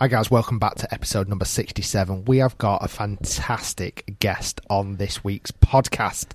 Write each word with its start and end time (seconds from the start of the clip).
Hi 0.00 0.06
guys, 0.06 0.30
welcome 0.30 0.60
back 0.60 0.76
to 0.76 0.94
episode 0.94 1.26
number 1.26 1.44
67. 1.44 2.26
We 2.26 2.38
have 2.38 2.56
got 2.56 2.84
a 2.84 2.86
fantastic 2.86 4.18
guest 4.20 4.60
on 4.70 4.94
this 4.94 5.24
week's 5.24 5.50
podcast. 5.50 6.28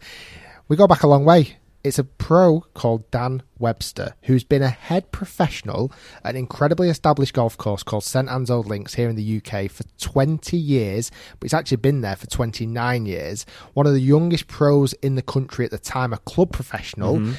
We 0.67 0.75
go 0.75 0.85
back 0.85 1.03
a 1.03 1.07
long 1.07 1.23
way. 1.23 1.55
It's 1.81 1.97
a 1.97 2.03
pro 2.03 2.65
called 2.73 3.09
Dan 3.09 3.41
Webster, 3.59 4.15
who's 4.23 4.43
been 4.43 4.63
a 4.63 4.69
head 4.69 5.13
professional 5.13 5.93
at 6.25 6.31
an 6.31 6.39
incredibly 6.39 6.89
established 6.89 7.35
golf 7.35 7.55
course 7.55 7.83
called 7.83 8.03
St 8.03 8.27
Anne's 8.27 8.51
Old 8.51 8.67
Links 8.67 8.95
here 8.95 9.07
in 9.07 9.15
the 9.15 9.37
UK 9.37 9.71
for 9.71 9.83
20 9.97 10.57
years, 10.57 11.09
but 11.39 11.45
he's 11.45 11.53
actually 11.53 11.77
been 11.77 12.01
there 12.01 12.17
for 12.17 12.27
29 12.27 13.05
years. 13.05 13.45
One 13.75 13.87
of 13.87 13.93
the 13.93 14.01
youngest 14.01 14.47
pros 14.47 14.91
in 14.95 15.15
the 15.15 15.21
country 15.21 15.63
at 15.63 15.71
the 15.71 15.77
time, 15.77 16.11
a 16.11 16.17
club 16.17 16.51
professional. 16.51 17.15
Mm-hmm. 17.15 17.35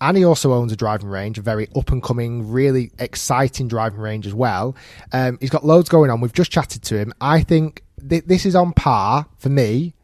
And 0.00 0.16
he 0.16 0.24
also 0.24 0.52
owns 0.52 0.72
a 0.72 0.76
driving 0.76 1.08
range, 1.08 1.38
a 1.38 1.42
very 1.42 1.68
up 1.74 1.90
and 1.90 2.02
coming, 2.02 2.50
really 2.52 2.90
exciting 2.98 3.66
driving 3.68 3.98
range 3.98 4.26
as 4.26 4.34
well. 4.34 4.76
Um, 5.12 5.38
he's 5.40 5.50
got 5.50 5.64
loads 5.64 5.88
going 5.88 6.10
on. 6.10 6.20
We've 6.20 6.32
just 6.32 6.50
chatted 6.50 6.82
to 6.82 6.98
him. 6.98 7.14
I 7.20 7.42
think 7.42 7.82
th- 8.06 8.24
this 8.26 8.44
is 8.44 8.54
on 8.54 8.72
par 8.74 9.26
for 9.38 9.48
me, 9.48 9.94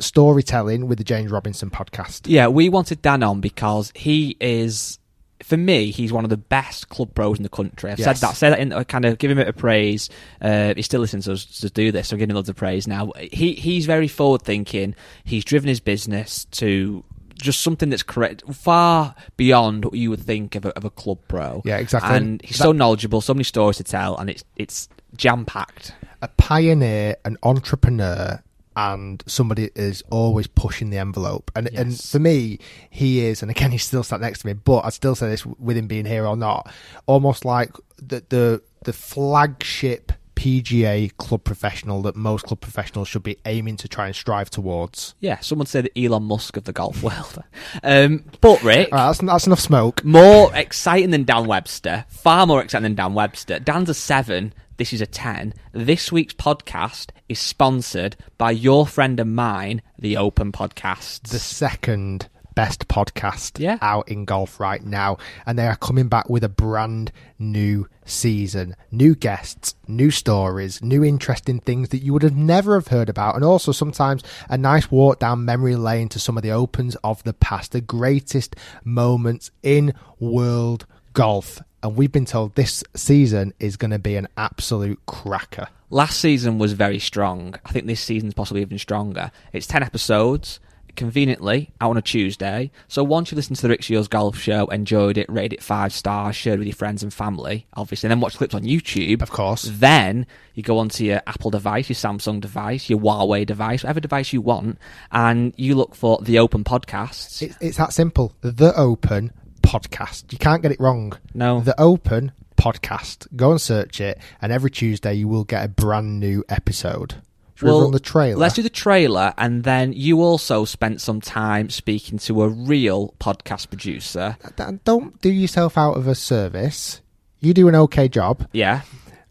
storytelling 0.00 0.88
with 0.88 0.98
the 0.98 1.04
James 1.04 1.30
Robinson 1.30 1.70
podcast. 1.70 2.22
Yeah, 2.26 2.48
we 2.48 2.68
wanted 2.68 3.02
Dan 3.02 3.22
on 3.22 3.40
because 3.40 3.92
he 3.94 4.36
is, 4.40 4.98
for 5.42 5.56
me, 5.56 5.90
he's 5.90 6.12
one 6.12 6.24
of 6.24 6.30
the 6.30 6.36
best 6.36 6.88
club 6.88 7.14
pros 7.14 7.36
in 7.36 7.42
the 7.44 7.48
country. 7.48 7.90
I've 7.92 7.98
Yes. 8.00 8.18
said 8.20 8.28
that, 8.28 8.36
say 8.36 8.50
that 8.50 8.58
in 8.58 8.72
uh, 8.72 8.84
kind 8.84 9.04
of 9.04 9.18
give 9.18 9.30
him 9.30 9.38
a 9.38 9.42
bit 9.42 9.48
of 9.48 9.56
praise. 9.56 10.10
Uh, 10.40 10.74
he 10.74 10.82
still 10.82 11.00
listens 11.00 11.26
to 11.26 11.32
us 11.34 11.44
to 11.60 11.70
do 11.70 11.92
this, 11.92 12.08
so 12.08 12.14
I'm 12.14 12.18
giving 12.18 12.30
him 12.30 12.36
loads 12.36 12.48
of 12.48 12.56
praise 12.56 12.86
now. 12.88 13.12
He 13.32 13.52
he's 13.54 13.86
very 13.86 14.08
forward 14.08 14.42
thinking. 14.42 14.94
He's 15.24 15.44
driven 15.44 15.68
his 15.68 15.80
business 15.80 16.44
to 16.52 17.04
just 17.42 17.60
something 17.62 17.90
that's 17.90 18.02
correct, 18.02 18.42
far 18.54 19.14
beyond 19.36 19.84
what 19.84 19.94
you 19.94 20.08
would 20.10 20.20
think 20.20 20.54
of 20.54 20.64
a, 20.64 20.70
of 20.76 20.84
a 20.84 20.90
club 20.90 21.18
pro. 21.28 21.60
Yeah, 21.64 21.76
exactly. 21.78 22.16
And 22.16 22.40
he's 22.42 22.56
That- 22.58 22.64
so 22.64 22.72
knowledgeable, 22.72 23.20
so 23.20 23.34
many 23.34 23.44
stories 23.44 23.76
to 23.78 23.84
tell, 23.84 24.16
and 24.16 24.30
it's 24.30 24.44
it's 24.56 24.88
jam 25.16 25.44
packed. 25.44 25.92
a 26.22 26.28
pioneer, 26.28 27.16
an 27.24 27.36
entrepreneur, 27.42 28.42
and 28.76 29.22
somebody 29.26 29.70
is 29.74 30.02
always 30.10 30.46
pushing 30.46 30.90
the 30.90 30.98
envelope. 30.98 31.50
And 31.56 31.68
and 31.74 32.00
for 32.00 32.18
me, 32.18 32.58
he 32.90 33.26
is. 33.26 33.42
And 33.42 33.50
again, 33.50 33.70
he's 33.76 33.84
still 33.84 34.02
sat 34.02 34.20
next 34.20 34.40
to 34.40 34.46
me, 34.46 34.52
but 34.54 34.84
I'd 34.84 34.92
still 34.94 35.14
say 35.14 35.28
this 35.28 35.44
with 35.44 35.76
him 35.76 35.86
being 35.88 36.06
here 36.06 36.24
or 36.26 36.36
not, 36.36 36.70
almost 37.06 37.44
like 37.44 37.72
the 37.98 38.22
the 38.28 38.62
the 38.84 38.92
flagship. 38.92 40.12
PGA 40.42 41.16
club 41.18 41.44
professional 41.44 42.02
that 42.02 42.16
most 42.16 42.46
club 42.46 42.60
professionals 42.60 43.06
should 43.06 43.22
be 43.22 43.36
aiming 43.46 43.76
to 43.76 43.86
try 43.86 44.06
and 44.06 44.16
strive 44.16 44.50
towards. 44.50 45.14
Yeah, 45.20 45.38
someone 45.38 45.66
say 45.66 45.82
the 45.82 46.04
Elon 46.04 46.24
Musk 46.24 46.56
of 46.56 46.64
the 46.64 46.72
golf 46.72 47.00
world. 47.02 47.44
Um, 47.84 48.24
but 48.40 48.60
Rick, 48.64 48.90
right, 48.90 49.06
that's, 49.06 49.20
that's 49.20 49.46
enough 49.46 49.60
smoke. 49.60 50.04
more 50.04 50.52
exciting 50.52 51.10
than 51.10 51.22
Dan 51.22 51.46
Webster, 51.46 52.06
far 52.08 52.44
more 52.44 52.60
exciting 52.60 52.82
than 52.82 52.96
Dan 52.96 53.14
Webster. 53.14 53.60
Dan's 53.60 53.88
a 53.88 53.94
seven. 53.94 54.52
This 54.78 54.92
is 54.92 55.00
a 55.00 55.06
10. 55.06 55.54
This 55.70 56.10
week's 56.10 56.34
podcast 56.34 57.10
is 57.28 57.38
sponsored 57.38 58.16
by 58.36 58.50
your 58.50 58.84
friend 58.84 59.20
and 59.20 59.36
mine, 59.36 59.80
the 59.96 60.16
Open 60.16 60.50
Podcast. 60.50 61.28
the 61.28 61.38
second 61.38 62.28
best 62.54 62.88
podcast 62.88 63.58
Yeah. 63.58 63.78
out 63.80 64.08
in 64.08 64.24
golf 64.24 64.60
right 64.60 64.84
now 64.84 65.16
and 65.46 65.58
they 65.58 65.66
are 65.66 65.76
coming 65.76 66.08
back 66.08 66.28
with 66.28 66.44
a 66.44 66.48
brand 66.48 67.10
new 67.38 67.88
season 68.04 68.74
new 68.90 69.14
guests 69.14 69.74
new 69.88 70.10
stories 70.10 70.82
new 70.82 71.04
interesting 71.04 71.60
things 71.60 71.88
that 71.90 72.02
you 72.02 72.12
would 72.12 72.22
have 72.22 72.36
never 72.36 72.74
have 72.74 72.88
heard 72.88 73.08
about 73.08 73.34
and 73.36 73.44
also 73.44 73.72
sometimes 73.72 74.22
a 74.48 74.58
nice 74.58 74.90
walk 74.90 75.18
down 75.20 75.44
memory 75.44 75.76
lane 75.76 76.08
to 76.08 76.18
some 76.18 76.36
of 76.36 76.42
the 76.42 76.50
opens 76.50 76.96
of 77.04 77.22
the 77.24 77.32
past 77.32 77.72
the 77.72 77.80
greatest 77.80 78.56
moments 78.84 79.50
in 79.62 79.92
world 80.20 80.86
golf 81.12 81.60
and 81.82 81.96
we've 81.96 82.12
been 82.12 82.24
told 82.26 82.54
this 82.54 82.82
season 82.94 83.52
is 83.58 83.76
going 83.76 83.90
to 83.90 83.98
be 83.98 84.16
an 84.16 84.28
absolute 84.36 85.00
cracker 85.06 85.66
Last 85.90 86.20
season 86.20 86.56
was 86.56 86.72
very 86.72 86.98
strong. 86.98 87.54
I 87.66 87.70
think 87.70 87.84
this 87.86 88.00
season's 88.00 88.32
possibly 88.32 88.62
even 88.62 88.78
stronger. 88.78 89.30
It's 89.52 89.66
10 89.66 89.82
episodes, 89.82 90.58
conveniently 90.96 91.72
out 91.80 91.90
on 91.90 91.96
a 91.96 92.02
Tuesday. 92.02 92.70
So 92.88 93.02
once 93.02 93.30
you 93.30 93.36
listen 93.36 93.56
to 93.56 93.62
the 93.62 93.68
Rick 93.68 93.82
Shiels 93.82 94.08
Golf 94.08 94.38
Show, 94.38 94.66
enjoyed 94.66 95.18
it, 95.18 95.28
rated 95.28 95.54
it 95.54 95.62
five 95.62 95.92
stars, 95.92 96.36
shared 96.36 96.58
with 96.58 96.68
your 96.68 96.74
friends 96.74 97.02
and 97.02 97.12
family, 97.12 97.66
obviously, 97.74 98.06
and 98.06 98.10
then 98.12 98.20
watch 98.20 98.36
clips 98.36 98.54
on 98.54 98.62
YouTube. 98.62 99.22
Of 99.22 99.30
course. 99.30 99.62
Then 99.72 100.26
you 100.54 100.62
go 100.62 100.78
onto 100.78 101.04
your 101.04 101.22
Apple 101.26 101.50
device, 101.50 101.88
your 101.88 101.96
Samsung 101.96 102.40
device, 102.40 102.90
your 102.90 102.98
Huawei 103.00 103.46
device, 103.46 103.82
whatever 103.82 104.00
device 104.00 104.32
you 104.32 104.40
want, 104.40 104.78
and 105.10 105.54
you 105.56 105.74
look 105.74 105.94
for 105.94 106.18
the 106.22 106.38
Open 106.38 106.64
Podcasts. 106.64 107.42
It's, 107.42 107.56
it's 107.60 107.76
that 107.78 107.92
simple. 107.92 108.34
The 108.40 108.74
Open 108.76 109.32
Podcast. 109.62 110.32
You 110.32 110.38
can't 110.38 110.62
get 110.62 110.72
it 110.72 110.80
wrong. 110.80 111.14
No. 111.34 111.60
The 111.60 111.80
Open 111.80 112.32
Podcast. 112.56 113.26
Go 113.34 113.50
and 113.50 113.60
search 113.60 114.00
it, 114.00 114.18
and 114.40 114.52
every 114.52 114.70
Tuesday 114.70 115.14
you 115.14 115.28
will 115.28 115.44
get 115.44 115.64
a 115.64 115.68
brand 115.68 116.20
new 116.20 116.44
episode. 116.48 117.16
Should 117.62 117.74
we 117.76 117.82
run 117.82 117.90
the 117.92 118.00
trailer? 118.00 118.38
Let's 118.40 118.54
do 118.54 118.62
the 118.62 118.70
trailer, 118.70 119.32
and 119.38 119.64
then 119.64 119.92
you 119.92 120.20
also 120.20 120.64
spent 120.64 121.00
some 121.00 121.20
time 121.20 121.70
speaking 121.70 122.18
to 122.18 122.42
a 122.42 122.48
real 122.48 123.14
podcast 123.20 123.68
producer. 123.68 124.36
Uh, 124.58 124.72
don't 124.84 125.20
do 125.20 125.30
yourself 125.30 125.78
out 125.78 125.96
of 125.96 126.06
a 126.06 126.14
service. 126.14 127.00
You 127.40 127.54
do 127.54 127.68
an 127.68 127.74
okay 127.74 128.08
job, 128.08 128.46
Yeah, 128.52 128.82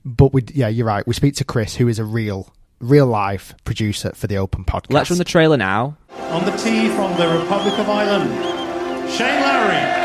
but 0.04 0.34
we 0.34 0.44
yeah, 0.54 0.68
you're 0.68 0.86
right. 0.86 1.06
We 1.08 1.14
speak 1.14 1.36
to 1.36 1.44
Chris, 1.46 1.76
who 1.76 1.88
is 1.88 2.00
a 2.00 2.04
real, 2.06 2.54
real 2.80 3.06
life 3.08 3.54
producer 3.64 4.12
for 4.16 4.28
the 4.28 4.38
Open 4.38 4.66
Podcast. 4.66 4.92
let's 4.94 5.10
run 5.10 5.18
the 5.20 5.24
trailer 5.26 5.58
now. 5.58 5.98
On 6.32 6.44
the 6.46 6.52
tee 6.52 6.90
from 6.90 7.16
the 7.18 7.28
Republic 7.40 7.78
of 7.80 7.90
Ireland, 7.90 8.30
Shane 9.12 9.42
Lowry. 9.42 10.00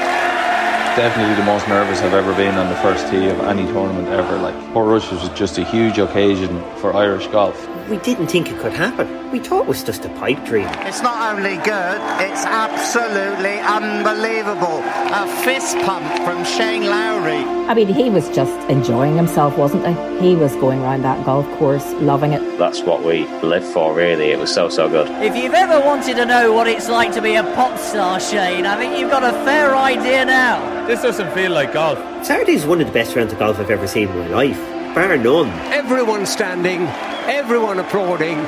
Definitely 0.97 1.35
the 1.35 1.45
most 1.45 1.69
nervous 1.69 2.01
I've 2.01 2.15
ever 2.15 2.35
been 2.35 2.55
on 2.55 2.69
the 2.71 2.77
first 2.77 3.11
tee 3.11 3.29
of 3.29 3.39
any 3.41 3.65
tournament 3.67 4.09
ever. 4.09 4.39
Like 4.39 4.55
Portrush 4.73 5.11
was 5.13 5.29
just 5.39 5.59
a 5.59 5.65
huge 5.65 5.99
occasion 5.99 6.63
for 6.79 6.95
Irish 6.97 7.27
golf. 7.27 7.57
We 7.89 7.99
didn't 7.99 8.27
think 8.27 8.51
it 8.51 8.59
could 8.59 8.73
happen. 8.73 9.31
We 9.31 9.39
thought 9.39 9.63
it 9.63 9.69
was 9.69 9.85
just 9.85 10.05
a 10.05 10.09
pipe 10.19 10.45
dream. 10.45 10.67
It's 10.81 11.03
not 11.03 11.37
only 11.37 11.57
good, 11.59 12.01
it's 12.21 12.45
absolutely 12.45 13.61
unbelievable. 13.61 14.83
A 15.15 15.27
fist 15.45 15.77
pump 15.85 16.05
from 16.25 16.45
Shane 16.45 16.87
Lowry. 16.87 17.45
I 17.69 17.75
mean, 17.75 17.87
he 17.87 18.11
was 18.11 18.29
just 18.31 18.53
enjoying 18.69 19.17
himself, 19.17 19.57
wasn't 19.57 19.87
he? 19.87 20.31
He 20.31 20.35
was 20.35 20.53
going 20.57 20.81
around 20.81 21.03
that 21.03 21.25
golf 21.25 21.47
course, 21.59 21.85
loving 21.95 22.33
it. 22.33 22.59
That's 22.59 22.81
what 22.83 23.05
we 23.05 23.25
live 23.43 23.65
for, 23.65 23.95
really. 23.95 24.33
It 24.33 24.39
was 24.41 24.53
so, 24.53 24.69
so 24.69 24.89
good. 24.89 25.09
If 25.23 25.37
you've 25.37 25.55
ever 25.55 25.79
wanted 25.79 26.17
to 26.17 26.27
know 26.27 26.53
what 26.53 26.67
it's 26.67 26.89
like 26.89 27.13
to 27.15 27.23
be 27.23 27.37
a 27.37 27.45
pop 27.55 27.79
star, 27.79 28.19
Shane, 28.19 28.67
I 28.67 28.77
think 28.77 28.99
you've 28.99 29.11
got 29.11 29.23
a 29.23 29.33
fair 29.45 29.77
idea 29.77 30.25
now. 30.25 30.87
This 30.89 31.03
doesn't 31.03 31.33
feel 31.35 31.53
like 31.53 31.73
golf. 31.73 31.99
Saturday's 32.27 32.67
one 32.67 32.81
of 32.81 32.89
the 32.89 32.93
best 32.93 33.15
rounds 33.15 33.33
of 33.33 33.39
golf 33.39 33.61
I've 33.61 33.71
ever 33.71 33.87
seen 33.87 34.09
in 34.09 34.19
my 34.19 34.27
life, 34.29 34.59
bar 34.97 35.15
none. 35.19 35.51
Everyone 35.75 36.25
standing, 36.25 36.81
everyone 37.29 37.79
applauding 37.81 38.39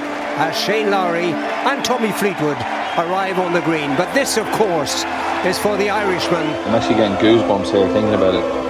as 0.41 0.59
Shane 0.59 0.91
Lowry 0.91 1.31
and 1.31 1.85
Tommy 1.85 2.11
Fleetwood 2.11 2.57
arrive 2.97 3.39
on 3.39 3.53
the 3.53 3.61
green. 3.61 3.95
But 3.97 4.15
this, 4.15 4.39
of 4.39 4.51
course, 4.53 5.05
is 5.45 5.59
for 5.59 5.77
the 5.77 5.91
Irishman. 5.91 6.47
I'm 6.67 6.75
actually 6.75 6.95
getting 6.95 7.19
goosebumps 7.19 7.71
here 7.71 7.87
thinking 7.89 8.15
about 8.15 8.35
it. 8.35 8.69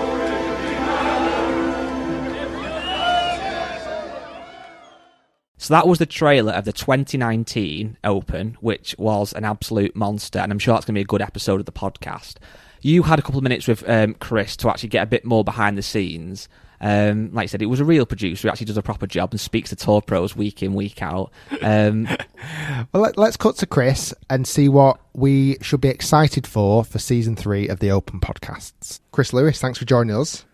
So 5.58 5.75
that 5.75 5.86
was 5.86 6.00
the 6.00 6.06
trailer 6.06 6.54
of 6.54 6.64
the 6.64 6.72
2019 6.72 7.96
Open, 8.02 8.56
which 8.60 8.96
was 8.98 9.32
an 9.34 9.44
absolute 9.44 9.94
monster, 9.94 10.40
and 10.40 10.50
I'm 10.50 10.58
sure 10.58 10.75
that's 10.75 10.86
going 10.86 10.94
to 10.94 10.98
be 10.98 11.02
a 11.02 11.04
good 11.04 11.22
episode 11.22 11.60
of 11.60 11.66
the 11.66 11.72
podcast. 11.72 12.38
You 12.80 13.04
had 13.04 13.20
a 13.20 13.22
couple 13.22 13.38
of 13.38 13.44
minutes 13.44 13.69
with 13.69 13.88
um, 13.88 14.14
Chris 14.14 14.56
to 14.56 14.69
actually 14.69 14.88
get 14.88 15.04
a 15.04 15.06
bit 15.06 15.25
more 15.25 15.44
behind 15.44 15.78
the 15.78 15.82
scenes. 15.82 16.48
Um, 16.80 17.32
like 17.32 17.44
I 17.44 17.46
said, 17.46 17.62
it 17.62 17.66
was 17.66 17.80
a 17.80 17.84
real 17.84 18.06
producer 18.06 18.48
who 18.48 18.52
actually 18.52 18.66
does 18.66 18.76
a 18.76 18.82
proper 18.82 19.06
job 19.06 19.32
and 19.32 19.40
speaks 19.40 19.70
to 19.70 19.76
tour 19.76 20.00
pros 20.00 20.36
week 20.36 20.62
in, 20.62 20.75
week 20.75 21.02
out. 21.02 21.32
Um, 21.62 22.08
well, 22.92 23.02
let, 23.02 23.19
us 23.19 23.36
cut 23.36 23.56
to 23.56 23.66
Chris 23.66 24.14
and 24.30 24.46
see 24.46 24.69
what 24.69 25.00
we 25.14 25.58
should 25.60 25.80
be 25.80 25.88
excited 25.88 26.46
for 26.46 26.84
for 26.84 26.98
season 26.98 27.36
three 27.36 27.69
of 27.69 27.80
the 27.80 27.90
Open 27.90 28.20
podcasts. 28.20 29.00
Chris 29.12 29.32
Lewis, 29.32 29.60
thanks 29.60 29.78
for 29.78 29.84
joining 29.84 30.14
us. 30.14 30.44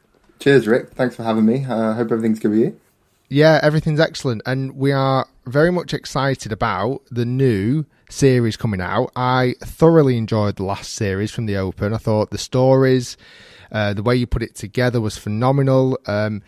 Cheers, 0.40 0.66
Rick. 0.66 0.90
Thanks 0.92 1.16
for 1.16 1.22
having 1.22 1.46
me. 1.46 1.64
I 1.64 1.72
uh, 1.72 1.94
hope 1.94 2.10
everything's 2.10 2.38
good 2.38 2.50
with 2.50 2.60
you. 2.60 2.80
Yeah, 3.28 3.58
everything's 3.62 4.00
excellent, 4.00 4.42
and 4.46 4.76
we 4.76 4.92
are 4.92 5.26
very 5.46 5.72
much 5.72 5.94
excited 5.94 6.52
about 6.52 7.02
the 7.10 7.24
new 7.24 7.84
series 8.10 8.56
coming 8.56 8.80
out. 8.80 9.10
I 9.16 9.54
thoroughly 9.60 10.16
enjoyed 10.16 10.56
the 10.56 10.64
last 10.64 10.94
series 10.94 11.30
from 11.30 11.46
the 11.46 11.56
Open. 11.56 11.94
I 11.94 11.98
thought 11.98 12.30
the 12.30 12.38
stories, 12.38 13.16
uh, 13.74 13.92
the 13.92 14.04
way 14.04 14.14
you 14.14 14.24
put 14.24 14.42
it 14.42 14.54
together 14.54 15.00
was 15.00 15.18
phenomenal. 15.18 15.98
Um, 16.06 16.42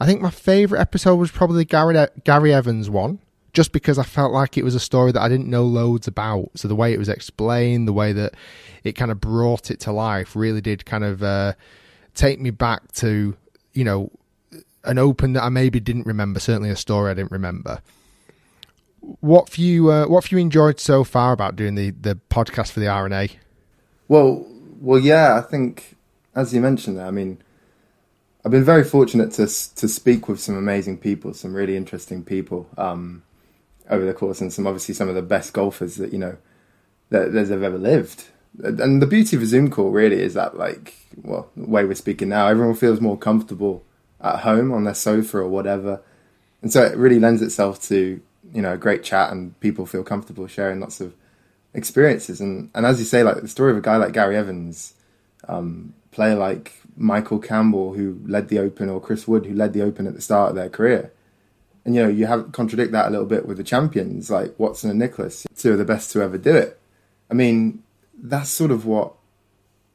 I 0.00 0.06
think 0.06 0.20
my 0.20 0.30
favourite 0.30 0.80
episode 0.80 1.16
was 1.16 1.32
probably 1.32 1.64
Gary 1.64 2.06
Gary 2.22 2.54
Evans 2.54 2.88
one, 2.88 3.18
just 3.52 3.72
because 3.72 3.98
I 3.98 4.04
felt 4.04 4.32
like 4.32 4.56
it 4.56 4.62
was 4.62 4.76
a 4.76 4.80
story 4.80 5.10
that 5.10 5.20
I 5.20 5.28
didn't 5.28 5.48
know 5.48 5.64
loads 5.64 6.06
about. 6.06 6.50
So 6.54 6.68
the 6.68 6.76
way 6.76 6.92
it 6.92 6.98
was 6.98 7.08
explained, 7.08 7.88
the 7.88 7.92
way 7.92 8.12
that 8.12 8.34
it 8.84 8.92
kind 8.92 9.10
of 9.10 9.20
brought 9.20 9.72
it 9.72 9.80
to 9.80 9.92
life, 9.92 10.36
really 10.36 10.60
did 10.60 10.86
kind 10.86 11.02
of 11.02 11.20
uh, 11.20 11.54
take 12.14 12.40
me 12.40 12.50
back 12.50 12.92
to 12.92 13.36
you 13.72 13.84
know 13.84 14.12
an 14.84 14.98
open 14.98 15.32
that 15.32 15.42
I 15.42 15.48
maybe 15.48 15.80
didn't 15.80 16.06
remember. 16.06 16.38
Certainly 16.38 16.70
a 16.70 16.76
story 16.76 17.10
I 17.10 17.14
didn't 17.14 17.32
remember. 17.32 17.82
What 19.00 19.48
have 19.48 19.58
you 19.58 19.90
uh, 19.90 20.06
What 20.06 20.22
have 20.22 20.30
you 20.30 20.38
enjoyed 20.38 20.78
so 20.78 21.02
far 21.02 21.32
about 21.32 21.56
doing 21.56 21.74
the 21.74 21.90
the 21.90 22.20
podcast 22.30 22.70
for 22.70 22.78
the 22.78 22.86
R&A? 22.86 23.30
Well, 24.06 24.46
well, 24.80 25.00
yeah. 25.00 25.36
I 25.36 25.40
think 25.40 25.97
as 26.34 26.54
you 26.54 26.60
mentioned 26.60 26.98
there, 26.98 27.06
I 27.06 27.10
mean, 27.10 27.38
I've 28.44 28.52
been 28.52 28.64
very 28.64 28.84
fortunate 28.84 29.32
to 29.32 29.46
to 29.46 29.88
speak 29.88 30.28
with 30.28 30.40
some 30.40 30.56
amazing 30.56 30.98
people, 30.98 31.34
some 31.34 31.54
really 31.54 31.76
interesting 31.76 32.24
people 32.24 32.68
um, 32.78 33.22
over 33.90 34.04
the 34.04 34.14
course, 34.14 34.40
and 34.40 34.52
some 34.52 34.66
obviously 34.66 34.94
some 34.94 35.08
of 35.08 35.14
the 35.14 35.22
best 35.22 35.52
golfers 35.52 35.96
that 35.96 36.12
you 36.12 36.18
know 36.18 36.36
that 37.10 37.32
there's 37.32 37.50
ever 37.50 37.78
lived. 37.78 38.24
And 38.62 39.02
the 39.02 39.06
beauty 39.06 39.36
of 39.36 39.42
a 39.42 39.46
Zoom 39.46 39.70
call 39.70 39.90
really 39.90 40.20
is 40.20 40.34
that, 40.34 40.56
like, 40.56 40.94
well, 41.22 41.50
the 41.56 41.68
way 41.68 41.84
we're 41.84 41.94
speaking 41.94 42.30
now, 42.30 42.46
everyone 42.46 42.74
feels 42.74 43.00
more 43.00 43.18
comfortable 43.18 43.84
at 44.20 44.40
home 44.40 44.72
on 44.72 44.84
their 44.84 44.94
sofa 44.94 45.38
or 45.38 45.48
whatever, 45.48 46.00
and 46.62 46.72
so 46.72 46.82
it 46.82 46.96
really 46.96 47.18
lends 47.18 47.42
itself 47.42 47.82
to 47.82 48.20
you 48.54 48.62
know 48.62 48.72
a 48.72 48.78
great 48.78 49.02
chat 49.02 49.30
and 49.30 49.58
people 49.60 49.84
feel 49.84 50.02
comfortable 50.02 50.46
sharing 50.46 50.80
lots 50.80 51.00
of 51.00 51.14
experiences. 51.74 52.40
And 52.40 52.70
and 52.74 52.86
as 52.86 53.00
you 53.00 53.04
say, 53.04 53.22
like 53.22 53.40
the 53.42 53.48
story 53.48 53.72
of 53.72 53.78
a 53.78 53.82
guy 53.82 53.96
like 53.96 54.12
Gary 54.12 54.36
Evans, 54.36 54.94
um, 55.48 55.94
player 56.18 56.34
like 56.34 56.72
Michael 56.96 57.38
Campbell 57.38 57.94
who 57.94 58.20
led 58.26 58.48
the 58.48 58.58
Open, 58.58 58.88
or 58.88 59.00
Chris 59.00 59.28
Wood 59.28 59.46
who 59.46 59.54
led 59.54 59.72
the 59.72 59.82
Open 59.82 60.04
at 60.08 60.14
the 60.14 60.20
start 60.20 60.50
of 60.50 60.56
their 60.56 60.68
career. 60.68 61.12
And 61.84 61.94
you 61.94 62.02
know, 62.02 62.08
you 62.08 62.26
have 62.26 62.50
contradict 62.50 62.90
that 62.90 63.06
a 63.06 63.10
little 63.10 63.24
bit 63.24 63.46
with 63.46 63.56
the 63.56 63.62
champions 63.62 64.28
like 64.28 64.58
Watson 64.58 64.90
and 64.90 64.98
Nicklaus, 64.98 65.46
two 65.54 65.70
of 65.70 65.78
the 65.78 65.84
best 65.84 66.10
to 66.10 66.20
ever 66.20 66.36
do 66.36 66.56
it. 66.56 66.76
I 67.30 67.34
mean, 67.34 67.84
that's 68.20 68.50
sort 68.50 68.72
of 68.72 68.84
what 68.84 69.12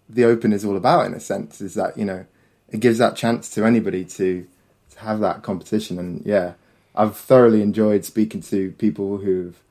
the 0.07 0.23
Open 0.23 0.53
is 0.53 0.63
all 0.63 0.77
about 0.77 1.07
in 1.07 1.13
a 1.13 1.19
sense. 1.19 1.59
Is 1.59 1.73
that 1.73 1.97
you 1.97 2.05
know, 2.05 2.25
it 2.69 2.79
gives 2.79 2.99
that 2.99 3.17
chance 3.17 3.49
to 3.55 3.65
anybody 3.65 4.05
to 4.05 4.47
to 4.91 4.99
have 4.99 5.19
that 5.19 5.43
competition. 5.43 5.99
And 5.99 6.25
yeah, 6.25 6.53
I've 6.95 7.17
thoroughly 7.17 7.61
enjoyed 7.61 8.05
speaking 8.05 8.39
to 8.43 8.71
people 8.71 9.17
who've 9.17 9.61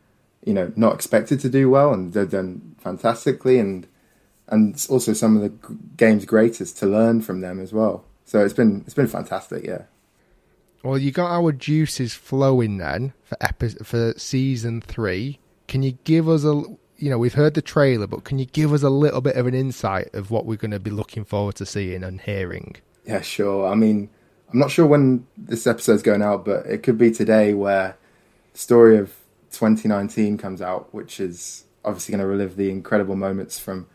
you 0.44 0.52
know 0.52 0.70
not 0.76 0.96
expected 0.96 1.40
to 1.40 1.48
do 1.48 1.70
well 1.70 1.94
and 1.94 2.12
they've 2.12 2.30
done 2.30 2.76
fantastically 2.78 3.58
and 3.58 3.86
and 4.48 4.86
also 4.90 5.12
some 5.12 5.36
of 5.36 5.42
the 5.42 5.76
game's 5.96 6.24
greatest 6.24 6.78
to 6.78 6.86
learn 6.86 7.22
from 7.22 7.40
them 7.40 7.60
as 7.60 7.72
well. 7.72 8.04
So 8.24 8.44
it's 8.44 8.54
been 8.54 8.82
it's 8.86 8.94
been 8.94 9.08
fantastic, 9.08 9.64
yeah. 9.64 9.82
Well, 10.82 10.98
you 10.98 11.12
got 11.12 11.30
our 11.30 11.52
juices 11.52 12.14
flowing 12.14 12.78
then 12.78 13.12
for 13.22 13.36
epi- 13.40 13.84
for 13.84 14.14
season 14.16 14.80
three. 14.80 15.38
Can 15.68 15.82
you 15.82 15.92
give 16.04 16.28
us 16.28 16.44
a 16.44 16.62
you 16.96 17.10
know 17.10 17.18
we've 17.18 17.34
heard 17.34 17.54
the 17.54 17.62
trailer, 17.62 18.06
but 18.06 18.24
can 18.24 18.38
you 18.38 18.46
give 18.46 18.72
us 18.72 18.82
a 18.82 18.90
little 18.90 19.20
bit 19.20 19.36
of 19.36 19.46
an 19.46 19.54
insight 19.54 20.14
of 20.14 20.30
what 20.30 20.44
we're 20.44 20.56
going 20.56 20.70
to 20.72 20.80
be 20.80 20.90
looking 20.90 21.24
forward 21.24 21.56
to 21.56 21.66
seeing 21.66 22.02
and 22.02 22.20
hearing? 22.20 22.76
Yeah, 23.04 23.20
sure. 23.20 23.66
I 23.66 23.74
mean, 23.74 24.08
I'm 24.52 24.58
not 24.58 24.70
sure 24.70 24.86
when 24.86 25.26
this 25.36 25.66
episode's 25.66 26.02
going 26.02 26.22
out, 26.22 26.44
but 26.44 26.66
it 26.66 26.82
could 26.82 26.98
be 26.98 27.10
today 27.10 27.54
where 27.54 27.96
the 28.52 28.58
story 28.58 28.98
of 28.98 29.14
2019 29.52 30.38
comes 30.38 30.62
out, 30.62 30.92
which 30.94 31.20
is 31.20 31.64
obviously 31.84 32.12
going 32.12 32.20
to 32.20 32.26
relive 32.26 32.56
the 32.56 32.70
incredible 32.70 33.16
moments 33.16 33.58
from 33.58 33.86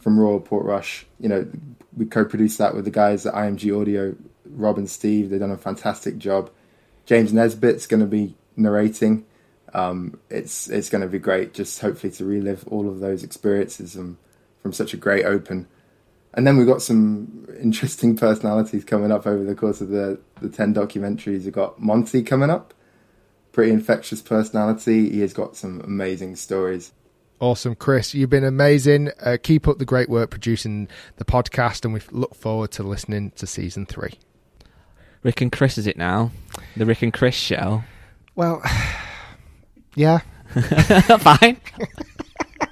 from 0.00 0.18
Royal 0.18 0.40
Portrush. 0.40 1.04
You 1.18 1.28
know, 1.28 1.48
we 1.96 2.06
co-produced 2.06 2.58
that 2.58 2.74
with 2.74 2.84
the 2.84 2.90
guys 2.90 3.26
at 3.26 3.34
IMG 3.34 3.78
Audio, 3.78 4.16
Rob 4.44 4.78
and 4.78 4.90
Steve. 4.90 5.30
They've 5.30 5.40
done 5.40 5.50
a 5.50 5.56
fantastic 5.56 6.18
job. 6.18 6.50
James 7.06 7.32
Nesbitt's 7.32 7.86
going 7.86 8.00
to 8.00 8.06
be 8.06 8.36
narrating. 8.56 9.24
Um, 9.72 10.18
it's 10.28 10.68
it's 10.68 10.88
going 10.88 11.02
to 11.02 11.08
be 11.08 11.18
great. 11.18 11.54
Just 11.54 11.80
hopefully 11.80 12.12
to 12.14 12.24
relive 12.24 12.66
all 12.68 12.88
of 12.88 13.00
those 13.00 13.22
experiences 13.22 13.94
from 13.94 14.18
from 14.62 14.72
such 14.72 14.94
a 14.94 14.96
great 14.96 15.24
Open. 15.24 15.68
And 16.32 16.46
then 16.46 16.56
we've 16.56 16.66
got 16.66 16.82
some 16.82 17.46
interesting 17.60 18.16
personalities 18.26 18.84
coming 18.84 19.10
up 19.10 19.26
over 19.26 19.42
the 19.42 19.54
course 19.54 19.80
of 19.80 19.88
the, 19.88 20.20
the 20.40 20.48
10 20.48 20.74
documentaries. 20.74 21.44
We've 21.44 21.52
got 21.52 21.80
Monty 21.80 22.22
coming 22.22 22.50
up, 22.50 22.72
pretty 23.52 23.72
infectious 23.72 24.22
personality. 24.22 25.10
He 25.10 25.20
has 25.20 25.32
got 25.32 25.56
some 25.56 25.80
amazing 25.80 26.36
stories. 26.36 26.92
Awesome, 27.40 27.74
Chris. 27.74 28.14
You've 28.14 28.28
been 28.28 28.44
amazing. 28.44 29.10
Uh, 29.18 29.38
keep 29.42 29.66
up 29.66 29.78
the 29.78 29.86
great 29.86 30.10
work 30.10 30.30
producing 30.30 30.88
the 31.16 31.24
podcast, 31.24 31.86
and 31.86 31.94
we 31.94 32.00
look 32.10 32.34
forward 32.34 32.70
to 32.72 32.82
listening 32.82 33.30
to 33.36 33.46
season 33.46 33.86
three. 33.86 34.12
Rick 35.22 35.40
and 35.40 35.50
Chris, 35.50 35.78
is 35.78 35.86
it 35.86 35.96
now? 35.96 36.32
The 36.76 36.84
Rick 36.84 37.00
and 37.00 37.14
Chris 37.14 37.34
show? 37.34 37.82
Well, 38.34 38.62
yeah. 39.94 40.20
Fine. 41.18 41.56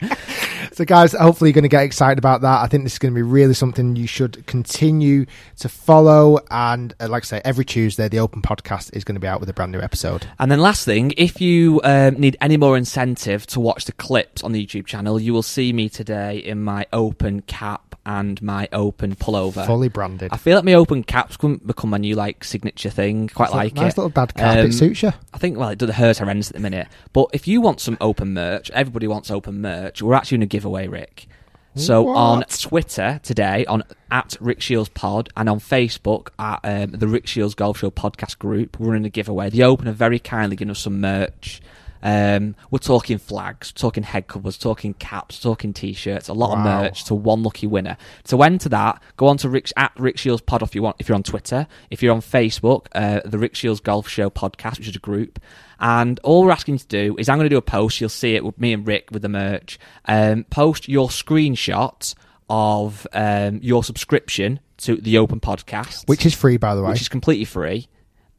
So, 0.79 0.85
guys, 0.85 1.13
hopefully 1.13 1.51
you're 1.51 1.55
going 1.55 1.65
to 1.65 1.69
get 1.69 1.83
excited 1.83 2.19
about 2.19 2.43
that. 2.43 2.63
I 2.63 2.69
think 2.69 2.85
this 2.85 2.93
is 2.93 2.99
going 3.01 3.13
to 3.13 3.17
be 3.17 3.23
really 3.23 3.53
something 3.53 3.97
you 3.97 4.07
should 4.07 4.47
continue 4.47 5.27
to 5.57 5.69
follow. 5.69 6.39
And 6.53 6.95
uh, 7.01 7.09
like 7.09 7.25
I 7.25 7.27
say, 7.27 7.43
every 7.45 7.65
Tuesday, 7.65 8.09
the 8.09 8.21
Open 8.21 8.43
Podcast 8.43 8.95
is 8.95 9.03
going 9.03 9.17
to 9.17 9.21
be 9.21 9.27
out 9.27 9.41
with 9.41 9.49
a 9.49 9.53
brand 9.53 9.73
new 9.73 9.81
episode. 9.81 10.29
And 10.39 10.53
then, 10.53 10.61
last 10.61 10.85
thing, 10.85 11.15
if 11.17 11.41
you 11.41 11.81
um, 11.83 12.15
need 12.21 12.37
any 12.41 12.57
more 12.57 12.77
incentive 12.77 13.45
to 13.49 13.59
watch 13.59 13.87
the 13.87 13.93
clips 13.93 14.45
on 14.45 14.53
the 14.53 14.65
YouTube 14.65 14.87
channel, 14.87 15.19
you 15.19 15.33
will 15.33 15.43
see 15.43 15.73
me 15.73 15.89
today 15.89 16.39
in 16.39 16.63
my 16.63 16.87
Open 16.93 17.43
cap 17.43 17.89
and 18.09 18.41
my 18.41 18.67
open 18.73 19.15
pullover. 19.15 19.67
Fully 19.67 19.89
branded. 19.89 20.33
I 20.33 20.39
feel 20.39 20.57
like 20.57 20.65
my 20.65 20.73
open 20.73 21.05
caps 21.05 21.37
can 21.37 21.57
become 21.59 21.91
my 21.91 21.99
new 21.99 22.15
like 22.15 22.43
signature 22.43 22.89
thing. 22.89 23.29
Quite 23.29 23.47
it's 23.47 23.55
like 23.55 23.75
nice 23.75 23.93
it. 23.93 23.99
little 23.99 24.09
dad 24.09 24.35
cap. 24.35 24.57
Um, 24.57 24.67
it 24.67 24.73
suits 24.73 25.03
you. 25.03 25.13
I 25.35 25.39
think 25.39 25.59
well, 25.59 25.69
it 25.69 25.79
does 25.79 25.91
hurt 25.91 26.17
horrendous 26.17 26.49
at 26.49 26.55
the 26.55 26.61
minute. 26.61 26.89
But 27.13 27.29
if 27.35 27.47
you 27.47 27.61
want 27.61 27.81
some 27.81 27.99
open 28.01 28.33
merch, 28.33 28.71
everybody 28.71 29.07
wants 29.07 29.31
open 29.31 29.61
merch. 29.61 30.01
We're 30.01 30.15
actually 30.15 30.39
going 30.39 30.49
to 30.49 30.53
give 30.53 30.65
away, 30.69 30.87
Rick. 30.87 31.27
So 31.75 32.03
what? 32.03 32.17
on 32.17 32.45
Twitter 32.45 33.21
today, 33.23 33.65
on 33.67 33.85
at 34.11 34.37
Rick 34.41 34.61
Shiels 34.61 34.89
Pod, 34.89 35.29
and 35.37 35.49
on 35.49 35.61
Facebook 35.61 36.29
at 36.39 36.61
um, 36.65 36.91
the 36.93 37.07
Rick 37.07 37.27
Shiels 37.27 37.55
Golf 37.55 37.79
Show 37.79 37.91
podcast 37.91 38.39
group, 38.39 38.79
we're 38.81 38.89
running 38.89 39.07
a 39.07 39.11
giveaway. 39.11 39.51
The 39.51 39.63
Open 39.63 39.87
have 39.87 39.97
very 39.97 40.19
kindly 40.19 40.57
given 40.57 40.71
us 40.71 40.81
some 40.81 41.01
merch. 41.01 41.61
Um, 42.03 42.55
we're 42.71 42.79
talking 42.79 43.19
flags, 43.19 43.73
talking 43.73 44.03
head 44.03 44.27
covers, 44.27 44.57
talking 44.57 44.95
caps, 44.95 45.41
talking 45.41 45.73
t-shirts, 45.73 46.29
a 46.29 46.33
lot 46.33 46.51
wow. 46.51 46.57
of 46.57 46.65
merch 46.65 47.05
to 47.05 47.15
one 47.15 47.43
lucky 47.43 47.67
winner. 47.67 47.97
To 48.25 48.43
enter 48.43 48.69
that, 48.71 49.03
go 49.17 49.27
on 49.27 49.37
to 49.39 49.49
Rick, 49.49 49.73
at 49.77 49.93
Rick 49.99 50.19
Shiels 50.19 50.41
Pod 50.41 50.63
if 50.63 50.75
you 50.75 50.83
want. 50.83 50.97
If 50.99 51.09
you're 51.09 51.17
on 51.17 51.23
Twitter, 51.23 51.67
if 51.91 52.03
you're 52.03 52.15
on 52.15 52.21
Facebook, 52.21 52.87
uh, 52.95 53.21
the 53.25 53.39
Rick 53.39 53.55
Shiels 53.55 53.81
Golf 53.81 54.09
Show 54.09 54.31
podcast, 54.31 54.79
which 54.79 54.89
is 54.89 54.97
a 54.97 55.01
group. 55.01 55.41
And 55.81 56.19
all 56.21 56.45
we're 56.45 56.51
asking 56.51 56.75
you 56.75 56.79
to 56.81 56.87
do 56.87 57.17
is 57.19 57.29
I'm 57.29 57.39
going 57.39 57.49
to 57.49 57.55
do 57.55 57.59
a 57.59 57.63
post. 57.63 58.01
You'll 58.01 58.11
see 58.11 58.35
it 58.35 58.45
with 58.45 58.59
me 58.59 58.73
and 58.73 58.87
Rick 58.87 59.11
with 59.13 59.23
the 59.23 59.29
merch. 59.29 59.79
Um, 60.07 60.45
post 60.51 60.89
your 60.89 61.09
screenshot 61.09 62.15
of 62.51 63.07
um, 63.13 63.61
your 63.63 63.85
subscription 63.85 64.61
to 64.79 64.97
the 64.97 65.19
Open 65.19 65.41
Podcast, 65.41 66.09
which 66.09 66.25
is 66.25 66.35
free, 66.35 66.57
by 66.57 66.75
the 66.75 66.83
way, 66.83 66.91
which 66.91 67.01
is 67.01 67.09
completely 67.09 67.45
free 67.45 67.89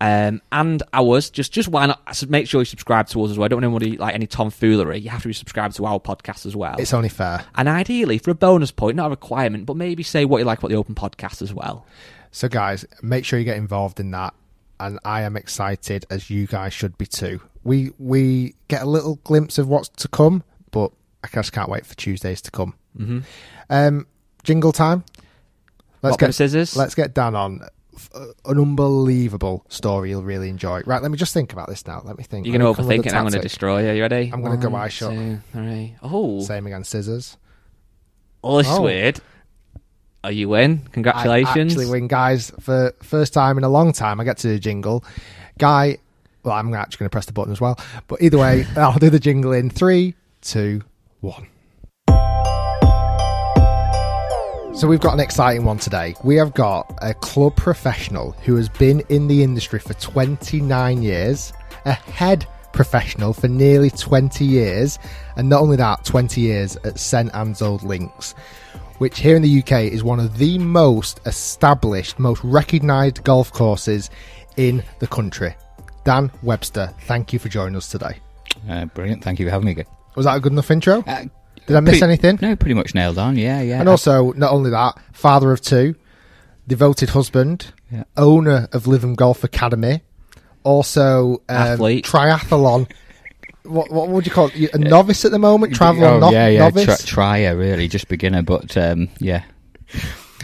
um, 0.02 0.42
and 0.52 0.84
ours. 0.94 1.30
Just 1.30 1.52
just 1.52 1.70
why 1.70 1.86
not 1.88 2.30
make 2.30 2.48
sure 2.48 2.62
you 2.62 2.66
subscribe 2.66 3.08
to 3.10 3.24
us 3.24 3.32
as 3.32 3.38
well. 3.38 3.46
I 3.46 3.48
don't 3.50 3.62
want 3.62 3.84
anybody 3.84 3.98
like 3.98 4.16
any 4.16 4.28
tomfoolery. 4.28 5.00
You 5.00 5.10
have 5.10 5.22
to 5.24 5.28
be 5.28 5.34
subscribed 5.34 5.76
to 5.78 5.86
our 5.86 6.00
podcast 6.00 6.46
as 6.46 6.56
well. 6.56 6.76
It's 6.80 6.94
only 6.94 7.10
fair. 7.10 7.46
And 7.56 7.68
ideally, 7.68 8.18
for 8.18 8.32
a 8.32 8.36
bonus 8.36 8.72
point, 8.72 8.96
not 8.96 9.08
a 9.08 9.10
requirement, 9.10 9.66
but 9.66 9.76
maybe 9.76 10.04
say 10.04 10.26
what 10.26 10.40
you 10.40 10.46
like 10.46 10.60
about 10.60 10.70
the 10.70 10.78
open 10.78 10.96
podcast 10.96 11.42
as 11.42 11.54
well. 11.54 11.86
So, 12.32 12.48
guys, 12.48 12.86
make 13.02 13.26
sure 13.26 13.40
you 13.40 13.46
get 13.46 13.58
involved 13.58 14.00
in 14.00 14.12
that. 14.12 14.34
And 14.80 15.00
I 15.04 15.24
am 15.24 15.36
excited, 15.36 16.06
as 16.10 16.30
you 16.30 16.48
guys 16.48 16.74
should 16.74 16.98
be 16.98 17.06
too. 17.06 17.42
We 17.64 17.92
we 18.00 18.56
get 18.70 18.82
a 18.82 18.86
little 18.86 19.16
glimpse 19.26 19.58
of 19.58 19.68
what's 19.68 19.90
to 19.90 20.08
come, 20.08 20.44
but 20.72 20.92
I 21.22 21.28
just 21.28 21.52
can't 21.52 21.70
wait 21.70 21.86
for 21.86 21.96
Tuesdays 21.96 22.42
to 22.44 22.52
come. 22.52 22.76
Mm-hmm. 22.98 23.20
Um, 23.70 24.08
jingle 24.44 24.72
time. 24.72 25.04
Let's 26.02 26.14
what, 26.14 26.20
get 26.20 26.36
scissors. 26.36 26.78
Let's 26.78 26.96
get 26.96 27.14
Dan 27.14 27.36
on 27.36 27.68
an 28.14 28.34
unbelievable 28.60 29.66
story. 29.70 30.10
You'll 30.10 30.24
really 30.24 30.50
enjoy. 30.50 30.82
Right, 30.86 31.02
let 31.02 31.12
me 31.12 31.18
just 31.18 31.34
think 31.34 31.54
about 31.54 31.68
this 31.68 31.86
now. 31.88 32.02
Let 32.06 32.18
me 32.18 32.24
think. 32.24 32.46
You're 32.46 32.58
going 32.58 32.76
to 32.76 32.82
overthink 32.82 33.06
it. 33.06 33.14
I'm 33.14 33.24
going 33.24 33.34
to 33.34 33.40
destroy 33.40 33.88
you. 33.88 33.94
You 33.96 34.02
ready? 34.02 34.30
I'm 34.34 34.42
going 34.42 34.60
to 34.60 34.68
go 34.70 34.76
eye 34.76 34.90
shut. 34.90 35.12
two, 35.14 35.40
three. 35.52 35.96
Oh, 36.02 36.42
Same 36.42 36.68
again, 36.68 36.84
scissors. 36.84 37.38
oh, 38.44 38.58
this 38.58 38.68
is 38.68 38.78
Oh. 38.78 38.82
weird. 38.84 39.20
Are 40.24 40.32
you 40.32 40.50
win? 40.50 40.82
I 40.86 40.90
Congratulations. 40.92 41.72
actually 41.74 41.90
win, 41.90 42.08
guys. 42.08 42.52
For 42.60 42.94
first 43.02 43.34
time 43.34 43.58
in 43.58 43.64
a 43.64 43.70
long 43.70 43.94
time, 43.94 44.20
I 44.20 44.26
get 44.26 44.38
to 44.40 44.50
do 44.50 44.56
a 44.56 44.60
jingle. 44.60 45.04
Guy, 45.58 45.98
well, 46.44 46.56
I'm 46.56 46.74
actually 46.74 47.00
going 47.00 47.10
to 47.10 47.14
press 47.14 47.26
the 47.26 47.32
button 47.34 47.54
as 47.54 47.62
well. 47.62 47.80
But 48.08 48.22
either 48.22 48.38
way, 48.38 48.66
I'll 48.76 49.00
do 49.00 49.10
the 49.10 49.20
jingle 49.20 49.54
in 49.54 49.70
three, 49.70 50.16
two, 50.42 50.82
one. 51.22 51.48
So 54.80 54.88
we've 54.88 55.02
got 55.02 55.14
an 55.14 55.20
exciting 55.20 55.66
one 55.66 55.78
today. 55.78 56.16
We 56.24 56.38
have 56.38 56.54
got 56.54 56.98
a 57.02 57.14
club 57.14 57.58
professional 57.58 58.32
who 58.46 58.56
has 58.56 58.70
been 58.70 59.02
in 59.10 59.28
the 59.28 59.44
industry 59.44 59.78
for 59.78 59.94
29 59.96 61.04
years, 61.04 61.52
a 61.84 61.92
head 61.92 62.48
professional 62.72 63.34
for 63.34 63.50
nearly 63.50 63.90
20 63.90 64.46
years, 64.46 64.98
and 65.36 65.50
not 65.50 65.60
only 65.60 65.76
that, 65.76 66.06
20 66.06 66.40
years 66.40 66.78
at 66.86 66.98
St 66.98 67.30
Anne's 67.36 67.62
Old 67.62 67.84
Links, 67.84 68.32
which 69.00 69.20
here 69.20 69.36
in 69.36 69.42
the 69.42 69.60
UK 69.60 69.92
is 69.92 70.02
one 70.02 70.22
of 70.22 70.38
the 70.38 70.58
most 70.58 71.20
established, 71.26 72.18
most 72.18 72.42
recognised 72.46 73.22
golf 73.26 73.52
courses 73.52 74.10
in 74.56 74.82
the 75.00 75.08
country. 75.08 75.54
Dan 76.06 76.32
Webster, 76.42 76.94
thank 77.02 77.34
you 77.34 77.40
for 77.40 77.50
joining 77.50 77.76
us 77.76 77.90
today. 77.90 78.18
Uh, 78.70 78.86
brilliant. 78.86 79.26
Thank 79.26 79.42
you 79.42 79.46
for 79.46 79.52
having 79.52 79.66
me 79.66 79.72
again. 79.72 79.88
Was 80.16 80.26
that 80.26 80.38
a 80.38 80.40
good 80.40 80.54
enough 80.54 80.72
intro? 80.72 81.04
Uh, 81.06 81.26
Did 81.70 81.78
I 81.78 81.80
miss 81.80 82.00
pretty- 82.00 82.04
anything? 82.04 82.40
No, 82.42 82.56
pretty 82.58 82.74
much 82.74 82.94
nailed 82.94 83.18
on. 83.18 83.38
Yeah, 83.38 83.62
yeah. 83.62 83.80
And 83.80 83.88
also, 83.88 84.34
not 84.34 84.52
only 84.52 84.70
that, 84.72 84.96
father 85.14 85.52
of 85.54 85.62
two, 85.62 85.96
devoted 86.68 87.10
husband, 87.12 87.68
Yeah. 87.92 88.04
owner 88.18 88.68
of 88.74 88.84
Livham 88.84 89.16
Golf 89.16 89.44
Academy, 89.46 90.02
also 90.64 91.36
um, 91.48 91.56
Athlete. 91.56 92.06
triathlon. 92.06 92.90
What, 93.64 93.92
what 93.92 94.08
would 94.10 94.26
you 94.26 94.32
call 94.32 94.50
it? 94.56 94.74
A 94.74 94.80
novice 94.80 95.26
at 95.26 95.32
the 95.32 95.38
moment, 95.38 95.76
traveler, 95.76 96.08
oh, 96.08 96.20
no- 96.20 96.32
yeah, 96.32 96.48
yeah. 96.48 96.60
novice, 96.70 96.86
Tri- 96.86 96.96
trier, 97.46 97.56
really, 97.56 97.88
just 97.88 98.08
beginner, 98.08 98.42
but 98.42 98.76
um, 98.78 99.10
yeah. 99.20 99.44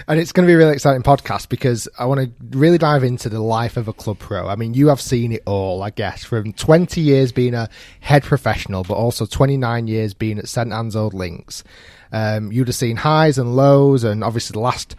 And 0.08 0.20
it's 0.20 0.32
going 0.32 0.46
to 0.46 0.50
be 0.50 0.54
a 0.54 0.58
really 0.58 0.74
exciting 0.74 1.04
podcast 1.04 1.50
because 1.50 1.88
I 1.98 2.06
want 2.06 2.22
to 2.22 2.58
really 2.58 2.78
dive 2.78 3.04
into 3.04 3.30
the 3.30 3.42
life 3.42 3.78
of 3.78 3.88
a 3.88 3.94
club 3.94 4.20
pro. 4.20 4.48
I 4.48 4.56
mean, 4.56 4.74
you 4.74 4.88
have 4.90 5.02
seen 5.02 5.32
it 5.32 5.44
all, 5.46 5.82
I 5.82 5.90
guess, 5.90 6.24
from 6.24 6.54
20 6.54 7.02
years 7.02 7.32
being 7.32 7.54
a 7.54 7.70
head 8.02 8.24
professional, 8.24 8.84
but 8.84 8.96
also 8.96 9.26
29 9.26 9.88
years 9.88 10.14
being 10.14 10.38
at 10.38 10.48
St 10.48 10.72
Anne's 10.72 10.96
Old 10.96 11.14
Links. 11.14 11.64
Um, 12.12 12.52
you'd 12.52 12.68
have 12.68 12.76
seen 12.76 12.98
highs 12.98 13.38
and 13.38 13.56
lows, 13.56 14.04
and 14.04 14.24
obviously 14.24 14.54
the 14.54 14.60
last 14.60 14.96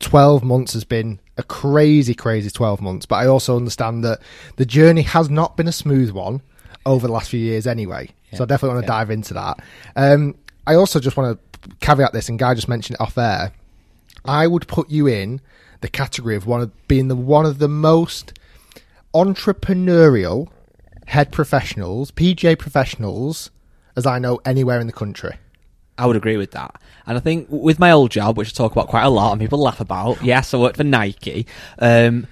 12 0.00 0.42
months 0.44 0.72
has 0.74 0.84
been 0.84 1.20
a 1.36 1.42
crazy, 1.42 2.14
crazy 2.14 2.50
12 2.50 2.80
months. 2.80 3.06
But 3.06 3.16
I 3.16 3.26
also 3.26 3.56
understand 3.56 4.04
that 4.04 4.20
the 4.56 4.66
journey 4.66 5.02
has 5.02 5.30
not 5.30 5.56
been 5.56 5.68
a 5.68 5.72
smooth 5.72 6.10
one 6.10 6.42
over 6.86 7.06
the 7.06 7.12
last 7.12 7.30
few 7.30 7.40
years 7.40 7.66
anyway. 7.66 8.10
So 8.32 8.44
I 8.44 8.46
definitely 8.46 8.76
want 8.76 8.86
to 8.86 8.92
dive 8.92 9.10
into 9.10 9.34
that. 9.34 9.60
Um, 9.96 10.36
I 10.66 10.74
also 10.74 11.00
just 11.00 11.16
want 11.16 11.36
to 11.36 11.70
caveat 11.80 12.12
this, 12.12 12.28
and 12.28 12.38
Guy 12.38 12.54
just 12.54 12.68
mentioned 12.68 12.94
it 12.94 13.00
off 13.00 13.18
air. 13.18 13.52
I 14.24 14.46
would 14.46 14.68
put 14.68 14.90
you 14.90 15.06
in 15.06 15.40
the 15.80 15.88
category 15.88 16.36
of 16.36 16.46
one 16.46 16.60
of 16.60 16.88
being 16.88 17.08
the 17.08 17.16
one 17.16 17.46
of 17.46 17.58
the 17.58 17.68
most 17.68 18.38
entrepreneurial 19.14 20.48
head 21.06 21.32
professionals, 21.32 22.10
PGA 22.12 22.58
professionals, 22.58 23.50
as 23.96 24.06
I 24.06 24.18
know 24.18 24.40
anywhere 24.44 24.80
in 24.80 24.86
the 24.86 24.92
country. 24.92 25.36
I 25.98 26.06
would 26.06 26.16
agree 26.16 26.36
with 26.36 26.52
that. 26.52 26.80
And 27.06 27.18
I 27.18 27.20
think 27.20 27.48
with 27.50 27.78
my 27.78 27.90
old 27.90 28.10
job, 28.10 28.38
which 28.38 28.48
I 28.48 28.52
talk 28.52 28.72
about 28.72 28.88
quite 28.88 29.04
a 29.04 29.10
lot 29.10 29.32
and 29.32 29.40
people 29.40 29.58
laugh 29.58 29.80
about, 29.80 30.22
yes, 30.22 30.54
I 30.54 30.58
worked 30.58 30.78
for 30.78 30.84
Nike. 30.84 31.46
Um, 31.78 32.26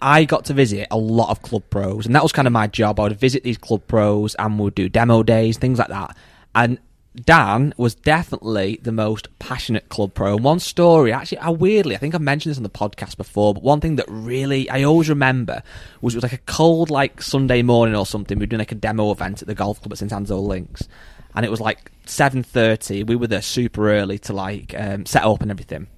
I 0.00 0.24
got 0.24 0.44
to 0.46 0.54
visit 0.54 0.86
a 0.90 0.96
lot 0.96 1.30
of 1.30 1.42
club 1.42 1.64
pros, 1.70 2.06
and 2.06 2.14
that 2.14 2.22
was 2.22 2.30
kind 2.30 2.46
of 2.46 2.52
my 2.52 2.68
job. 2.68 3.00
I 3.00 3.04
would 3.04 3.18
visit 3.18 3.42
these 3.42 3.58
club 3.58 3.82
pros 3.88 4.36
and 4.36 4.58
would 4.60 4.76
do 4.76 4.88
demo 4.88 5.24
days, 5.24 5.58
things 5.58 5.80
like 5.80 5.88
that. 5.88 6.16
And 6.54 6.78
Dan 7.14 7.74
was 7.76 7.94
definitely 7.94 8.78
the 8.82 8.92
most 8.92 9.28
passionate 9.38 9.88
club 9.88 10.14
pro. 10.14 10.36
And 10.36 10.44
one 10.44 10.60
story, 10.60 11.12
actually, 11.12 11.38
I 11.38 11.50
weirdly, 11.50 11.94
I 11.94 11.98
think 11.98 12.14
I've 12.14 12.20
mentioned 12.20 12.50
this 12.50 12.58
on 12.58 12.62
the 12.62 12.70
podcast 12.70 13.16
before, 13.16 13.54
but 13.54 13.62
one 13.62 13.80
thing 13.80 13.96
that 13.96 14.06
really 14.08 14.68
I 14.70 14.82
always 14.84 15.08
remember 15.08 15.62
was 16.00 16.14
it 16.14 16.18
was 16.18 16.22
like 16.22 16.32
a 16.32 16.38
cold, 16.38 16.90
like 16.90 17.22
Sunday 17.22 17.62
morning 17.62 17.96
or 17.96 18.06
something. 18.06 18.38
We 18.38 18.42
were 18.42 18.46
doing 18.46 18.60
like 18.60 18.72
a 18.72 18.76
demo 18.76 19.10
event 19.10 19.42
at 19.42 19.48
the 19.48 19.54
golf 19.54 19.80
club 19.80 19.92
at 19.92 19.98
St 19.98 20.30
Old 20.30 20.46
Links, 20.48 20.86
and 21.34 21.44
it 21.44 21.50
was 21.50 21.60
like 21.60 21.90
seven 22.06 22.42
thirty. 22.42 23.02
We 23.02 23.16
were 23.16 23.26
there 23.26 23.42
super 23.42 23.90
early 23.90 24.18
to 24.20 24.32
like 24.32 24.74
um, 24.78 25.06
set 25.06 25.24
up 25.24 25.42
and 25.42 25.50
everything. 25.50 25.88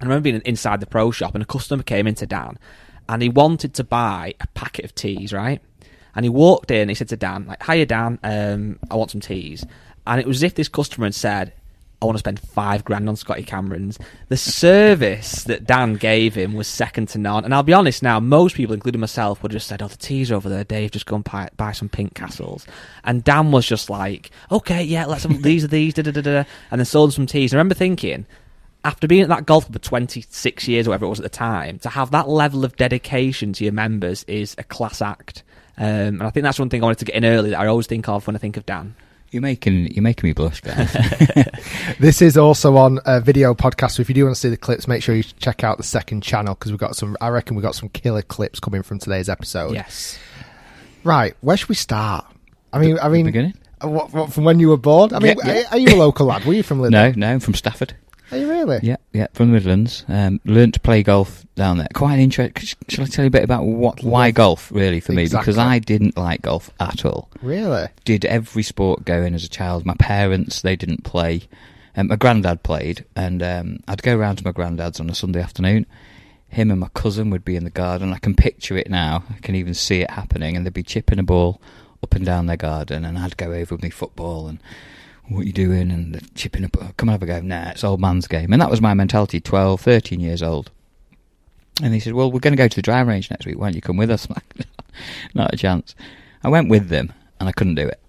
I 0.00 0.04
remember 0.04 0.24
being 0.24 0.42
inside 0.44 0.80
the 0.80 0.86
pro 0.86 1.10
shop, 1.10 1.34
and 1.34 1.42
a 1.42 1.46
customer 1.46 1.84
came 1.84 2.06
into 2.06 2.26
Dan, 2.26 2.58
and 3.08 3.22
he 3.22 3.28
wanted 3.28 3.72
to 3.74 3.84
buy 3.84 4.34
a 4.40 4.46
packet 4.48 4.84
of 4.84 4.94
tees, 4.94 5.32
right? 5.32 5.62
And 6.14 6.24
he 6.24 6.30
walked 6.30 6.70
in, 6.70 6.88
he 6.88 6.94
said 6.94 7.08
to 7.10 7.16
Dan, 7.16 7.46
like, 7.46 7.62
"Hiya, 7.62 7.86
Dan, 7.86 8.18
um, 8.22 8.78
I 8.90 8.96
want 8.96 9.10
some 9.10 9.20
tees." 9.20 9.64
And 10.06 10.20
it 10.20 10.26
was 10.26 10.38
as 10.38 10.42
if 10.44 10.54
this 10.54 10.68
customer 10.68 11.06
had 11.06 11.14
said, 11.14 11.52
"I 12.00 12.06
want 12.06 12.16
to 12.16 12.20
spend 12.20 12.40
five 12.40 12.84
grand 12.84 13.08
on 13.08 13.16
Scotty 13.16 13.42
Camerons." 13.42 13.98
The 14.28 14.36
service 14.36 15.44
that 15.44 15.66
Dan 15.66 15.94
gave 15.94 16.34
him 16.34 16.54
was 16.54 16.68
second 16.68 17.08
to 17.10 17.18
none. 17.18 17.44
And 17.44 17.54
I'll 17.54 17.62
be 17.62 17.72
honest 17.72 18.02
now, 18.02 18.20
most 18.20 18.56
people, 18.56 18.74
including 18.74 19.00
myself, 19.00 19.42
would 19.42 19.52
have 19.52 19.56
just 19.56 19.68
said, 19.68 19.82
"Oh, 19.82 19.88
the 19.88 19.96
tees 19.96 20.30
over 20.30 20.48
there, 20.48 20.64
Dave. 20.64 20.90
Just 20.92 21.06
go 21.06 21.16
and 21.16 21.24
buy, 21.24 21.48
buy 21.56 21.72
some 21.72 21.88
pink 21.88 22.14
castles." 22.14 22.66
And 23.04 23.24
Dan 23.24 23.50
was 23.50 23.66
just 23.66 23.90
like, 23.90 24.30
"Okay, 24.50 24.82
yeah, 24.82 25.06
let's 25.06 25.24
have 25.24 25.42
these 25.42 25.64
are 25.64 25.68
these." 25.68 25.94
Da, 25.94 26.02
da, 26.02 26.10
da, 26.10 26.20
da, 26.20 26.44
and 26.70 26.80
then 26.80 26.86
sold 26.86 27.12
some 27.12 27.26
tees. 27.26 27.52
I 27.52 27.56
remember 27.56 27.74
thinking 27.74 28.26
after 28.86 29.08
being 29.08 29.22
at 29.22 29.28
that 29.28 29.46
golf 29.46 29.64
club 29.64 29.72
for 29.72 29.80
26 29.80 30.68
years 30.68 30.86
or 30.86 30.90
whatever 30.90 31.06
it 31.06 31.08
was 31.08 31.18
at 31.18 31.24
the 31.24 31.28
time, 31.28 31.76
to 31.80 31.88
have 31.88 32.12
that 32.12 32.28
level 32.28 32.64
of 32.64 32.76
dedication 32.76 33.52
to 33.52 33.64
your 33.64 33.72
members 33.72 34.22
is 34.28 34.54
a 34.58 34.62
class 34.62 35.02
act. 35.02 35.42
Um, 35.76 35.86
and 35.86 36.22
I 36.22 36.30
think 36.30 36.44
that's 36.44 36.60
one 36.60 36.70
thing 36.70 36.82
I 36.82 36.86
wanted 36.86 37.00
to 37.00 37.04
get 37.06 37.16
in 37.16 37.24
early 37.24 37.50
that 37.50 37.58
I 37.58 37.66
always 37.66 37.88
think 37.88 38.08
of 38.08 38.26
when 38.28 38.36
I 38.36 38.38
think 38.38 38.56
of 38.56 38.64
Dan. 38.64 38.94
You're 39.32 39.42
making 39.42 39.88
you're 39.92 40.02
making 40.02 40.28
me 40.28 40.32
blush, 40.32 40.60
guys. 40.60 40.94
This 41.98 42.20
is 42.22 42.36
also 42.36 42.76
on 42.76 43.00
a 43.04 43.20
video 43.20 43.54
podcast. 43.54 43.92
So 43.92 44.00
if 44.02 44.08
you 44.08 44.14
do 44.14 44.24
want 44.24 44.34
to 44.36 44.40
see 44.40 44.48
the 44.48 44.56
clips, 44.56 44.86
make 44.86 45.02
sure 45.02 45.14
you 45.14 45.22
check 45.22 45.64
out 45.64 45.76
the 45.78 45.82
second 45.82 46.22
channel 46.22 46.54
because 46.54 46.70
we've 46.72 46.80
got 46.80 46.94
some. 46.96 47.16
I 47.20 47.28
reckon 47.28 47.56
we've 47.56 47.62
got 47.62 47.74
some 47.74 47.88
killer 47.88 48.22
clips 48.22 48.60
coming 48.60 48.82
from 48.82 48.98
today's 48.98 49.28
episode. 49.28 49.74
Yes. 49.74 50.18
Right. 51.04 51.34
Where 51.40 51.56
should 51.56 51.68
we 51.68 51.74
start? 51.74 52.24
I 52.72 52.78
mean, 52.78 52.98
I 53.00 53.08
mean, 53.08 53.24
beginning? 53.26 53.54
uh, 53.82 53.88
What, 53.88 54.12
what, 54.12 54.32
from 54.32 54.44
when 54.44 54.58
you 54.60 54.68
were 54.68 54.76
born? 54.76 55.12
I 55.14 55.18
mean, 55.20 55.36
Yeah, 55.44 55.52
yeah. 55.52 55.62
Are, 55.62 55.72
are 55.72 55.78
you 55.78 55.88
a 55.94 55.96
local 55.98 56.26
lad? 56.26 56.44
Were 56.44 56.52
you 56.54 56.62
from 56.62 56.78
Lidl? 56.82 56.90
no, 56.90 57.12
no, 57.16 57.32
I'm 57.32 57.40
from 57.40 57.54
Stafford. 57.54 57.94
Are 58.32 58.38
you 58.38 58.48
really? 58.48 58.80
Yeah, 58.82 58.96
yeah, 59.12 59.28
from 59.34 59.48
the 59.48 59.54
Midlands. 59.54 60.04
Um, 60.08 60.40
learned 60.44 60.74
to 60.74 60.80
play 60.80 61.02
golf 61.02 61.44
down 61.54 61.78
there. 61.78 61.88
Quite 61.94 62.14
an 62.14 62.20
interesting. 62.20 62.76
Shall 62.88 63.04
I 63.04 63.08
tell 63.08 63.24
you 63.24 63.28
a 63.28 63.30
bit 63.30 63.44
about 63.44 63.64
what 63.64 64.02
why 64.02 64.32
golf 64.32 64.72
really 64.72 65.00
for 65.00 65.12
me? 65.12 65.28
Because 65.28 65.58
I 65.58 65.78
didn't 65.78 66.16
like 66.16 66.42
golf 66.42 66.70
at 66.80 67.04
all. 67.04 67.30
Really? 67.40 67.86
Did 68.04 68.24
every 68.24 68.64
sport 68.64 69.04
going 69.04 69.34
as 69.34 69.44
a 69.44 69.48
child. 69.48 69.86
My 69.86 69.94
parents 69.98 70.62
they 70.62 70.76
didn't 70.76 71.04
play. 71.04 71.42
Um, 71.96 72.08
my 72.08 72.16
granddad 72.16 72.62
played, 72.62 73.04
and 73.14 73.42
um, 73.42 73.78
I'd 73.88 74.02
go 74.02 74.14
round 74.16 74.38
to 74.38 74.44
my 74.44 74.52
granddad's 74.52 75.00
on 75.00 75.08
a 75.08 75.14
Sunday 75.14 75.40
afternoon. 75.40 75.86
Him 76.48 76.70
and 76.70 76.80
my 76.80 76.88
cousin 76.94 77.30
would 77.30 77.44
be 77.44 77.56
in 77.56 77.64
the 77.64 77.70
garden. 77.70 78.12
I 78.12 78.18
can 78.18 78.34
picture 78.34 78.76
it 78.76 78.90
now. 78.90 79.24
I 79.30 79.38
can 79.40 79.54
even 79.54 79.72
see 79.72 80.02
it 80.02 80.10
happening, 80.10 80.56
and 80.56 80.66
they'd 80.66 80.74
be 80.74 80.82
chipping 80.82 81.18
a 81.18 81.22
ball 81.22 81.60
up 82.02 82.14
and 82.14 82.24
down 82.24 82.46
their 82.46 82.56
garden, 82.56 83.04
and 83.04 83.16
I'd 83.16 83.36
go 83.36 83.52
over 83.52 83.74
with 83.74 83.82
my 83.82 83.90
football 83.90 84.46
and 84.46 84.58
what 85.28 85.46
you 85.46 85.52
doing 85.52 85.90
and 85.90 86.14
the 86.14 86.20
chipping 86.34 86.64
up 86.64 86.72
come 86.96 87.08
and 87.08 87.10
have 87.10 87.22
a 87.22 87.26
go 87.26 87.40
nah 87.40 87.70
it's 87.70 87.84
old 87.84 88.00
man's 88.00 88.28
game. 88.28 88.52
And 88.52 88.62
that 88.62 88.70
was 88.70 88.80
my 88.80 88.94
mentality 88.94 89.40
12 89.40 89.80
13 89.80 90.20
years 90.20 90.42
old. 90.42 90.70
And 91.82 91.92
he 91.92 92.00
said 92.00 92.14
well 92.14 92.30
we're 92.30 92.40
going 92.40 92.52
to 92.52 92.62
go 92.62 92.68
to 92.68 92.76
the 92.76 92.82
driving 92.82 93.10
range 93.10 93.30
next 93.30 93.46
week 93.46 93.58
why 93.58 93.68
don't 93.68 93.76
you 93.76 93.82
come 93.82 93.96
with 93.96 94.10
us? 94.10 94.28
Not 95.34 95.54
a 95.54 95.56
chance. 95.56 95.94
I 96.42 96.48
went 96.48 96.68
with 96.68 96.88
them 96.88 97.12
and 97.40 97.48
i 97.48 97.52
couldn't 97.52 97.74
do 97.74 97.86
it. 97.86 98.00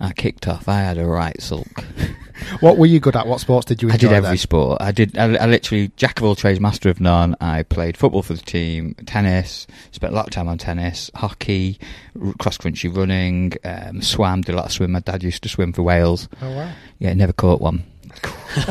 I 0.00 0.12
kicked 0.12 0.48
off 0.48 0.68
i 0.68 0.80
had 0.80 0.98
a 0.98 1.06
right 1.06 1.40
sulk 1.40 1.84
What 2.60 2.78
were 2.78 2.86
you 2.86 3.00
good 3.00 3.16
at? 3.16 3.26
What 3.26 3.40
sports 3.40 3.66
did 3.66 3.82
you 3.82 3.90
I 3.90 3.96
did 3.96 4.12
every 4.12 4.28
then? 4.30 4.36
sport. 4.36 4.78
I 4.80 4.92
did. 4.92 5.16
I, 5.16 5.34
I 5.36 5.46
literally 5.46 5.90
jack 5.96 6.18
of 6.18 6.24
all 6.24 6.34
trades, 6.34 6.60
master 6.60 6.88
of 6.90 7.00
none. 7.00 7.36
I 7.40 7.62
played 7.62 7.96
football 7.96 8.22
for 8.22 8.34
the 8.34 8.42
team, 8.42 8.94
tennis. 9.06 9.66
Spent 9.90 10.12
a 10.12 10.16
lot 10.16 10.26
of 10.26 10.32
time 10.32 10.48
on 10.48 10.58
tennis, 10.58 11.10
hockey, 11.14 11.78
r- 12.20 12.32
cross 12.38 12.58
country 12.58 12.90
running, 12.90 13.52
um, 13.64 14.02
swam. 14.02 14.42
Did 14.42 14.54
a 14.54 14.56
lot 14.56 14.66
of 14.66 14.72
swim. 14.72 14.92
My 14.92 15.00
dad 15.00 15.22
used 15.22 15.42
to 15.44 15.48
swim 15.48 15.72
for 15.72 15.82
Wales. 15.82 16.28
Oh 16.40 16.50
wow! 16.50 16.72
Yeah, 16.98 17.14
never 17.14 17.32
caught 17.32 17.60
one. 17.60 17.84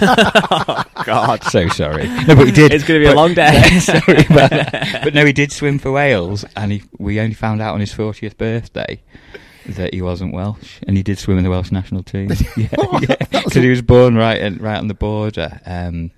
God. 1.06 1.44
so 1.50 1.68
sorry. 1.70 2.08
No, 2.08 2.36
but 2.36 2.46
he 2.46 2.52
did. 2.52 2.74
It's 2.74 2.84
gonna 2.84 3.00
be 3.00 3.06
a 3.06 3.16
long 3.16 3.34
day. 3.34 3.62
sorry 3.80 4.26
about 4.30 4.50
that. 4.52 5.02
But 5.04 5.14
no, 5.14 5.26
he 5.26 5.34
did 5.34 5.52
swim 5.52 5.80
for 5.80 5.92
Wales, 5.92 6.46
and 6.56 6.72
he, 6.74 6.84
we 7.00 7.20
only 7.20 7.34
found 7.34 7.62
out 7.62 7.74
on 7.74 7.80
his 7.80 7.94
40th 7.94 8.38
birthday 8.38 9.02
that 9.66 9.94
he 9.94 10.02
wasn't 10.02 10.34
Welsh, 10.34 10.80
and 10.88 10.98
he 10.98 11.04
did 11.04 11.18
swim 11.18 11.38
in 11.38 11.44
the 11.44 11.50
Welsh 11.50 11.72
national 11.72 12.04
team. 12.04 12.30
yeah, 12.58 12.68
yeah. 12.72 13.16
Because 13.32 13.54
he 13.64 13.70
was 13.70 13.82
born 13.82 14.16
right 14.16 14.40
in, 14.40 14.58
right 14.58 14.78
on 14.78 14.88
the 14.88 14.94
border. 14.94 15.60
Um, 15.66 16.12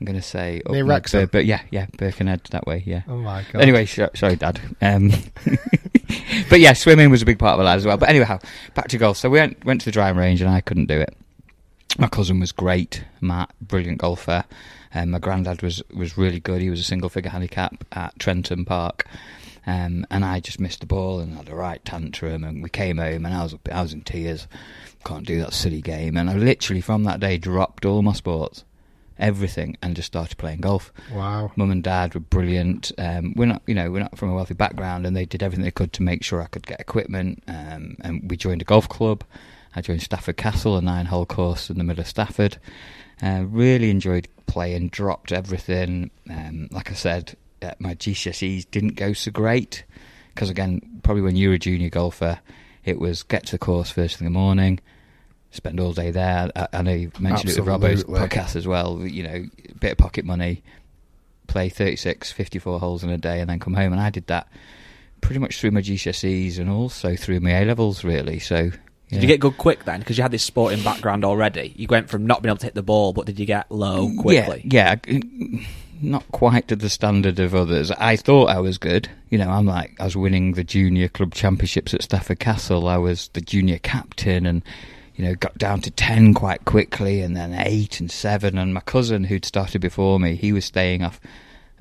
I'm 0.00 0.04
going 0.04 0.16
to 0.16 0.22
say 0.22 0.62
Near 0.68 0.84
Wrexham? 0.84 1.22
Bir- 1.22 1.26
but 1.26 1.46
yeah, 1.46 1.60
yeah, 1.70 1.86
Birkenhead 1.96 2.42
that 2.50 2.66
way. 2.66 2.82
Yeah. 2.86 3.02
Oh 3.08 3.16
my 3.16 3.44
god! 3.52 3.62
Anyway, 3.62 3.84
sh- 3.84 4.00
sorry, 4.14 4.36
Dad. 4.36 4.60
Um, 4.80 5.10
but 6.48 6.60
yeah, 6.60 6.72
swimming 6.72 7.10
was 7.10 7.22
a 7.22 7.26
big 7.26 7.38
part 7.38 7.54
of 7.54 7.58
my 7.58 7.64
life 7.64 7.78
as 7.78 7.86
well. 7.86 7.96
But 7.96 8.08
anyhow, 8.08 8.38
back 8.74 8.88
to 8.88 8.98
golf. 8.98 9.16
So 9.16 9.28
we 9.28 9.38
went 9.38 9.64
went 9.64 9.80
to 9.80 9.84
the 9.86 9.92
driving 9.92 10.20
range, 10.20 10.40
and 10.40 10.50
I 10.50 10.60
couldn't 10.60 10.86
do 10.86 11.00
it. 11.00 11.16
My 11.98 12.06
cousin 12.06 12.38
was 12.38 12.52
great, 12.52 13.02
Matt, 13.20 13.50
brilliant 13.60 13.98
golfer. 13.98 14.44
Um, 14.94 15.10
my 15.10 15.18
granddad 15.18 15.62
was 15.62 15.82
was 15.94 16.16
really 16.16 16.40
good. 16.40 16.60
He 16.62 16.70
was 16.70 16.80
a 16.80 16.84
single 16.84 17.08
figure 17.08 17.30
handicap 17.30 17.84
at 17.92 18.18
Trentham 18.18 18.64
Park. 18.64 19.04
Um, 19.68 20.06
and 20.10 20.24
I 20.24 20.40
just 20.40 20.58
missed 20.58 20.80
the 20.80 20.86
ball 20.86 21.20
and 21.20 21.36
had 21.36 21.50
a 21.50 21.54
right 21.54 21.84
tantrum. 21.84 22.42
And 22.42 22.62
we 22.62 22.70
came 22.70 22.96
home 22.96 23.26
and 23.26 23.34
I 23.34 23.42
was 23.42 23.54
I 23.70 23.82
was 23.82 23.92
in 23.92 24.00
tears. 24.00 24.48
Can't 25.04 25.26
do 25.26 25.40
that 25.40 25.52
silly 25.52 25.82
game. 25.82 26.16
And 26.16 26.30
I 26.30 26.34
literally 26.34 26.80
from 26.80 27.04
that 27.04 27.20
day 27.20 27.36
dropped 27.36 27.84
all 27.84 28.00
my 28.00 28.14
sports, 28.14 28.64
everything, 29.18 29.76
and 29.82 29.94
just 29.94 30.06
started 30.06 30.38
playing 30.38 30.62
golf. 30.62 30.90
Wow. 31.12 31.52
Mum 31.54 31.70
and 31.70 31.84
dad 31.84 32.14
were 32.14 32.20
brilliant. 32.20 32.92
Um, 32.96 33.34
we're 33.36 33.46
not, 33.46 33.62
you 33.66 33.74
know, 33.74 33.90
we're 33.90 34.00
not 34.00 34.16
from 34.16 34.30
a 34.30 34.34
wealthy 34.34 34.54
background, 34.54 35.06
and 35.06 35.14
they 35.14 35.26
did 35.26 35.42
everything 35.42 35.64
they 35.64 35.70
could 35.70 35.92
to 35.94 36.02
make 36.02 36.24
sure 36.24 36.40
I 36.40 36.46
could 36.46 36.66
get 36.66 36.80
equipment. 36.80 37.42
Um, 37.46 37.96
and 38.00 38.30
we 38.30 38.38
joined 38.38 38.62
a 38.62 38.64
golf 38.64 38.88
club. 38.88 39.22
I 39.76 39.82
joined 39.82 40.02
Stafford 40.02 40.38
Castle, 40.38 40.78
a 40.78 40.80
nine-hole 40.82 41.26
course 41.26 41.68
in 41.68 41.76
the 41.76 41.84
middle 41.84 42.00
of 42.00 42.08
Stafford. 42.08 42.56
Uh, 43.22 43.44
really 43.46 43.90
enjoyed 43.90 44.28
playing. 44.46 44.88
Dropped 44.88 45.30
everything. 45.30 46.10
Um, 46.30 46.68
like 46.70 46.90
I 46.90 46.94
said, 46.94 47.36
uh, 47.62 47.72
my 47.78 47.94
GCSEs 47.94 48.66
didn't 48.70 48.94
go 48.94 49.12
so 49.12 49.30
great 49.30 49.84
because 50.38 50.50
again, 50.50 51.00
probably 51.02 51.22
when 51.22 51.34
you 51.34 51.48
were 51.48 51.56
a 51.56 51.58
junior 51.58 51.90
golfer, 51.90 52.38
it 52.84 53.00
was 53.00 53.24
get 53.24 53.46
to 53.46 53.52
the 53.52 53.58
course 53.58 53.90
first 53.90 54.16
thing 54.16 54.26
in 54.26 54.32
the 54.32 54.38
morning, 54.38 54.78
spend 55.50 55.80
all 55.80 55.92
day 55.92 56.12
there. 56.12 56.50
I, 56.54 56.68
I 56.72 56.82
know 56.82 56.92
you 56.92 57.10
mentioned 57.18 57.50
it 57.50 57.58
with 57.58 57.68
Robbo's 57.68 58.04
podcast 58.04 58.54
as 58.54 58.66
well. 58.66 59.04
You 59.04 59.24
know, 59.24 59.44
bit 59.80 59.92
of 59.92 59.98
pocket 59.98 60.24
money, 60.24 60.62
play 61.48 61.68
36, 61.68 62.30
54 62.30 62.78
holes 62.78 63.02
in 63.02 63.10
a 63.10 63.18
day, 63.18 63.40
and 63.40 63.50
then 63.50 63.58
come 63.58 63.74
home. 63.74 63.92
And 63.92 64.00
I 64.00 64.10
did 64.10 64.28
that 64.28 64.48
pretty 65.20 65.40
much 65.40 65.60
through 65.60 65.72
my 65.72 65.80
GCSEs 65.80 66.58
and 66.58 66.70
also 66.70 67.16
through 67.16 67.40
my 67.40 67.50
A 67.50 67.64
levels, 67.64 68.04
really. 68.04 68.38
So. 68.38 68.70
Did 69.10 69.22
you 69.22 69.26
get 69.26 69.40
good 69.40 69.56
quick 69.56 69.86
then? 69.86 70.00
Because 70.00 70.18
you 70.18 70.22
had 70.22 70.30
this 70.32 70.42
sporting 70.42 70.84
background 70.84 71.24
already. 71.24 71.72
You 71.76 71.86
went 71.88 72.10
from 72.10 72.26
not 72.26 72.42
being 72.42 72.50
able 72.50 72.58
to 72.58 72.66
hit 72.66 72.74
the 72.74 72.82
ball, 72.82 73.14
but 73.14 73.24
did 73.24 73.40
you 73.40 73.46
get 73.46 73.72
low 73.72 74.12
quickly? 74.20 74.60
Yeah, 74.64 74.96
yeah, 75.06 75.18
not 76.00 76.30
quite 76.32 76.68
to 76.68 76.76
the 76.76 76.88
standard 76.88 77.38
of 77.38 77.54
others. 77.54 77.90
I 77.92 78.16
thought 78.16 78.50
I 78.50 78.60
was 78.60 78.78
good. 78.78 79.08
You 79.30 79.38
know, 79.38 79.50
I'm 79.50 79.66
like 79.66 79.96
I 80.00 80.04
was 80.04 80.16
winning 80.16 80.52
the 80.52 80.64
junior 80.64 81.08
club 81.08 81.34
championships 81.34 81.94
at 81.94 82.02
Stafford 82.02 82.38
Castle. 82.38 82.88
I 82.88 82.96
was 82.96 83.28
the 83.32 83.40
junior 83.40 83.78
captain, 83.78 84.46
and 84.46 84.62
you 85.16 85.24
know 85.24 85.34
got 85.34 85.58
down 85.58 85.80
to 85.82 85.90
ten 85.90 86.34
quite 86.34 86.64
quickly, 86.64 87.20
and 87.20 87.36
then 87.36 87.52
eight 87.54 88.00
and 88.00 88.10
seven. 88.10 88.58
And 88.58 88.74
my 88.74 88.80
cousin, 88.80 89.24
who'd 89.24 89.44
started 89.44 89.80
before 89.80 90.18
me, 90.18 90.34
he 90.34 90.52
was 90.52 90.64
staying 90.64 91.02
off 91.02 91.20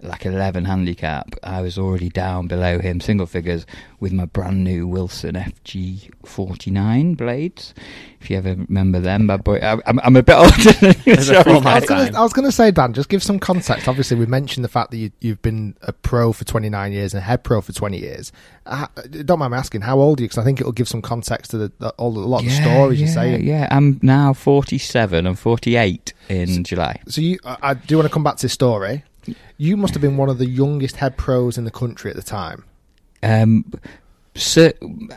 like 0.02 0.26
11 0.26 0.66
handicap. 0.66 1.34
I 1.44 1.62
was 1.62 1.78
already 1.78 2.10
down 2.10 2.48
below 2.48 2.80
him, 2.80 3.00
single 3.02 3.26
figures, 3.26 3.66
with 4.00 4.14
my 4.14 4.26
brand 4.26 4.64
new 4.64 4.88
Wilson 4.88 5.36
FG49 5.36 7.18
blades. 7.18 7.74
If 8.20 8.30
you 8.32 8.38
ever 8.38 8.56
remember 8.56 9.00
them, 9.00 9.28
bad 9.28 9.44
boy. 9.44 9.58
I- 9.58 9.80
I'm, 9.86 10.00
I'm 10.04 10.16
a 10.16 10.24
bit 10.24 10.34
older 10.38 10.72
than 10.74 10.96
you. 11.06 11.16
There's 11.16 11.30
a 11.30 11.36
sorry. 11.36 11.44
full 11.44 11.68
I 11.68 11.80
was, 11.80 11.86
gonna, 11.86 12.18
I 12.18 12.22
was 12.22 12.34
gonna 12.34 12.52
say, 12.52 12.72
Dan, 12.72 12.94
just 12.94 13.10
give 13.10 13.22
some 13.24 13.40
context. 13.40 13.88
Obviously, 13.88 14.18
we 14.18 14.26
mentioned 14.26 14.64
the 14.64 14.70
fact 14.70 14.92
that 14.92 14.98
you, 14.98 15.12
you've 15.22 15.42
been 15.42 15.76
a 15.82 15.94
pro 15.94 16.34
for 16.34 16.44
29 16.44 16.92
years 16.92 17.14
and 17.14 17.20
a 17.22 17.24
head 17.24 17.44
pro 17.44 17.62
for 17.62 17.74
20 17.74 17.98
years. 18.00 18.32
Uh, 18.66 18.88
don't 19.24 19.40
mind 19.40 19.52
me 19.54 19.58
asking, 19.58 19.82
how 19.82 20.00
old 20.00 20.20
are 20.20 20.24
you? 20.24 20.28
Because 20.28 20.40
I 20.40 20.44
think 20.44 20.60
it'll 20.60 20.72
give 20.74 20.88
some 20.88 21.02
context 21.02 21.52
to 21.52 21.58
the, 21.58 21.72
the, 21.80 21.90
all, 21.92 22.18
a 22.18 22.20
lot 22.20 22.40
of 22.40 22.46
the 22.46 22.52
stories 22.52 23.00
yeah, 23.00 23.06
you're 23.06 23.14
saying. 23.14 23.44
Yeah, 23.46 23.68
I'm 23.72 24.00
now 24.02 24.34
47. 24.34 25.26
I'm 25.26 25.36
48 25.36 26.14
in 26.30 26.64
July. 26.64 27.00
So 27.08 27.22
you, 27.22 27.40
I, 27.46 27.58
I 27.62 27.74
do 27.76 27.98
want 27.98 28.08
to 28.08 28.14
come 28.14 28.24
back 28.24 28.38
to 28.38 28.42
this 28.44 28.54
story. 28.54 29.04
You 29.58 29.78
must 29.78 29.94
have 29.94 30.02
been 30.02 30.18
one 30.18 30.30
of 30.30 30.38
the 30.38 30.48
youngest 30.48 30.98
head 30.98 31.18
pros 31.18 31.58
in 31.58 31.64
the 31.64 31.72
country 31.72 32.10
at 32.10 32.16
the 32.18 32.24
time. 32.24 32.64
Um, 33.24 33.72
so, 34.36 34.72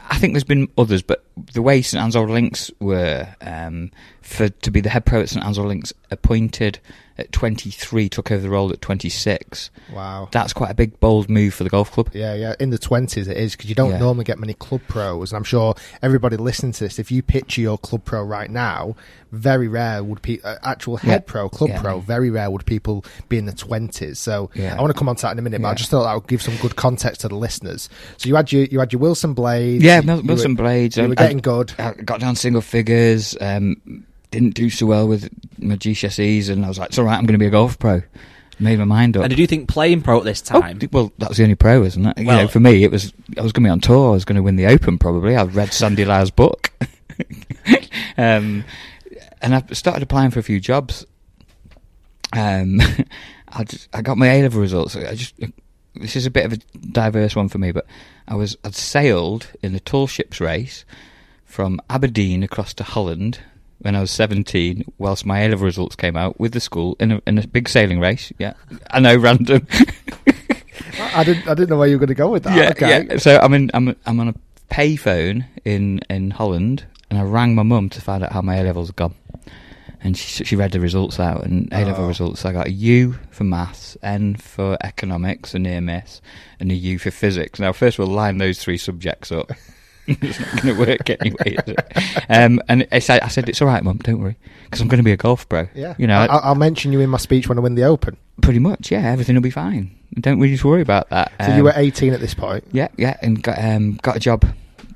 I 0.09 0.19
think 0.19 0.33
there's 0.33 0.45
been 0.45 0.69
others, 0.79 1.03
but 1.03 1.25
the 1.53 1.63
way 1.63 1.83
St 1.83 2.03
Anne's 2.03 2.17
Old 2.17 2.31
Links 2.31 2.71
were 2.81 3.29
um, 3.43 3.91
for 4.23 4.49
to 4.49 4.71
be 4.71 4.81
the 4.81 4.89
head 4.89 5.05
pro 5.05 5.21
at 5.21 5.29
St 5.29 5.45
Anne's 5.45 5.59
Old 5.59 5.69
Links, 5.69 5.93
appointed 6.11 6.79
at 7.21 7.33
23, 7.33 8.09
took 8.09 8.31
over 8.31 8.41
the 8.43 8.51
role 8.51 8.71
at 8.73 8.81
26. 8.81 9.71
Wow. 9.93 10.29
That's 10.33 10.53
quite 10.53 10.71
a 10.71 10.75
big, 10.75 10.99
bold 11.01 11.29
move 11.31 11.55
for 11.55 11.65
the 11.65 11.71
golf 11.71 11.91
club. 11.93 12.11
Yeah, 12.13 12.35
yeah. 12.35 12.55
In 12.59 12.71
the 12.71 12.79
twenties, 12.79 13.29
it 13.29 13.37
is 13.37 13.53
because 13.57 13.69
you 13.69 13.75
don't 13.75 13.91
Yeah. 13.91 13.99
normally 13.99 14.25
get 14.25 14.39
many 14.39 14.55
club 14.55 14.81
pros, 14.89 15.33
and 15.33 15.37
I'm 15.37 15.45
sure 15.45 15.75
everybody 16.03 16.37
listening 16.37 16.73
to 16.73 16.85
this, 16.85 16.99
if 16.99 17.11
you 17.11 17.23
picture 17.23 17.61
your 17.61 17.79
club 17.79 18.05
pro 18.05 18.23
right 18.23 18.51
now, 18.51 18.95
very 19.33 19.69
rare 19.69 20.03
would 20.03 20.23
pe- 20.23 20.41
uh, 20.43 20.57
actual 20.65 20.97
head 20.97 21.23
Yeah. 21.27 21.33
pro, 21.33 21.49
club 21.49 21.71
Yeah. 21.71 21.81
pro, 21.83 22.01
very 22.01 22.31
rare 22.31 22.51
would 22.51 22.67
people 22.67 23.05
be 23.29 23.39
in 23.39 23.47
the 23.47 23.53
twenties. 23.53 24.19
So 24.19 24.51
Yeah. 24.55 24.77
I 24.77 24.81
want 24.81 24.93
to 24.93 24.99
come 24.99 25.09
on 25.09 25.17
to 25.17 25.23
that 25.23 25.33
in 25.33 25.39
a 25.39 25.43
minute, 25.43 25.63
but 25.63 25.69
I 25.69 25.75
just 25.75 25.91
thought 25.91 26.05
that 26.05 26.15
would 26.15 26.27
give 26.27 26.43
some 26.43 26.57
good 26.57 26.75
context 26.77 27.21
to 27.23 27.29
the 27.29 27.37
listeners. 27.37 27.89
So 28.17 28.29
you 28.29 28.35
had 28.37 28.51
your 28.53 28.65
you 28.65 28.79
had 28.81 28.93
your 28.93 29.01
Wilson 29.01 29.35
blades, 29.35 29.85
Yeah, 29.85 30.01
you- 30.01 30.07
Mil- 30.07 30.17
you 30.23 30.27
Wilson 30.29 30.57
were, 30.57 30.63
Blades. 30.65 30.97
You 30.97 31.05
um, 31.05 31.09
were 31.11 31.15
getting 31.17 31.39
good. 31.39 31.73
I 31.79 31.93
got 32.05 32.21
down 32.21 32.37
single 32.37 32.61
figures. 32.63 33.37
Um, 33.41 34.05
didn't 34.31 34.55
do 34.55 34.71
so 34.71 34.87
well 34.87 35.07
with 35.09 35.29
my 35.59 35.77
GCSEs, 35.77 36.49
and 36.51 36.65
I 36.65 36.69
was 36.69 36.79
like, 36.79 36.89
"It's 36.91 36.99
all 36.99 37.05
right. 37.05 37.17
I'm 37.17 37.25
going 37.27 37.35
to 37.35 37.39
be 37.39 37.47
a 37.47 37.51
golf 37.51 37.79
pro." 37.79 38.03
Made 38.59 38.79
my 38.79 38.85
mind 38.85 39.17
up. 39.17 39.23
And 39.23 39.31
did 39.31 39.39
you 39.39 39.47
think 39.47 39.69
playing 39.71 40.03
pro 40.03 40.19
at 40.19 40.25
this 40.25 40.43
Oh, 40.53 40.61
time? 40.61 40.77
d- 40.79 40.89
well, 40.93 41.11
that 41.17 41.31
was 41.31 41.39
the 41.39 41.45
only 41.45 41.55
pro, 41.55 41.83
isn't 41.83 42.05
it? 42.05 42.19
you 42.19 42.27
Well- 42.27 42.43
know, 42.43 42.49
for 42.49 42.61
me, 42.61 42.85
it 42.85 42.91
was. 42.91 43.13
I 43.39 43.43
was 43.43 43.53
going 43.53 43.63
to 43.65 43.69
be 43.69 43.73
on 43.73 43.81
tour. 43.81 44.09
I 44.11 44.13
was 44.13 44.25
going 44.27 44.37
to 44.37 44.43
win 44.43 44.57
the 44.57 44.67
Open 44.67 44.99
probably. 44.99 45.35
I'd 45.35 45.55
read 45.55 45.73
Sandy 45.73 46.05
Lyle's 46.05 46.31
book, 46.31 46.71
um, 48.19 48.65
and 49.41 49.55
I 49.55 49.63
started 49.73 50.03
applying 50.03 50.31
for 50.31 50.41
a 50.41 50.43
few 50.43 50.61
jobs. 50.61 51.07
Um, 52.37 52.81
I 53.53 53.65
just, 53.65 53.89
I 53.93 54.03
got 54.03 54.19
my 54.19 54.29
A 54.29 54.43
level 54.43 54.61
results. 54.61 54.95
I 54.95 55.15
just 55.15 55.35
this 55.95 56.15
is 56.15 56.27
a 56.27 56.31
bit 56.31 56.45
of 56.45 56.53
a 56.53 56.57
diverse 56.93 57.35
one 57.35 57.49
for 57.49 57.59
me, 57.59 57.73
but 57.73 57.87
I 58.29 58.35
was 58.37 58.57
I'd 58.63 58.75
sailed 58.75 59.49
in 59.63 59.73
the 59.73 59.81
tall 59.81 60.07
ships 60.07 60.41
race 60.41 60.85
from 61.45 61.81
Aberdeen 61.91 62.43
across 62.43 62.73
to 62.75 62.85
Holland 62.85 63.41
when 63.81 63.97
I 63.97 64.01
was 64.01 64.11
17, 64.11 64.85
whilst 64.99 65.25
my 65.27 65.41
A 65.41 65.49
level 65.49 65.65
results 65.65 65.97
came 65.97 66.17
out 66.17 66.39
with 66.41 66.53
the 66.53 66.61
school 66.61 66.97
in 67.01 67.13
a, 67.13 67.23
in 67.27 67.39
a 67.39 67.47
big 67.47 67.69
sailing 67.69 68.01
race. 68.01 68.33
Yeah, 68.39 68.55
I 68.91 69.01
know, 69.01 69.17
random. 69.19 69.67
I 71.15 71.25
didn't 71.25 71.49
I 71.49 71.55
didn't 71.55 71.71
know 71.71 71.79
where 71.79 71.89
you 71.89 71.95
were 71.97 72.01
going 72.01 72.09
to 72.09 72.15
go 72.15 72.31
with 72.31 72.43
that. 72.45 72.57
yeah, 72.57 72.71
okay. 72.71 73.07
yeah. 73.11 73.17
So 73.19 73.39
I'm 73.41 73.55
in, 73.55 73.71
I'm 73.75 73.97
I'm 74.07 74.21
on 74.21 74.29
a 74.29 74.35
payphone 74.71 75.45
in 75.65 76.01
in 76.11 76.31
Holland, 76.31 76.85
and 77.11 77.19
I 77.19 77.23
rang 77.23 77.55
my 77.55 77.63
mum 77.63 77.89
to 77.91 78.01
find 78.01 78.23
out 78.25 78.33
how 78.33 78.43
my 78.43 78.57
A 78.57 78.65
levels 78.65 78.89
had 78.89 78.97
gone. 78.97 79.15
And 80.03 80.17
she 80.17 80.45
she 80.45 80.57
read 80.57 80.73
the 80.73 80.81
results 80.81 81.21
out, 81.21 81.45
and 81.45 81.69
A 81.73 81.85
level 81.85 82.05
Oh. 82.05 82.09
results. 82.09 82.45
I 82.47 82.53
got 82.53 82.69
a 82.69 82.73
U 82.73 83.19
for 83.31 83.45
maths, 83.45 83.97
N 84.03 84.35
for 84.37 84.79
economics, 84.83 85.55
a 85.55 85.59
near 85.59 85.81
miss, 85.83 86.21
and 86.59 86.71
a 86.71 86.75
U 86.75 86.99
for 86.99 87.11
physics. 87.11 87.61
Now, 87.61 87.73
first 87.73 87.99
we'll 87.99 88.09
line 88.09 88.39
those 88.39 88.59
three 88.59 88.79
subjects 88.79 89.31
up. 89.33 89.51
it's 90.07 90.41
not 90.41 90.63
going 90.63 90.75
to 90.77 90.81
work 90.81 91.11
anyway. 91.11 91.57
Um, 92.29 92.61
and 92.69 92.87
I 92.93 92.99
said, 92.99 93.21
I 93.23 93.29
said, 93.29 93.49
it's 93.49 93.61
all 93.63 93.69
right, 93.69 93.83
mum, 93.83 93.99
don't 93.99 94.21
worry, 94.21 94.37
because 94.65 94.81
I'm 94.81 94.89
going 94.89 94.99
to 94.99 95.05
be 95.05 95.13
a 95.13 95.17
golf 95.17 95.49
pro. 95.49 95.69
Yeah, 95.75 95.95
you 95.99 96.07
know, 96.07 96.19
I, 96.19 96.27
I'll 96.27 96.55
mention 96.55 96.93
you 96.93 97.01
in 97.01 97.11
my 97.11 97.19
speech 97.19 97.49
when 97.49 97.59
I 97.59 97.61
win 97.61 97.75
the 97.75 97.85
Open. 97.85 98.17
pretty 98.43 98.59
much. 98.59 98.91
Yeah, 98.91 99.03
everything 99.11 99.35
will 99.35 99.43
be 99.43 99.51
fine. 99.51 99.97
Don't 100.15 100.41
really 100.41 100.59
worry 100.63 100.83
about 100.83 101.09
that. 101.11 101.33
So 101.41 101.49
you 101.49 101.59
Um, 101.59 101.63
were 101.65 101.73
18 101.77 102.13
at 102.13 102.21
this 102.21 102.35
point. 102.35 102.65
yeah, 102.73 102.89
yeah, 102.97 103.17
and 103.23 103.43
got 103.43 103.59
um, 103.63 103.95
got 104.03 104.17
a 104.17 104.21
job. 104.21 104.45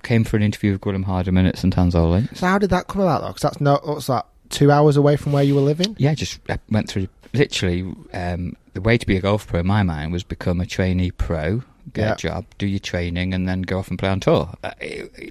Came 0.02 0.24
for 0.24 0.36
an 0.36 0.42
interview 0.42 0.72
with 0.72 0.82
Gwilym 0.82 1.04
Hardiman 1.04 1.46
at 1.46 1.56
St 1.56 1.78
Anne's 1.78 1.94
Old 1.94 2.28
So 2.36 2.46
how 2.46 2.58
did 2.58 2.68
that 2.70 2.88
come 2.88 3.00
about 3.00 3.22
though? 3.22 3.28
Because 3.28 3.42
that's 3.42 3.60
not 3.60 3.86
what's 3.86 4.08
that 4.08 4.26
two 4.50 4.70
hours 4.70 4.96
away 4.98 5.16
from 5.16 5.32
where 5.32 5.42
you 5.42 5.54
were 5.54 5.62
living. 5.62 5.94
Yeah, 5.98 6.12
just 6.14 6.40
uh, 6.50 6.58
went 6.70 6.88
through. 6.90 7.08
Literally, 7.32 7.90
um, 8.12 8.54
the 8.74 8.80
way 8.82 8.98
to 8.98 9.06
be 9.06 9.16
a 9.16 9.20
golf 9.20 9.46
pro 9.46 9.60
in 9.60 9.66
my 9.66 9.82
mind 9.82 10.12
was 10.12 10.22
become 10.22 10.60
a 10.60 10.66
trainee 10.66 11.10
pro, 11.10 11.62
get 11.92 12.02
Yeah. 12.04 12.12
a 12.12 12.16
job, 12.16 12.44
do 12.58 12.66
your 12.66 12.78
training, 12.80 13.34
and 13.34 13.48
then 13.48 13.62
go 13.62 13.78
off 13.78 13.88
and 13.88 13.98
play 13.98 14.08
on 14.08 14.20
tour. 14.20 14.52
Uh, 14.62 14.70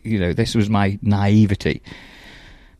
you 0.03 0.19
know, 0.19 0.33
this 0.33 0.55
was 0.55 0.69
my 0.69 0.99
naivety. 1.01 1.81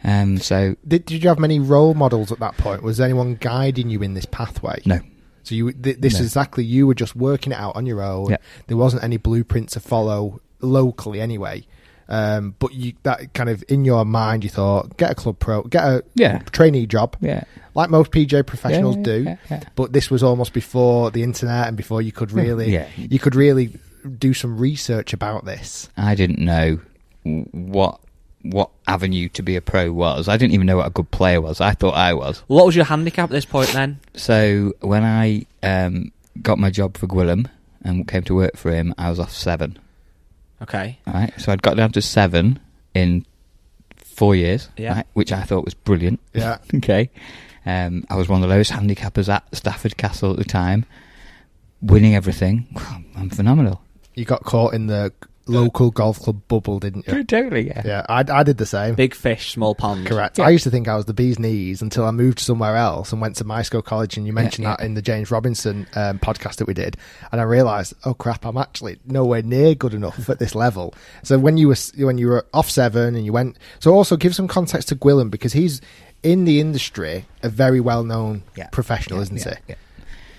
Um, 0.03 0.37
so 0.37 0.75
Did, 0.87 1.05
did 1.05 1.23
you 1.23 1.29
have 1.29 1.39
many 1.39 1.59
role 1.59 1.93
models 1.93 2.31
at 2.31 2.39
that 2.39 2.57
point? 2.57 2.83
Was 2.83 2.99
anyone 2.99 3.35
guiding 3.39 3.89
you 3.89 4.01
in 4.03 4.13
this 4.15 4.25
pathway? 4.25 4.81
no, 4.85 4.99
So 5.43 5.55
you 5.55 5.71
th- 5.71 5.97
this 5.99 6.13
No. 6.13 6.19
is 6.19 6.25
exactly 6.25 6.63
you 6.65 6.85
were 6.87 6.93
just 6.93 7.15
working 7.15 7.53
it 7.53 7.57
out 7.57 7.75
on 7.77 7.85
your 7.85 8.01
own. 8.01 8.29
Yeah. 8.31 8.37
There 8.67 8.75
wasn't 8.77 9.03
any 9.03 9.15
blueprint 9.17 9.69
to 9.69 9.79
follow 9.79 10.41
locally 10.61 11.21
anyway. 11.21 11.65
Um, 12.09 12.55
but 12.59 12.73
you 12.73 12.93
that 13.03 13.33
kind 13.33 13.49
of 13.49 13.63
in 13.69 13.85
your 13.85 14.03
mind 14.05 14.43
you 14.43 14.49
thought 14.49 14.97
get 14.97 15.11
a 15.11 15.15
club 15.15 15.39
pro, 15.39 15.63
get 15.63 15.83
a 15.83 16.03
Yeah. 16.15 16.39
trainee 16.51 16.85
job, 16.85 17.15
yeah, 17.21 17.43
like 17.75 17.89
most 17.89 18.11
PJ 18.11 18.45
professionals 18.45 18.97
Yeah, 18.97 19.03
do. 19.03 19.23
yeah, 19.23 19.35
yeah. 19.49 19.63
But 19.75 19.93
this 19.93 20.09
was 20.11 20.21
almost 20.23 20.53
before 20.53 21.11
the 21.11 21.23
internet 21.23 21.67
and 21.69 21.77
before 21.77 22.01
you 22.01 22.11
could 22.11 22.31
really 22.31 22.71
Yeah. 22.73 22.87
you 22.97 23.19
could 23.19 23.35
really 23.35 23.77
do 24.19 24.33
some 24.33 24.57
research 24.57 25.13
about 25.13 25.45
this. 25.45 25.89
I 25.95 26.13
didn't 26.15 26.39
know 26.39 26.79
what 27.23 27.99
what 28.43 28.69
avenue 28.87 29.29
to 29.29 29.41
be 29.41 29.55
a 29.55 29.61
pro 29.61 29.91
was. 29.93 30.27
I 30.27 30.35
didn't 30.35 30.53
even 30.53 30.67
know 30.67 30.75
what 30.77 30.87
a 30.87 30.89
good 30.89 31.09
player 31.11 31.39
was. 31.39 31.61
I 31.61 31.71
thought 31.71 31.93
I 31.95 32.13
was. 32.13 32.43
What 32.47 32.65
was 32.65 32.75
your 32.75 32.83
handicap 32.83 33.29
at 33.29 33.31
this 33.31 33.45
point 33.45 33.69
then? 33.69 33.99
So 34.15 34.73
when 34.81 35.05
I 35.05 35.45
um, 35.63 36.11
got 36.41 36.59
my 36.59 36.69
job 36.69 36.97
for 36.97 37.07
Gwilym 37.07 37.47
and 37.85 38.05
came 38.05 38.23
to 38.23 38.35
work 38.35 38.57
for 38.57 38.71
him, 38.73 38.93
I 38.97 39.09
was 39.09 39.17
off 39.19 39.31
seven. 39.31 39.79
Okay. 40.63 40.99
Right, 41.05 41.31
so 41.39 41.51
I'd 41.51 41.61
got 41.61 41.77
down 41.77 41.91
to 41.93 42.01
seven 42.01 42.59
in 42.93 43.25
four 43.97 44.35
years, 44.35 44.69
Yeah. 44.77 44.95
right, 44.95 45.07
which 45.13 45.31
I 45.31 45.43
thought 45.43 45.65
was 45.65 45.73
brilliant. 45.73 46.19
Yeah. 46.33 46.57
okay, 46.75 47.09
um, 47.65 48.05
I 48.09 48.15
was 48.15 48.27
one 48.29 48.41
of 48.43 48.47
the 48.49 48.53
lowest 48.53 48.71
handicappers 48.71 49.27
at 49.33 49.43
Stafford 49.55 49.97
Castle 49.97 50.31
at 50.31 50.37
the 50.37 50.43
time, 50.43 50.85
winning 51.81 52.15
everything. 52.15 52.67
I'm 53.15 53.29
phenomenal. 53.29 53.81
You 54.15 54.25
got 54.25 54.43
caught 54.43 54.73
in 54.73 54.87
the 54.87 55.11
local 55.45 55.91
golf 55.91 56.19
club 56.19 56.41
bubble, 56.47 56.79
didn't 56.79 57.07
you? 57.07 57.23
Totally, 57.23 57.67
yeah. 57.67 57.81
Yeah, 57.85 58.05
I, 58.09 58.23
I 58.29 58.43
did 58.43 58.57
the 58.57 58.65
same. 58.65 58.95
Big 58.95 59.13
fish, 59.13 59.51
small 59.51 59.75
pond. 59.75 60.07
Correct. 60.07 60.39
I 60.39 60.49
used 60.49 60.63
to 60.63 60.69
think 60.69 60.87
I 60.87 60.95
was 60.95 61.05
the 61.05 61.13
bee's 61.13 61.39
knees 61.39 61.81
until 61.81 62.05
I 62.05 62.11
moved 62.11 62.39
somewhere 62.39 62.75
else 62.75 63.11
and 63.11 63.21
went 63.21 63.35
to 63.37 63.43
Myerscough 63.43 63.83
College. 63.83 64.17
And 64.17 64.25
you 64.25 64.33
mentioned 64.33 64.63
yeah. 64.63 64.75
that 64.77 64.85
in 64.85 64.93
the 64.93 65.01
James 65.01 65.31
Robinson 65.31 65.87
um, 65.95 66.19
podcast 66.19 66.55
that 66.57 66.67
we 66.67 66.73
did, 66.73 66.97
and 67.31 67.41
I 67.41 67.43
realised, 67.43 67.93
oh 68.05 68.13
crap, 68.13 68.45
I'm 68.45 68.57
actually 68.57 68.99
nowhere 69.05 69.41
near 69.41 69.75
good 69.75 69.93
enough 69.93 70.29
at 70.29 70.39
this 70.39 70.55
level. 70.63 70.93
So 71.23 71.37
when 71.37 71.57
you 71.57 71.67
were 71.67 71.75
when 71.97 72.17
you 72.17 72.27
were 72.27 72.45
off 72.53 72.69
seven 72.69 73.15
and 73.15 73.25
you 73.25 73.33
went, 73.33 73.57
so 73.79 73.93
also 73.93 74.15
give 74.17 74.35
some 74.35 74.47
context 74.47 74.87
to 74.89 74.95
Gwilym 74.95 75.29
because 75.29 75.53
he's 75.53 75.81
in 76.23 76.45
the 76.45 76.59
industry 76.61 77.25
a 77.41 77.49
very 77.49 77.81
well 77.81 78.03
known 78.03 78.43
Yeah. 78.55 78.67
professional, 78.67 79.19
Yeah, 79.19 79.23
isn't 79.23 79.37
yeah, 79.37 79.55
he? 79.55 79.61
yeah. 79.69 79.75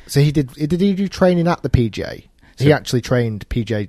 So 0.07 0.21
he 0.21 0.33
did. 0.33 0.49
Did 0.53 0.81
he 0.81 0.95
do 0.95 1.09
training 1.09 1.49
at 1.49 1.63
the 1.63 1.71
PGA? 1.71 2.25
he 2.57 2.73
actually 2.73 3.01
trained 3.01 3.49
PGA 3.49 3.89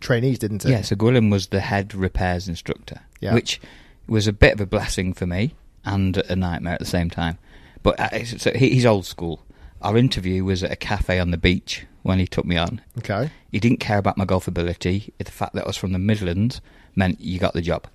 trainees, 0.00 0.38
didn't 0.38 0.64
it? 0.64 0.70
Yeah, 0.70 0.82
so 0.82 0.96
Gwilym 0.96 1.30
was 1.30 1.48
the 1.48 1.60
head 1.60 1.94
repairs 1.94 2.48
instructor, 2.48 3.00
Yeah. 3.20 3.34
which 3.34 3.60
was 4.08 4.26
a 4.26 4.32
bit 4.32 4.54
of 4.54 4.60
a 4.60 4.66
blessing 4.66 5.12
for 5.12 5.26
me 5.26 5.54
and 5.84 6.16
a 6.16 6.34
nightmare 6.36 6.74
at 6.74 6.80
the 6.80 6.86
same 6.86 7.10
time. 7.10 7.38
But 7.82 7.98
uh, 8.00 8.24
so 8.24 8.52
he- 8.52 8.70
he's 8.70 8.84
old 8.86 9.06
school. 9.06 9.42
Our 9.82 9.96
interview 9.96 10.44
was 10.44 10.62
at 10.62 10.70
a 10.72 10.76
cafe 10.76 11.18
on 11.18 11.30
the 11.30 11.38
beach 11.38 11.86
when 12.02 12.18
he 12.18 12.26
took 12.26 12.44
me 12.44 12.56
on. 12.56 12.80
Okay. 12.98 13.30
He 13.50 13.60
didn't 13.60 13.80
care 13.80 13.98
about 13.98 14.18
my 14.18 14.24
golf 14.24 14.46
ability. 14.48 15.12
The 15.18 15.30
fact 15.30 15.54
that 15.54 15.64
I 15.64 15.66
was 15.66 15.76
from 15.76 15.92
the 15.92 15.98
Midlands 15.98 16.60
meant 16.96 17.20
you 17.20 17.38
got 17.38 17.54
the 17.54 17.62
job 17.62 17.86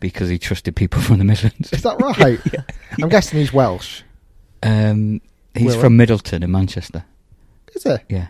because 0.00 0.28
he 0.28 0.38
trusted 0.38 0.74
people 0.74 1.00
from 1.06 1.18
the 1.18 1.24
Midlands. 1.24 1.72
Is 1.72 1.82
that 1.82 2.00
right? 2.18 2.40
I'm 3.00 3.08
guessing 3.08 3.38
he's 3.38 3.52
Welsh. 3.52 4.02
Um, 4.62 5.20
he's 5.54 5.74
Gwilym? 5.76 5.80
from 5.80 5.96
Middleton 5.96 6.42
in 6.42 6.50
Manchester. 6.50 7.04
Is 7.74 7.84
he? 7.84 7.96
Yeah, 8.08 8.28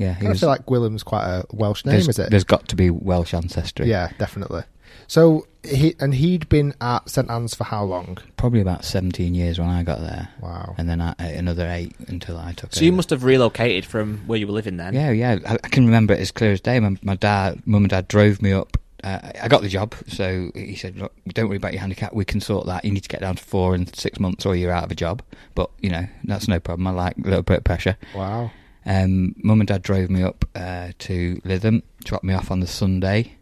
yeah. 0.00 0.14
He 0.14 0.26
I 0.26 0.30
was, 0.30 0.40
feel 0.40 0.48
like 0.48 0.64
Gwilym's 0.64 1.02
quite 1.02 1.26
a 1.26 1.44
Welsh 1.52 1.84
name, 1.84 1.96
is 1.96 2.18
it? 2.18 2.30
there's 2.30 2.44
got 2.44 2.68
to 2.68 2.76
be 2.76 2.88
Welsh 2.88 3.34
ancestry. 3.34 3.86
Yeah, 3.86 4.10
definitely. 4.18 4.62
So 5.06 5.46
he 5.62 5.94
and 6.00 6.14
he'd 6.14 6.48
been 6.48 6.72
at 6.80 7.08
St 7.08 7.30
Anne's 7.30 7.54
for 7.54 7.64
how 7.64 7.84
long? 7.84 8.16
Probably 8.38 8.60
about 8.60 8.84
17 8.84 9.34
years 9.34 9.58
when 9.58 9.68
I 9.68 9.82
got 9.82 10.00
there. 10.00 10.30
Wow. 10.40 10.74
And 10.78 10.88
then 10.88 11.02
I, 11.02 11.14
another 11.18 11.68
eight 11.68 11.94
until 12.08 12.38
I 12.38 12.52
took 12.52 12.72
it. 12.72 12.76
So 12.76 12.84
you 12.84 12.92
must 12.92 13.10
have 13.10 13.24
relocated 13.24 13.84
from 13.84 14.18
where 14.26 14.38
you 14.38 14.46
were 14.46 14.54
living 14.54 14.78
then. 14.78 14.94
Yeah, 14.94 15.10
yeah. 15.10 15.38
I, 15.46 15.54
I 15.62 15.68
can 15.68 15.84
remember 15.84 16.14
it 16.14 16.20
as 16.20 16.30
clear 16.30 16.52
as 16.52 16.62
day. 16.62 16.80
My, 16.80 16.96
my 17.02 17.16
dad, 17.16 17.60
mum 17.66 17.82
and 17.82 17.90
dad 17.90 18.08
drove 18.08 18.40
me 18.40 18.52
up. 18.52 18.78
Uh, 19.04 19.32
I 19.42 19.48
got 19.48 19.62
the 19.62 19.68
job, 19.68 19.94
so 20.08 20.50
he 20.54 20.76
said, 20.76 20.96
"Look, 20.96 21.14
don't 21.28 21.48
worry 21.48 21.56
about 21.56 21.72
your 21.72 21.80
handicap. 21.80 22.12
We 22.12 22.26
can 22.26 22.40
sort 22.40 22.66
that. 22.66 22.84
You 22.84 22.90
need 22.90 23.00
to 23.00 23.08
get 23.08 23.22
down 23.22 23.36
to 23.36 23.42
four 23.42 23.74
in 23.74 23.86
six 23.94 24.20
months, 24.20 24.44
or 24.44 24.54
you're 24.54 24.72
out 24.72 24.84
of 24.84 24.90
a 24.90 24.94
job." 24.94 25.22
But 25.54 25.70
you 25.80 25.88
know, 25.88 26.06
that's 26.24 26.48
no 26.48 26.60
problem. 26.60 26.86
I 26.86 26.90
like 26.90 27.16
a 27.16 27.22
little 27.22 27.42
bit 27.42 27.58
of 27.58 27.64
pressure. 27.64 27.96
Wow. 28.14 28.50
Um, 28.86 29.34
mum 29.42 29.60
and 29.60 29.68
dad 29.68 29.82
drove 29.82 30.10
me 30.10 30.22
up 30.22 30.44
uh, 30.54 30.92
to 31.00 31.40
Lytham, 31.44 31.82
dropped 32.04 32.24
me 32.24 32.34
off 32.34 32.50
on 32.50 32.60
the 32.60 32.66
Sunday. 32.66 33.36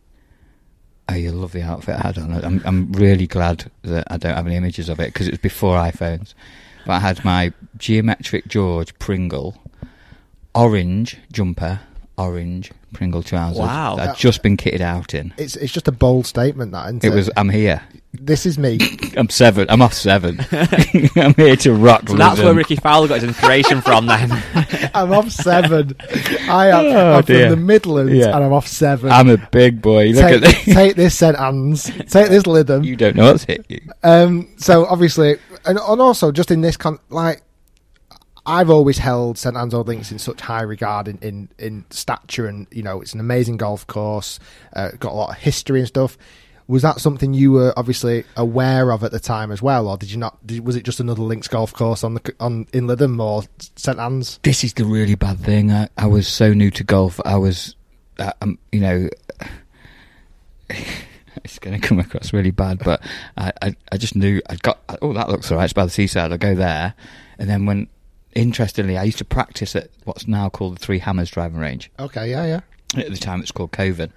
Oh, 1.09 1.15
you 1.15 1.31
love 1.31 1.53
the 1.53 1.63
outfit 1.63 1.97
I 1.97 2.07
had 2.09 2.19
on. 2.19 2.33
I'm, 2.45 2.63
I'm 2.67 2.93
really 2.93 3.27
glad 3.27 3.71
that 3.83 4.07
I 4.11 4.19
don't 4.19 4.35
have 4.35 4.47
any 4.47 4.57
images 4.57 4.89
of 4.89 5.01
it 5.01 5.13
because 5.13 5.27
it 5.27 5.33
was 5.33 5.41
before 5.41 5.77
iPhones. 5.77 6.35
But 6.85 6.95
I 6.95 6.99
had 6.99 7.25
my 7.25 7.53
geometric 7.77 8.47
George 8.49 8.99
Pringle 8.99 9.57
orange 10.55 11.17
jumper, 11.33 11.81
orange 12.17 12.73
Pringle 12.93 13.23
trousers. 13.23 13.61
Wow. 13.61 13.97
that 13.97 14.09
I'd 14.11 14.17
just 14.17 14.43
been 14.43 14.57
kitted 14.57 14.81
out 14.81 15.15
in. 15.15 15.33
It's 15.39 15.57
it's 15.57 15.73
just 15.73 15.89
a 15.89 15.93
bold 15.93 16.27
statement, 16.27 16.73
that 16.73 16.87
isn't 16.87 17.05
it? 17.05 17.09
It 17.09 17.15
was. 17.15 17.31
I'm 17.37 17.49
here. 17.49 17.83
This 18.13 18.47
is 18.47 18.59
me. 18.59 18.79
I'm 19.17 19.29
seven. 19.29 19.67
I'm 19.69 19.83
off 19.83 19.93
seven. 19.93 20.41
I'm 21.17 21.35
here 21.35 21.57
to 21.57 21.75
rock. 21.75 22.09
So 22.09 22.17
that's 22.17 22.41
Lytham. 22.41 22.45
where 22.45 22.55
Rickie 22.55 22.77
Fowler 22.77 23.07
got 23.09 23.17
his 23.17 23.25
inspiration 23.25 23.83
from 23.83 24.07
then. 24.07 24.31
I'm 24.95 25.13
off 25.13 25.31
seven. 25.31 25.95
I 26.49 26.69
am 26.69 26.87
Oh, 26.87 27.13
I'm 27.17 27.23
from 27.23 27.51
the 27.51 27.57
Midlands 27.57 28.13
Yeah. 28.15 28.35
and 28.35 28.45
I'm 28.45 28.53
off 28.53 28.67
seven. 28.67 29.11
I'm 29.11 29.29
a 29.29 29.37
big 29.37 29.83
boy. 29.83 30.07
Look 30.09 30.25
take, 30.25 30.35
at 30.37 30.41
this. 30.41 30.65
take 30.65 30.97
this, 30.97 31.15
St 31.15 31.37
Anne's. 31.39 31.85
Take 31.85 32.31
this, 32.31 32.45
Lytham. 32.45 32.85
You 32.85 32.97
don't 32.97 33.15
know 33.15 33.31
what's 33.33 33.45
hit 33.45 33.67
you. 33.69 33.81
Um, 34.03 34.49
so 34.57 34.87
obviously, 34.87 35.37
and, 35.67 35.79
and 35.79 36.01
also 36.01 36.33
just 36.33 36.51
in 36.51 36.63
this 36.63 36.77
con, 36.79 36.99
like, 37.11 37.43
I've 38.47 38.71
always 38.71 38.97
held 38.97 39.37
St 39.37 39.55
Anne's 39.55 39.75
Old 39.75 39.89
Links 39.89 40.11
in 40.11 40.19
such 40.19 40.41
high 40.41 40.63
regard 40.63 41.07
in, 41.09 41.19
in, 41.19 41.49
in 41.59 41.85
stature, 41.91 42.47
and 42.47 42.67
you 42.73 42.83
know, 42.83 43.03
it's 43.03 43.13
an 43.13 43.21
amazing 43.21 43.59
golf 43.59 43.87
course, 43.87 44.41
uh, 44.73 44.93
got 44.99 45.13
a 45.13 45.15
lot 45.15 45.29
of 45.31 45.37
history 45.37 45.81
and 45.81 45.89
stuff. 45.89 46.17
Was 46.69 46.83
that 46.83 47.01
something 47.01 47.33
you 47.33 47.53
were 47.53 47.73
obviously 47.79 48.25
aware 48.37 48.93
of 48.93 49.03
at 49.03 49.11
the 49.11 49.19
time 49.19 49.51
as 49.51 49.63
well, 49.63 49.89
or 49.89 49.97
did 49.97 50.11
you 50.11 50.19
not? 50.19 50.47
Did, 50.47 50.65
was 50.67 50.77
it 50.77 50.85
just 50.85 51.01
another 51.01 51.23
links 51.23 51.49
golf 51.49 51.73
course 51.73 52.05
on 52.05 52.15
the 52.15 52.35
on 52.39 52.67
in 52.75 52.87
Lytham 52.87 53.19
or 53.21 53.43
St 53.77 53.99
Anne's? 53.99 54.39
This 54.43 54.63
is 54.63 54.75
the 54.75 54.85
really 54.85 55.15
bad 55.15 55.39
thing. 55.39 55.73
I, 55.73 55.89
I 55.97 56.07
was 56.07 56.29
so 56.29 56.53
new 56.53 56.71
to 56.73 56.85
golf. 56.85 57.21
I 57.25 57.37
was, 57.37 57.75
uh, 58.19 58.33
um, 58.43 58.59
you 58.71 58.81
know, 58.81 59.09
it's 61.45 61.59
going 61.59 61.81
to 61.81 61.87
come 61.87 61.99
across 61.99 62.33
really 62.33 62.51
bad, 62.51 62.81
but 62.85 63.03
I, 63.37 63.53
I, 63.63 63.77
I 63.93 63.97
just 63.97 64.15
knew 64.15 64.43
I'd 64.51 64.63
got. 64.63 64.79
Oh, 65.01 65.13
that 65.15 65.29
looks 65.29 65.51
alright. 65.51 65.65
It's 65.65 65.73
by 65.73 65.85
the 65.85 65.91
seaside. 65.91 66.33
I'll 66.33 66.39
go 66.39 66.55
there, 66.55 66.95
and 67.39 67.49
then 67.49 67.67
when, 67.67 67.89
interestingly, 68.35 68.99
I 68.99 69.05
used 69.05 69.19
to 69.19 69.25
practice 69.25 69.75
at 69.75 69.91
what's 70.05 70.29
now 70.29 70.49
called 70.49 70.77
the 70.77 70.81
Three 70.81 70.99
Hammers 70.99 71.31
driving 71.31 71.59
range. 71.59 71.91
Okay, 71.99 72.31
yeah, 72.31 72.45
yeah. 72.45 72.61
At 73.01 73.11
the 73.11 73.17
time, 73.17 73.41
it's 73.41 73.53
called 73.53 73.73
Coven, 73.73 74.13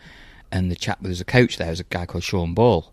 and 0.52 0.72
the 0.72 0.76
chap 0.76 1.00
there 1.02 1.10
was 1.10 1.22
a 1.22 1.26
coach 1.26 1.58
there 1.58 1.70
was 1.70 1.80
a 1.80 1.86
guy 1.86 2.06
called 2.06 2.24
Sean 2.24 2.54
Ball, 2.54 2.92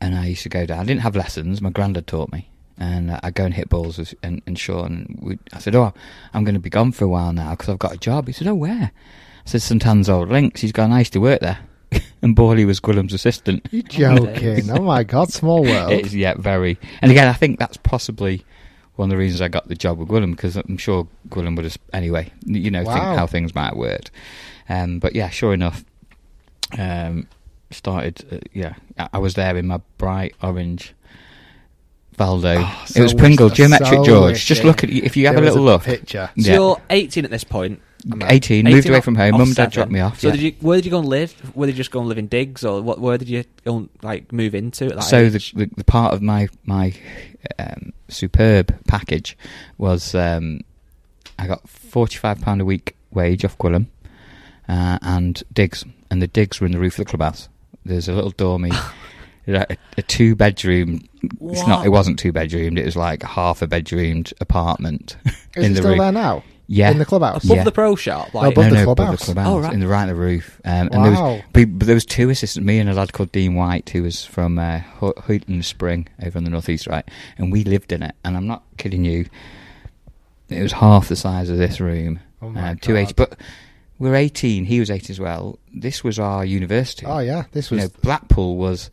and 0.00 0.14
I 0.14 0.26
used 0.26 0.42
to 0.44 0.48
go 0.48 0.66
down. 0.66 0.80
I 0.80 0.84
didn't 0.84 1.02
have 1.02 1.16
lessons. 1.16 1.60
My 1.60 1.70
granddad 1.70 2.06
taught 2.06 2.32
me, 2.32 2.48
and 2.78 3.10
uh, 3.10 3.20
I 3.22 3.30
go 3.30 3.44
and 3.44 3.54
hit 3.54 3.68
balls 3.68 3.98
with 3.98 4.14
and, 4.22 4.42
and 4.46 4.58
Sean. 4.58 5.18
We, 5.20 5.38
I 5.52 5.58
said, 5.58 5.74
"Oh, 5.74 5.92
I'm 6.32 6.44
going 6.44 6.54
to 6.54 6.60
be 6.60 6.70
gone 6.70 6.92
for 6.92 7.04
a 7.04 7.08
while 7.08 7.32
now 7.32 7.50
because 7.50 7.68
I've 7.68 7.78
got 7.78 7.94
a 7.94 7.98
job." 7.98 8.26
He 8.26 8.32
said, 8.32 8.46
"Oh, 8.46 8.54
where?" 8.54 8.90
I 8.92 9.48
said, 9.48 9.62
"St 9.62 9.86
Anne's 9.86 10.08
Old 10.08 10.28
Links." 10.28 10.60
He's 10.60 10.72
gone. 10.72 10.92
I 10.92 11.00
used 11.00 11.12
to 11.12 11.20
work 11.20 11.40
there, 11.40 11.58
and 12.22 12.34
Bawley 12.34 12.64
was 12.64 12.80
Gwilym's 12.80 13.12
assistant. 13.12 13.66
You're 13.70 13.82
joking? 13.82 14.70
oh 14.76 14.82
my 14.82 15.04
god, 15.04 15.32
small 15.32 15.62
world. 15.62 15.92
It 15.92 16.06
is, 16.06 16.14
yeah, 16.14 16.34
very. 16.36 16.78
And 17.02 17.10
again, 17.10 17.28
I 17.28 17.34
think 17.34 17.58
that's 17.58 17.76
possibly 17.76 18.44
one 18.96 19.08
of 19.08 19.10
the 19.10 19.16
reasons 19.16 19.40
I 19.40 19.48
got 19.48 19.68
the 19.68 19.74
job 19.74 19.98
with 19.98 20.08
Gwilym 20.08 20.32
because 20.32 20.56
I'm 20.56 20.76
sure 20.76 21.08
Gwilym 21.28 21.56
would 21.56 21.64
have, 21.64 21.78
anyway, 21.92 22.30
you 22.44 22.70
know, 22.70 22.84
think 22.84 22.98
how 22.98 23.26
things 23.26 23.54
might 23.54 23.68
have 23.68 23.76
worked. 23.76 24.10
Um, 24.68 24.98
but 24.98 25.14
yeah, 25.14 25.30
sure 25.30 25.54
enough, 25.54 25.84
um, 26.78 27.26
started, 27.70 28.24
uh, 28.32 28.38
yeah, 28.52 28.74
I, 28.98 29.08
I 29.14 29.18
was 29.18 29.34
there 29.34 29.56
in 29.56 29.66
my 29.66 29.80
bright 29.98 30.34
orange 30.42 30.94
Valdo. 32.16 32.56
Oh, 32.58 32.84
it 32.94 33.00
was 33.00 33.14
Pringle, 33.14 33.48
Geometric 33.48 33.88
so 33.88 34.04
George. 34.04 34.32
wish 34.32 34.44
Just 34.44 34.62
look 34.64 34.84
at 34.84 34.90
if 34.90 35.16
you 35.16 35.26
have 35.26 35.36
there 35.36 35.44
a 35.44 35.46
little 35.46 35.62
a 35.62 35.70
look. 35.72 35.82
picture. 35.84 36.28
So 36.38 36.48
Yeah. 36.50 36.54
you're 36.54 36.82
18 36.90 37.24
at 37.24 37.30
this 37.30 37.44
point. 37.44 37.80
am 38.12 38.22
I- 38.22 38.32
18, 38.32 38.64
moved 38.64 38.88
away 38.88 39.00
from 39.00 39.14
home, 39.14 39.32
mum 39.32 39.42
and 39.42 39.54
dad 39.54 39.70
dropped 39.72 39.90
me 39.90 40.00
off, 40.00 40.20
So 40.20 40.28
yeah. 40.28 40.32
did 40.34 40.42
you? 40.42 40.52
Where 40.60 40.76
did 40.76 40.84
you 40.84 40.90
go 40.90 40.98
and 40.98 41.08
live? 41.08 41.32
Where 41.54 41.66
did 41.66 41.76
you 41.76 41.78
just 41.78 41.90
go 41.90 42.00
and 42.00 42.08
live 42.08 42.18
in 42.18 42.26
digs, 42.26 42.62
or 42.64 42.82
what? 42.82 42.98
Where 42.98 43.16
did 43.16 43.28
you 43.28 43.44
go 43.64 43.76
and, 43.78 43.88
like 44.02 44.32
move 44.32 44.54
into? 44.54 44.86
At 44.86 44.96
that 44.96 45.02
so 45.04 45.28
the, 45.30 45.36
age? 45.36 45.52
the 45.52 45.70
the 45.76 45.84
part 45.84 46.12
of 46.12 46.20
my 46.20 46.48
my 46.64 46.92
um, 47.58 47.92
superb 48.08 48.74
package 48.86 49.36
was 49.78 50.14
um, 50.14 50.60
I 51.38 51.46
got 51.46 51.66
forty 51.68 52.16
five 52.16 52.40
pound 52.42 52.60
a 52.60 52.64
week 52.66 52.96
wage 53.12 53.44
off 53.46 53.56
Gwilym 53.58 53.86
uh, 54.70 54.98
and 55.02 55.42
digs, 55.52 55.84
and 56.10 56.22
the 56.22 56.26
digs 56.28 56.60
were 56.60 56.66
in 56.66 56.72
the 56.72 56.78
roof 56.78 56.94
of 56.98 57.04
the 57.06 57.10
clubhouse. 57.10 57.48
There's 57.84 58.08
a 58.08 58.12
little 58.12 58.30
dormy, 58.30 58.70
a, 59.48 59.66
a 59.98 60.02
two 60.02 60.34
bedroom. 60.36 61.00
It's 61.42 61.66
not. 61.66 61.84
It 61.84 61.90
wasn't 61.90 62.18
two 62.18 62.32
bedroomed. 62.32 62.78
It 62.78 62.84
was 62.84 62.96
like 62.96 63.22
half 63.22 63.62
a 63.62 63.66
bedroomed 63.66 64.32
apartment 64.40 65.16
Is 65.56 65.64
in 65.66 65.72
it 65.72 65.74
the 65.74 65.76
still 65.76 65.90
roof. 65.92 65.98
there 65.98 66.12
now? 66.12 66.42
Yeah, 66.72 66.92
In 66.92 66.98
the 66.98 67.04
clubhouse? 67.04 67.42
above 67.42 67.56
yeah. 67.56 67.64
the 67.64 67.72
pro 67.72 67.96
shop, 67.96 68.32
No, 68.32 68.40
like 68.42 68.52
above 68.52 68.64
no, 68.66 68.70
the 68.70 68.76
no, 68.76 68.82
above 68.84 68.96
clubhouse. 68.96 69.18
the 69.26 69.34
clubhouse, 69.34 69.52
Oh, 69.52 69.58
right. 69.58 69.72
in 69.72 69.80
the 69.80 69.88
right 69.88 70.02
of 70.08 70.10
the 70.10 70.14
roof. 70.14 70.60
Um, 70.64 70.88
and 70.92 71.04
there 71.04 71.12
Wow. 71.12 71.32
was, 71.34 71.42
but, 71.52 71.78
but 71.80 71.86
there 71.86 71.96
was 71.96 72.04
two 72.06 72.30
assistants, 72.30 72.64
me 72.64 72.78
and 72.78 72.88
a 72.88 72.94
lad 72.94 73.12
called 73.12 73.32
Dean 73.32 73.56
White, 73.56 73.88
who 73.90 74.04
was 74.04 74.24
from 74.24 74.56
uh, 74.56 74.78
Ho- 74.78 75.14
Houghton 75.26 75.64
Spring 75.64 76.06
over 76.22 76.38
in 76.38 76.44
the 76.44 76.50
northeast, 76.50 76.86
right? 76.86 77.04
And 77.38 77.50
we 77.50 77.64
lived 77.64 77.90
in 77.90 78.04
it. 78.04 78.14
And 78.24 78.36
I'm 78.36 78.46
not 78.46 78.62
kidding 78.76 79.04
you. 79.04 79.26
It 80.48 80.62
was 80.62 80.70
half 80.72 81.08
the 81.08 81.16
size 81.16 81.50
of 81.50 81.58
this 81.58 81.80
room. 81.80 82.20
Oh 82.40 82.50
my 82.50 82.60
uh, 82.70 82.74
280. 82.80 83.14
God. 83.14 83.16
But 83.16 83.38
we 83.38 83.44
were 84.08 84.14
18. 84.16 84.64
He 84.64 84.80
was 84.80 84.90
8 84.90 85.10
as 85.10 85.20
well. 85.20 85.58
This 85.74 86.02
was 86.02 86.18
our 86.18 86.44
university. 86.44 87.04
Oh 87.06 87.18
yeah, 87.18 87.44
this 87.52 87.70
You 87.70 87.76
was. 87.76 87.84
know, 87.84 87.90
Blackpool 88.02 88.56
was 88.56 88.90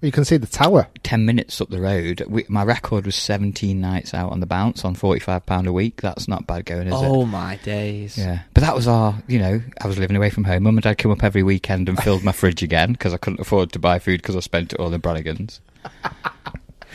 you 0.00 0.12
can 0.12 0.24
see 0.26 0.36
the 0.36 0.46
tower. 0.46 0.86
10 1.02 1.24
minutes 1.24 1.62
up 1.62 1.70
the 1.70 1.80
road. 1.80 2.22
We, 2.28 2.44
my 2.46 2.62
record 2.62 3.06
was 3.06 3.14
17 3.16 3.80
nights 3.80 4.12
out 4.12 4.32
on 4.32 4.40
the 4.40 4.46
bounce 4.46 4.84
on 4.84 4.94
£45 4.94 5.66
a 5.66 5.72
week. 5.72 6.02
That's 6.02 6.28
not 6.28 6.46
bad 6.46 6.66
going, 6.66 6.88
is 6.88 6.92
it? 6.92 6.96
oh 7.06 7.24
my 7.24 7.56
days. 7.64 8.18
Yeah, 8.18 8.40
but 8.52 8.60
that 8.60 8.74
was 8.74 8.86
our, 8.86 9.14
you 9.28 9.38
know, 9.38 9.62
I 9.80 9.86
was 9.86 9.98
living 9.98 10.16
away 10.16 10.28
from 10.28 10.44
home. 10.44 10.64
Mum 10.64 10.76
and 10.76 10.82
dad 10.82 10.98
came 10.98 11.10
up 11.10 11.24
every 11.24 11.42
weekend 11.42 11.88
and 11.88 11.98
filled 12.02 12.22
my 12.22 12.32
fridge 12.32 12.62
again 12.62 12.92
because 12.92 13.14
I 13.14 13.16
couldn't 13.16 13.40
afford 13.40 13.72
to 13.72 13.78
buy 13.78 13.98
food 13.98 14.20
because 14.20 14.36
I 14.36 14.40
spent 14.40 14.74
it 14.74 14.78
all 14.78 14.92
in 14.92 15.00
Brannigans. 15.00 15.60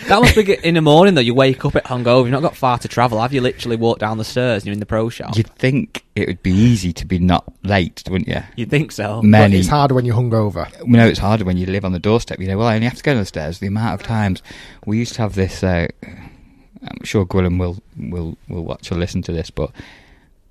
That 0.08 0.22
must 0.22 0.36
be 0.36 0.54
in 0.64 0.76
the 0.76 0.82
morning 0.82 1.14
though. 1.16 1.22
You 1.22 1.34
wake 1.36 1.66
up 1.66 1.76
at 1.76 1.86
hungover. 1.86 2.24
You've 2.24 2.32
not 2.32 2.42
got 2.42 2.56
far 2.56 2.78
to 2.80 2.88
travel. 2.88 3.20
Have 3.22 3.34
you? 3.34 3.42
Literally 3.42 3.76
walked 3.76 4.00
down 4.00 4.18
the 4.18 4.24
stairs. 4.24 4.64
and 4.64 4.68
You're 4.68 4.74
in 4.74 4.80
the 4.80 4.86
pro 4.86 5.10
shop. 5.10 5.36
You'd 5.38 5.48
think 5.56 6.04
it 6.16 6.28
would 6.28 6.42
be 6.42 6.52
easy 6.52 6.94
to 6.94 7.06
be 7.06 7.20
not 7.20 7.46
late, 7.64 8.04
wouldn't 8.10 8.28
you? 8.28 8.42
You'd 8.56 8.70
think 8.70 8.92
so. 8.92 9.18
But 9.22 9.28
Many. 9.28 9.58
it's 9.60 9.68
harder 9.68 9.94
when 9.94 10.06
you're 10.06 10.16
hungover. 10.16 10.68
We 10.86 10.94
know 10.98 11.08
it's 11.08 11.20
harder 11.20 11.46
when 11.46 11.58
you 11.58 11.66
live 11.66 11.86
on 11.86 11.92
the 11.92 12.00
doorstep. 12.00 12.40
You 12.40 12.48
know, 12.48 12.58
well, 12.58 12.68
I 12.68 12.76
only 12.76 12.88
have 12.88 12.98
to 12.98 13.04
go 13.04 13.12
down 13.14 13.22
the 13.22 13.26
stairs. 13.26 13.60
The 13.60 13.68
amount 13.68 14.00
of 14.02 14.08
times 14.08 14.42
we 14.86 14.98
used 14.98 15.14
to 15.16 15.22
have 15.22 15.36
this. 15.36 15.64
Uh, 15.64 15.88
I'm 16.04 17.04
sure 17.04 17.26
Gwilym 17.26 17.60
will 17.60 17.80
will 17.98 18.38
will 18.48 18.64
watch 18.64 18.92
or 18.92 18.96
listen 18.96 19.22
to 19.24 19.32
this, 19.34 19.50
but 19.50 19.72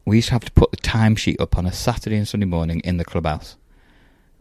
we 0.05 0.17
used 0.17 0.29
to 0.29 0.35
have 0.35 0.45
to 0.45 0.53
put 0.53 0.71
the 0.71 0.77
timesheet 0.79 1.41
up 1.41 1.57
on 1.59 1.67
a 1.67 1.73
Saturday 1.73 2.17
and 2.17 2.29
Sunday 2.29 2.47
morning 2.47 2.81
in 2.81 2.97
the 2.99 3.05
clubhouse. 3.05 3.57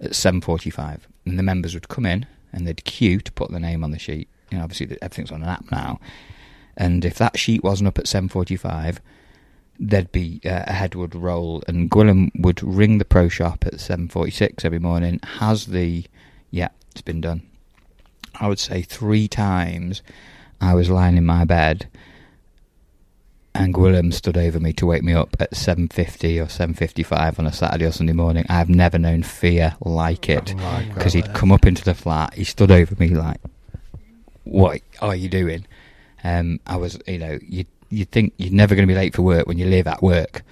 at 0.02 0.12
7.45. 0.12 1.00
And 1.26 1.38
the 1.40 1.44
members 1.44 1.74
would 1.74 1.88
come 1.90 2.06
in 2.06 2.26
and 2.54 2.66
they'd 2.68 2.84
queue 2.86 3.20
to 3.20 3.32
put 3.34 3.52
their 3.52 3.60
name 3.60 3.84
on 3.84 3.92
the 3.92 4.00
sheet. 4.00 4.30
You 4.50 4.58
know, 4.58 4.64
obviously 4.64 4.98
everything's 5.02 5.32
on 5.32 5.44
an 5.44 5.50
app 5.50 5.72
now. 5.72 6.00
And 6.76 7.04
if 7.04 7.16
that 7.16 7.38
sheet 7.38 7.64
wasn't 7.64 7.88
up 7.88 7.98
at 7.98 8.06
7.45, 8.06 9.00
there'd 9.80 10.12
be 10.12 10.42
uh, 10.46 10.64
a 10.68 10.74
head 10.74 10.96
would 10.96 11.16
roll 11.16 11.64
and 11.68 11.90
Gwilym 11.90 12.32
would 12.40 12.62
ring 12.64 12.98
the 12.98 13.06
pro 13.06 13.30
shop 13.30 13.66
at 13.66 13.76
7.46 13.76 14.64
every 14.64 14.80
morning. 14.80 15.20
Has 15.24 15.68
the, 15.68 16.06
yeah, 16.52 16.70
it's 16.92 17.02
been 17.02 17.22
done. 17.22 17.42
I 18.40 18.48
would 18.48 18.60
say 18.60 18.84
three 18.84 19.28
times 19.28 20.02
I 20.62 20.76
was 20.76 20.90
lying 20.90 21.18
in 21.18 21.26
my 21.26 21.46
bed 21.46 21.88
and 23.58 23.74
Gwilym 23.74 24.14
stood 24.14 24.38
over 24.38 24.60
me 24.60 24.72
to 24.74 24.86
wake 24.86 25.02
me 25.04 25.14
up 25.14 25.36
at 25.40 25.52
7.50 25.52 26.42
or 26.42 26.46
7.55 26.46 27.40
on 27.40 27.48
a 27.48 27.52
Saturday 27.52 27.86
or 27.86 27.92
Sunday 27.92 28.14
morning. 28.14 28.46
I've 28.50 28.70
never 28.70 29.00
known 29.00 29.24
fear 29.24 29.76
like 29.82 30.30
it. 30.30 30.54
Because 30.94 31.14
he'd 31.14 31.34
come 31.34 31.52
up 31.52 31.66
into 31.66 31.84
the 31.84 31.96
flat, 31.96 32.36
he 32.36 32.44
stood 32.44 32.70
over 32.70 32.96
me 33.00 33.10
like, 33.10 33.40
what 34.50 34.82
are 35.02 35.16
you 35.16 35.30
doing? 35.30 35.66
Um, 36.24 36.60
I 36.66 36.78
was, 36.78 37.00
you 37.08 37.20
know, 37.20 37.40
you 37.42 37.66
you'd 37.90 38.12
think 38.12 38.34
you're 38.38 38.52
never 38.52 38.76
going 38.76 38.88
to 38.88 38.92
be 38.92 38.98
late 38.98 39.16
for 39.16 39.22
work 39.22 39.48
when 39.48 39.58
you 39.58 39.66
live 39.66 39.88
at 39.88 40.02
work. 40.02 40.44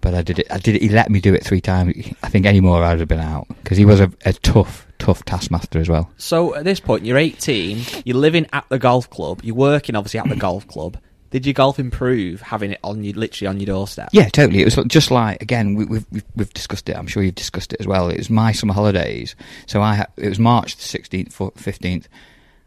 But 0.00 0.14
I 0.14 0.22
did 0.22 0.38
it. 0.38 0.46
I 0.50 0.58
did 0.58 0.76
it. 0.76 0.82
He 0.82 0.88
let 0.88 1.10
me 1.10 1.20
do 1.20 1.34
it 1.34 1.44
three 1.44 1.60
times. 1.60 1.94
I 2.22 2.28
think 2.28 2.46
any 2.46 2.60
more 2.60 2.82
I'd 2.82 3.00
have 3.00 3.08
been 3.08 3.20
out 3.20 3.48
because 3.48 3.76
he 3.76 3.84
was 3.84 4.00
a, 4.00 4.10
a 4.24 4.32
tough, 4.32 4.86
tough 4.98 5.24
taskmaster 5.26 5.78
as 5.78 5.90
well. 5.90 6.10
So 6.16 6.54
at 6.54 6.64
this 6.64 6.80
point, 6.80 7.04
you're 7.04 7.18
18. 7.18 7.84
You're 8.06 8.16
living 8.16 8.46
at 8.52 8.64
the 8.70 8.78
golf 8.78 9.10
club. 9.10 9.40
You're 9.44 9.54
working 9.54 9.94
obviously 9.94 10.20
at 10.20 10.28
the 10.28 10.36
golf 10.36 10.66
club. 10.66 10.98
Did 11.30 11.46
your 11.46 11.52
golf 11.52 11.78
improve 11.78 12.40
having 12.40 12.72
it 12.72 12.80
on 12.82 13.04
you, 13.04 13.12
literally 13.12 13.46
on 13.46 13.60
your 13.60 13.66
doorstep? 13.66 14.08
Yeah, 14.12 14.28
totally. 14.30 14.62
It 14.62 14.64
was 14.64 14.84
just 14.86 15.10
like 15.10 15.40
again, 15.42 15.74
we, 15.74 15.84
we've, 15.84 16.06
we've 16.10 16.24
we've 16.34 16.52
discussed 16.54 16.88
it. 16.88 16.96
I'm 16.96 17.06
sure 17.06 17.22
you've 17.22 17.36
discussed 17.36 17.72
it 17.72 17.80
as 17.80 17.86
well. 17.86 18.08
It 18.08 18.16
was 18.16 18.30
my 18.30 18.52
summer 18.52 18.74
holidays, 18.74 19.36
so 19.66 19.80
I 19.80 20.06
it 20.16 20.28
was 20.28 20.40
March 20.40 20.76
the 20.76 20.98
16th, 20.98 21.32
15th, 21.32 22.06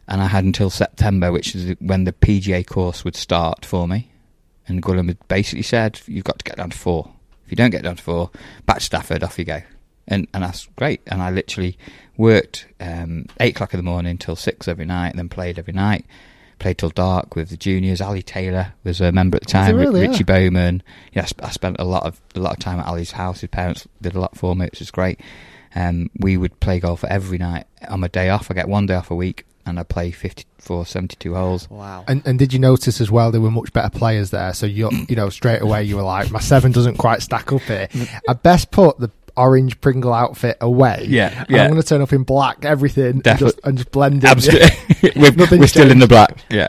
and 0.08 0.20
I 0.22 0.26
had 0.26 0.44
until 0.44 0.70
September, 0.70 1.32
which 1.32 1.54
is 1.54 1.76
when 1.80 2.04
the 2.04 2.12
PGA 2.12 2.66
course 2.66 3.04
would 3.04 3.16
start 3.16 3.64
for 3.64 3.86
me. 3.88 4.10
And 4.66 4.82
Gwilym 4.82 5.08
had 5.08 5.28
basically 5.28 5.62
said, 5.62 6.00
"You've 6.06 6.24
got 6.24 6.38
to 6.38 6.44
get 6.44 6.56
down 6.56 6.70
to 6.70 6.78
four. 6.78 7.10
If 7.44 7.50
you 7.50 7.56
don't 7.56 7.70
get 7.70 7.82
down 7.82 7.96
to 7.96 8.02
four, 8.02 8.30
back 8.66 8.78
to 8.78 8.84
Stafford, 8.84 9.22
off 9.22 9.38
you 9.38 9.44
go." 9.44 9.62
And 10.08 10.26
and 10.34 10.42
that's 10.42 10.66
great. 10.76 11.00
And 11.06 11.22
I 11.22 11.30
literally 11.30 11.76
worked 12.16 12.66
um, 12.80 13.26
eight 13.40 13.54
o'clock 13.54 13.74
in 13.74 13.78
the 13.78 13.82
morning 13.84 14.16
till 14.18 14.36
six 14.36 14.68
every 14.68 14.84
night, 14.86 15.10
and 15.10 15.18
then 15.18 15.28
played 15.28 15.58
every 15.58 15.72
night. 15.74 16.04
Played 16.60 16.78
till 16.78 16.90
dark 16.90 17.34
with 17.34 17.48
the 17.50 17.56
juniors. 17.56 18.00
Ali 18.00 18.22
Taylor 18.22 18.72
was 18.84 19.00
a 19.00 19.10
member 19.12 19.36
at 19.36 19.42
the 19.42 19.48
time. 19.48 19.74
really? 19.76 20.02
Richie 20.02 20.18
Yeah. 20.20 20.22
Bowman. 20.48 20.82
Yeah, 21.12 21.26
I 21.42 21.50
spent 21.50 21.76
a 21.78 21.84
lot 21.84 22.04
of 22.04 22.20
a 22.34 22.40
lot 22.40 22.52
of 22.52 22.58
time 22.60 22.78
at 22.78 22.86
Ali's 22.86 23.10
house. 23.10 23.40
His 23.40 23.50
parents 23.50 23.88
did 24.00 24.14
a 24.14 24.20
lot 24.20 24.36
for 24.36 24.54
me, 24.54 24.66
which 24.66 24.78
was 24.78 24.90
great. 24.90 25.20
Um, 25.74 26.10
we 26.20 26.36
would 26.36 26.60
play 26.60 26.78
golf 26.80 27.02
every 27.04 27.38
night. 27.38 27.66
On 27.88 28.00
my 28.00 28.08
day 28.08 28.30
off, 28.30 28.50
I 28.50 28.54
get 28.54 28.68
one 28.68 28.86
day 28.86 28.94
off 28.94 29.10
a 29.10 29.16
week, 29.16 29.44
and 29.66 29.78
I 29.78 29.82
play 29.82 30.10
54, 30.10 30.86
72 30.86 31.34
holes. 31.34 31.70
Wow. 31.70 32.04
And, 32.06 32.22
and 32.26 32.38
did 32.38 32.52
you 32.52 32.58
notice 32.58 33.00
as 33.00 33.10
well 33.10 33.30
there 33.30 33.40
were 33.40 33.50
much 33.50 33.72
better 33.72 33.90
players 33.90 34.30
there? 34.30 34.52
So 34.54 34.66
you 34.66 34.90
you 35.08 35.16
know 35.16 35.30
straight 35.30 35.62
away 35.62 35.84
you 35.84 35.96
were 35.96 36.02
like, 36.02 36.30
my 36.30 36.40
seven 36.40 36.72
doesn't 36.72 36.96
quite 36.98 37.22
stack 37.22 37.52
up 37.52 37.62
here. 37.62 37.88
I 38.28 38.32
best 38.34 38.70
put 38.70 38.98
the 38.98 39.10
orange 39.36 39.80
Pringle 39.80 40.12
outfit 40.12 40.56
away. 40.60 41.06
Yeah, 41.08 41.44
yeah. 41.48 41.64
I'm 41.64 41.70
going 41.70 41.82
to 41.82 41.86
turn 41.88 42.00
up 42.02 42.12
in 42.12 42.22
black, 42.22 42.64
everything, 42.64 43.22
and 43.24 43.38
just, 43.38 43.58
and 43.64 43.76
just 43.78 43.90
blend 43.90 44.22
in. 44.22 44.30
Absolutely. 44.30 45.10
we're 45.16 45.58
we're 45.58 45.66
still 45.66 45.90
in 45.90 45.98
the 45.98 46.06
black. 46.06 46.38
Yeah. 46.50 46.68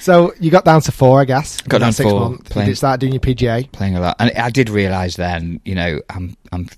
So 0.00 0.32
you 0.38 0.50
got 0.50 0.64
down 0.64 0.82
to 0.82 0.92
four, 0.92 1.20
I 1.20 1.24
guess. 1.24 1.60
Got 1.62 1.78
down 1.78 1.92
six 1.92 2.08
four, 2.08 2.20
months. 2.20 2.50
playing- 2.50 2.68
You 2.68 2.72
did 2.72 2.76
start 2.76 3.00
doing 3.00 3.12
your 3.12 3.20
PGA. 3.20 3.70
playing 3.72 3.96
a 3.96 4.00
lot, 4.00 4.16
and 4.18 4.30
I 4.36 4.50
did 4.50 4.68
realise 4.70 5.16
then, 5.16 5.60
you 5.64 5.74
know, 5.74 6.00
I'm 6.10 6.36
I'm 6.52 6.68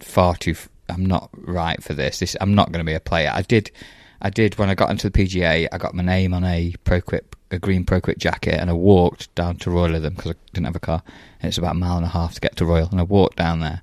far 0.00 0.36
too, 0.36 0.54
I'm 0.88 1.06
not 1.06 1.30
right 1.32 1.82
for 1.82 1.94
this. 1.94 2.18
This 2.18 2.36
I'm 2.40 2.54
not 2.54 2.72
going 2.72 2.84
to 2.84 2.88
be 2.88 2.94
a 2.94 3.00
player. 3.00 3.30
I 3.32 3.42
did, 3.42 3.70
I 4.20 4.30
did 4.30 4.58
when 4.58 4.68
I 4.68 4.74
got 4.74 4.90
into 4.90 5.08
the 5.08 5.18
PGA, 5.18 5.68
I 5.70 5.78
got 5.78 5.94
my 5.94 6.02
name 6.02 6.34
on 6.34 6.44
a 6.44 6.74
ProQuip, 6.84 7.34
a 7.50 7.58
green 7.58 7.84
ProQuip 7.84 8.18
jacket, 8.18 8.54
and 8.54 8.68
I 8.68 8.72
walked 8.72 9.32
down 9.34 9.56
to 9.58 9.70
Royal 9.70 9.92
with 9.92 10.02
them 10.02 10.14
because 10.14 10.32
I 10.32 10.34
didn't 10.52 10.66
have 10.66 10.76
a 10.76 10.80
car, 10.80 11.02
and 11.40 11.48
it's 11.48 11.58
about 11.58 11.76
a 11.76 11.78
mile 11.78 11.96
and 11.96 12.06
a 12.06 12.10
half 12.10 12.34
to 12.34 12.40
get 12.40 12.56
to 12.56 12.64
Royal, 12.64 12.88
and 12.90 13.00
I 13.00 13.04
walked 13.04 13.36
down 13.36 13.60
there, 13.60 13.82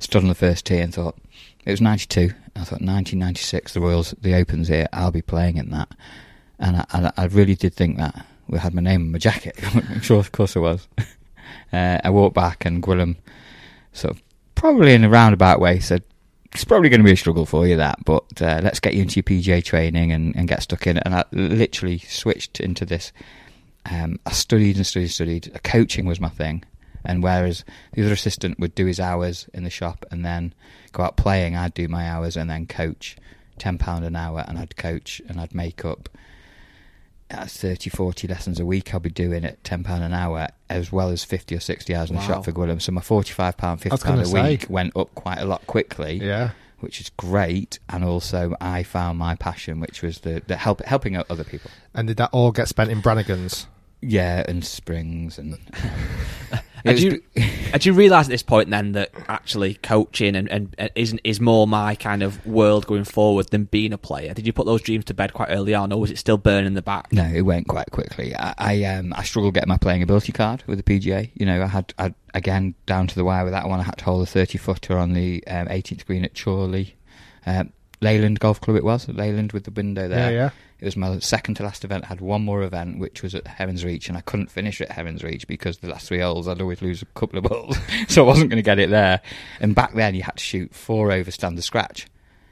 stood 0.00 0.22
on 0.22 0.28
the 0.28 0.34
first 0.34 0.66
tee, 0.66 0.78
and 0.78 0.92
thought 0.92 1.16
it 1.64 1.70
was 1.70 1.80
'92. 1.80 2.32
I 2.56 2.60
thought 2.60 2.80
1996, 2.80 3.74
the 3.74 3.80
Royals, 3.80 4.14
the 4.20 4.34
Opens 4.34 4.68
here, 4.68 4.88
I'll 4.92 5.12
be 5.12 5.22
playing 5.22 5.56
in 5.56 5.70
that, 5.70 5.88
and 6.58 6.78
I, 6.78 6.84
and 6.92 7.12
I 7.16 7.24
really 7.26 7.54
did 7.54 7.74
think 7.74 7.96
that. 7.98 8.26
We 8.48 8.58
had 8.58 8.74
my 8.74 8.82
name 8.82 9.02
on 9.02 9.12
my 9.12 9.18
jacket. 9.18 9.56
I'm 9.74 10.00
sure, 10.00 10.18
of 10.18 10.32
course, 10.32 10.56
I 10.56 10.60
was. 10.60 10.88
Uh, 11.72 11.98
I 12.02 12.10
walked 12.10 12.34
back 12.34 12.64
and 12.64 12.82
Gwilym, 12.82 13.16
sort 13.92 14.14
of 14.14 14.22
probably 14.54 14.92
in 14.92 15.04
a 15.04 15.08
roundabout 15.08 15.60
way, 15.60 15.78
said, 15.78 16.02
"It's 16.52 16.64
probably 16.64 16.88
going 16.88 17.00
to 17.00 17.04
be 17.04 17.12
a 17.12 17.16
struggle 17.16 17.46
for 17.46 17.66
you 17.66 17.76
that, 17.76 18.04
but 18.04 18.42
uh, 18.42 18.60
let's 18.62 18.80
get 18.80 18.94
you 18.94 19.02
into 19.02 19.16
your 19.16 19.24
PGA 19.24 19.64
training 19.64 20.12
and, 20.12 20.34
and 20.36 20.48
get 20.48 20.62
stuck 20.62 20.86
in." 20.86 20.96
it." 20.96 21.02
And 21.04 21.14
I 21.14 21.24
literally 21.32 21.98
switched 21.98 22.60
into 22.60 22.84
this. 22.84 23.12
Um, 23.90 24.18
I 24.26 24.32
studied 24.32 24.76
and 24.76 24.86
studied, 24.86 25.04
and 25.04 25.12
studied. 25.12 25.62
Coaching 25.62 26.06
was 26.06 26.20
my 26.20 26.28
thing, 26.28 26.64
and 27.04 27.22
whereas 27.22 27.64
the 27.92 28.02
other 28.02 28.12
assistant 28.12 28.58
would 28.58 28.74
do 28.74 28.86
his 28.86 29.00
hours 29.00 29.48
in 29.54 29.64
the 29.64 29.70
shop 29.70 30.04
and 30.10 30.24
then 30.24 30.54
go 30.92 31.02
out 31.02 31.16
playing, 31.16 31.56
I'd 31.56 31.74
do 31.74 31.88
my 31.88 32.08
hours 32.08 32.36
and 32.36 32.50
then 32.50 32.66
coach. 32.66 33.16
Ten 33.58 33.76
pound 33.76 34.04
an 34.06 34.16
hour, 34.16 34.44
and 34.48 34.58
I'd 34.58 34.76
coach 34.76 35.20
and 35.28 35.38
I'd 35.38 35.54
make 35.54 35.84
up 35.84 36.08
uh, 37.30 37.46
30, 37.46 37.90
40 37.90 38.28
lessons 38.28 38.60
a 38.60 38.66
week 38.66 38.92
I'll 38.92 39.00
be 39.00 39.10
doing 39.10 39.44
at 39.44 39.62
£10 39.62 39.88
an 39.88 40.12
hour, 40.12 40.48
as 40.68 40.90
well 40.92 41.08
as 41.10 41.24
50 41.24 41.54
or 41.56 41.60
60 41.60 41.94
hours 41.94 42.10
in 42.10 42.16
the 42.16 42.22
shop 42.22 42.44
for 42.44 42.52
Gwilym. 42.52 42.80
So 42.82 42.92
my 42.92 43.00
£45, 43.00 43.54
£50 43.56 44.20
a 44.20 44.24
say. 44.26 44.42
week 44.42 44.66
went 44.68 44.96
up 44.96 45.14
quite 45.14 45.38
a 45.38 45.44
lot 45.44 45.66
quickly, 45.66 46.14
Yeah. 46.22 46.50
which 46.80 47.00
is 47.00 47.10
great. 47.16 47.78
And 47.88 48.04
also, 48.04 48.54
I 48.60 48.82
found 48.82 49.18
my 49.18 49.34
passion, 49.36 49.80
which 49.80 50.02
was 50.02 50.20
the, 50.20 50.42
the 50.46 50.56
help, 50.56 50.82
helping 50.84 51.16
out 51.16 51.26
other 51.30 51.44
people. 51.44 51.70
And 51.94 52.08
did 52.08 52.16
that 52.18 52.30
all 52.32 52.52
get 52.52 52.68
spent 52.68 52.90
in 52.90 53.00
Brannigan's? 53.00 53.66
Yeah, 54.02 54.44
and 54.48 54.64
springs 54.64 55.38
and. 55.38 55.58
Had 56.84 56.98
you, 56.98 57.22
had 57.72 57.84
you 57.84 57.92
realised 57.92 58.28
at 58.28 58.32
this 58.32 58.42
point 58.42 58.70
then 58.70 58.92
that 58.92 59.10
actually 59.28 59.74
coaching 59.74 60.36
and, 60.36 60.50
and, 60.50 60.74
and 60.78 60.90
isn't 60.94 61.20
is 61.24 61.40
more 61.40 61.66
my 61.66 61.94
kind 61.94 62.22
of 62.22 62.44
world 62.46 62.86
going 62.86 63.04
forward 63.04 63.48
than 63.50 63.64
being 63.64 63.92
a 63.92 63.98
player? 63.98 64.34
Did 64.34 64.46
you 64.46 64.52
put 64.52 64.66
those 64.66 64.82
dreams 64.82 65.04
to 65.06 65.14
bed 65.14 65.32
quite 65.32 65.48
early 65.50 65.74
on, 65.74 65.92
or 65.92 66.00
was 66.00 66.10
it 66.10 66.18
still 66.18 66.38
burning 66.38 66.66
in 66.66 66.74
the 66.74 66.82
back? 66.82 67.12
No, 67.12 67.24
it 67.24 67.42
went 67.42 67.68
quite 67.68 67.90
quickly. 67.90 68.34
I, 68.36 68.54
I 68.58 68.84
um 68.84 69.12
I 69.14 69.22
struggled 69.22 69.54
getting 69.54 69.68
my 69.68 69.78
playing 69.78 70.02
ability 70.02 70.32
card 70.32 70.64
with 70.66 70.82
the 70.82 71.00
PGA. 71.00 71.30
You 71.34 71.46
know, 71.46 71.62
I 71.62 71.66
had 71.66 71.94
I 71.98 72.14
again 72.34 72.74
down 72.86 73.06
to 73.08 73.14
the 73.14 73.24
wire 73.24 73.44
with 73.44 73.52
that 73.52 73.68
one. 73.68 73.80
I 73.80 73.84
had 73.84 73.98
to 73.98 74.04
hold 74.04 74.22
a 74.22 74.26
thirty 74.26 74.58
footer 74.58 74.98
on 74.98 75.12
the 75.12 75.46
um, 75.46 75.66
18th 75.68 76.06
green 76.06 76.24
at 76.24 76.34
Chorley, 76.34 76.96
um, 77.46 77.72
Leyland 78.00 78.40
Golf 78.40 78.60
Club. 78.60 78.76
It 78.76 78.84
was 78.84 79.08
at 79.08 79.16
Leyland 79.16 79.52
with 79.52 79.64
the 79.64 79.70
window 79.70 80.08
there. 80.08 80.30
Yeah, 80.30 80.36
yeah. 80.36 80.50
It 80.80 80.84
was 80.84 80.96
my 80.96 81.18
second 81.18 81.56
to 81.56 81.62
last 81.62 81.84
event. 81.84 82.04
I 82.04 82.08
had 82.08 82.20
one 82.22 82.42
more 82.42 82.62
event, 82.62 82.98
which 82.98 83.22
was 83.22 83.34
at 83.34 83.46
Heaven's 83.46 83.84
Reach, 83.84 84.08
and 84.08 84.16
I 84.16 84.22
couldn't 84.22 84.50
finish 84.50 84.80
at 84.80 84.90
Heaven's 84.90 85.22
Reach 85.22 85.46
because 85.46 85.78
the 85.78 85.88
last 85.88 86.08
three 86.08 86.20
holes 86.20 86.48
I'd 86.48 86.60
always 86.62 86.80
lose 86.80 87.02
a 87.02 87.06
couple 87.06 87.38
of 87.38 87.44
balls, 87.44 87.76
so 88.08 88.24
I 88.24 88.26
wasn't 88.26 88.48
going 88.50 88.56
to 88.58 88.62
get 88.62 88.78
it 88.78 88.88
there. 88.90 89.20
And 89.60 89.74
back 89.74 89.94
then, 89.94 90.14
you 90.14 90.22
had 90.22 90.36
to 90.36 90.42
shoot 90.42 90.74
four 90.74 91.12
over 91.12 91.30
standard 91.30 91.64
scratch. 91.64 92.06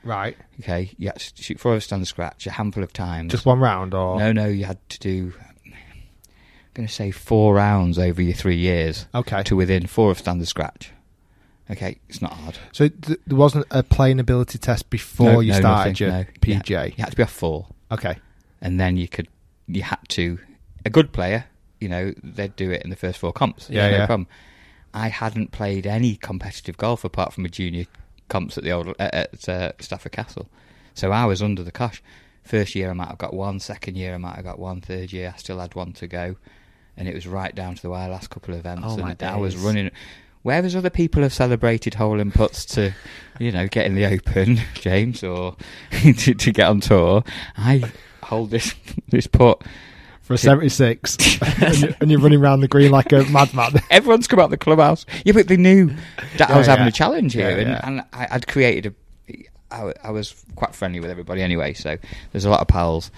Right. 0.05 0.37
Okay, 0.61 0.93
you 0.99 1.09
had 1.09 1.19
to 1.19 1.43
shoot 1.43 1.59
four 1.59 1.73
over 1.73 1.81
standard 1.81 2.07
scratch 2.07 2.47
a 2.47 2.51
handful 2.51 2.83
of 2.83 2.93
times. 2.93 3.33
Just 3.33 3.47
one 3.47 3.61
round, 3.61 3.95
or 3.95 4.19
No, 4.19 4.33
no, 4.33 4.47
you 4.47 4.65
had 4.67 4.79
to 4.91 4.99
do. 5.01 5.33
I'm 5.65 5.75
going 6.75 6.87
to 6.87 6.93
say 6.95 7.11
four 7.11 7.55
rounds 7.55 7.99
over 7.99 8.23
your 8.23 8.35
three 8.35 8.57
years. 8.59 9.07
Okay. 9.15 9.43
To 9.45 9.57
within 9.57 9.87
four 9.87 10.11
of 10.11 10.19
standard 10.19 10.47
scratch. 10.49 10.93
Okay, 11.71 11.99
it's 12.09 12.23
not 12.23 12.33
hard. 12.33 12.57
So 12.73 12.89
th- 12.89 13.19
there 13.27 13.37
wasn't 13.37 13.67
a 13.71 13.83
playing 13.83 14.21
ability 14.21 14.59
test 14.59 14.89
before 14.89 15.33
No, 15.33 15.41
you 15.41 15.53
no, 15.53 15.59
started 15.59 15.91
nothing, 16.01 16.07
your 16.07 16.17
no. 16.17 16.25
PGA. 16.61 16.97
You 16.97 17.05
had 17.05 17.11
to 17.11 17.17
be 17.17 17.23
off 17.23 17.33
four. 17.33 17.67
Okay. 17.91 18.17
And 18.61 18.79
then 18.81 18.97
you 18.97 19.09
could, 19.09 19.29
you 19.67 19.83
had 19.83 20.01
to, 20.11 20.39
a 20.85 20.91
good 20.91 21.13
player, 21.13 21.47
you 21.81 21.89
know, 21.89 22.13
they'd 22.23 22.57
do 22.57 22.71
it 22.71 22.83
in 22.83 22.91
the 22.91 22.97
first 22.97 23.19
four 23.19 23.33
comps. 23.33 23.69
Yeah, 23.71 23.91
no 23.91 23.97
yeah. 23.97 24.07
problem. 24.07 24.29
I 24.95 25.09
hadn't 25.09 25.53
played 25.53 25.87
any 25.87 26.17
competitive 26.17 26.77
golf 26.77 27.05
apart 27.05 27.33
from 27.33 27.45
a 27.45 27.49
junior 27.49 27.87
comps 28.29 28.59
at 28.59 28.65
the 28.65 28.73
old 28.73 28.95
at, 28.99 29.49
uh, 29.49 29.73
Stafford 29.79 30.13
Castle, 30.13 30.49
so 30.95 31.13
I 31.13 31.25
was 31.25 31.43
under 31.43 31.63
the 31.63 31.71
cosh. 31.71 32.03
First 32.43 32.75
year 32.75 32.91
I 32.91 32.95
might 32.95 33.09
have 33.09 33.19
got 33.19 33.35
one, 33.35 33.61
second 33.61 33.97
year 33.97 34.15
I 34.15 34.19
might 34.19 34.37
have 34.37 34.45
got 34.45 34.59
one, 34.59 34.81
third 34.81 35.13
year 35.13 35.33
I 35.35 35.39
still 35.39 35.59
had 35.61 35.75
one 35.75 35.93
to 35.95 36.07
go, 36.07 36.37
and 36.97 37.07
it 37.07 37.15
was 37.15 37.27
right 37.27 37.55
down 37.55 37.75
to 37.75 37.83
the 37.83 37.91
wire 37.91 38.09
last 38.09 38.31
couple 38.31 38.55
of 38.55 38.61
events, 38.61 38.85
Oh, 38.87 38.97
my 38.97 39.11
and 39.11 39.23
I 39.23 39.37
was 39.37 39.57
running. 39.57 39.91
Whereas 40.49 40.75
other 40.75 40.89
people 40.89 41.23
have 41.23 41.33
celebrated 41.35 41.93
hole 41.95 42.19
in 42.21 42.31
putts 42.33 42.65
to, 42.75 42.93
you 43.39 43.53
know, 43.53 43.69
get 43.69 43.85
in 43.85 43.95
the 43.95 44.07
Open, 44.07 44.59
James, 44.75 45.23
or 45.23 45.57
to, 45.91 46.13
to 46.35 46.53
get 46.53 46.67
on 46.69 46.81
tour, 46.81 47.23
I 47.59 47.85
hold 48.23 48.51
this 48.51 48.75
this 49.09 49.27
putt 49.27 49.63
For 50.23 50.33
a 50.35 50.39
76, 50.39 51.17
and, 51.63 51.79
you're, 51.79 51.95
and 52.01 52.11
you're 52.11 52.21
running 52.21 52.41
around 52.41 52.61
the 52.61 52.69
green 52.69 52.91
like 52.91 53.13
a 53.13 53.25
madman. 53.25 53.73
Everyone's 53.91 54.27
come 54.27 54.41
out 54.41 54.49
the 54.49 54.57
clubhouse. 54.57 55.05
Yeah, 55.27 55.35
but 55.35 55.49
they 55.49 55.59
knew 55.59 55.91
that 56.39 56.49
I 56.49 56.53
Yeah, 56.53 56.59
was 56.59 56.67
having 56.67 56.87
a 56.87 56.93
challenge 56.93 57.35
here, 57.35 57.51
Yeah, 57.51 57.57
and, 57.57 57.69
yeah. 57.69 57.81
and 57.85 58.01
I, 58.15 58.29
I'd 58.31 58.47
created 58.47 58.87
a. 58.87 58.95
I, 59.71 59.93
I 60.03 60.11
was 60.13 60.35
quite 60.57 60.75
friendly 60.75 60.99
with 60.99 61.11
everybody 61.11 61.43
anyway, 61.43 61.75
so 61.75 61.99
there's 62.33 62.47
a 62.47 62.51
lot 62.51 62.61
of 62.61 62.69
pals. 62.69 63.11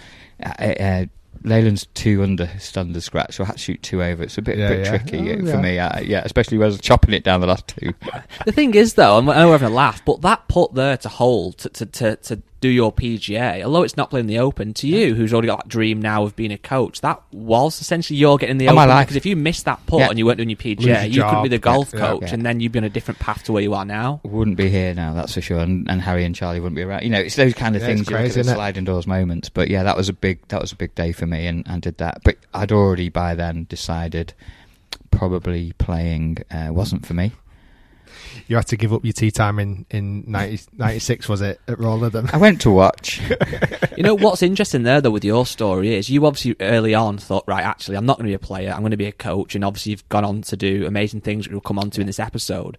Uh, 0.42 0.48
uh, 0.48 1.04
Leyland's 1.42 1.86
two 1.94 2.22
under 2.22 2.48
standard 2.58 3.02
scratch, 3.02 3.36
so 3.36 3.44
I 3.44 3.46
had 3.48 3.52
to 3.56 3.58
shoot 3.58 3.82
two 3.82 4.02
over. 4.02 4.22
It's 4.22 4.36
a 4.38 4.42
bit, 4.42 4.58
Yeah, 4.58 4.68
bit 4.68 4.78
yeah. 4.84 4.90
tricky 4.98 5.18
Oh, 5.18 5.22
uh, 5.22 5.36
yeah. 5.44 5.50
for 5.52 5.58
me. 5.58 5.78
Uh, 5.78 6.00
yeah, 6.00 6.22
especially 6.24 6.58
when 6.58 6.66
I 6.66 6.68
was 6.68 6.80
chopping 6.80 7.14
it 7.14 7.24
down 7.24 7.40
the 7.40 7.46
last 7.46 7.66
two. 7.68 7.94
The 8.44 8.52
thing 8.52 8.74
is, 8.74 8.94
though, 8.94 9.14
I'm- 9.14 9.28
I 9.30 9.36
know 9.38 9.46
we're 9.46 9.52
having 9.58 9.68
a 9.72 9.74
laugh, 9.74 10.04
but 10.04 10.20
that 10.22 10.48
put 10.48 10.74
there 10.74 10.96
to 10.98 11.08
hold 11.08 11.58
to, 11.58 11.68
to, 11.70 11.86
to, 11.86 12.16
to 12.16 12.42
do 12.60 12.68
your 12.68 12.92
PGA, 12.92 13.62
although 13.64 13.82
it's 13.82 13.96
not 13.96 14.10
playing 14.10 14.26
the 14.26 14.38
Open, 14.38 14.74
to 14.74 14.86
you, 14.86 15.14
who's 15.14 15.32
already 15.32 15.46
got 15.48 15.60
that 15.60 15.68
dream 15.68 16.00
now 16.02 16.24
of 16.24 16.36
being 16.36 16.52
a 16.52 16.58
coach, 16.58 17.00
that 17.00 17.22
was 17.32 17.80
essentially 17.80 18.18
you're 18.18 18.36
getting 18.36 18.58
the 18.58 18.68
Oh, 18.68 18.74
my 18.74 18.82
Open. 18.82 18.88
life. 18.96 19.06
Because 19.06 19.16
if 19.16 19.24
you 19.26 19.34
missed 19.34 19.64
that 19.64 19.84
putt 19.86 20.00
Yeah. 20.00 20.08
and 20.10 20.18
you 20.18 20.26
weren't 20.26 20.36
doing 20.36 20.50
your 20.50 20.56
PGA, 20.58 21.04
your 21.04 21.04
you 21.06 21.22
couldn't 21.24 21.42
be 21.44 21.48
the 21.48 21.58
golf 21.58 21.90
Yeah, 21.94 22.00
coach, 22.00 22.22
yeah. 22.22 22.34
and 22.34 22.44
then 22.44 22.60
you'd 22.60 22.72
be 22.72 22.78
on 22.78 22.84
a 22.84 22.90
different 22.90 23.18
path 23.18 23.44
to 23.44 23.52
where 23.52 23.62
you 23.62 23.72
are 23.74 23.84
now. 23.84 24.20
wouldn't 24.24 24.56
be 24.58 24.68
here 24.68 24.92
now, 24.94 25.14
that's 25.14 25.32
for 25.34 25.40
sure. 25.40 25.58
And, 25.60 25.90
and 25.90 26.02
Harry 26.02 26.24
and 26.24 26.34
Charlie 26.34 26.60
wouldn't 26.60 26.76
be 26.76 26.82
around. 26.82 27.02
You 27.02 27.10
know, 27.10 27.20
it's 27.20 27.36
those 27.36 27.54
kind 27.54 27.76
of 27.76 27.82
Yeah, 27.82 27.88
things. 27.88 28.00
it's 28.02 28.10
you 28.10 28.16
look 28.16 28.22
crazy, 28.24 28.40
isn't 28.40 28.52
it? 28.52 28.56
sliding 28.56 28.84
doors 28.84 29.06
moments. 29.06 29.48
But 29.48 29.68
yeah, 29.68 29.82
that 29.84 29.96
was 29.96 30.08
a 30.08 30.12
big 30.12 30.46
that 30.48 30.60
was 30.60 30.72
a 30.72 30.76
big 30.76 30.94
day 30.94 31.12
for 31.12 31.26
me, 31.26 31.46
and, 31.46 31.66
and 31.66 31.80
did 31.80 31.96
that. 31.98 32.20
But 32.24 32.36
I'd 32.52 32.72
already 32.72 33.08
by 33.08 33.34
then 33.34 33.64
decided 33.70 34.34
probably 35.10 35.72
playing 35.78 36.38
uh, 36.50 36.68
wasn't 36.70 37.06
for 37.06 37.14
me. 37.14 37.32
You 38.50 38.56
had 38.56 38.66
to 38.66 38.76
give 38.76 38.92
up 38.92 39.04
your 39.04 39.12
tea 39.12 39.30
time 39.30 39.60
in 39.60 39.86
in 39.90 40.24
90, 40.26 40.64
96, 40.76 41.28
was 41.28 41.40
it 41.40 41.60
at 41.68 41.78
Royal 41.78 42.00
Lytham? 42.00 42.34
I 42.34 42.36
went 42.36 42.60
to 42.62 42.70
watch. 42.72 43.20
You 43.96 44.04
know 44.04 44.14
what's 44.14 44.42
interesting 44.42 44.84
there 44.84 45.02
though 45.02 45.10
with 45.10 45.26
your 45.26 45.44
story 45.44 45.94
is 45.94 46.08
you 46.08 46.24
obviously 46.24 46.56
early 46.58 46.94
on 46.94 47.18
thought 47.18 47.44
right 47.46 47.62
actually 47.62 47.98
I'm 47.98 48.06
not 48.06 48.16
going 48.16 48.24
to 48.24 48.30
be 48.30 48.34
a 48.34 48.38
player 48.38 48.72
I'm 48.72 48.80
going 48.80 48.92
to 48.92 48.96
be 48.96 49.04
a 49.04 49.12
coach 49.12 49.54
and 49.54 49.62
obviously 49.62 49.90
you've 49.90 50.08
gone 50.08 50.24
on 50.24 50.40
to 50.42 50.56
do 50.56 50.86
amazing 50.86 51.20
things 51.20 51.46
which 51.46 51.52
we'll 51.52 51.60
come 51.60 51.78
on 51.78 51.90
to 51.90 52.00
in 52.00 52.06
this 52.06 52.18
episode 52.18 52.78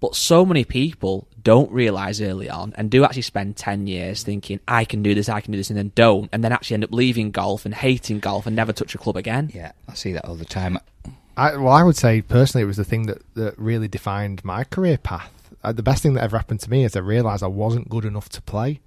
but 0.00 0.14
so 0.14 0.44
many 0.44 0.66
people 0.66 1.26
don't 1.42 1.72
realise 1.72 2.20
early 2.20 2.50
on 2.50 2.74
and 2.76 2.90
do 2.90 3.02
actually 3.02 3.22
spend 3.22 3.56
10 3.56 3.86
years 3.86 4.22
thinking 4.24 4.60
I 4.68 4.84
can 4.84 5.02
do 5.02 5.14
this 5.14 5.30
I 5.30 5.40
can 5.40 5.52
do 5.52 5.58
this 5.58 5.70
and 5.70 5.78
then 5.78 5.92
don't 5.94 6.28
and 6.34 6.44
then 6.44 6.52
actually 6.52 6.74
end 6.74 6.84
up 6.84 6.92
leaving 6.92 7.30
golf 7.30 7.64
and 7.64 7.74
hating 7.74 8.20
golf 8.20 8.46
and 8.46 8.54
never 8.54 8.74
touch 8.74 8.94
a 8.94 8.98
club 8.98 9.16
again 9.16 9.50
yeah, 9.54 9.72
I 9.88 9.94
see 9.94 10.12
that 10.12 10.26
all 10.26 10.34
the 10.34 10.44
time. 10.44 10.78
I, 11.36 11.56
well, 11.56 11.72
I 11.72 11.82
would 11.82 11.96
say 11.96 12.20
personally, 12.22 12.62
it 12.62 12.66
was 12.66 12.76
the 12.76 12.84
thing 12.84 13.06
that, 13.06 13.22
that 13.34 13.58
really 13.58 13.88
defined 13.88 14.44
my 14.44 14.64
career 14.64 14.98
path. 14.98 15.32
Uh, 15.64 15.72
the 15.72 15.82
best 15.82 16.02
thing 16.02 16.14
that 16.14 16.22
ever 16.24 16.36
happened 16.36 16.60
to 16.60 16.70
me 16.70 16.84
is 16.84 16.96
I 16.96 17.00
realised 17.00 17.42
I 17.42 17.46
wasn't 17.46 17.88
good 17.88 18.04
enough 18.04 18.28
to 18.30 18.42
play, 18.42 18.80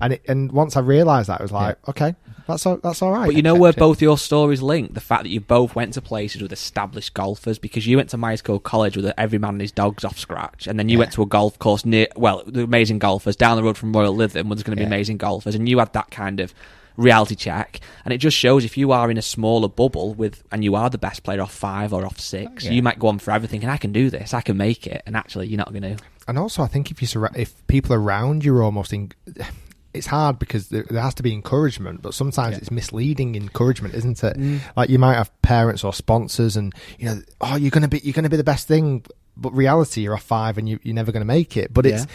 and 0.00 0.14
it, 0.14 0.22
and 0.28 0.50
once 0.52 0.76
I 0.76 0.80
realised 0.80 1.28
that, 1.28 1.40
I 1.40 1.42
was 1.42 1.52
like, 1.52 1.76
okay, 1.88 2.14
that's 2.46 2.64
all, 2.64 2.76
that's 2.78 3.02
all 3.02 3.10
right. 3.12 3.26
But 3.26 3.34
you 3.34 3.42
know 3.42 3.54
where 3.56 3.70
it. 3.70 3.76
both 3.76 4.00
your 4.00 4.16
stories 4.16 4.62
link? 4.62 4.94
The 4.94 5.00
fact 5.00 5.24
that 5.24 5.28
you 5.28 5.40
both 5.40 5.74
went 5.74 5.92
to 5.94 6.00
places 6.00 6.40
with 6.40 6.52
established 6.52 7.12
golfers 7.14 7.58
because 7.58 7.86
you 7.86 7.96
went 7.96 8.08
to 8.10 8.16
Myerscough 8.16 8.62
College 8.62 8.96
with 8.96 9.12
every 9.18 9.38
man 9.38 9.50
and 9.54 9.60
his 9.60 9.72
dogs 9.72 10.04
off 10.04 10.18
scratch, 10.18 10.66
and 10.68 10.78
then 10.78 10.88
you 10.88 10.96
Yeah. 10.96 11.00
went 11.00 11.12
to 11.14 11.22
a 11.22 11.26
golf 11.26 11.58
course 11.58 11.84
near, 11.84 12.06
well, 12.16 12.42
the 12.46 12.62
amazing 12.62 12.98
golfers 13.00 13.34
down 13.36 13.56
the 13.56 13.62
road 13.64 13.76
from 13.76 13.92
Royal 13.92 14.14
Lytham 14.14 14.44
where 14.46 14.54
there's 14.54 14.62
going 14.62 14.76
to 14.76 14.80
be 14.80 14.82
Yeah. 14.82 14.86
amazing 14.86 15.16
golfers, 15.18 15.54
and 15.56 15.68
you 15.68 15.80
had 15.80 15.92
that 15.94 16.10
kind 16.12 16.38
of 16.40 16.54
reality 17.00 17.34
check, 17.34 17.80
and 18.04 18.12
it 18.14 18.18
just 18.18 18.36
shows 18.36 18.64
if 18.64 18.76
you 18.76 18.92
are 18.92 19.10
in 19.10 19.16
a 19.16 19.22
smaller 19.22 19.68
bubble 19.68 20.14
with, 20.14 20.42
and 20.52 20.62
you 20.62 20.74
are 20.74 20.90
the 20.90 20.98
best 20.98 21.22
player 21.22 21.40
off 21.40 21.52
five 21.52 21.92
or 21.92 22.04
off 22.06 22.20
six, 22.20 22.64
Yeah. 22.64 22.72
you 22.72 22.82
might 22.82 22.98
go 22.98 23.08
on 23.08 23.18
for 23.18 23.30
everything. 23.32 23.62
And 23.62 23.70
I 23.70 23.76
can 23.76 23.92
do 23.92 24.10
this, 24.10 24.34
I 24.34 24.40
can 24.42 24.56
make 24.56 24.86
it, 24.86 25.02
and 25.06 25.16
actually 25.16 25.48
you're 25.48 25.58
not 25.58 25.72
going 25.72 25.82
to. 25.82 25.96
And 26.28 26.38
also, 26.38 26.62
I 26.62 26.66
think 26.68 26.90
if 26.90 27.00
you 27.02 27.08
surra- 27.08 27.36
if 27.36 27.66
people 27.66 27.94
around 27.94 28.44
you 28.44 28.54
are 28.56 28.62
almost 28.62 28.92
in, 28.92 29.10
it's 29.94 30.06
hard 30.06 30.38
because 30.38 30.68
there, 30.68 30.84
has 30.92 31.14
to 31.14 31.22
be 31.24 31.32
encouragement, 31.32 32.02
but 32.02 32.14
sometimes 32.14 32.56
it's 32.58 32.70
misleading 32.70 33.34
encouragement, 33.34 33.94
isn't 33.94 34.22
it? 34.22 34.36
Mm. 34.36 34.60
Like 34.76 34.88
you 34.90 34.98
might 35.00 35.14
have 35.14 35.30
parents 35.42 35.82
or 35.82 35.92
sponsors, 35.92 36.56
and 36.56 36.72
you 36.98 37.06
know, 37.06 37.20
oh, 37.40 37.56
you're 37.56 37.72
gonna 37.72 37.88
be 37.88 38.00
you're 38.04 38.12
gonna 38.12 38.28
be 38.28 38.36
the 38.36 38.44
best 38.44 38.68
thing, 38.68 39.04
but 39.40 39.52
reality, 39.52 40.02
you're 40.02 40.14
a 40.14 40.18
five 40.18 40.58
and 40.58 40.68
you, 40.68 40.78
you're 40.82 40.94
never 40.94 41.10
gonna 41.12 41.24
make 41.24 41.56
it. 41.56 41.72
But 41.72 41.86
it's 41.86 42.06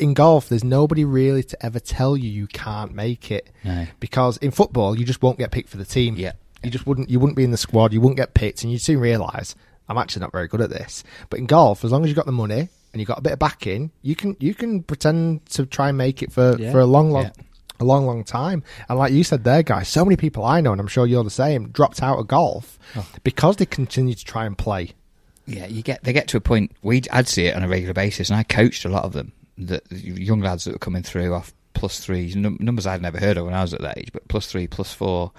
in 0.00 0.14
golf, 0.14 0.48
there's 0.48 0.64
nobody 0.64 1.04
really 1.04 1.42
to 1.44 1.64
ever 1.66 1.78
tell 1.78 2.16
you 2.16 2.28
you 2.30 2.46
can't 2.46 2.94
make 2.94 3.30
it, 3.30 3.50
No. 3.64 3.86
because 4.00 4.36
in 4.38 4.50
football, 4.50 4.98
you 4.98 5.04
just 5.04 5.22
won't 5.22 5.38
get 5.38 5.50
picked 5.50 5.68
for 5.68 5.76
the 5.76 5.84
team. 5.84 6.16
Yeah. 6.16 6.32
You 6.64 6.70
just 6.70 6.86
wouldn't 6.86 7.10
you 7.10 7.18
wouldn't 7.20 7.36
be 7.36 7.44
in 7.44 7.50
the 7.50 7.56
squad, 7.56 7.92
you 7.92 8.00
wouldn't 8.00 8.16
get 8.16 8.34
picked, 8.34 8.62
and 8.62 8.72
you'd 8.72 8.80
soon 8.80 9.00
realise 9.00 9.54
I'm 9.88 9.98
actually 9.98 10.20
not 10.20 10.32
very 10.32 10.48
good 10.48 10.60
at 10.60 10.70
this. 10.70 11.02
But 11.28 11.40
in 11.40 11.46
golf, 11.46 11.84
as 11.84 11.90
long 11.92 12.02
as 12.04 12.08
you've 12.08 12.16
got 12.16 12.26
the 12.26 12.32
money 12.32 12.68
and 12.92 13.00
you've 13.00 13.08
got 13.08 13.18
a 13.18 13.22
bit 13.22 13.32
of 13.32 13.38
backing, 13.38 13.90
you 14.02 14.14
can 14.16 14.36
you 14.40 14.54
can 14.54 14.82
pretend 14.82 15.44
to 15.50 15.66
try 15.66 15.88
and 15.88 15.98
make 15.98 16.22
it 16.22 16.32
for, 16.32 16.56
Yeah. 16.58 16.70
for 16.72 16.78
a 16.80 16.86
long 16.86 17.10
long 17.10 17.24
Yeah. 17.24 17.30
a 17.80 17.84
long, 17.84 18.06
long 18.06 18.22
time. 18.22 18.62
And 18.88 18.96
like 18.96 19.12
you 19.12 19.24
said 19.24 19.42
there, 19.42 19.64
guys, 19.64 19.88
so 19.88 20.04
many 20.04 20.14
people 20.14 20.44
I 20.44 20.60
know, 20.60 20.70
and 20.70 20.80
I'm 20.80 20.86
sure 20.86 21.04
you're 21.04 21.24
the 21.24 21.30
same, 21.30 21.70
dropped 21.70 22.00
out 22.00 22.18
of 22.20 22.28
golf 22.28 22.78
Oh. 22.94 23.04
because 23.24 23.56
they 23.56 23.66
continue 23.66 24.14
to 24.14 24.24
try 24.24 24.46
and 24.46 24.56
play. 24.56 24.92
Yeah, 25.46 25.66
you 25.66 25.82
get 25.82 26.04
they 26.04 26.12
get 26.12 26.28
to 26.28 26.36
a 26.36 26.40
point. 26.40 26.72
We 26.82 27.02
I'd 27.10 27.28
see 27.28 27.46
it 27.46 27.56
on 27.56 27.62
a 27.62 27.68
regular 27.68 27.94
basis, 27.94 28.30
and 28.30 28.38
I 28.38 28.42
coached 28.42 28.84
a 28.84 28.88
lot 28.88 29.04
of 29.04 29.12
them. 29.12 29.32
The 29.58 29.82
young 29.90 30.40
lads 30.40 30.64
that 30.64 30.72
were 30.72 30.78
coming 30.78 31.02
through 31.02 31.34
off 31.34 31.52
plus 31.74 32.00
threes, 32.00 32.36
num- 32.36 32.58
numbers 32.60 32.86
I'd 32.86 33.02
never 33.02 33.18
heard 33.18 33.36
of 33.36 33.44
when 33.44 33.54
I 33.54 33.62
was 33.62 33.74
at 33.74 33.80
that 33.80 33.98
age, 33.98 34.10
but 34.12 34.28
plus 34.28 34.46
three, 34.46 34.66
plus 34.66 34.92
four, 34.92 35.32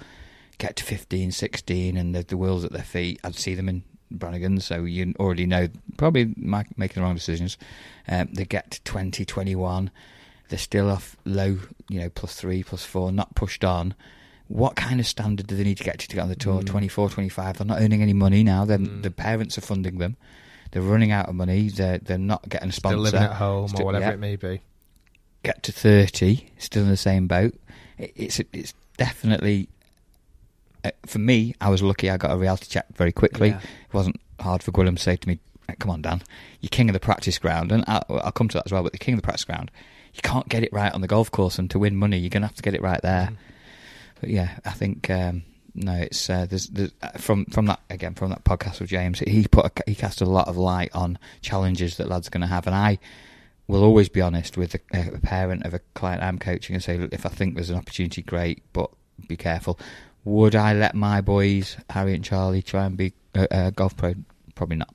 get 0.58 0.76
to 0.76 0.84
15, 0.84 1.30
16, 1.30 1.96
and 1.96 2.14
the, 2.14 2.22
the 2.22 2.36
wheels 2.36 2.64
at 2.64 2.72
their 2.72 2.82
feet. 2.82 3.20
I'd 3.24 3.34
see 3.34 3.54
them 3.54 3.68
in 3.68 3.82
Brannigan, 4.10 4.60
so 4.60 4.84
you 4.84 5.14
already 5.18 5.46
know 5.46 5.68
probably 5.96 6.34
making 6.36 6.94
the 6.94 7.00
wrong 7.00 7.14
decisions. 7.14 7.56
Um, 8.08 8.28
they 8.32 8.44
get 8.44 8.72
to 8.72 8.82
20, 8.82 9.24
21, 9.24 9.90
they're 10.48 10.58
still 10.58 10.90
off 10.90 11.16
low, 11.24 11.58
you 11.88 12.00
know, 12.00 12.10
plus 12.10 12.34
three, 12.36 12.62
plus 12.62 12.84
four, 12.84 13.10
not 13.10 13.34
pushed 13.34 13.64
on. 13.64 13.94
What 14.48 14.76
kind 14.76 15.00
of 15.00 15.06
standard 15.06 15.46
do 15.46 15.56
they 15.56 15.64
need 15.64 15.78
to 15.78 15.84
get 15.84 15.98
to 16.00 16.08
to 16.08 16.16
get 16.16 16.22
on 16.22 16.28
the 16.28 16.36
tour? 16.36 16.60
Mm. 16.60 16.66
24, 16.66 17.10
25. 17.10 17.58
They're 17.58 17.66
not 17.66 17.80
earning 17.80 18.02
any 18.02 18.12
money 18.12 18.44
now. 18.44 18.64
They're, 18.64 18.78
The 18.78 19.10
parents 19.10 19.56
are 19.56 19.62
funding 19.62 19.98
them. 19.98 20.16
They're 20.70 20.82
running 20.82 21.12
out 21.12 21.28
of 21.28 21.34
money. 21.34 21.68
They're 21.68 21.98
they're 21.98 22.18
not 22.18 22.48
getting 22.48 22.68
a 22.68 22.72
sponsor. 22.72 22.94
Still 22.96 23.02
living 23.02 23.22
at 23.22 23.32
home 23.36 23.68
Still- 23.68 23.82
or 23.82 23.84
whatever 23.86 24.06
yeah. 24.06 24.12
it 24.12 24.18
may 24.18 24.36
be. 24.36 24.60
Get 25.44 25.62
to 25.64 25.72
thirty, 25.72 26.50
still 26.58 26.82
in 26.82 26.88
the 26.88 26.96
same 26.96 27.26
boat. 27.26 27.54
It, 27.96 28.12
it's 28.16 28.40
it's 28.52 28.74
definitely 28.96 29.68
uh, 30.84 30.90
for 31.06 31.18
me. 31.18 31.54
I 31.60 31.68
was 31.70 31.82
lucky. 31.82 32.10
I 32.10 32.16
got 32.16 32.32
a 32.32 32.36
reality 32.36 32.66
check 32.66 32.86
very 32.94 33.12
quickly. 33.12 33.50
Yeah. 33.50 33.58
It 33.58 33.94
wasn't 33.94 34.20
hard 34.40 34.62
for 34.62 34.72
Gwilym 34.72 34.96
to 34.96 35.02
say 35.02 35.16
to 35.16 35.28
me, 35.28 35.38
"Come 35.78 35.90
on, 35.90 36.02
Dan, 36.02 36.22
you're 36.60 36.70
king 36.70 36.88
of 36.88 36.94
the 36.94 37.00
practice 37.00 37.38
ground," 37.38 37.70
and 37.70 37.84
I'll, 37.86 38.04
I'll 38.24 38.32
come 38.32 38.48
to 38.48 38.58
that 38.58 38.66
as 38.66 38.72
well. 38.72 38.82
But 38.82 38.92
the 38.92 38.98
king 38.98 39.14
of 39.14 39.18
the 39.18 39.24
practice 39.24 39.44
ground, 39.44 39.70
you 40.14 40.22
can't 40.22 40.48
get 40.48 40.64
it 40.64 40.72
right 40.72 40.92
on 40.92 41.02
the 41.02 41.06
golf 41.08 41.30
course, 41.30 41.58
and 41.58 41.70
to 41.70 41.78
win 41.78 41.94
money, 41.96 42.18
you're 42.18 42.30
going 42.30 42.42
to 42.42 42.48
have 42.48 42.56
to 42.56 42.62
get 42.62 42.74
it 42.74 42.82
right 42.82 43.00
there. 43.02 43.30
But 44.20 44.30
yeah, 44.30 44.58
I 44.64 44.70
think 44.70 45.10
um, 45.10 45.42
no, 45.74 45.94
it's 45.94 46.30
uh, 46.30 46.46
there's, 46.46 46.68
there's 46.68 46.92
uh, 47.02 47.10
from 47.18 47.46
from 47.46 47.66
that 47.66 47.80
again 47.90 48.14
from 48.14 48.30
that 48.30 48.44
podcast 48.44 48.80
with 48.80 48.90
James. 48.90 49.18
He 49.18 49.46
put 49.48 49.66
a, 49.66 49.72
he 49.86 49.94
cast 49.94 50.20
a 50.20 50.26
lot 50.26 50.48
of 50.48 50.56
light 50.56 50.90
on 50.94 51.18
challenges 51.40 51.96
that 51.96 52.08
lads 52.08 52.28
going 52.28 52.42
to 52.42 52.46
have, 52.46 52.66
and 52.66 52.76
I 52.76 52.98
will 53.66 53.82
always 53.82 54.08
be 54.08 54.20
honest 54.20 54.56
with 54.56 54.74
a, 54.74 54.80
a 54.92 55.18
parent 55.20 55.64
of 55.64 55.74
a 55.74 55.80
client 55.94 56.22
I'm 56.22 56.38
coaching 56.38 56.74
and 56.74 56.82
say, 56.82 56.98
look, 56.98 57.12
if 57.12 57.26
I 57.26 57.30
think 57.30 57.54
there's 57.54 57.70
an 57.70 57.78
opportunity, 57.78 58.22
great, 58.22 58.62
but 58.72 58.90
be 59.26 59.36
careful. 59.36 59.78
Would 60.24 60.54
I 60.54 60.74
let 60.74 60.94
my 60.94 61.20
boys 61.20 61.76
Harry 61.90 62.14
and 62.14 62.24
Charlie 62.24 62.62
try 62.62 62.84
and 62.84 62.96
be 62.96 63.12
a, 63.34 63.46
a 63.50 63.70
golf 63.72 63.96
pro? 63.96 64.14
Probably 64.54 64.76
not. 64.76 64.94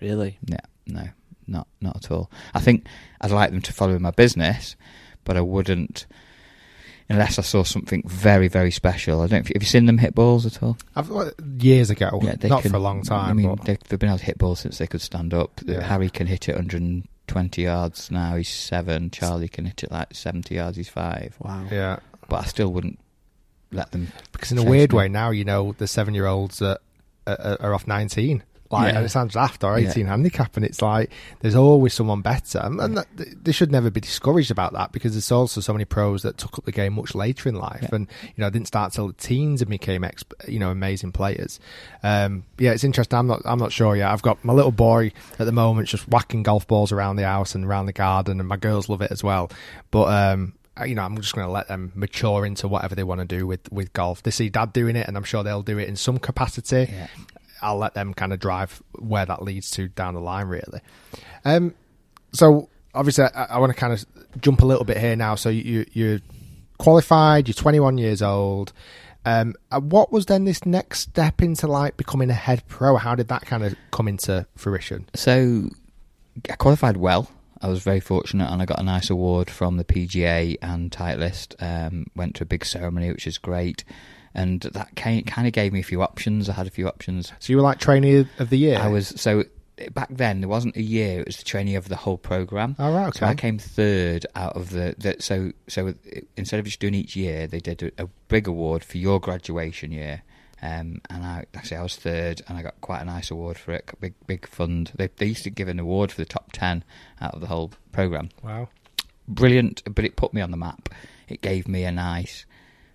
Really? 0.00 0.38
Yeah, 0.44 0.60
no, 0.86 1.08
not 1.46 1.66
not 1.80 1.96
at 1.96 2.10
all. 2.10 2.30
I 2.54 2.60
think 2.60 2.86
I'd 3.20 3.30
like 3.30 3.50
them 3.50 3.62
to 3.62 3.72
follow 3.72 3.94
in 3.94 4.02
my 4.02 4.10
business, 4.10 4.76
but 5.24 5.36
I 5.36 5.40
wouldn't 5.40 6.06
unless 7.08 7.38
I 7.38 7.42
saw 7.42 7.62
something 7.64 8.02
very 8.06 8.48
very 8.48 8.70
special. 8.70 9.20
I 9.22 9.26
don't. 9.26 9.46
Have 9.46 9.62
you 9.62 9.66
seen 9.66 9.86
them 9.86 9.98
hit 9.98 10.14
balls 10.14 10.44
at 10.46 10.62
all? 10.62 10.76
I've, 10.96 11.08
well, 11.10 11.30
years 11.58 11.90
ago, 11.90 12.20
Yeah, 12.22 12.36
they 12.36 12.48
not 12.48 12.62
can- 12.62 12.70
for 12.70 12.76
a 12.76 12.80
long 12.80 13.02
time. 13.02 13.30
I 13.30 13.32
mean, 13.32 13.54
but 13.54 13.64
they, 13.64 13.78
they've 13.88 13.98
been 13.98 14.08
able 14.10 14.18
to 14.18 14.24
hit 14.24 14.38
balls 14.38 14.60
since 14.60 14.78
they 14.78 14.86
could 14.86 15.00
stand 15.00 15.32
up. 15.34 15.60
Yeah. 15.64 15.82
Harry 15.82 16.10
can 16.10 16.26
hit 16.26 16.48
it 16.48 16.52
120 16.54 17.62
yards 17.62 18.10
now. 18.10 18.36
He's 18.36 18.48
seven. 18.48 19.10
Charlie 19.10 19.48
can 19.48 19.64
hit 19.66 19.82
it 19.84 19.90
like 19.90 20.14
70 20.14 20.54
yards. 20.54 20.76
He's 20.76 20.88
five. 20.88 21.36
Wow. 21.40 21.66
yeah, 21.70 21.98
But 22.28 22.44
I 22.44 22.46
still 22.46 22.72
wouldn't 22.72 22.98
let 23.72 23.90
them. 23.92 24.08
because 24.32 24.52
in 24.52 24.58
a 24.58 24.62
weird 24.64 24.92
me. 24.92 24.96
way 24.98 25.08
now, 25.08 25.30
you 25.30 25.44
know, 25.44 25.74
the 25.78 25.86
seven-year-olds 25.86 26.58
that 26.60 26.80
are, 27.26 27.56
are 27.60 27.74
off 27.74 27.86
nineteen. 27.86 28.42
Like, 28.70 28.92
Yeah. 28.92 29.06
sounds 29.06 29.32
daft 29.32 29.64
or 29.64 29.78
Yeah. 29.78 29.88
18 29.88 30.06
handicap, 30.06 30.54
and 30.56 30.64
it's 30.64 30.82
like 30.82 31.10
there's 31.40 31.54
always 31.54 31.94
someone 31.94 32.20
better, 32.20 32.58
and, 32.58 32.78
and 32.80 32.98
that, 32.98 33.06
they 33.44 33.50
should 33.52 33.72
never 33.72 33.90
be 33.90 34.00
discouraged 34.00 34.50
about 34.50 34.74
that 34.74 34.92
because 34.92 35.12
there's 35.12 35.32
also 35.32 35.62
so 35.62 35.72
many 35.72 35.86
pros 35.86 36.22
that 36.22 36.36
took 36.36 36.58
up 36.58 36.64
the 36.66 36.72
game 36.72 36.92
much 36.92 37.14
later 37.14 37.48
in 37.48 37.54
life, 37.54 37.80
Yeah. 37.84 37.88
and 37.96 38.08
you 38.36 38.42
know 38.42 38.50
didn't 38.50 38.66
start 38.68 38.92
till 38.92 39.06
the 39.06 39.14
teens 39.14 39.62
and 39.62 39.70
became 39.70 40.04
ex- 40.04 40.22
you 40.46 40.58
know 40.58 40.70
amazing 40.70 41.12
players. 41.12 41.58
Um, 42.02 42.44
yeah, 42.58 42.72
it's 42.72 42.84
interesting. 42.84 43.18
I'm 43.18 43.26
not 43.26 43.40
I'm 43.46 43.58
not 43.58 43.72
sure 43.72 43.96
yet. 43.96 44.10
I've 44.10 44.20
got 44.22 44.44
my 44.44 44.52
little 44.52 44.70
boy 44.72 45.12
at 45.38 45.46
the 45.46 45.52
moment 45.52 45.88
just 45.88 46.06
whacking 46.08 46.42
golf 46.42 46.66
balls 46.66 46.92
around 46.92 47.16
the 47.16 47.24
house 47.24 47.54
and 47.54 47.64
around 47.64 47.86
the 47.86 47.92
garden, 47.94 48.38
and 48.38 48.48
my 48.48 48.56
girls 48.58 48.90
love 48.90 49.00
it 49.00 49.10
as 49.10 49.24
well. 49.24 49.50
But 49.90 50.04
um, 50.34 50.52
you 50.86 50.94
know, 50.94 51.02
I'm 51.02 51.16
just 51.16 51.34
going 51.34 51.46
to 51.46 51.50
let 51.52 51.68
them 51.68 51.90
mature 51.94 52.44
into 52.44 52.68
whatever 52.68 52.94
they 52.94 53.02
want 53.02 53.20
to 53.22 53.26
do 53.26 53.46
with 53.46 53.60
with 53.72 53.94
golf. 53.94 54.22
They 54.22 54.30
see 54.30 54.50
dad 54.50 54.74
doing 54.74 54.94
it, 54.94 55.08
and 55.08 55.16
I'm 55.16 55.24
sure 55.24 55.42
they'll 55.42 55.62
do 55.62 55.78
it 55.78 55.88
in 55.88 55.96
some 55.96 56.18
capacity. 56.18 56.88
Yeah. 56.92 57.06
I'll 57.62 57.78
let 57.78 57.94
them 57.94 58.14
kind 58.14 58.32
of 58.32 58.40
drive 58.40 58.82
where 58.98 59.26
that 59.26 59.42
leads 59.42 59.70
to 59.72 59.88
down 59.88 60.14
the 60.14 60.20
line, 60.20 60.46
really. 60.46 60.80
Um, 61.44 61.74
so 62.32 62.68
obviously, 62.94 63.24
I, 63.24 63.44
I 63.44 63.58
want 63.58 63.72
to 63.72 63.78
kind 63.78 63.92
of 63.92 64.04
jump 64.40 64.62
a 64.62 64.66
little 64.66 64.84
bit 64.84 64.98
here 64.98 65.16
now. 65.16 65.34
So 65.34 65.48
you 65.48 65.86
you're 65.92 66.20
qualified, 66.78 67.48
you're 67.48 67.54
21 67.54 67.98
years 67.98 68.22
old. 68.22 68.72
Um, 69.24 69.54
uh, 69.70 69.80
what 69.80 70.10
was 70.10 70.26
then 70.26 70.44
this 70.44 70.64
next 70.64 71.00
step 71.00 71.42
into 71.42 71.66
like 71.66 71.96
becoming 71.96 72.30
a 72.30 72.34
head 72.34 72.62
pro? 72.68 72.96
How 72.96 73.14
did 73.14 73.28
that 73.28 73.42
kind 73.42 73.64
of 73.64 73.74
come 73.90 74.08
into 74.08 74.46
fruition? 74.56 75.08
So 75.14 75.68
I 76.48 76.56
qualified 76.56 76.96
well. 76.96 77.30
I 77.60 77.68
was 77.68 77.82
very 77.82 78.00
fortunate, 78.00 78.50
and 78.50 78.62
I 78.62 78.64
got 78.64 78.78
a 78.78 78.84
nice 78.84 79.10
award 79.10 79.50
from 79.50 79.76
the 79.76 79.84
PGA 79.84 80.56
and 80.62 80.92
Titleist. 80.92 81.56
Um, 81.60 82.06
went 82.14 82.36
to 82.36 82.44
a 82.44 82.46
big 82.46 82.64
ceremony, 82.64 83.10
which 83.10 83.26
is 83.26 83.36
great. 83.36 83.84
And 84.34 84.60
that 84.60 84.94
kind 84.96 85.46
of 85.46 85.52
gave 85.52 85.72
me 85.72 85.80
a 85.80 85.84
few 85.84 86.02
options. 86.02 86.48
I 86.48 86.52
had 86.52 86.66
a 86.66 86.70
few 86.70 86.86
options. 86.86 87.32
So 87.38 87.52
you 87.52 87.56
were 87.56 87.62
like 87.62 87.78
trainee 87.78 88.26
of 88.38 88.50
the 88.50 88.58
year. 88.58 88.78
I 88.78 88.88
was 88.88 89.08
so 89.16 89.44
back 89.92 90.08
then 90.10 90.40
there 90.40 90.48
wasn't 90.48 90.76
a 90.76 90.82
year; 90.82 91.20
it 91.20 91.26
was 91.26 91.36
the 91.36 91.44
trainee 91.44 91.74
of 91.74 91.88
the 91.88 91.96
whole 91.96 92.18
program. 92.18 92.76
Oh, 92.78 92.92
right, 92.92 93.08
okay. 93.08 93.20
So 93.20 93.26
I 93.26 93.34
came 93.34 93.58
third 93.58 94.26
out 94.34 94.56
of 94.56 94.70
the, 94.70 94.94
the 94.98 95.16
so 95.20 95.52
so 95.68 95.94
instead 96.36 96.60
of 96.60 96.66
just 96.66 96.80
doing 96.80 96.94
each 96.94 97.16
year, 97.16 97.46
they 97.46 97.60
did 97.60 97.82
a, 97.82 98.04
a 98.04 98.08
big 98.28 98.48
award 98.48 98.84
for 98.84 98.98
your 98.98 99.20
graduation 99.20 99.92
year. 99.92 100.22
Um, 100.60 101.00
and 101.08 101.24
I 101.24 101.44
actually 101.54 101.76
I 101.76 101.82
was 101.82 101.96
third, 101.96 102.42
and 102.48 102.58
I 102.58 102.62
got 102.62 102.80
quite 102.80 103.00
a 103.00 103.04
nice 103.04 103.30
award 103.30 103.58
for 103.58 103.72
it. 103.72 103.88
Big 104.00 104.14
big 104.26 104.46
fund. 104.48 104.92
They 104.96 105.08
they 105.16 105.26
used 105.26 105.44
to 105.44 105.50
give 105.50 105.68
an 105.68 105.78
award 105.78 106.10
for 106.10 106.20
the 106.20 106.26
top 106.26 106.50
ten 106.52 106.82
out 107.20 107.34
of 107.34 107.40
the 107.40 107.46
whole 107.46 107.72
program. 107.92 108.30
Wow, 108.42 108.68
brilliant! 109.28 109.82
But 109.92 110.04
it 110.04 110.16
put 110.16 110.34
me 110.34 110.40
on 110.40 110.50
the 110.50 110.56
map. 110.56 110.88
It 111.28 111.42
gave 111.42 111.68
me 111.68 111.84
a 111.84 111.92
nice 111.92 112.44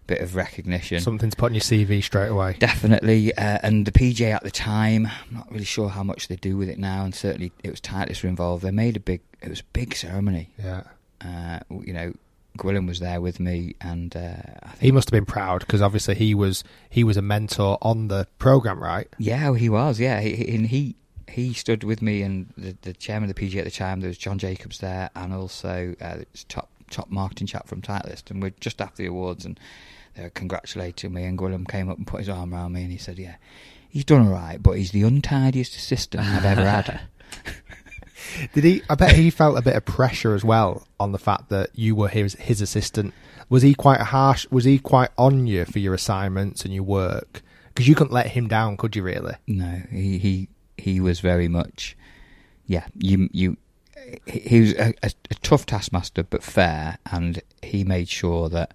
bit 0.07 0.21
of 0.21 0.35
recognition. 0.35 0.99
Something 0.99 1.29
to 1.29 1.35
put 1.35 1.47
on 1.47 1.53
your 1.53 1.61
CV 1.61 2.03
straight 2.03 2.27
away. 2.27 2.55
Definitely. 2.59 3.33
Uh, 3.35 3.59
and 3.63 3.85
the 3.85 3.91
PGA 3.91 4.33
at 4.33 4.43
the 4.43 4.51
time, 4.51 5.07
I'm 5.07 5.35
not 5.35 5.51
really 5.51 5.65
sure 5.65 5.89
how 5.89 6.03
much 6.03 6.27
they 6.27 6.35
do 6.35 6.57
with 6.57 6.69
it 6.69 6.79
now, 6.79 7.03
and 7.03 7.13
certainly 7.13 7.51
it 7.63 7.69
was 7.71 7.81
Titleist 7.81 8.23
were 8.23 8.29
involved. 8.29 8.63
They 8.63 8.71
made 8.71 8.97
a 8.97 8.99
big, 8.99 9.21
it 9.41 9.49
was 9.49 9.61
a 9.61 9.65
big 9.73 9.95
ceremony. 9.95 10.49
Yeah. 10.57 10.83
Uh, 11.21 11.59
you 11.69 11.93
know, 11.93 12.13
Gwilym 12.57 12.87
was 12.87 12.99
there 12.99 13.19
with 13.21 13.39
me, 13.39 13.75
and 13.81 14.15
uh, 14.15 14.35
he 14.79 14.91
must 14.91 15.09
have 15.09 15.13
been 15.13 15.25
proud 15.25 15.61
because 15.61 15.81
obviously 15.81 16.15
he 16.15 16.35
was 16.35 16.63
he 16.89 17.03
was 17.03 17.17
a 17.17 17.21
mentor 17.21 17.77
on 17.81 18.09
the 18.09 18.27
program, 18.37 18.81
right? 18.81 19.07
Yeah, 19.17 19.55
he 19.55 19.69
was. 19.69 19.99
Yeah, 19.99 20.19
he 20.19 20.35
he 20.67 20.95
he 21.27 21.53
stood 21.53 21.83
with 21.83 22.01
me, 22.01 22.21
and 22.21 22.53
the, 22.57 22.77
the 22.81 22.93
chairman 22.93 23.29
of 23.29 23.35
the 23.35 23.41
PGA 23.41 23.59
at 23.59 23.65
the 23.65 23.71
time. 23.71 24.01
There 24.01 24.07
was 24.07 24.17
John 24.17 24.37
Jacobs 24.37 24.79
there, 24.79 25.09
and 25.15 25.33
also 25.33 25.95
uh, 25.99 26.17
top 26.47 26.69
top 26.91 27.09
marketing 27.09 27.47
chap 27.47 27.67
from 27.67 27.81
Titleist, 27.81 28.29
and 28.29 28.41
we're 28.41 28.53
just 28.59 28.81
after 28.81 29.01
the 29.01 29.07
awards, 29.07 29.45
and 29.45 29.59
Uh, 30.15 30.17
they 30.17 30.23
were 30.23 30.29
congratulating 30.29 31.13
me. 31.13 31.23
And 31.23 31.37
Gwilym 31.37 31.67
came 31.67 31.89
up 31.89 31.97
and 31.97 32.07
put 32.07 32.19
his 32.19 32.29
arm 32.29 32.53
around 32.53 32.73
me, 32.73 32.83
and 32.83 32.91
he 32.91 32.97
said, 32.97 33.19
"Yeah, 33.19 33.35
he's 33.89 34.05
done 34.05 34.27
all 34.27 34.33
right, 34.33 34.61
but 34.61 34.73
he's 34.73 34.91
the 34.91 35.03
untidiest 35.03 35.75
assistant 35.75 36.23
I've 36.25 36.45
ever 36.45 36.65
had." 36.65 37.01
Did 38.53 38.63
he? 38.63 38.81
I 38.89 38.95
bet 38.95 39.15
he 39.15 39.29
felt 39.29 39.57
a 39.57 39.61
bit 39.61 39.75
of 39.75 39.85
pressure 39.85 40.33
as 40.33 40.43
well 40.43 40.87
on 40.99 41.11
the 41.11 41.19
fact 41.19 41.49
that 41.49 41.69
you 41.73 41.95
were 41.95 42.07
his 42.07 42.33
his 42.35 42.61
assistant. 42.61 43.13
Was 43.49 43.61
he 43.61 43.73
quite 43.73 43.99
harsh? 43.99 44.47
Was 44.49 44.63
he 44.63 44.79
quite 44.79 45.09
on 45.17 45.45
you 45.45 45.65
for 45.65 45.79
your 45.79 45.93
assignments 45.93 46.63
and 46.65 46.73
your 46.73 46.83
work? 46.83 47.41
Because 47.67 47.87
you 47.87 47.95
couldn't 47.95 48.13
let 48.13 48.27
him 48.27 48.47
down, 48.47 48.77
could 48.77 48.95
you? 48.95 49.03
Really? 49.03 49.35
No, 49.47 49.81
he 49.91 50.17
he 50.17 50.49
he 50.77 50.99
was 50.99 51.19
very 51.19 51.47
much. 51.47 51.97
Yeah, 52.65 52.85
you 52.95 53.29
you. 53.31 53.57
He 54.25 54.59
was 54.59 54.73
a, 54.73 54.93
a, 55.01 55.11
a 55.31 55.35
tough 55.35 55.65
taskmaster, 55.65 56.23
but 56.23 56.43
fair, 56.43 56.97
and 57.11 57.41
he 57.61 57.83
made 57.83 58.09
sure 58.09 58.49
that 58.49 58.73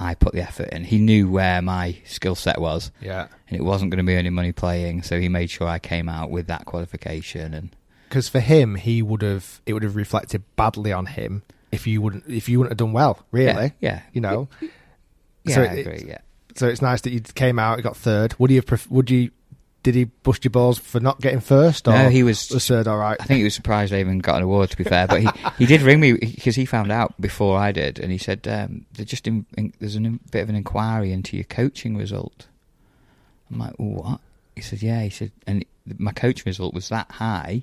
I 0.00 0.14
put 0.14 0.32
the 0.34 0.42
effort 0.42 0.68
in. 0.70 0.84
He 0.84 0.98
knew 0.98 1.30
where 1.30 1.62
my 1.62 1.96
skill 2.04 2.34
set 2.34 2.60
was. 2.60 2.90
Yeah. 3.00 3.28
And 3.48 3.58
it 3.58 3.62
wasn't 3.62 3.90
going 3.90 4.04
to 4.04 4.10
be 4.10 4.16
any 4.16 4.30
money 4.30 4.52
playing, 4.52 5.02
so 5.02 5.20
he 5.20 5.28
made 5.28 5.50
sure 5.50 5.66
I 5.68 5.78
came 5.78 6.08
out 6.08 6.30
with 6.30 6.46
that 6.48 6.64
qualification 6.66 7.54
and 7.54 7.74
because 8.08 8.28
for 8.28 8.40
him 8.40 8.76
he 8.76 9.02
would 9.02 9.22
have 9.22 9.60
it 9.66 9.72
would 9.72 9.82
have 9.82 9.96
reflected 9.96 10.42
badly 10.56 10.92
on 10.92 11.06
him 11.06 11.42
if 11.72 11.86
you 11.86 12.00
wouldn't 12.00 12.24
if 12.28 12.48
you 12.48 12.58
wouldn't 12.58 12.72
have 12.72 12.76
done 12.78 12.92
well, 12.92 13.24
really. 13.32 13.72
Yeah. 13.80 13.94
yeah. 13.94 14.02
You 14.12 14.20
know. 14.20 14.48
Yeah, 15.44 15.54
so 15.54 15.62
I 15.62 15.64
it- 15.66 15.86
agree, 15.86 16.04
yeah. 16.08 16.18
So 16.56 16.68
it's 16.68 16.80
nice 16.80 17.00
that 17.00 17.10
you 17.10 17.20
came 17.20 17.58
out, 17.58 17.78
you 17.78 17.82
got 17.82 17.96
third. 17.96 18.34
Would 18.38 18.50
you 18.50 18.58
have 18.58 18.66
pref- 18.66 18.88
would 18.90 19.10
you 19.10 19.30
did 19.84 19.94
he 19.94 20.04
bust 20.04 20.44
your 20.44 20.50
balls 20.50 20.78
for 20.78 20.98
not 20.98 21.20
getting 21.20 21.38
first 21.38 21.86
or 21.86 21.92
No, 21.92 22.08
he 22.08 22.24
was- 22.24 22.50
was 22.50 22.66
third 22.66 22.88
all 22.88 22.98
right? 22.98 23.16
I 23.20 23.24
think 23.24 23.38
he 23.38 23.44
was 23.44 23.54
surprised 23.54 23.92
I 23.92 24.00
even 24.00 24.18
got 24.18 24.38
an 24.38 24.42
award. 24.42 24.70
To 24.70 24.76
be 24.76 24.82
fair, 24.82 25.06
but 25.06 25.20
he, 25.22 25.28
he 25.58 25.66
did 25.66 25.82
ring 25.82 26.00
me 26.00 26.14
because 26.14 26.56
he 26.56 26.64
found 26.64 26.90
out 26.90 27.14
before 27.20 27.56
I 27.58 27.70
did, 27.70 28.00
and 28.00 28.10
he 28.10 28.18
said 28.18 28.48
um, 28.48 28.86
they're 28.94 29.04
just 29.04 29.28
in, 29.28 29.46
in, 29.56 29.72
there's 29.78 29.94
a 29.94 30.00
bit 30.00 30.42
of 30.42 30.48
an 30.48 30.56
inquiry 30.56 31.12
into 31.12 31.36
your 31.36 31.44
coaching 31.44 31.96
result. 31.96 32.48
I'm 33.52 33.58
like, 33.60 33.74
what? 33.76 34.20
He 34.56 34.62
said, 34.62 34.82
yeah. 34.82 35.02
He 35.02 35.10
said, 35.10 35.30
and 35.46 35.64
my 35.98 36.12
coaching 36.12 36.44
result 36.46 36.74
was 36.74 36.88
that 36.88 37.10
high 37.12 37.62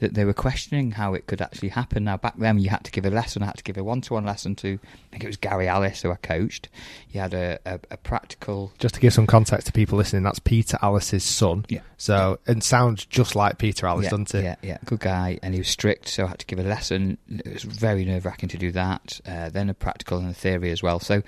that 0.00 0.14
they 0.14 0.24
were 0.24 0.34
questioning 0.34 0.92
how 0.92 1.14
it 1.14 1.26
could 1.26 1.40
actually 1.40 1.70
happen. 1.70 2.04
Now 2.04 2.16
back 2.16 2.36
then, 2.36 2.58
you 2.58 2.68
had 2.70 2.84
to 2.84 2.90
give 2.90 3.06
a 3.06 3.10
lesson. 3.10 3.42
I 3.42 3.46
had 3.46 3.56
to 3.56 3.64
give 3.64 3.78
a 3.78 3.84
one-to-one 3.84 4.24
lesson 4.24 4.54
to 4.56 4.78
I 4.84 5.10
think 5.10 5.24
it 5.24 5.26
was 5.26 5.36
Gary 5.36 5.66
Alliss 5.66 6.02
who 6.02 6.12
I 6.12 6.16
coached. 6.16 6.68
You 7.10 7.20
had 7.20 7.34
a, 7.34 7.58
a, 7.64 7.80
a 7.90 7.96
practical 7.96 8.72
Just 8.78 8.94
to 8.96 9.00
give 9.00 9.12
some 9.12 9.26
context 9.26 9.66
to 9.68 9.72
people 9.72 9.96
listening, 9.96 10.22
that's 10.22 10.38
Peter 10.38 10.78
Alliss's 10.82 11.24
son. 11.24 11.64
Yeah. 11.68 11.80
So 11.96 12.38
and 12.46 12.62
sounds 12.62 13.06
just 13.06 13.34
like 13.34 13.58
Peter 13.58 13.86
Alliss, 13.86 14.04
yeah, 14.04 14.10
doesn't 14.10 14.34
it? 14.34 14.44
Yeah, 14.44 14.56
yeah, 14.62 14.78
good 14.84 15.00
guy, 15.00 15.38
and 15.42 15.54
he 15.54 15.60
was 15.60 15.68
strict, 15.68 16.08
so 16.08 16.24
I 16.24 16.28
had 16.28 16.38
to 16.40 16.46
give 16.46 16.58
a 16.58 16.62
lesson. 16.62 17.18
It 17.28 17.52
was 17.52 17.62
very 17.62 18.04
nerve 18.04 18.24
wracking 18.24 18.48
to 18.50 18.58
do 18.58 18.72
that. 18.72 19.20
Uh, 19.26 19.48
then 19.48 19.70
a 19.70 19.74
practical 19.74 20.18
and 20.18 20.30
a 20.30 20.34
theory 20.34 20.70
as 20.70 20.82
well. 20.82 21.00
So, 21.00 21.22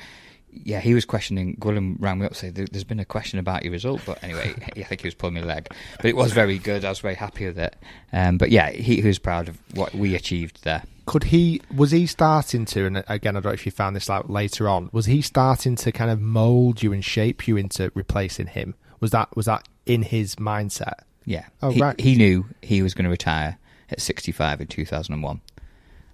yeah, 0.50 0.80
he 0.80 0.94
was 0.94 1.04
questioning. 1.04 1.56
Gwilym 1.56 1.96
rang 1.98 2.18
me 2.18 2.26
up, 2.26 2.34
saying, 2.34 2.54
"There's 2.54 2.84
been 2.84 3.00
a 3.00 3.04
question 3.04 3.38
about 3.38 3.62
your 3.62 3.72
result," 3.72 4.00
but 4.06 4.22
anyway, 4.22 4.54
I 4.76 4.82
think 4.82 5.02
he 5.02 5.06
was 5.06 5.14
pulling 5.14 5.34
my 5.34 5.42
leg. 5.42 5.68
But 5.96 6.06
it 6.06 6.16
was 6.16 6.32
very 6.32 6.58
good. 6.58 6.84
I 6.84 6.88
was 6.88 7.00
very 7.00 7.14
happy 7.14 7.46
with 7.46 7.58
it. 7.58 7.76
Um, 8.12 8.38
but 8.38 8.50
yeah, 8.50 8.70
he, 8.70 9.00
he 9.00 9.06
was 9.06 9.18
proud 9.18 9.48
of 9.48 9.58
what 9.74 9.94
we 9.94 10.14
achieved 10.14 10.64
there. 10.64 10.82
Could 11.06 11.24
he 11.24 11.62
was 11.74 11.90
he 11.90 12.06
starting 12.06 12.66
to 12.66 12.84
and 12.84 12.98
again 13.08 13.34
I 13.34 13.40
don't 13.40 13.44
know 13.44 13.50
if 13.50 13.64
you 13.64 13.72
found 13.72 13.96
this 13.96 14.10
out 14.10 14.28
later 14.28 14.68
on, 14.68 14.90
was 14.92 15.06
he 15.06 15.22
starting 15.22 15.74
to 15.76 15.90
kind 15.90 16.10
of 16.10 16.20
mould 16.20 16.82
you 16.82 16.92
and 16.92 17.02
shape 17.02 17.48
you 17.48 17.56
into 17.56 17.90
replacing 17.94 18.48
him? 18.48 18.74
Was 19.00 19.10
that 19.12 19.34
was 19.34 19.46
that 19.46 19.66
in 19.86 20.02
his 20.02 20.36
mindset? 20.36 21.00
Yeah. 21.24 21.46
Oh 21.62 21.70
he, 21.70 21.80
right. 21.80 21.98
He 21.98 22.14
knew 22.14 22.46
he 22.60 22.82
was 22.82 22.92
going 22.92 23.04
to 23.04 23.10
retire 23.10 23.58
at 23.90 24.00
65 24.00 24.60
in 24.60 24.66
2001. 24.66 25.40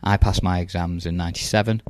I 0.04 0.16
passed 0.16 0.42
my 0.42 0.60
exams 0.60 1.06
in 1.06 1.16
97. 1.16 1.82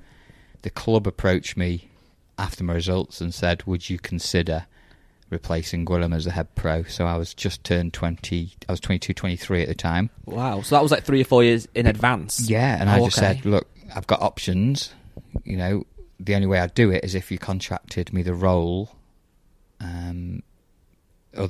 The 0.62 0.70
club 0.70 1.06
approached 1.06 1.58
me 1.58 1.90
after 2.38 2.64
my 2.64 2.74
results 2.74 3.20
and 3.20 3.32
said, 3.32 3.62
Would 3.64 3.88
you 3.90 3.98
consider 3.98 4.66
replacing 5.30 5.84
Gwilym 5.84 6.14
as 6.14 6.24
the 6.24 6.30
head 6.32 6.54
pro? 6.54 6.82
So 6.84 7.06
I 7.06 7.16
was 7.16 7.34
just 7.34 7.64
turned 7.64 7.92
20, 7.92 8.52
I 8.68 8.72
was 8.72 8.80
22, 8.80 9.14
23 9.14 9.62
at 9.62 9.68
the 9.68 9.74
time. 9.74 10.10
Wow. 10.26 10.62
So 10.62 10.74
that 10.76 10.82
was 10.82 10.90
like 10.92 11.04
three 11.04 11.20
or 11.20 11.24
four 11.24 11.42
years 11.44 11.66
in 11.74 11.86
advance. 11.86 12.48
Yeah, 12.48 12.80
and 12.80 12.88
I 12.90 12.98
Oh, 13.00 13.06
just 13.06 13.18
okay. 13.18 13.34
said, 13.36 13.44
Look, 13.46 13.68
I've 13.94 14.06
got 14.06 14.20
options. 14.22 14.92
You 15.44 15.56
know, 15.56 15.86
the 16.20 16.34
only 16.34 16.46
way 16.46 16.60
I'd 16.60 16.74
do 16.74 16.90
it 16.90 17.04
is 17.04 17.14
if 17.14 17.30
you 17.30 17.38
contracted 17.38 18.12
me 18.12 18.22
the 18.22 18.34
role. 18.34 18.90
Um, 19.80 20.42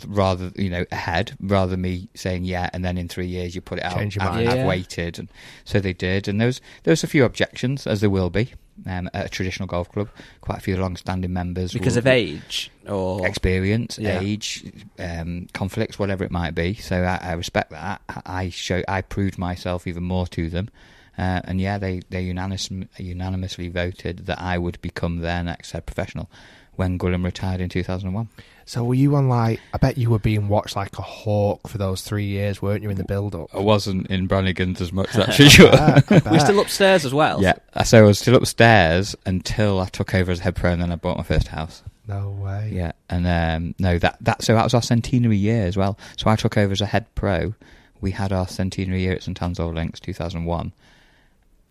rather, 0.06 0.50
you 0.56 0.70
know, 0.70 0.84
ahead, 0.92 1.36
rather 1.40 1.70
than 1.72 1.80
me 1.82 2.08
saying 2.14 2.44
yeah, 2.44 2.70
and 2.72 2.84
then 2.84 2.96
in 2.98 3.08
three 3.08 3.26
years 3.26 3.54
you 3.54 3.60
put 3.60 3.78
it 3.78 3.84
out. 3.84 3.96
Change 3.96 4.16
your 4.16 4.24
I've, 4.24 4.34
mind. 4.34 4.48
I've 4.48 4.56
Yeah. 4.58 4.66
waited, 4.66 5.18
and 5.18 5.28
so 5.64 5.80
they 5.80 5.92
did. 5.92 6.28
And 6.28 6.40
there 6.40 6.46
was 6.46 6.60
there 6.84 6.92
was 6.92 7.04
a 7.04 7.06
few 7.08 7.24
objections, 7.24 7.86
as 7.86 8.00
there 8.00 8.10
will 8.10 8.30
be 8.30 8.52
um, 8.86 9.08
at 9.14 9.26
a 9.26 9.28
traditional 9.28 9.66
golf 9.66 9.90
club. 9.92 10.08
Quite 10.40 10.58
a 10.58 10.60
few 10.60 10.76
long-standing 10.76 11.32
members 11.32 11.72
Because 11.72 11.94
will- 11.94 12.00
of 12.00 12.06
age 12.08 12.70
or 12.88 13.26
experience, 13.26 13.98
Yeah. 13.98 14.20
age, 14.20 14.64
um, 14.98 15.46
conflicts, 15.52 15.98
whatever 15.98 16.24
it 16.24 16.30
might 16.30 16.54
be. 16.54 16.74
So 16.74 17.02
I, 17.04 17.18
I 17.22 17.32
respect 17.34 17.70
that. 17.70 18.00
I- 18.08 18.22
I 18.26 18.48
show, 18.50 18.82
I 18.88 19.00
proved 19.02 19.38
myself 19.38 19.86
even 19.86 20.02
more 20.02 20.26
to 20.28 20.50
them, 20.50 20.70
uh, 21.16 21.40
and 21.44 21.60
yeah, 21.60 21.78
they 21.78 22.00
they 22.10 22.22
unanimous, 22.22 22.68
unanimously 22.98 23.68
voted 23.68 24.26
that 24.26 24.40
I 24.40 24.58
would 24.58 24.80
become 24.82 25.18
their 25.18 25.42
next 25.44 25.70
head 25.72 25.86
professional 25.86 26.28
when 26.76 26.98
Gwilym 26.98 27.24
retired 27.24 27.60
in 27.60 27.68
2001. 27.68 28.28
So 28.66 28.82
were 28.82 28.94
you 28.94 29.14
on 29.16 29.28
like 29.28 29.60
I 29.72 29.78
bet 29.78 29.98
you 29.98 30.10
were 30.10 30.18
being 30.18 30.48
watched 30.48 30.74
like 30.74 30.98
a 30.98 31.02
hawk 31.02 31.68
for 31.68 31.76
those 31.76 32.02
three 32.02 32.24
years, 32.24 32.62
weren't 32.62 32.82
you, 32.82 32.90
in 32.90 32.96
the 32.96 33.04
build 33.04 33.34
up? 33.34 33.54
I 33.54 33.60
wasn't 33.60 34.06
in 34.06 34.26
Brannigan's 34.26 34.80
as 34.80 34.92
much, 34.92 35.12
that's 35.14 35.36
for 35.36 35.48
sure. 35.48 35.70
We're 36.10 36.40
still 36.40 36.60
upstairs 36.60 37.04
as 37.04 37.12
well. 37.12 37.42
Yeah, 37.42 37.54
so 37.84 37.98
I 37.98 38.02
was 38.02 38.18
still 38.18 38.36
upstairs 38.36 39.14
until 39.26 39.80
I 39.80 39.86
took 39.86 40.14
over 40.14 40.32
as 40.32 40.40
head 40.40 40.56
pro, 40.56 40.72
and 40.72 40.80
then 40.80 40.92
I 40.92 40.96
bought 40.96 41.18
my 41.18 41.22
first 41.22 41.48
house. 41.48 41.82
No 42.06 42.30
way. 42.30 42.70
Yeah, 42.72 42.92
and 43.08 43.26
um, 43.26 43.74
no, 43.78 43.98
that 43.98 44.16
that 44.20 44.42
so 44.42 44.54
that 44.54 44.64
was 44.64 44.74
our 44.74 44.82
centenary 44.82 45.36
year 45.36 45.66
as 45.66 45.76
well. 45.76 45.98
So 46.16 46.30
I 46.30 46.36
took 46.36 46.56
over 46.56 46.72
as 46.72 46.80
a 46.80 46.86
head 46.86 47.06
pro. 47.14 47.54
We 48.00 48.10
had 48.12 48.32
our 48.32 48.48
centenary 48.48 49.02
year 49.02 49.14
at 49.14 49.22
St 49.22 49.40
Anne's 49.42 49.60
Old 49.60 49.74
Links, 49.74 50.00
two 50.00 50.14
thousand 50.14 50.44
one, 50.46 50.72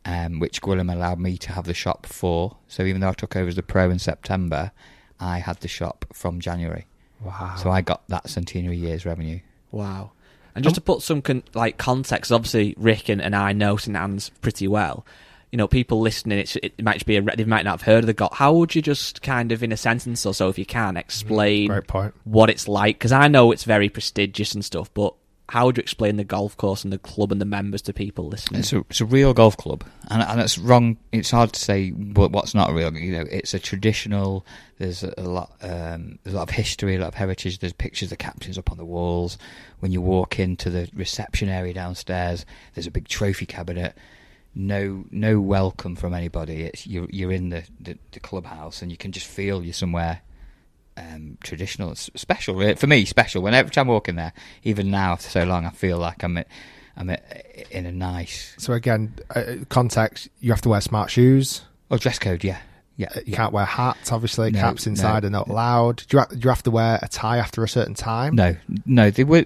um, 0.05 0.39
which 0.39 0.61
Gwilym 0.61 0.91
allowed 0.91 1.19
me 1.19 1.37
to 1.37 1.51
have 1.53 1.65
the 1.65 1.73
shop 1.73 2.05
for. 2.05 2.57
So 2.67 2.83
even 2.83 3.01
though 3.01 3.09
I 3.09 3.13
took 3.13 3.35
over 3.35 3.47
as 3.47 3.55
the 3.55 3.63
pro 3.63 3.89
in 3.89 3.99
September, 3.99 4.71
I 5.23 5.39
had 5.39 5.57
the 5.61 5.67
shop 5.67 6.05
from 6.13 6.39
January. 6.39 6.85
Wow. 7.21 7.55
So 7.57 7.71
I 7.71 7.81
got 7.81 8.07
that 8.09 8.29
centenary 8.29 8.77
year's 8.77 9.05
revenue. 9.05 9.39
Wow. 9.71 10.11
And 10.55 10.63
just 10.63 10.73
um, 10.73 10.75
to 10.75 10.81
put 10.81 11.01
some 11.01 11.21
con- 11.21 11.43
like 11.53 11.77
context, 11.77 12.31
obviously 12.31 12.75
Rick 12.77 13.09
and, 13.09 13.21
and 13.21 13.35
I 13.35 13.53
know 13.53 13.77
St 13.77 13.95
Anne's 13.95 14.29
pretty 14.41 14.67
well. 14.67 15.05
You 15.51 15.57
know, 15.57 15.67
people 15.67 16.01
listening, 16.01 16.39
it's, 16.39 16.55
it 16.57 16.81
might 16.83 16.95
just 16.95 17.05
be 17.05 17.15
a, 17.15 17.21
re- 17.21 17.35
they 17.37 17.45
might 17.45 17.63
not 17.63 17.79
have 17.79 17.81
heard 17.83 18.03
of 18.03 18.07
the 18.07 18.13
golf. 18.13 18.33
How 18.33 18.53
would 18.53 18.75
you 18.75 18.81
just 18.81 19.21
kind 19.21 19.51
of, 19.51 19.63
in 19.63 19.71
a 19.71 19.77
sentence 19.77 20.25
or 20.25 20.33
so, 20.33 20.49
if 20.49 20.57
you 20.57 20.65
can, 20.65 20.95
mm, 20.95 20.99
explain 20.99 21.67
Great 21.67 21.87
point. 21.87 22.13
what 22.23 22.49
it's 22.49 22.67
like? 22.67 22.97
Because 22.97 23.11
I 23.11 23.27
know 23.27 23.51
it's 23.51 23.63
very 23.63 23.87
prestigious 23.87 24.53
and 24.53 24.65
stuff, 24.65 24.93
but 24.93 25.13
how 25.53 25.67
would 25.67 25.77
you 25.77 25.81
explain 25.81 26.17
the 26.17 26.23
golf 26.23 26.57
course 26.57 26.83
and 26.83 26.91
the 26.91 26.97
club 26.97 27.31
and 27.31 27.39
the 27.39 27.45
members 27.45 27.83
to 27.83 27.93
people 27.93 28.27
listening? 28.27 28.61
It's 28.61 28.73
a, 28.73 28.79
it's 28.89 29.01
a 29.01 29.05
real 29.05 29.35
golf 29.35 29.55
club, 29.55 29.83
and, 30.09 30.23
and 30.23 30.41
it's 30.41 30.57
wrong. 30.57 30.97
It's 31.11 31.29
hard 31.29 31.53
to 31.53 31.59
say 31.59 31.89
what, 31.91 32.31
what's 32.31 32.55
not 32.55 32.71
a 32.71 32.73
real. 32.73 32.91
You 32.91 33.11
know, 33.11 33.25
it's 33.29 33.53
a 33.53 33.59
traditional. 33.59 34.47
There's 34.79 35.03
a, 35.03 35.13
a 35.15 35.21
lot. 35.21 35.51
Um, 35.61 36.17
there's 36.23 36.33
a 36.33 36.37
lot 36.37 36.49
of 36.49 36.55
history, 36.55 36.95
a 36.95 36.99
lot 36.99 37.09
of 37.09 37.13
heritage. 37.13 37.59
There's 37.59 37.71
pictures 37.71 38.11
of 38.11 38.17
captains 38.17 38.57
up 38.57 38.71
on 38.71 38.79
the 38.79 38.83
walls. 38.83 39.37
When 39.77 39.91
you 39.91 40.01
walk 40.01 40.39
into 40.39 40.71
the 40.71 40.89
reception 40.95 41.49
area 41.49 41.75
downstairs, 41.75 42.47
there's 42.73 42.87
a 42.87 42.91
big 42.91 43.07
trophy 43.07 43.45
cabinet. 43.45 43.95
No, 44.55 45.05
no 45.11 45.39
welcome 45.39 45.95
from 45.95 46.15
anybody. 46.15 46.63
It's 46.63 46.87
you're 46.87 47.07
you're 47.11 47.31
in 47.31 47.49
the, 47.49 47.63
the, 47.79 47.99
the 48.11 48.19
clubhouse, 48.19 48.81
and 48.81 48.89
you 48.89 48.97
can 48.97 49.11
just 49.11 49.27
feel 49.27 49.63
you're 49.63 49.73
somewhere 49.73 50.21
um, 50.97 51.37
traditional, 51.43 51.95
special 51.95 52.55
really. 52.55 52.75
for 52.75 52.87
me. 52.87 53.05
Special. 53.05 53.41
When 53.41 53.53
every 53.53 53.71
time 53.71 53.89
I 53.89 53.93
walk 53.93 54.09
in 54.09 54.15
there, 54.15 54.33
even 54.63 54.91
now 54.91 55.13
after 55.13 55.29
so 55.29 55.43
long, 55.43 55.65
I 55.65 55.69
feel 55.71 55.97
like 55.97 56.23
I'm 56.23 56.37
at, 56.37 56.47
I'm 56.95 57.09
at, 57.09 57.23
in 57.71 57.85
a 57.85 57.91
nice. 57.91 58.53
So 58.57 58.73
again, 58.73 59.15
uh, 59.35 59.55
context: 59.69 60.29
you 60.39 60.51
have 60.51 60.61
to 60.61 60.69
wear 60.69 60.81
smart 60.81 61.09
shoes. 61.11 61.61
Oh, 61.91 61.97
dress 61.97 62.17
code, 62.19 62.43
yeah, 62.43 62.59
yeah. 62.97 63.09
Uh, 63.15 63.19
You 63.25 63.33
can't 63.33 63.53
wear 63.53 63.65
hats. 63.65 64.11
Obviously, 64.11 64.51
No, 64.51 64.59
caps 64.59 64.87
inside 64.87 65.23
no, 65.23 65.27
are 65.27 65.31
not 65.31 65.47
allowed. 65.47 66.03
Do 66.07 66.17
you, 66.17 66.25
do 66.29 66.39
you 66.43 66.49
have 66.49 66.63
to 66.63 66.71
wear 66.71 66.99
a 67.01 67.07
tie 67.07 67.37
after 67.37 67.63
a 67.63 67.69
certain 67.69 67.93
time? 67.93 68.35
No, 68.35 68.55
no, 68.85 69.09
they 69.11 69.23
were 69.23 69.45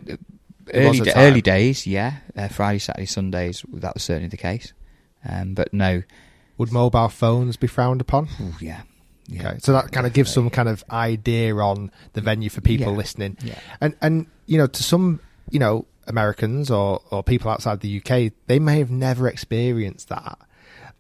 early 0.74 1.12
early 1.16 1.41
days. 1.41 1.86
Yeah, 1.88 2.18
uh, 2.36 2.48
Friday, 2.48 2.80
Saturday, 2.80 3.06
Sundays. 3.06 3.64
That 3.74 3.93
was 3.93 4.04
certainly 4.04 4.30
the 4.30 4.38
case. 4.38 4.74
Um, 5.28 5.54
but 5.56 5.74
no, 5.74 6.04
Would 6.58 6.72
mobile 6.72 7.10
phones 7.10 7.58
be 7.58 7.68
frowned 7.68 8.02
upon? 8.02 8.28
Ooh, 8.41 8.54
yeah. 8.60 8.82
Yeah. 9.28 9.49
Okay, 9.49 9.57
so 9.59 9.73
that 9.73 9.91
kind 9.91 10.07
of 10.07 10.13
gives 10.13 10.32
some 10.34 10.49
kind 10.49 10.69
of 10.69 10.84
idea 10.89 11.55
on 11.55 11.91
the 12.13 12.21
venue 12.21 12.49
for 12.49 12.61
people 12.61 12.91
Yeah. 12.93 12.97
listening. 12.97 13.38
Yeah. 13.43 13.59
And 13.82 13.95
and 14.01 14.28
you 14.45 14.57
know, 14.57 14.67
to 14.67 14.84
some 14.84 15.19
you 15.49 15.59
know 15.59 15.86
Americans 16.07 16.71
or 16.71 17.01
or 17.11 17.23
people 17.23 17.51
outside 17.51 17.82
the 17.82 17.97
UK, 18.01 18.32
they 18.47 18.59
may 18.59 18.80
have 18.80 18.89
never 18.91 19.28
experienced 19.28 20.09
that. 20.09 20.39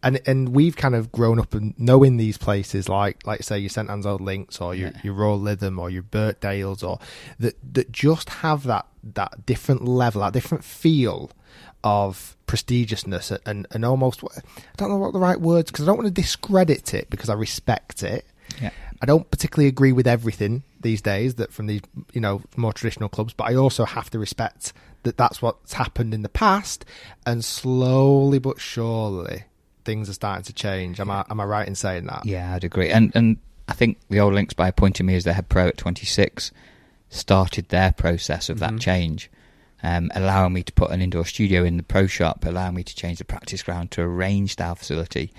And 0.03 0.19
and 0.27 0.49
we've 0.49 0.75
kind 0.75 0.93
of 0.93 1.11
grown 1.11 1.39
up 1.39 1.53
and 1.55 1.73
knowing 1.79 2.17
these 2.17 2.37
places 2.37 2.87
like 2.87 3.25
like 3.25 3.41
say 3.43 3.57
your 3.57 3.69
St 3.69 3.89
Anne's 3.89 4.05
Old 4.05 4.21
Links 4.21 4.61
or 4.61 4.75
your 4.75 4.91
your 5.03 5.13
Royal 5.13 5.39
Lytham 5.39 5.79
or 5.79 5.89
your 5.89 6.03
Birkdales 6.03 6.83
or 6.87 6.99
that 7.39 7.55
that 7.73 7.91
just 7.91 8.29
have 8.29 8.63
that 8.63 8.85
that 9.03 9.45
different 9.45 9.85
level, 9.85 10.21
that 10.21 10.33
different 10.33 10.63
feel 10.63 11.31
of 11.87 12.35
prestigiousness 12.47 13.37
and 13.45 13.67
and 13.71 13.83
almost 13.85 14.23
I 14.23 14.41
don't 14.77 14.89
know 14.89 14.97
what 14.97 15.13
the 15.13 15.19
right 15.19 15.39
words 15.39 15.69
because 15.71 15.83
I 15.85 15.87
don't 15.87 15.97
want 15.97 16.07
to 16.13 16.21
discredit 16.21 16.93
it 16.93 17.09
because 17.09 17.29
I 17.29 17.33
respect 17.33 18.03
it. 18.03 18.25
Yeah. 18.61 18.71
I 19.01 19.05
don't 19.05 19.29
particularly 19.29 19.67
agree 19.67 19.91
with 19.91 20.07
everything 20.07 20.63
these 20.81 21.01
days 21.01 21.35
that 21.35 21.51
from 21.53 21.67
these 21.67 21.81
you 22.13 22.21
know 22.21 22.41
more 22.55 22.73
traditional 22.73 23.09
clubs, 23.09 23.33
but 23.33 23.45
I 23.51 23.55
also 23.55 23.85
have 23.85 24.09
to 24.11 24.19
respect 24.19 24.73
that 25.03 25.17
that's 25.17 25.41
what's 25.41 25.73
happened 25.73 26.13
in 26.13 26.21
the 26.23 26.29
past, 26.29 26.83
and 27.25 27.43
slowly 27.45 28.39
but 28.39 28.59
surely 28.59 29.43
things 29.85 30.09
are 30.09 30.13
starting 30.13 30.43
to 30.43 30.53
change. 30.53 30.99
Am 30.99 31.09
I 31.11 31.23
am 31.29 31.39
I 31.39 31.45
right 31.45 31.67
in 31.67 31.75
saying 31.75 32.05
that? 32.07 32.25
Yeah, 32.25 32.53
I'd 32.55 32.63
agree. 32.63 32.89
And 32.89 33.11
and 33.15 33.37
I 33.67 33.73
think 33.73 33.97
the 34.09 34.19
old 34.19 34.33
links 34.33 34.53
by 34.53 34.67
appointing 34.69 35.05
me 35.05 35.15
as 35.15 35.23
their 35.25 35.33
head 35.35 35.49
pro 35.49 35.67
at 35.67 35.77
26 35.77 36.51
started 37.09 37.69
their 37.69 37.91
process 37.93 38.49
of 38.49 38.59
that 38.59 38.73
Mhm. 38.73 38.79
change, 38.79 39.29
um, 39.87 40.11
allowing 40.15 40.53
me 40.53 40.63
to 40.63 40.73
put 40.73 40.91
an 40.91 41.01
indoor 41.01 41.25
studio 41.25 41.63
in 41.63 41.77
the 41.77 41.83
pro 41.93 42.07
shop, 42.07 42.43
allowing 42.45 42.75
me 42.75 42.83
to 42.83 42.95
change 42.95 43.17
the 43.19 43.25
practice 43.33 43.63
ground 43.63 43.91
to 43.91 44.01
a 44.01 44.07
range 44.07 44.51
style 44.51 44.75
facility. 44.75 45.31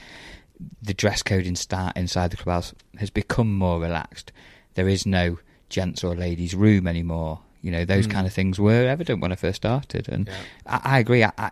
The 0.82 0.94
dress 0.94 1.22
code 1.22 1.46
in 1.46 1.56
start 1.56 1.96
inside 1.96 2.30
the 2.30 2.36
clubhouse 2.36 2.74
has 2.98 3.10
become 3.10 3.52
more 3.54 3.78
relaxed. 3.80 4.32
There 4.74 4.88
is 4.88 5.06
no 5.06 5.38
gents 5.68 6.02
or 6.02 6.14
ladies 6.16 6.54
room 6.54 6.86
anymore. 6.86 7.40
You 7.62 7.70
know 7.72 7.84
those 7.84 8.06
Mm. 8.06 8.12
kind 8.12 8.26
of 8.26 8.32
things 8.32 8.58
were 8.58 8.86
evident 8.88 9.20
when 9.20 9.32
I 9.32 9.36
first 9.36 9.56
started, 9.56 10.08
and 10.08 10.28
I, 10.66 10.80
I 10.84 10.98
agree. 11.00 11.22
I, 11.24 11.32
I 11.36 11.50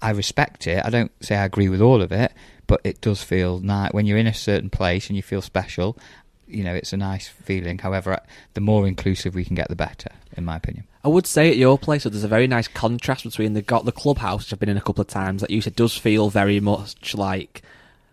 I 0.00 0.10
respect 0.10 0.66
it. 0.66 0.80
I 0.84 0.90
don't 0.90 1.10
say 1.20 1.36
I 1.36 1.44
agree 1.44 1.68
with 1.68 1.80
all 1.82 2.00
of 2.02 2.12
it, 2.12 2.32
but 2.66 2.80
it 2.84 3.00
does 3.00 3.22
feel 3.22 3.60
nice 3.60 3.92
when 3.92 4.06
you're 4.06 4.18
in 4.24 4.26
a 4.28 4.34
certain 4.34 4.70
place 4.70 5.08
and 5.08 5.16
you 5.16 5.22
feel 5.22 5.42
special. 5.42 5.98
You 6.46 6.64
know, 6.64 6.74
it's 6.74 6.92
a 6.92 6.96
nice 6.96 7.26
feeling. 7.28 7.78
However, 7.78 8.20
the 8.54 8.60
more 8.60 8.86
inclusive 8.88 9.34
we 9.34 9.44
can 9.44 9.54
get, 9.56 9.68
the 9.68 9.76
better, 9.76 10.10
in 10.36 10.44
my 10.44 10.56
opinion. 10.56 10.84
I 11.08 11.10
would 11.10 11.26
say 11.26 11.48
at 11.48 11.56
your 11.56 11.78
place 11.78 12.04
that 12.04 12.10
there's 12.10 12.22
a 12.22 12.28
very 12.28 12.46
nice 12.46 12.68
contrast 12.68 13.24
between 13.24 13.54
the 13.54 13.62
got 13.62 13.86
the 13.86 13.92
clubhouse, 13.92 14.44
which 14.44 14.52
I've 14.52 14.60
been 14.60 14.68
in 14.68 14.76
a 14.76 14.82
couple 14.82 15.00
of 15.00 15.08
times, 15.08 15.40
That 15.40 15.48
you 15.48 15.62
said, 15.62 15.74
does 15.74 15.96
feel 15.96 16.28
very 16.28 16.60
much 16.60 17.14
like 17.14 17.62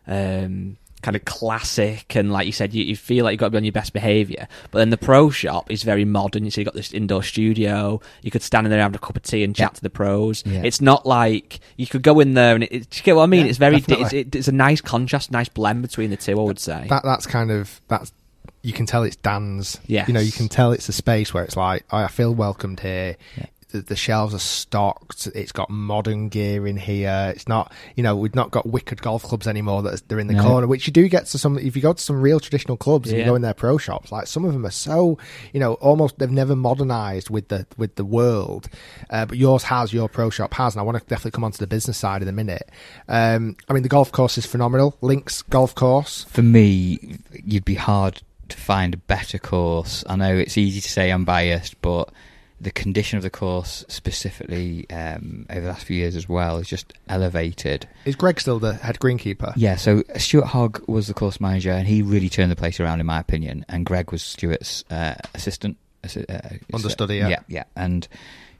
um, 0.08 0.78
kind 1.02 1.18
of 1.18 1.26
classic, 1.26 2.16
and 2.16 2.32
like 2.32 2.46
you 2.46 2.54
said, 2.54 2.74
you, 2.74 2.86
you 2.86 2.96
feel 2.96 3.26
like 3.26 3.34
you've 3.34 3.42
got 3.42 3.48
to 3.48 3.52
be 3.52 3.58
on 3.58 3.66
your 3.66 3.74
best 3.74 3.92
behaviour. 3.92 4.48
But 4.72 4.80
then 4.80 4.92
the 4.92 4.98
pro 4.98 5.30
shop 5.30 5.70
is 5.70 5.84
very 5.84 6.06
modern. 6.06 6.46
You 6.46 6.52
see, 6.52 6.62
you've 6.62 6.68
got 6.68 6.74
this 6.74 6.94
indoor 6.94 7.22
studio. 7.22 8.00
You 8.22 8.32
could 8.32 8.42
stand 8.42 8.66
in 8.66 8.72
there 8.72 8.80
and 8.80 8.94
have 8.94 8.96
a 8.96 9.06
cup 9.06 9.18
of 9.18 9.24
tea 9.24 9.44
and 9.44 9.54
chat 9.54 9.76
to 9.76 9.82
the 9.82 9.90
pros. 9.90 10.42
Yeah. 10.46 10.62
It's 10.64 10.80
not 10.80 11.06
like 11.06 11.60
you 11.76 11.88
could 11.88 12.02
go 12.02 12.22
in 12.22 12.34
there 12.34 12.56
and 12.56 12.64
it, 12.64 12.72
it, 12.72 12.90
do 12.90 12.98
you 12.98 13.04
get 13.04 13.18
what 13.18 13.24
I 13.24 13.26
mean? 13.26 13.42
Yeah, 13.42 13.50
it's 13.50 13.58
very 13.58 13.84
it's, 13.86 14.14
it, 14.14 14.34
it's 14.34 14.48
a 14.48 14.54
nice 14.54 14.80
contrast, 14.80 15.32
nice 15.32 15.50
blend 15.50 15.82
between 15.82 16.12
the 16.12 16.18
two. 16.18 16.40
I 16.40 16.44
would 16.44 16.60
say. 16.60 16.86
That 16.88 17.04
that's 17.04 17.28
kind 17.28 17.52
of 17.52 17.82
that's 17.90 18.14
you 18.66 18.74
can 18.74 18.86
tell 18.86 19.04
it's 19.04 19.16
Dan's. 19.18 19.80
Yes. 19.86 20.08
You 20.08 20.14
know, 20.14 20.20
you 20.20 20.32
can 20.32 20.48
tell 20.50 20.72
it's 20.72 20.90
a 20.90 20.94
space 20.94 21.34
where 21.34 21.44
it's 21.44 21.56
like 21.56 21.86
I 21.94 22.08
feel 22.08 22.34
welcomed 22.34 22.80
here. 22.80 23.16
The, 23.72 23.82
the 23.82 23.96
shelves 23.96 24.34
are 24.34 24.40
stocked. 24.40 25.28
It's 25.36 25.52
got 25.52 25.70
modern 25.70 26.30
gear 26.30 26.66
in 26.66 26.78
here. 26.78 27.34
It's 27.36 27.48
not, 27.48 27.74
you 27.96 28.04
know, 28.04 28.16
we've 28.16 28.36
not 28.36 28.50
got 28.52 28.66
wicked 28.66 29.02
golf 29.02 29.24
clubs 29.24 29.48
anymore 29.48 29.82
that 29.82 30.08
they're 30.08 30.20
in 30.20 30.28
the 30.28 30.34
No. 30.36 30.44
corner, 30.44 30.68
which 30.68 30.88
you 30.88 30.94
do 30.94 31.10
get 31.10 31.26
to 31.26 31.38
some. 31.38 31.58
If 31.58 31.76
you 31.76 31.82
go 31.82 31.92
to 31.92 32.02
some 32.02 32.22
real 32.22 32.40
traditional 32.40 32.78
clubs 32.78 33.10
and 33.10 33.20
you 33.20 33.26
go 33.26 33.36
in 33.36 33.42
their 33.42 33.56
pro 33.56 33.78
shops, 33.78 34.12
like 34.14 34.28
some 34.28 34.46
of 34.46 34.54
them 34.54 34.66
are 34.66 34.72
so, 34.72 35.18
you 35.52 35.60
know, 35.60 35.74
almost 35.76 36.20
they've 36.20 36.32
never 36.32 36.56
modernized 36.56 37.30
with 37.30 37.50
the 37.50 37.66
with 37.76 37.96
the 37.96 38.06
world. 38.06 38.70
Uh, 39.10 39.26
but 39.26 39.38
yours 39.38 39.64
has, 39.64 39.92
your 39.92 40.08
pro 40.08 40.30
shop 40.30 40.54
has, 40.54 40.76
and 40.76 40.80
I 40.80 40.84
want 40.84 40.98
to 40.98 41.04
definitely 41.06 41.32
come 41.32 41.44
onto 41.44 41.58
the 41.58 41.68
business 41.68 41.98
side 41.98 42.22
in 42.22 42.28
a 42.30 42.32
minute. 42.34 42.70
Um, 43.10 43.58
I 43.68 43.74
mean, 43.74 43.84
the 43.84 43.90
golf 43.90 44.10
course 44.12 44.38
is 44.38 44.46
phenomenal. 44.46 44.96
Links 45.02 45.42
golf 45.42 45.76
course. 45.76 46.24
For 46.30 46.44
me, 46.44 47.18
you'd 47.44 47.66
be 47.66 47.76
hard 47.76 48.22
to 48.50 48.58
find 48.58 48.94
a 48.94 48.98
better 48.98 49.38
course. 49.38 50.04
I 50.08 50.16
know 50.16 50.36
it's 50.36 50.58
easy 50.58 50.82
to 50.82 50.90
say 50.90 51.12
I'm 51.12 51.26
biased, 51.26 51.82
but 51.82 52.10
the 52.62 52.72
condition 52.72 53.18
of 53.18 53.24
the 53.24 53.30
course, 53.30 53.84
specifically 53.90 54.90
um, 54.90 55.46
over 55.50 55.62
the 55.62 55.68
last 55.68 55.86
few 55.86 55.98
years 55.98 56.16
as 56.16 56.28
well, 56.30 56.58
is 56.58 56.68
just 56.68 56.94
elevated. 57.10 57.88
Is 58.06 58.16
Greg 58.16 58.40
still 58.40 58.60
the 58.60 58.74
head 58.76 59.00
greenkeeper? 59.00 59.54
Yeah, 59.56 59.76
so 59.76 60.04
Stuart 60.18 60.46
Hogg 60.46 60.84
was 60.88 61.08
the 61.08 61.14
course 61.14 61.40
manager, 61.42 61.72
and 61.72 61.88
he 61.88 62.02
really 62.02 62.30
turned 62.30 62.52
the 62.52 62.56
place 62.56 62.80
around, 62.80 63.00
in 63.02 63.06
my 63.06 63.20
opinion. 63.20 63.66
And 63.68 63.86
Greg 63.86 64.12
was 64.12 64.24
Stuart's 64.24 64.84
uh, 64.90 65.16
assistant. 65.34 65.78
Uh, 66.04 66.40
Understudy, 66.74 67.16
yeah. 67.18 67.28
yeah, 67.30 67.40
yeah. 67.48 67.64
And 67.76 68.08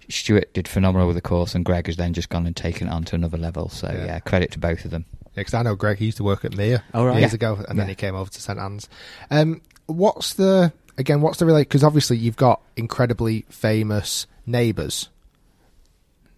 Stuart 0.10 0.54
did 0.54 0.68
phenomenal 0.68 1.08
with 1.08 1.16
the 1.16 1.22
course, 1.22 1.56
and 1.56 1.64
Greg 1.64 1.86
has 1.88 1.96
then 1.96 2.14
just 2.14 2.30
gone 2.30 2.46
and 2.46 2.56
taken 2.56 2.88
it 2.88 2.92
on 2.92 3.04
to 3.06 3.16
another 3.16 3.38
level. 3.38 3.70
So 3.70 3.88
Yeah. 3.88 4.06
yeah, 4.06 4.20
credit 4.20 4.52
to 4.54 4.60
both 4.60 4.84
of 4.86 4.92
them. 4.92 5.06
Yeah, 5.36 5.42
because 5.42 5.54
I 5.54 5.62
know 5.64 5.76
Greg. 5.76 5.98
He 6.00 6.06
used 6.06 6.18
to 6.18 6.24
work 6.24 6.44
at 6.46 6.56
Mir 6.56 6.84
Oh, 6.94 7.06
right. 7.06 7.20
years 7.20 7.32
Yeah. 7.32 7.36
ago, 7.36 7.64
and 7.68 7.78
then 7.80 7.88
he 7.88 7.96
came 7.96 8.16
over 8.16 8.30
to 8.30 8.42
St 8.42 8.58
Anne's. 8.60 8.90
Um, 9.30 9.62
what's 9.88 10.34
the 10.34 10.74
again? 10.98 11.22
What's 11.22 11.40
the 11.40 11.46
relate? 11.46 11.64
Because 11.64 11.84
obviously 11.84 12.18
you've 12.18 12.38
got 12.38 12.62
incredibly 12.76 13.46
famous 13.50 14.28
neighbours. 14.46 15.10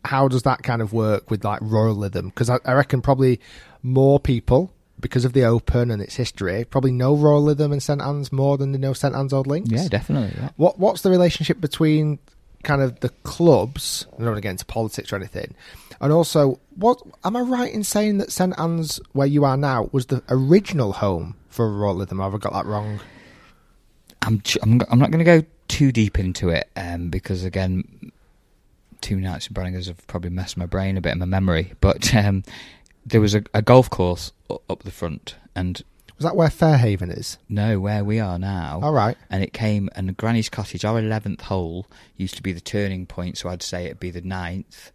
How 0.05 0.27
does 0.27 0.43
that 0.43 0.63
kind 0.63 0.81
of 0.81 0.93
work 0.93 1.29
with 1.29 1.43
like 1.43 1.59
Royal 1.61 1.95
Lytham? 1.95 2.25
Because 2.25 2.49
I, 2.49 2.59
I 2.65 2.73
reckon 2.73 3.01
probably 3.01 3.39
more 3.83 4.19
people 4.19 4.71
because 4.99 5.25
of 5.25 5.33
the 5.33 5.43
Open 5.43 5.91
and 5.91 6.01
its 6.01 6.15
history 6.15 6.65
probably 6.65 6.91
know 6.91 7.15
Royal 7.15 7.43
Lytham 7.43 7.71
and 7.71 7.83
St 7.83 8.01
Anne's 8.01 8.31
more 8.31 8.57
than 8.57 8.71
they 8.71 8.79
know 8.79 8.93
St 8.93 9.15
Anne's 9.15 9.33
Old 9.33 9.47
Links. 9.47 9.69
Yeah, 9.69 9.87
definitely. 9.87 10.33
Yeah. 10.39 10.49
What 10.55 10.79
What's 10.79 11.01
the 11.01 11.09
relationship 11.09 11.59
between 11.59 12.19
kind 12.63 12.81
of 12.81 12.99
the 13.01 13.09
clubs? 13.23 14.07
I 14.13 14.17
don't 14.17 14.27
want 14.27 14.37
to 14.37 14.41
get 14.41 14.51
into 14.51 14.65
politics 14.65 15.11
or 15.11 15.17
anything. 15.17 15.55
And 15.99 16.13
also, 16.13 16.59
what 16.75 17.01
am 17.23 17.35
I 17.35 17.41
right 17.41 17.73
in 17.73 17.83
saying 17.83 18.19
that 18.19 18.31
St 18.31 18.53
Anne's, 18.57 18.99
where 19.13 19.27
you 19.27 19.45
are 19.45 19.57
now, 19.57 19.89
was 19.91 20.07
the 20.07 20.21
original 20.29 20.93
home 20.93 21.35
for 21.49 21.71
Royal 21.71 21.95
Lytham? 21.95 22.21
Have 22.21 22.35
I 22.35 22.37
got 22.37 22.53
that 22.53 22.65
wrong? 22.65 22.99
I'm 24.21 24.41
I'm, 24.61 24.81
I'm 24.89 24.99
not 24.99 25.11
going 25.11 25.23
to 25.23 25.41
go 25.41 25.43
too 25.67 25.91
deep 25.91 26.17
into 26.19 26.49
it 26.49 26.69
um, 26.75 27.09
because 27.09 27.43
again, 27.43 28.11
two 29.01 29.17
nights 29.19 29.47
in 29.47 29.53
Branningers 29.53 29.87
have 29.87 30.05
probably 30.07 30.29
messed 30.29 30.57
my 30.57 30.65
brain 30.65 30.97
a 30.97 31.01
bit 31.01 31.11
and 31.11 31.19
my 31.19 31.25
memory. 31.25 31.73
But 31.81 32.13
um, 32.15 32.43
there 33.05 33.21
was 33.21 33.35
a, 33.35 33.43
a 33.53 33.61
golf 33.61 33.89
course 33.89 34.31
up 34.69 34.83
the 34.83 34.91
front, 34.91 35.35
and 35.55 35.81
Was 36.17 36.23
that 36.23 36.35
where 36.35 36.49
Fairhaven 36.49 37.11
is? 37.11 37.37
no, 37.49 37.79
where 37.79 38.03
we 38.03 38.19
are 38.19 38.39
now. 38.39 38.79
All 38.81 38.93
right. 38.93 39.17
And 39.29 39.43
it 39.43 39.53
came, 39.53 39.89
and 39.95 40.15
Granny's 40.17 40.49
Cottage, 40.49 40.83
our 40.85 40.99
eleventh 40.99 41.41
hole, 41.41 41.85
used 42.15 42.35
to 42.35 42.43
be 42.43 42.53
the 42.53 42.61
turning 42.61 43.05
point. 43.05 43.37
So 43.37 43.49
I'd 43.49 43.63
say 43.63 43.85
it'd 43.85 43.99
be 43.99 44.11
the 44.11 44.21
ninth, 44.21 44.91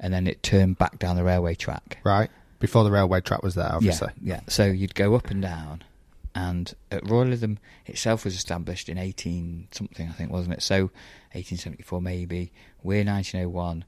and 0.00 0.12
then 0.12 0.26
it 0.26 0.42
turned 0.42 0.78
back 0.78 0.98
down 0.98 1.16
the 1.16 1.24
railway 1.24 1.54
track. 1.54 1.98
Right. 2.04 2.30
Before 2.60 2.82
the 2.84 2.90
railway 2.90 3.20
track 3.20 3.42
was 3.42 3.54
there, 3.56 3.70
obviously. 3.72 4.08
Yeah, 4.22 4.36
yeah. 4.36 4.40
So 4.48 4.64
you'd 4.64 4.94
go 4.94 5.14
up 5.14 5.30
and 5.30 5.42
down, 5.42 5.82
and 6.34 6.74
at 6.90 7.08
Royal 7.08 7.32
itself 7.86 8.24
was 8.24 8.34
established 8.34 8.88
in 8.88 8.98
18 8.98 9.68
something, 9.70 10.08
I 10.08 10.12
think, 10.12 10.30
wasn't 10.30 10.54
it? 10.54 10.62
So 10.62 10.84
1874 11.32 12.00
maybe. 12.00 12.52
We're 12.82 13.04
1901. 13.04 13.84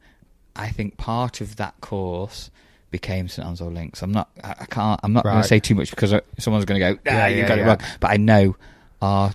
I 0.54 0.68
think 0.70 0.96
part 0.96 1.40
of 1.40 1.56
that 1.56 1.80
course 1.80 2.50
became 2.90 3.28
St 3.28 3.46
Anne's 3.46 3.60
Old 3.60 3.74
Links. 3.74 4.02
I'm 4.02 4.12
not. 4.12 4.30
I, 4.42 4.54
I 4.60 4.64
can't. 4.66 5.00
I'm 5.02 5.12
not 5.12 5.24
going 5.24 5.42
to 5.42 5.48
say 5.48 5.60
too 5.60 5.74
much 5.74 5.90
because 5.90 6.12
uh, 6.12 6.20
someone's 6.38 6.64
going 6.64 6.80
to 6.80 6.94
go. 6.94 7.00
Ah, 7.06 7.10
Yeah, 7.12 7.26
you 7.26 7.36
yeah, 7.38 7.48
got 7.48 7.58
yeah. 7.58 7.64
it 7.64 7.66
wrong. 7.66 7.78
But 8.00 8.10
I 8.10 8.16
know 8.16 8.56
our 9.02 9.32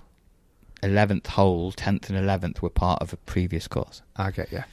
11th 0.82 1.26
hole, 1.28 1.72
10th 1.72 2.10
and 2.10 2.18
11th 2.18 2.60
were 2.60 2.70
part 2.70 3.02
of 3.02 3.12
a 3.12 3.16
previous 3.18 3.68
course. 3.68 4.02
I 4.16 4.30
get 4.30 4.50
you. 4.50 4.64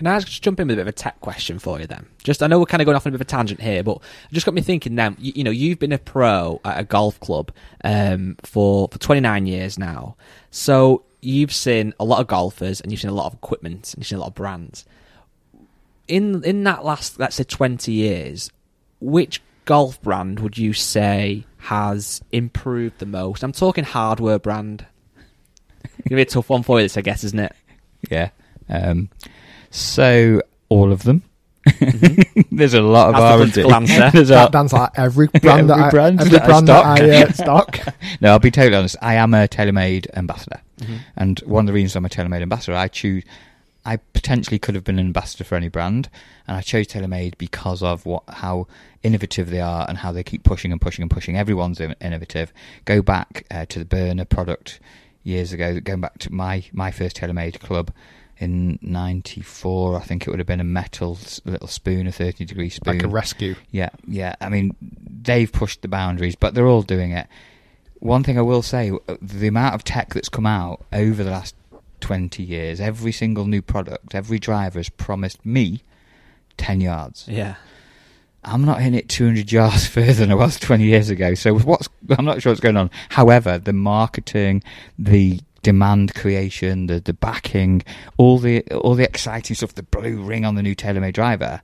Can 0.00 0.06
I 0.06 0.18
just 0.18 0.42
jump 0.42 0.58
in 0.58 0.66
with 0.66 0.76
a 0.76 0.80
bit 0.80 0.80
of 0.80 0.88
a 0.88 0.92
tech 0.92 1.20
question 1.20 1.58
for 1.58 1.78
you 1.78 1.86
then? 1.86 2.06
Just 2.24 2.42
I 2.42 2.46
know 2.46 2.58
we're 2.58 2.64
kind 2.64 2.80
of 2.80 2.86
going 2.86 2.96
off 2.96 3.04
on 3.04 3.10
a 3.10 3.12
bit 3.12 3.20
of 3.20 3.26
a 3.26 3.30
tangent 3.30 3.60
here, 3.60 3.82
but 3.82 3.98
it 3.98 4.32
just 4.32 4.46
got 4.46 4.54
me 4.54 4.62
thinking. 4.62 4.94
Now 4.94 5.14
you, 5.18 5.34
you 5.36 5.44
know 5.44 5.50
you've 5.50 5.78
been 5.78 5.92
a 5.92 5.98
pro 5.98 6.58
at 6.64 6.80
a 6.80 6.84
golf 6.84 7.20
club 7.20 7.52
um, 7.84 8.38
for 8.42 8.88
for 8.88 8.98
29 8.98 9.44
years 9.44 9.78
now, 9.78 10.16
so 10.50 11.02
you've 11.20 11.52
seen 11.52 11.92
a 12.00 12.06
lot 12.06 12.18
of 12.18 12.28
golfers 12.28 12.80
and 12.80 12.90
you've 12.90 13.02
seen 13.02 13.10
a 13.10 13.14
lot 13.14 13.26
of 13.26 13.34
equipment 13.34 13.92
and 13.92 14.02
you've 14.02 14.06
seen 14.06 14.16
a 14.16 14.22
lot 14.22 14.28
of 14.28 14.34
brands. 14.34 14.86
In 16.08 16.42
in 16.44 16.64
that 16.64 16.82
last 16.82 17.18
let's 17.18 17.36
say 17.36 17.44
20 17.44 17.92
years, 17.92 18.50
which 19.02 19.42
golf 19.66 20.00
brand 20.00 20.40
would 20.40 20.56
you 20.56 20.72
say 20.72 21.44
has 21.58 22.22
improved 22.32 23.00
the 23.00 23.06
most? 23.06 23.42
I'm 23.42 23.52
talking 23.52 23.84
hardware 23.84 24.38
brand. 24.38 24.86
It's 25.84 26.08
Gonna 26.08 26.16
be 26.16 26.22
a 26.22 26.24
tough 26.24 26.48
one 26.48 26.62
for 26.62 26.78
you, 26.78 26.86
this, 26.86 26.96
I 26.96 27.02
guess, 27.02 27.22
isn't 27.22 27.38
it? 27.38 27.54
Yeah. 28.10 28.30
Um, 28.70 29.10
so 29.70 30.42
all 30.68 30.92
of 30.92 31.02
them. 31.04 31.22
There's 32.50 32.74
a 32.74 32.80
lot 32.80 33.08
of 33.08 33.12
That's 33.14 33.22
R 33.22 33.42
and 33.42 33.52
political 33.52 33.74
answer. 33.74 34.10
There's 34.12 34.28
That 34.28 34.48
a- 34.48 34.52
Dan's 34.52 34.72
like 34.72 34.90
every 34.96 35.26
brand 35.42 35.68
that 35.70 35.78
I- 35.78 35.90
brand 35.90 36.20
every 36.20 36.32
that 36.32 36.42
I 36.42 36.46
brand 36.46 36.68
that 36.68 36.84
I, 36.84 37.22
uh, 37.22 37.32
stock. 37.32 37.76
stock. 37.76 37.94
no, 38.20 38.30
I'll 38.32 38.38
be 38.38 38.50
totally 38.50 38.76
honest. 38.76 38.96
I 39.02 39.14
am 39.14 39.34
a 39.34 39.46
TaylorMade 39.46 40.06
ambassador, 40.16 40.60
Mhm. 40.80 40.98
and 41.16 41.38
one 41.40 41.64
of 41.64 41.66
the 41.66 41.72
reasons 41.72 41.96
I'm 41.96 42.04
a 42.06 42.08
TaylorMade 42.08 42.42
ambassador, 42.42 42.76
I 42.76 42.88
choose. 42.88 43.24
I 43.84 43.96
potentially 43.96 44.58
could 44.58 44.74
have 44.74 44.84
been 44.84 44.98
an 44.98 45.06
ambassador 45.06 45.44
for 45.44 45.54
any 45.54 45.68
brand, 45.68 46.08
and 46.46 46.56
I 46.56 46.60
chose 46.60 46.86
TaylorMade 46.88 47.38
because 47.38 47.82
of 47.82 48.04
what 48.06 48.22
how 48.28 48.66
innovative 49.02 49.48
they 49.50 49.60
are 49.60 49.86
and 49.88 49.98
how 49.98 50.12
they 50.12 50.22
keep 50.22 50.42
pushing 50.44 50.70
and 50.72 50.80
pushing 50.80 51.02
and 51.02 51.10
pushing. 51.10 51.36
Everyone's 51.36 51.80
innovative. 51.80 52.52
Go 52.84 53.00
back 53.02 53.44
uh, 53.50 53.64
to 53.66 53.78
the 53.78 53.84
Burner 53.86 54.24
product 54.26 54.80
years 55.22 55.52
ago. 55.52 55.78
Going 55.80 56.00
back 56.00 56.18
to 56.20 56.32
my 56.32 56.64
my 56.72 56.90
first 56.90 57.16
TaylorMade 57.16 57.60
club 57.60 57.90
in 58.40 58.78
'94, 58.82 59.96
I 59.96 60.00
think 60.00 60.26
it 60.26 60.30
would 60.30 60.40
have 60.40 60.46
been 60.46 60.60
a 60.60 60.64
metal 60.64 61.18
little 61.44 61.68
spoon, 61.68 62.06
a 62.06 62.12
30 62.12 62.44
degree 62.44 62.70
spoon, 62.70 62.94
Like 62.94 63.04
a 63.04 63.08
rescue. 63.08 63.54
Yeah, 63.70 63.90
yeah. 64.06 64.34
I 64.40 64.48
mean, 64.48 64.74
they've 64.80 65.50
pushed 65.50 65.82
the 65.82 65.88
boundaries, 65.88 66.34
but 66.34 66.54
they're 66.54 66.66
all 66.66 66.82
doing 66.82 67.12
it. 67.12 67.26
One 68.00 68.22
thing 68.24 68.38
I 68.38 68.42
will 68.42 68.62
say, 68.62 68.92
the 69.20 69.46
amount 69.46 69.74
of 69.74 69.84
tech 69.84 70.14
that's 70.14 70.30
come 70.30 70.46
out 70.46 70.84
over 70.92 71.22
the 71.22 71.30
last 71.30 71.54
20 72.00 72.42
years, 72.42 72.80
every 72.80 73.12
single 73.12 73.44
new 73.44 73.60
product, 73.60 74.14
every 74.14 74.38
driver 74.38 74.78
has 74.78 74.88
promised 74.88 75.44
me 75.44 75.82
10 76.56 76.80
yards. 76.80 77.26
Yeah. 77.28 77.56
I'm 78.42 78.64
not 78.64 78.80
hitting 78.80 78.98
it 78.98 79.08
200 79.10 79.52
yards 79.52 79.86
further 79.88 80.14
than 80.14 80.32
I 80.32 80.34
was 80.34 80.58
20 80.58 80.84
years 80.84 81.10
ago. 81.10 81.34
So 81.34 81.58
what's 81.58 81.88
I'm 82.08 82.24
not 82.24 82.40
sure 82.40 82.50
what's 82.52 82.60
going 82.60 82.76
on. 82.76 82.90
However, 83.10 83.58
the 83.58 83.72
marketing, 83.74 84.62
the 84.98 85.40
demand 85.62 86.14
creation, 86.14 86.86
the 86.86 87.00
the 87.00 87.12
backing, 87.12 87.82
all 88.16 88.38
the 88.38 88.62
all 88.72 88.94
the 88.94 89.04
exciting 89.04 89.56
stuff, 89.56 89.74
the 89.74 89.82
blue 89.82 90.22
ring 90.22 90.44
on 90.44 90.54
the 90.54 90.62
new 90.62 90.74
TaylorMade 90.74 91.12
driver, 91.14 91.62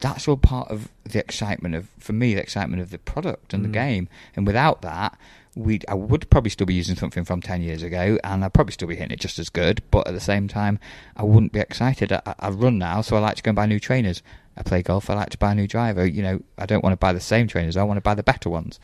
that's 0.00 0.28
all 0.28 0.36
part 0.36 0.70
of 0.70 0.88
the 1.04 1.18
excitement 1.18 1.74
of 1.74 1.88
for 1.98 2.12
me 2.12 2.34
the 2.34 2.40
excitement 2.42 2.82
of 2.82 2.90
the 2.90 2.98
product 2.98 3.54
and 3.54 3.64
the 3.64 3.68
Mm. 3.68 3.72
game. 3.72 4.08
And 4.36 4.46
without 4.46 4.82
that, 4.82 5.18
we 5.54 5.80
I 5.88 5.94
would 5.94 6.28
probably 6.28 6.50
still 6.50 6.66
be 6.66 6.74
using 6.74 6.96
something 6.96 7.24
from 7.24 7.40
10 7.40 7.62
years 7.62 7.82
ago, 7.82 8.18
and 8.22 8.44
I'd 8.44 8.52
probably 8.52 8.72
still 8.72 8.88
be 8.88 8.96
hitting 8.96 9.12
it 9.12 9.20
just 9.20 9.38
as 9.38 9.48
good. 9.48 9.82
But 9.90 10.06
at 10.06 10.12
the 10.14 10.20
same 10.20 10.48
time, 10.48 10.78
I 11.16 11.22
wouldn't 11.22 11.52
be 11.52 11.60
excited. 11.60 12.12
I 12.12 12.20
I 12.38 12.50
run 12.50 12.78
now, 12.78 13.00
so 13.00 13.16
I 13.16 13.20
like 13.20 13.36
to 13.36 13.42
go 13.42 13.50
and 13.50 13.56
buy 13.56 13.66
new 13.66 13.80
trainers. 13.80 14.22
I 14.58 14.62
play 14.62 14.82
golf. 14.82 15.10
I 15.10 15.14
like 15.14 15.30
to 15.30 15.38
buy 15.38 15.52
a 15.52 15.54
new 15.54 15.66
driver. 15.66 16.06
You 16.06 16.22
know, 16.22 16.40
I 16.56 16.64
don't 16.66 16.82
want 16.82 16.92
to 16.94 16.96
buy 16.98 17.12
the 17.12 17.20
same 17.20 17.46
trainers. 17.46 17.76
I 17.76 17.82
want 17.82 17.98
to 17.98 18.02
buy 18.02 18.14
the 18.14 18.22
better 18.22 18.48
ones. 18.48 18.80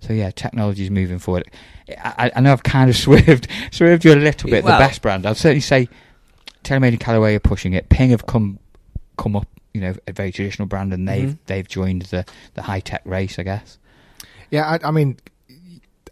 So 0.00 0.12
yeah, 0.12 0.30
technology 0.30 0.84
is 0.84 0.90
moving 0.90 1.18
forward. 1.18 1.50
I, 1.88 2.30
I 2.36 2.40
know 2.40 2.52
I've 2.52 2.62
kind 2.62 2.88
of 2.90 2.96
swerved 3.04 3.48
swerved 3.70 4.04
you 4.04 4.12
a 4.12 4.16
little 4.16 4.50
bit. 4.50 4.64
Well- 4.64 4.78
the 4.78 4.84
best 4.84 5.02
brand, 5.02 5.26
I'd 5.26 5.36
certainly 5.36 5.60
say, 5.60 5.88
TaylorMade 6.64 6.88
and 6.88 7.00
Callaway 7.00 7.34
are 7.34 7.40
pushing 7.40 7.72
it. 7.72 7.88
Ping 7.88 8.10
have 8.10 8.26
come 8.26 8.58
come 9.16 9.36
up. 9.36 9.46
You 9.74 9.82
know, 9.82 9.94
a 10.08 10.12
very 10.12 10.32
traditional 10.32 10.66
brand, 10.66 10.92
and 10.92 11.06
they've 11.08 11.30
Mhm. 11.30 11.38
they've 11.46 11.68
joined 11.68 12.02
the 12.02 12.24
the 12.54 12.62
high 12.62 12.80
tech 12.80 13.02
race, 13.04 13.38
I 13.38 13.42
guess. 13.42 13.78
Yeah, 14.50 14.66
I, 14.82 14.88
I 14.88 14.90
mean, 14.90 15.18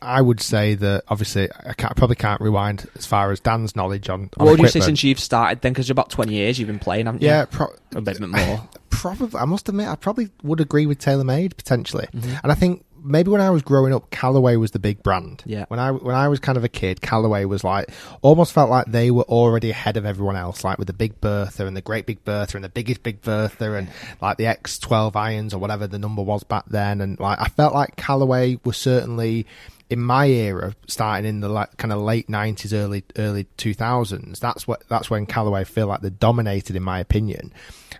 I 0.02 0.20
would 0.20 0.40
say 0.40 0.74
that 0.74 1.04
obviously 1.08 1.48
I, 1.64 1.72
can't, 1.72 1.90
I 1.90 1.94
probably 1.94 2.16
can't 2.16 2.40
rewind 2.40 2.86
as 2.96 3.06
far 3.06 3.32
as 3.32 3.40
Dan's 3.40 3.74
knowledge 3.74 4.08
on. 4.10 4.30
on 4.36 4.44
What 4.46 4.50
would 4.52 4.60
you 4.60 4.68
say 4.68 4.80
since 4.80 5.02
you've 5.02 5.18
started 5.18 5.62
then? 5.62 5.72
Because 5.72 5.88
you're 5.88 5.94
about 5.94 6.10
20 6.10 6.34
years 6.34 6.58
you've 6.58 6.68
been 6.68 6.78
playing, 6.78 7.06
haven't 7.06 7.22
you? 7.22 7.28
Yeah, 7.28 7.46
pro- 7.46 7.74
a 7.94 8.00
bit 8.02 8.20
more. 8.20 8.68
Probably, 8.90 9.38
I 9.38 9.44
must 9.46 9.68
admit, 9.68 9.88
I 9.88 9.94
probably 9.96 10.30
would 10.42 10.58
agree 10.60 10.86
with 10.86 10.98
TaylorMade 11.00 11.56
potentially, 11.58 12.06
Mhm. 12.14 12.40
and 12.42 12.50
I 12.50 12.54
think 12.54 12.84
maybe 13.06 13.30
when 13.30 13.40
I 13.40 13.50
was 13.50 13.62
growing 13.62 13.94
up, 13.94 14.10
Callaway 14.10 14.56
was 14.56 14.72
the 14.72 14.78
big 14.78 15.02
brand. 15.02 15.42
Yeah. 15.46 15.64
When 15.68 15.80
I 15.80 15.90
when 15.92 16.14
I 16.14 16.28
was 16.28 16.40
kind 16.40 16.58
of 16.58 16.64
a 16.64 16.68
kid, 16.68 17.00
Callaway 17.00 17.44
was 17.44 17.64
like 17.64 17.90
almost 18.22 18.52
felt 18.52 18.70
like 18.70 18.86
they 18.86 19.10
were 19.10 19.24
already 19.24 19.70
ahead 19.70 19.96
of 19.96 20.04
everyone 20.04 20.36
else, 20.36 20.64
like 20.64 20.78
with 20.78 20.86
the 20.86 20.92
Big 20.92 21.20
Bertha 21.20 21.66
and 21.66 21.76
the 21.76 21.80
Great 21.80 22.06
Big 22.06 22.24
Bertha 22.24 22.56
and 22.56 22.64
the 22.64 22.68
biggest 22.68 23.02
Big 23.02 23.22
Bertha 23.22 23.74
and 23.74 23.88
like 24.20 24.36
the 24.36 24.44
X12 24.44 25.16
irons 25.16 25.54
or 25.54 25.58
whatever 25.58 25.86
the 25.86 25.98
number 25.98 26.22
was 26.22 26.44
back 26.44 26.64
then, 26.66 27.00
and 27.00 27.18
like 27.18 27.40
I 27.40 27.46
felt 27.46 27.74
like 27.74 27.96
Callaway 27.96 28.58
was 28.64 28.76
certainly 28.76 29.46
in 29.88 30.00
my 30.00 30.26
era, 30.26 30.74
starting 30.88 31.28
in 31.28 31.40
the 31.40 31.48
like, 31.48 31.76
kind 31.76 31.92
of 31.92 32.00
late 32.00 32.28
nineties, 32.28 32.74
early 32.74 33.04
early 33.16 33.44
two 33.56 33.72
thousands, 33.74 34.40
that's 34.40 34.66
what 34.66 34.82
that's 34.88 35.08
when 35.10 35.26
Callaway 35.26 35.64
feel 35.64 35.86
like 35.86 36.00
they 36.00 36.10
dominated, 36.10 36.74
in 36.76 36.82
my 36.82 36.98
opinion. 36.98 37.52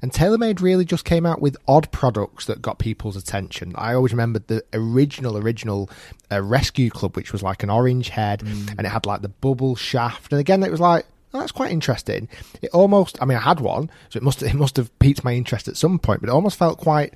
And 0.03 0.13
TaylorMade 0.13 0.61
really 0.61 0.85
just 0.85 1.05
came 1.05 1.25
out 1.25 1.41
with 1.41 1.57
odd 1.67 1.91
products 1.91 2.47
that 2.47 2.61
got 2.61 2.79
people's 2.79 3.17
attention. 3.17 3.73
I 3.77 3.95
always 3.95 4.13
remember 4.13 4.41
the 4.41 4.63
original 4.75 5.37
original 5.39 5.89
uh, 6.31 6.43
Rescue 6.43 6.91
Club, 6.91 7.17
which 7.17 7.33
was 7.33 7.43
like 7.43 7.63
an 7.63 7.71
orange 7.71 8.09
head, 8.11 8.43
and 8.43 8.81
it 8.81 8.89
had 8.89 9.07
like 9.07 9.23
the 9.23 9.29
bubble 9.29 9.77
shaft. 9.77 10.33
And 10.33 10.41
again, 10.41 10.63
it 10.63 10.71
was 10.71 10.81
like. 10.81 11.07
"Oh, 11.35 11.41
that's 11.41 11.53
quite 11.53 11.71
interesting. 11.71 12.29
It 12.63 12.71
almost, 12.73 13.19
I 13.21 13.27
mean, 13.27 13.37
I 13.37 13.43
had 13.43 13.61
one, 13.61 13.91
so 14.09 14.17
it 14.17 14.23
must 14.23 14.43
it 14.51 14.55
must 14.55 14.77
have 14.77 14.97
piqued 15.01 15.23
my 15.23 15.35
interest 15.35 15.69
at 15.69 15.77
some 15.77 15.99
point. 15.99 16.21
But 16.21 16.31
it 16.31 16.33
almost 16.33 16.59
felt 16.59 16.79
quite 16.79 17.15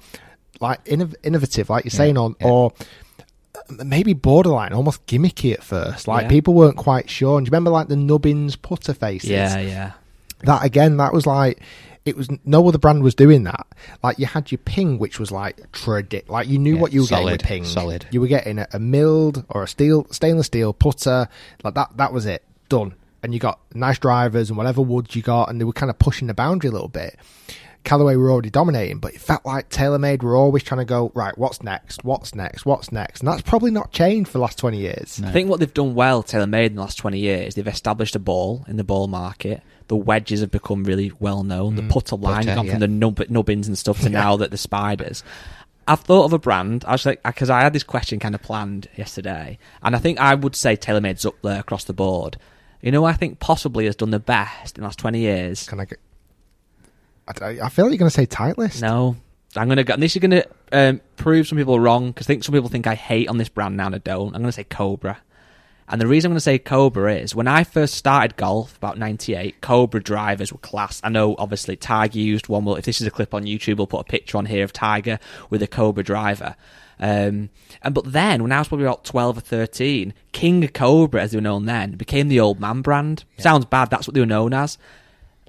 like 0.61 0.85
innov- 0.85 1.15
innovative, 1.23 1.71
like 1.71 1.85
you're 1.85 1.91
Yeah, 1.93 1.97
saying, 1.97 2.19
on 2.19 2.37
or 2.43 2.73
maybe 3.85 4.13
borderline, 4.13 4.73
almost 4.73 5.07
gimmicky 5.07 5.53
at 5.53 5.63
first. 5.63 6.09
Like 6.09 6.25
Yeah. 6.25 6.29
people 6.29 6.55
weren't 6.55 6.77
quite 6.77 7.09
sure. 7.11 7.39
And 7.39 7.45
do 7.47 7.49
you 7.49 7.53
remember 7.53 7.71
like 7.71 7.89
the 7.89 7.97
Nubbins 7.97 8.57
putter 8.57 8.95
faces? 8.95 9.31
Yeah, 9.31 9.59
yeah. 9.61 9.93
That 10.45 10.65
again, 10.65 10.97
that 10.99 11.13
was 11.13 11.27
like 11.27 11.61
it 12.07 12.17
was 12.17 12.29
no 12.47 12.67
other 12.67 12.79
brand 12.79 13.03
was 13.03 13.15
doing 13.15 13.45
that. 13.45 13.67
Like 14.03 14.19
you 14.19 14.25
had 14.27 14.51
your 14.51 14.59
ping, 14.59 14.99
which 14.99 15.21
was 15.21 15.31
like 15.31 15.71
tradi- 15.73 16.29
like 16.29 16.49
you 16.49 16.59
knew 16.59 16.77
Yeah, 16.77 16.81
what 16.81 16.93
you 16.95 17.03
were 17.03 17.07
solid, 17.09 17.23
getting 17.23 17.33
with 17.33 17.43
ping. 17.43 17.65
solid. 17.67 18.07
You 18.11 18.21
were 18.23 18.27
getting 18.27 18.59
a, 18.59 18.67
a 18.73 18.79
milled 18.79 19.45
or 19.51 19.63
a 19.63 19.69
steel 19.69 20.07
stainless 20.11 20.47
steel 20.47 20.73
putter. 20.73 21.29
Like 21.63 21.75
that. 21.75 21.91
That 21.97 22.13
was 22.13 22.25
it. 22.27 22.43
Done. 22.71 22.95
And 23.23 23.35
you 23.35 23.39
got 23.41 23.61
nice 23.75 23.99
drivers 23.99 24.49
and 24.49 24.57
whatever 24.57 24.81
woods 24.81 25.15
you 25.15 25.21
got, 25.21 25.51
and 25.51 25.61
they 25.61 25.65
were 25.67 25.75
kind 25.75 25.91
of 25.91 25.99
pushing 25.99 26.27
the 26.27 26.33
boundary 26.33 26.71
a 26.71 26.73
little 26.73 26.89
bit. 26.89 27.17
Callaway 27.85 28.17
were 28.17 28.31
already 28.31 28.51
dominating, 28.51 28.99
but 28.99 29.15
it 29.15 29.21
felt 29.21 29.45
like 29.47 29.71
TaylorMade 29.71 30.23
were 30.23 30.37
always 30.37 30.63
trying 30.63 30.81
to 30.81 30.85
go 30.85 31.11
right. 31.15 31.37
What's 31.39 31.63
next? 31.63 32.05
What's 32.05 32.35
next? 32.35 32.67
What's 32.67 32.93
next? 32.93 33.21
And 33.21 33.29
that's 33.29 33.43
probably 33.43 33.71
not 33.71 33.91
changed 33.91 34.29
for 34.31 34.39
the 34.39 34.43
last 34.43 34.59
twenty 34.59 34.79
years. 34.79 35.21
I 35.25 35.31
think 35.31 35.49
what 35.49 35.61
they've 35.61 35.73
done 35.73 35.95
well, 35.95 36.23
TaylorMade, 36.23 36.67
in 36.67 36.75
the 36.77 36.81
last 36.83 36.99
20 36.99 37.19
years, 37.19 37.55
they've 37.55 37.67
established 37.67 38.15
a 38.15 38.19
ball 38.19 38.65
in 38.69 38.77
the 38.77 38.85
ball 38.85 39.07
market. 39.09 39.63
The 39.89 39.97
wedges 39.97 40.41
have 40.41 40.51
become 40.51 40.85
really 40.85 41.11
well 41.21 41.43
known. 41.43 41.75
The 41.77 41.83
Mm. 41.83 41.91
putter 41.91 42.17
line 42.17 42.37
Putter, 42.37 42.49
has 42.51 42.57
gone 42.57 42.67
yeah. 42.67 42.73
from 42.73 42.81
the 42.81 42.89
nub- 42.89 43.31
nubbins 43.31 43.67
and 43.67 43.77
stuff 43.79 44.01
to 44.03 44.09
now 44.11 44.37
that 44.37 44.51
the 44.51 44.59
spiders. 44.59 45.25
I've 45.89 46.01
thought 46.01 46.27
of 46.27 46.33
a 46.33 46.39
brand. 46.39 46.85
I 46.87 46.93
was 46.93 47.05
like, 47.07 47.23
because 47.25 47.51
I 47.51 47.63
had 47.63 47.73
this 47.73 47.83
question 47.83 48.21
kind 48.21 48.35
of 48.35 48.43
planned 48.43 48.89
yesterday, 48.97 49.59
and 49.83 49.97
I 49.97 49.99
think 49.99 50.21
I 50.21 50.35
would 50.37 50.55
say 50.55 50.77
TaylorMade's 50.77 51.27
up 51.27 51.35
there 51.43 51.59
across 51.61 51.85
the 51.85 51.93
board. 51.93 52.37
You 52.83 52.93
know, 52.93 53.05
I 53.05 53.15
think 53.15 53.41
possibly 53.41 53.87
has 53.87 53.97
done 53.97 54.11
the 54.11 54.21
best 54.21 54.77
in 54.79 54.83
the 54.83 54.87
last 54.87 54.99
20 55.01 55.19
years. 55.19 55.67
Can 55.67 55.81
I 55.81 55.87
get? 55.87 55.99
I, 57.41 57.59
I 57.63 57.69
feel 57.69 57.85
like 57.85 57.93
you're 57.93 57.99
going 57.99 58.11
to 58.11 58.11
say 58.11 58.27
Titleist. 58.27 58.83
No, 58.83 59.17
I'm 59.57 59.69
gonna 59.69 59.85
go. 59.85 59.95
And 59.95 60.03
this 60.03 60.15
is 60.15 60.21
gonna 60.21 60.45
um, 60.73 61.01
prove 61.17 61.49
some 61.49 61.59
people 61.59 61.81
wrong 61.81 62.09
because 62.09 62.27
I 62.27 62.29
think 62.29 62.45
some 62.45 62.55
people 62.55 62.69
think 62.69 62.87
I 62.87 62.95
hate 62.95 63.29
on 63.29 63.39
this 63.39 63.49
brand 63.49 63.77
now, 63.77 63.87
and 63.87 63.95
I 63.95 63.99
don't. 63.99 64.35
I'm 64.35 64.43
gonna 64.43 64.53
say 64.53 64.65
Cobra. 64.65 65.19
And 65.89 66.01
the 66.01 66.07
reason 66.07 66.29
I'm 66.29 66.35
going 66.35 66.37
to 66.37 66.43
say 66.43 66.61
Cobra 66.61 67.17
is 67.17 67.35
when 67.35 67.49
I 67.49 67.65
first 67.65 67.95
started 67.95 68.37
golf 68.37 68.77
about 68.77 68.97
'98, 68.97 69.61
Cobra 69.61 70.01
drivers 70.01 70.53
were 70.53 70.59
class. 70.61 71.01
I 71.03 71.09
know, 71.09 71.35
obviously, 71.37 71.75
Tiger 71.75 72.21
used 72.21 72.47
one. 72.47 72.65
Well, 72.65 72.77
if 72.77 72.85
this 72.85 73.01
is 73.01 73.09
a 73.09 73.11
clip 73.11 73.35
on 73.35 73.43
YouTube, 73.43 73.79
we'll 73.79 73.89
put 73.89 74.03
a 74.03 74.05
picture 74.05 74.39
on 74.39 74.47
here 74.47 74.63
of 74.63 74.73
Tiger 74.73 75.19
with 75.51 75.65
a 75.65 75.67
Cobra 75.67 76.05
driver. 76.05 76.55
Um, 77.01 77.51
and 77.83 77.93
but 77.93 78.13
then, 78.13 78.45
when 78.45 78.53
I 78.53 78.61
was 78.61 78.69
probably 78.69 78.87
about 78.87 79.05
12 79.05 79.39
or 79.39 79.41
13, 79.41 80.15
King 80.31 80.69
Cobra, 80.69 81.23
as 81.23 81.33
they 81.33 81.39
were 81.39 81.43
known 81.43 81.65
then, 81.65 81.97
became 81.97 82.29
the 82.29 82.39
old 82.39 82.61
man 82.61 82.83
brand. 82.83 83.25
Sounds 83.39 83.65
bad. 83.65 83.91
That's 83.91 84.07
what 84.07 84.15
they 84.15 84.21
were 84.21 84.27
known 84.27 84.55
as 84.55 84.79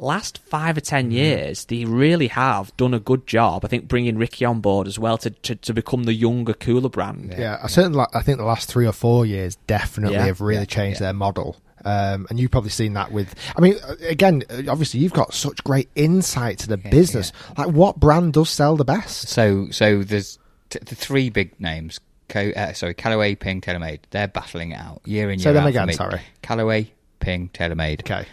last 0.02 0.40
five 0.40 0.76
or 0.78 0.82
ten 0.82 1.12
years, 1.12 1.66
they 1.66 1.86
really 1.86 2.28
have 2.28 2.76
done 2.76 2.94
a 2.94 3.00
good 3.00 3.26
job. 3.28 3.64
I 3.64 3.68
think 3.70 3.88
bringing 3.88 4.18
Rickie 4.18 4.44
on 4.46 4.60
board 4.60 4.88
as 4.88 5.00
well 5.00 5.18
to, 5.20 5.30
to, 5.30 5.56
to 5.56 5.74
become 5.74 6.04
the 6.04 6.14
younger, 6.14 6.54
cooler 6.54 6.90
brand. 6.90 7.34
Yeah, 7.38 7.58
I 7.64 7.68
certainly. 7.68 7.98
Like, 8.00 8.14
I 8.14 8.22
think 8.22 8.38
the 8.40 8.44
last 8.46 8.68
three 8.70 8.86
or 8.88 8.92
four 8.92 9.26
years 9.26 9.56
definitely 9.68 10.16
Yeah, 10.18 10.26
have 10.26 10.42
really 10.42 10.62
yeah, 10.62 10.66
changed 10.66 11.00
yeah. 11.00 11.08
their 11.08 11.14
model. 11.14 11.56
Um, 11.84 12.28
and 12.30 12.40
you've 12.40 12.52
probably 12.52 12.70
seen 12.70 12.94
that 12.94 13.12
with. 13.12 13.34
I 13.56 13.62
mean, 13.62 13.76
uh, 13.88 13.96
again, 14.08 14.44
uh, 14.50 14.64
obviously, 14.70 15.00
you've 15.00 15.14
got 15.14 15.34
such 15.34 15.64
great 15.64 15.90
insight 15.96 16.60
to 16.60 16.68
the 16.68 16.78
business. 16.78 17.32
Like, 17.58 17.70
what 17.70 18.00
brand 18.00 18.34
does 18.34 18.50
sell 18.52 18.76
the 18.76 18.86
best? 18.86 19.30
So 19.30 19.70
so 19.72 20.04
there's 20.04 20.38
t- 20.70 20.78
the 20.86 20.94
three 20.96 21.30
big 21.32 21.60
names. 21.60 22.00
Co- 22.30 22.52
uh, 22.52 22.74
sorry, 22.74 22.94
Callaway, 22.94 23.34
Ping, 23.36 23.62
TaylorMade. 23.62 24.00
They're 24.12 24.28
battling 24.28 24.72
it 24.74 24.76
out 24.80 25.02
year 25.06 25.32
in 25.32 25.40
year 25.40 25.44
Say 25.46 25.54
them 25.54 25.64
out. 25.64 25.74
for 25.74 25.80
again, 25.82 25.94
sorry. 25.94 26.22
Callaway, 26.44 26.92
Ping, 27.20 27.50
TaylorMade. 27.52 28.02
Okay. 28.02 28.26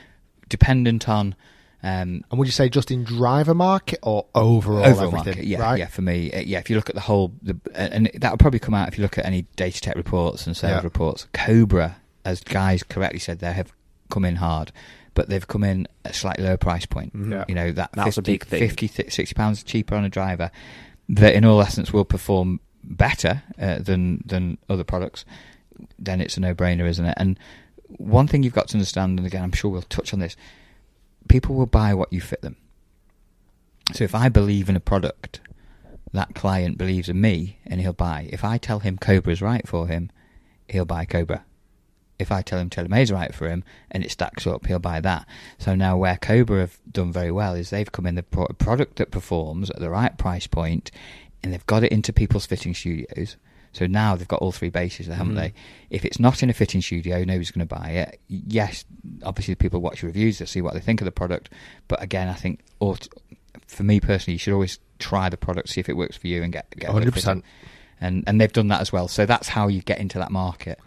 Dependent 0.50 1.08
on 1.08 1.34
um, 1.82 2.22
And 2.30 2.38
would 2.38 2.46
you 2.48 2.52
say 2.52 2.68
just 2.68 2.90
in 2.90 3.04
driver 3.04 3.54
market 3.54 3.98
or 4.02 4.26
overall, 4.34 4.84
overall 4.84 5.06
everything? 5.14 5.14
market. 5.36 5.44
Yeah, 5.46 5.60
right? 5.60 5.78
yeah. 5.78 5.86
For 5.86 6.02
me, 6.02 6.32
uh, 6.32 6.40
yeah. 6.40 6.58
If 6.58 6.68
you 6.70 6.76
look 6.76 6.88
at 6.88 6.94
the 6.94 7.00
whole, 7.02 7.32
the, 7.42 7.58
uh, 7.74 7.78
and 7.78 8.10
that 8.14 8.30
would 8.32 8.40
probably 8.40 8.58
come 8.60 8.74
out 8.74 8.88
if 8.88 8.98
you 8.98 9.02
look 9.02 9.18
at 9.18 9.24
any 9.26 9.42
data 9.56 9.80
tech 9.80 9.96
reports 9.96 10.46
and 10.46 10.56
sales 10.56 10.78
Yeah. 10.78 10.82
reports. 10.82 11.26
Cobra, 11.32 11.96
as 12.24 12.40
guys 12.42 12.82
correctly 12.82 13.20
said, 13.20 13.38
they 13.38 13.52
have 13.52 13.72
come 14.10 14.24
in 14.24 14.36
hard, 14.36 14.72
but 15.14 15.28
they've 15.28 15.46
come 15.46 15.62
in 15.64 15.86
at 16.04 16.12
a 16.12 16.14
slightly 16.14 16.44
lower 16.44 16.56
price 16.56 16.86
point. 16.86 17.12
Yeah. 17.14 17.44
You 17.48 17.54
know 17.54 17.72
that 17.72 17.90
That's 17.92 18.16
a 18.18 18.22
50, 18.22 18.32
big 18.32 18.44
thing. 18.46 18.60
50, 18.60 18.88
th- 18.88 19.12
60 19.12 19.34
pounds 19.34 19.62
cheaper 19.62 19.94
on 19.94 20.04
a 20.04 20.08
driver. 20.08 20.50
That 21.08 21.34
in 21.34 21.44
all 21.44 21.60
essence 21.62 21.92
will 21.92 22.04
perform 22.04 22.60
better 22.84 23.42
uh, 23.58 23.78
than 23.78 24.22
than 24.26 24.58
other 24.68 24.84
products. 24.84 25.24
Then 25.98 26.20
it's 26.20 26.36
a 26.36 26.40
no 26.40 26.54
brainer, 26.54 26.88
isn't 26.88 27.04
it? 27.04 27.14
And 27.16 27.38
one 27.86 28.26
thing 28.26 28.42
you've 28.42 28.52
got 28.52 28.68
to 28.68 28.74
understand, 28.74 29.18
and 29.18 29.26
again, 29.26 29.42
I'm 29.42 29.52
sure 29.52 29.70
we'll 29.70 29.82
touch 29.82 30.12
on 30.12 30.18
this. 30.20 30.36
People 31.28 31.54
will 31.54 31.66
buy 31.66 31.94
what 31.94 32.12
you 32.12 32.20
fit 32.20 32.42
them. 32.42 32.56
So 33.92 34.04
if 34.04 34.14
I 34.14 34.28
believe 34.28 34.68
in 34.68 34.76
a 34.76 34.80
product, 34.80 35.40
that 36.12 36.34
client 36.34 36.78
believes 36.78 37.08
in 37.08 37.20
me, 37.20 37.58
and 37.66 37.80
he'll 37.80 37.92
buy. 37.92 38.28
If 38.30 38.44
I 38.44 38.58
tell 38.58 38.80
him 38.80 38.98
Cobra 38.98 39.32
is 39.32 39.42
right 39.42 39.66
for 39.66 39.86
him, 39.86 40.10
he'll 40.68 40.84
buy 40.84 41.04
Cobra. 41.04 41.44
If 42.18 42.32
I 42.32 42.42
tell 42.42 42.58
him 42.58 42.68
TaylorMade 42.68 43.02
is 43.02 43.12
right 43.12 43.32
for 43.32 43.48
him 43.48 43.62
and 43.92 44.04
it 44.04 44.10
stacks 44.10 44.44
up, 44.44 44.66
he'll 44.66 44.80
buy 44.80 45.00
that. 45.00 45.24
So 45.58 45.76
now 45.76 45.96
where 45.96 46.16
Cobra 46.16 46.60
have 46.60 46.78
done 46.90 47.12
very 47.12 47.30
well 47.30 47.54
is 47.54 47.70
they've 47.70 47.92
come 47.92 48.06
in 48.06 48.16
the 48.16 48.24
pro- 48.24 48.48
product 48.58 48.96
that 48.96 49.12
performs 49.12 49.70
at 49.70 49.78
the 49.78 49.90
right 49.90 50.18
price 50.18 50.48
point, 50.48 50.90
and 51.42 51.52
they've 51.52 51.66
got 51.66 51.84
it 51.84 51.92
into 51.92 52.12
people's 52.12 52.46
fitting 52.46 52.74
studios. 52.74 53.36
So 53.78 53.86
now 53.86 54.16
they've 54.16 54.26
got 54.28 54.40
all 54.40 54.52
three 54.52 54.70
bases, 54.70 55.06
haven't 55.06 55.34
Mm. 55.34 55.36
they? 55.36 55.54
If 55.90 56.04
it's 56.04 56.18
not 56.18 56.42
in 56.42 56.50
a 56.50 56.52
fitting 56.52 56.82
studio, 56.82 57.18
nobody's 57.24 57.50
going 57.52 57.66
to 57.66 57.74
buy 57.74 57.90
it. 57.90 58.20
Yes, 58.28 58.84
obviously 59.22 59.54
people 59.54 59.80
watch 59.80 60.02
reviews 60.02 60.38
to 60.38 60.46
see 60.46 60.60
what 60.60 60.74
they 60.74 60.80
think 60.80 61.00
of 61.00 61.04
the 61.04 61.12
product, 61.12 61.48
but 61.86 62.02
again, 62.02 62.28
I 62.28 62.34
think 62.34 62.60
aut- 62.80 63.08
for 63.66 63.84
me 63.84 64.00
personally, 64.00 64.34
you 64.34 64.38
should 64.38 64.52
always 64.54 64.78
try 64.98 65.28
the 65.28 65.36
product, 65.36 65.68
see 65.68 65.80
if 65.80 65.88
it 65.88 65.96
works 65.96 66.16
for 66.16 66.26
you, 66.26 66.42
and 66.42 66.52
get 66.52 66.66
get 66.76 66.90
a 66.90 66.92
bit 66.94 67.06
of 67.08 67.14
100%. 67.14 67.42
And 68.00 68.24
and 68.26 68.40
they've 68.40 68.52
done 68.52 68.68
that 68.68 68.80
as 68.80 68.92
well. 68.92 69.08
So 69.08 69.26
that's 69.26 69.48
how 69.48 69.68
you 69.68 69.82
get 69.82 69.98
into 69.98 70.18
that 70.18 70.30
market. 70.30 70.78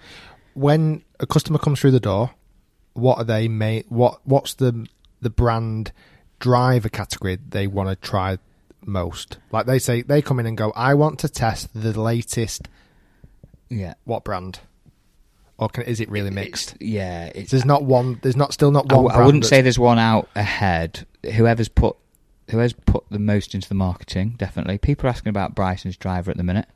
when 0.54 1.02
a 1.20 1.26
customer 1.26 1.58
comes 1.58 1.80
through 1.80 1.92
the 1.92 2.00
door, 2.00 2.32
what 2.94 3.18
are 3.18 3.24
they 3.24 3.48
made? 3.48 3.86
What 3.88 4.20
what's 4.26 4.54
the 4.56 4.86
the 5.22 5.30
brand 5.30 5.92
driver 6.40 6.90
category 6.90 7.38
they 7.48 7.68
want 7.68 7.88
to 7.90 7.96
try 7.96 8.38
most? 8.86 9.38
Like 9.52 9.66
they 9.66 9.80
say, 9.80 10.02
they 10.02 10.22
come 10.22 10.40
in 10.42 10.46
and 10.46 10.58
go, 10.58 10.72
"I 10.76 10.94
want 10.96 11.20
to 11.20 11.30
test 11.30 11.70
the 11.74 11.98
latest." 12.00 12.68
Yeah. 13.72 13.96
What 14.04 14.24
brand? 14.24 14.60
Or 15.58 15.70
can, 15.70 15.84
is 15.84 16.00
it 16.00 16.10
really 16.10 16.32
mixed? 16.32 16.76
yeah, 16.80 17.32
it's, 17.36 17.52
there's 17.52 17.66
not 17.66 17.84
one. 17.84 18.20
There's 18.22 18.36
not 18.36 18.52
still 18.52 18.72
not 18.72 18.92
one. 18.92 19.12
I, 19.12 19.16
brand 19.16 19.26
wouldn't 19.26 19.46
say 19.46 19.62
there's 19.62 19.78
one 19.80 20.00
out 20.00 20.28
ahead. 20.36 21.06
Whoever's 21.36 21.70
put 21.70 21.96
whoever's 22.50 22.74
put 22.74 23.04
the 23.10 23.20
most 23.20 23.54
into 23.54 23.70
the 23.70 23.76
marketing, 23.76 24.36
definitely. 24.38 24.78
People 24.78 25.08
are 25.08 25.10
asking 25.10 25.30
about 25.30 25.56
Bryson's 25.56 25.98
driver 25.98 26.32
at 26.32 26.38
the 26.38 26.44
minute. 26.44 26.68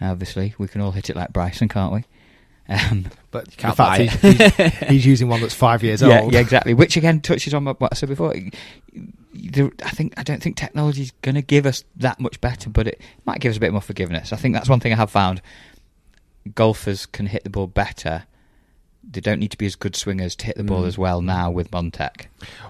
Obviously, 0.00 0.54
we 0.58 0.66
can 0.68 0.80
all 0.80 0.92
hit 0.92 1.10
it 1.10 1.16
like 1.16 1.32
Bryson, 1.32 1.68
can't 1.68 1.92
we? 1.92 2.04
Um, 2.70 3.06
But 3.30 3.48
You 3.50 3.56
can't 3.58 3.72
in 3.72 3.76
fact, 3.76 4.00
he's, 4.00 4.56
he's, 4.56 4.78
he's 4.88 5.06
using 5.06 5.28
one 5.28 5.40
that's 5.40 5.54
five 5.54 5.82
years 5.82 6.02
yeah, 6.02 6.22
old. 6.22 6.32
yeah, 6.32 6.40
exactly. 6.40 6.72
Which 6.72 6.96
again 6.96 7.20
touches 7.20 7.52
on 7.52 7.64
what 7.64 7.76
I 7.82 7.94
said 7.94 8.08
before. 8.08 8.34
I 8.34 9.90
think 9.90 10.14
I 10.16 10.22
don't 10.22 10.42
think 10.42 10.56
technology's 10.56 11.12
going 11.22 11.34
to 11.34 11.42
give 11.42 11.66
us 11.66 11.84
that 11.96 12.18
much 12.18 12.40
better, 12.40 12.70
but 12.70 12.88
it 12.88 13.00
might 13.26 13.40
give 13.40 13.50
us 13.50 13.56
a 13.56 13.60
bit 13.60 13.72
more 13.72 13.80
forgiveness. 13.80 14.32
I 14.32 14.36
think 14.36 14.54
that's 14.54 14.68
one 14.68 14.80
thing 14.80 14.92
I 14.92 14.96
have 14.96 15.10
found. 15.10 15.42
Golfers 16.54 17.06
can 17.06 17.26
hit 17.26 17.44
the 17.44 17.50
ball 17.50 17.66
better. 17.66 18.24
They 19.02 19.20
don't 19.20 19.38
need 19.40 19.50
to 19.50 19.58
be 19.58 19.66
as 19.66 19.76
good 19.76 19.96
swingers 19.96 20.36
to 20.36 20.46
hit 20.46 20.56
the 20.56 20.62
ball 20.64 20.82
Mm. 20.82 20.86
as 20.88 20.98
well 20.98 21.20
now 21.22 21.50
with 21.50 21.70
Montec. 21.70 22.26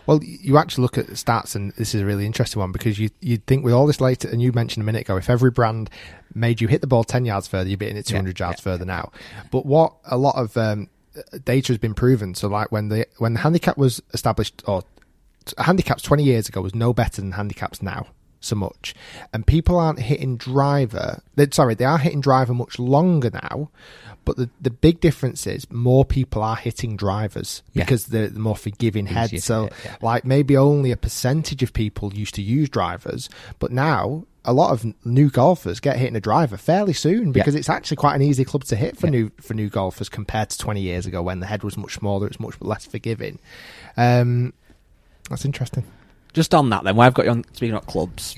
Well, 0.07 0.21
you 0.23 0.59
actually 0.59 0.83
look 0.83 0.97
at 0.97 1.09
the 1.09 1.15
stats, 1.15 1.55
and 1.57 1.73
this 1.77 1.95
is 1.95 2.01
a 2.03 2.07
really 2.07 2.25
interesting 2.25 2.61
one 2.61 2.73
because 2.73 2.99
you 2.99 3.11
you'd 3.21 3.47
think 3.47 3.65
with 3.65 3.75
all 3.75 3.87
this 3.87 4.01
later, 4.01 4.29
and 4.29 4.41
you 4.41 4.53
mentioned 4.53 4.83
a 4.83 4.87
minute 4.87 5.03
ago, 5.03 5.17
if 5.17 5.29
every 5.29 5.51
brand 5.51 5.91
made 6.35 6.61
you 6.61 6.69
hit 6.69 6.81
the 6.81 6.87
ball 6.87 7.05
ten 7.05 7.25
yards 7.25 7.49
further, 7.49 7.69
you'd 7.69 7.79
be 7.81 7.87
hitting 7.87 7.99
it 7.99 8.07
two 8.07 8.17
hundred 8.17 8.39
yards 8.39 8.61
further 8.61 8.85
now. 8.85 9.11
But 9.51 9.67
what 9.67 9.95
a 10.05 10.17
lot 10.17 10.37
of 10.37 10.57
um, 10.57 10.89
data 11.45 11.73
has 11.73 11.79
been 11.79 11.95
proven. 11.95 12.35
So, 12.35 12.49
like 12.49 12.71
when 12.71 12.89
the 12.89 13.07
when 13.19 13.35
the 13.35 13.41
handicap 13.41 13.77
was 13.77 14.01
established, 14.15 14.63
or 14.67 14.85
handicaps 15.59 16.03
twenty 16.03 16.23
years 16.23 16.49
ago 16.49 16.61
was 16.63 16.75
no 16.75 16.93
better 16.93 17.21
than 17.21 17.33
handicaps 17.33 17.83
now. 17.83 18.07
So 18.43 18.57
much, 18.57 18.95
and 19.35 19.47
people 19.47 19.79
aren't 19.79 19.99
hitting 20.01 20.37
driver. 20.39 21.23
They, 21.37 21.47
sorry, 21.53 21.75
they 21.75 21.85
are 21.85 21.99
hitting 21.99 22.23
driver 22.23 22.55
much 22.55 22.79
longer 22.79 23.31
now, 23.31 23.71
but 24.25 24.39
the 24.39 24.49
the 24.61 24.71
big 24.71 25.01
difference 25.01 25.47
is 25.47 25.71
more 25.71 26.07
people 26.07 26.43
are 26.43 26.57
hitting 26.57 26.97
drivers 26.97 27.63
Yeah. 27.75 27.85
because 27.85 28.07
they're 28.07 28.29
the 28.29 28.41
more 28.41 28.57
forgiving 28.57 29.05
heads. 29.07 29.45
So, 29.45 29.65
hit, 29.65 29.73
yeah. 29.85 29.97
like 30.01 30.25
maybe 30.25 30.57
only 30.57 30.91
a 30.91 30.97
percentage 30.97 31.63
of 31.63 31.75
people 31.75 32.15
used 32.15 32.35
to 32.37 32.43
use 32.43 32.71
drivers, 32.71 33.29
but 33.59 33.73
now 33.73 34.25
a 34.47 34.55
lot 34.55 34.71
of 34.73 34.87
new 35.05 35.29
golfers 35.29 35.79
get 35.81 35.97
hitting 35.99 36.17
a 36.17 36.21
driver 36.21 36.57
fairly 36.57 36.95
soon 36.95 37.31
because 37.31 37.55
it's 37.55 37.69
actually 37.69 37.99
quite 37.99 38.15
an 38.15 38.23
easy 38.23 38.43
club 38.43 38.65
to 38.65 38.75
hit 38.75 38.97
for 38.97 39.09
new 39.09 39.31
for 39.43 39.53
new 39.53 39.69
golfers 39.69 40.09
compared 40.09 40.49
to 40.49 40.57
20 40.57 40.81
years 40.81 41.05
ago 41.05 41.21
when 41.21 41.41
the 41.41 41.47
head 41.47 41.63
was 41.63 41.77
much 41.77 41.93
smaller, 41.97 42.27
it's 42.27 42.41
much 42.41 42.55
less 42.63 42.87
forgiving. 42.87 43.39
Um, 43.99 44.55
that's 45.29 45.45
interesting. 45.45 45.85
Just 46.33 46.55
on 46.55 46.71
that, 46.71 46.85
then, 46.85 46.97
where 46.97 47.07
I've 47.07 47.15
got 47.15 47.25
you 47.25 47.33
on 47.33 47.45
speaking 47.53 47.75
about 47.75 47.87
clubs. 47.87 48.37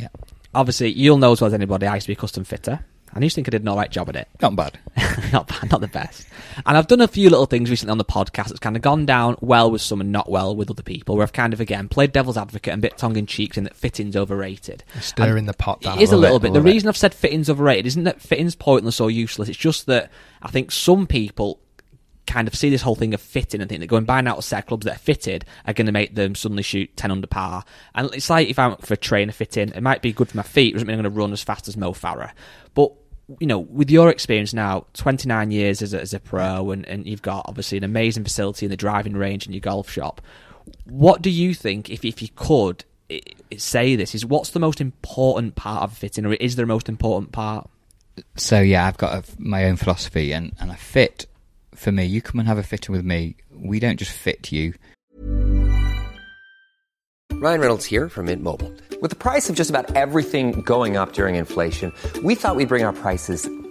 Obviously, 0.55 0.93
you'll 0.93 1.19
know 1.19 1.33
as 1.33 1.41
well 1.41 1.49
as 1.49 1.55
anybody. 1.55 1.87
I 1.87 1.95
used 1.95 2.05
to 2.05 2.09
be 2.09 2.15
a 2.15 2.17
custom 2.17 2.45
fitter. 2.45 2.85
I 3.15 3.21
used 3.21 3.35
to 3.35 3.39
think 3.39 3.49
I 3.49 3.51
did 3.51 3.63
an 3.63 3.69
alright 3.69 3.91
job 3.91 4.09
at 4.09 4.17
it. 4.17 4.29
Not 4.41 4.57
bad. 4.57 4.79
not 5.33 5.47
bad, 5.47 5.71
not 5.71 5.83
the 5.83 5.89
best. 5.89 6.27
And 6.65 6.79
I've 6.79 6.87
done 6.87 7.03
a 7.03 7.09
few 7.09 7.29
little 7.29 7.45
things 7.45 7.69
recently 7.69 7.91
on 7.91 7.99
the 7.99 8.07
podcast 8.07 8.49
that's 8.49 8.59
kind 8.59 8.75
of 8.75 8.81
gone 8.81 9.05
down 9.05 9.37
well 9.43 9.71
with 9.71 9.83
some 9.83 10.01
and 10.01 10.11
not 10.11 10.31
well 10.31 10.57
with 10.57 10.71
other 10.71 10.83
people, 10.83 11.17
where 11.17 11.23
I've 11.23 11.33
kind 11.33 11.53
of, 11.53 11.61
again, 11.61 11.89
played 11.89 12.13
devil's 12.13 12.39
advocate 12.39 12.73
and 12.73 12.81
bit 12.81 12.97
tongue 12.97 13.17
in 13.17 13.27
cheek 13.27 13.59
in 13.59 13.65
that 13.65 13.77
fitting's 13.77 14.17
overrated. 14.17 14.83
Stirring 15.01 15.41
And 15.41 15.49
the 15.49 15.55
pot 15.55 15.83
down. 15.83 15.99
It 15.99 16.03
is 16.03 16.13
a 16.13 16.17
little 16.17 16.39
it, 16.39 16.43
bit. 16.43 16.53
The 16.55 16.63
reason 16.63 16.89
I've 16.89 16.97
said 16.97 17.13
fitting's 17.13 17.51
overrated 17.51 17.87
isn't 17.87 18.05
that 18.05 18.23
fitting's 18.23 18.55
pointless 18.55 18.99
or 18.99 19.11
useless. 19.11 19.51
It's 19.51 19.59
just 19.59 19.87
that 19.87 20.11
I 20.41 20.51
think 20.51 20.71
some 20.71 21.07
people 21.07 21.61
kind 22.27 22.49
of 22.49 22.55
see 22.55 22.71
this 22.71 22.83
whole 22.83 22.95
thing 22.95 23.15
of 23.15 23.21
fitting 23.21 23.61
and 23.61 23.69
think 23.69 23.81
that 23.81 23.89
going 23.89 24.05
buying 24.05 24.27
out 24.27 24.39
a 24.39 24.43
set 24.43 24.67
clubs 24.67 24.85
that 24.85 24.97
are 24.97 24.99
fitted 24.99 25.45
are 25.67 25.73
going 25.73 25.87
to 25.87 25.93
make 25.93 26.15
them 26.15 26.35
suddenly 26.35 26.63
shoot 26.63 26.97
10 26.97 27.11
under 27.11 27.27
par. 27.27 27.65
And 27.95 28.13
it's 28.15 28.31
like 28.31 28.49
if 28.49 28.59
I'm 28.59 28.77
for 28.77 28.95
a 28.95 28.97
trainer 28.97 29.33
fitting, 29.33 29.71
it 29.71 29.83
might 29.83 30.03
be 30.03 30.13
good 30.13 30.29
for 30.29 30.37
my 30.37 30.43
feet, 30.43 30.71
it 30.71 30.73
doesn't 30.75 30.87
mean 30.87 30.97
I'm 30.97 31.03
going 31.03 31.13
to 31.13 31.21
run 31.21 31.33
as 31.33 31.43
fast 31.43 31.69
as 31.69 31.77
Mo 31.77 31.93
Farah. 31.93 32.33
But 32.75 32.93
you 33.39 33.47
know, 33.47 33.59
with 33.59 33.91
your 33.91 34.11
experience 34.11 34.53
now, 34.53 34.87
29 34.95 35.51
years 35.51 35.83
as 35.83 35.95
a, 35.95 36.01
as 36.01 36.13
a 36.13 36.21
pro, 36.21 36.71
and, 36.71 36.87
and 36.87 37.07
you've 37.07 37.23
got 37.23 37.47
obviously 37.49 37.79
an 37.79 37.85
amazing 37.85 38.25
facility 38.25 38.67
in 38.67 38.71
the 38.71 38.77
driving 38.77 39.15
range 39.15 39.47
in 39.47 39.53
your 39.53 39.61
golf 39.61 39.91
shop, 39.91 40.21
what 40.85 41.23
do 41.23 41.31
you 41.31 41.55
think, 41.55 41.91
if, 41.91 42.05
if 42.05 42.23
you 42.23 42.29
could 42.35 42.85
i 43.11 43.21
i 43.53 43.57
say 43.57 43.97
this, 43.97 44.15
is 44.15 44.25
what's 44.25 44.51
the 44.51 44.61
most 44.61 44.81
important 44.81 45.55
part 45.55 45.83
of 45.83 45.97
fitting, 45.97 46.25
or 46.25 46.35
is 46.35 46.57
there 46.57 46.65
a 46.65 46.69
most 46.69 46.89
important 46.89 47.33
part? 47.33 47.69
So 48.37 48.61
yeah, 48.61 48.87
I've 48.87 48.99
got 48.99 49.13
a, 49.13 49.25
my 49.39 49.65
own 49.65 49.77
philosophy, 49.77 50.33
and 50.33 50.53
and 50.61 50.71
I 50.71 50.77
fit. 50.77 51.27
For 51.83 51.91
me, 51.91 52.05
you 52.05 52.23
come 52.23 52.39
and 52.39 52.47
have 52.47 52.59
a 52.59 52.63
fitting 52.63 52.95
with 52.95 53.05
me. 53.05 53.35
We 53.51 53.81
don't 53.81 53.97
just 53.97 54.13
fit 54.13 54.53
you. 54.53 54.75
Ryan 57.33 57.61
Reynolds 57.61 57.87
here 57.87 58.09
from 58.09 58.27
Mint 58.27 58.41
Mobile. 58.41 58.73
With 59.01 59.11
the 59.11 59.17
price 59.17 59.51
of 59.51 59.57
just 59.57 59.69
about 59.69 59.97
everything 59.97 60.63
going 60.63 60.97
up 60.97 61.13
during 61.13 61.35
inflation, 61.35 61.93
we 62.23 62.37
thought 62.37 62.55
we'd 62.55 62.69
bring 62.69 62.85
our 62.85 62.93
prices 62.93 63.51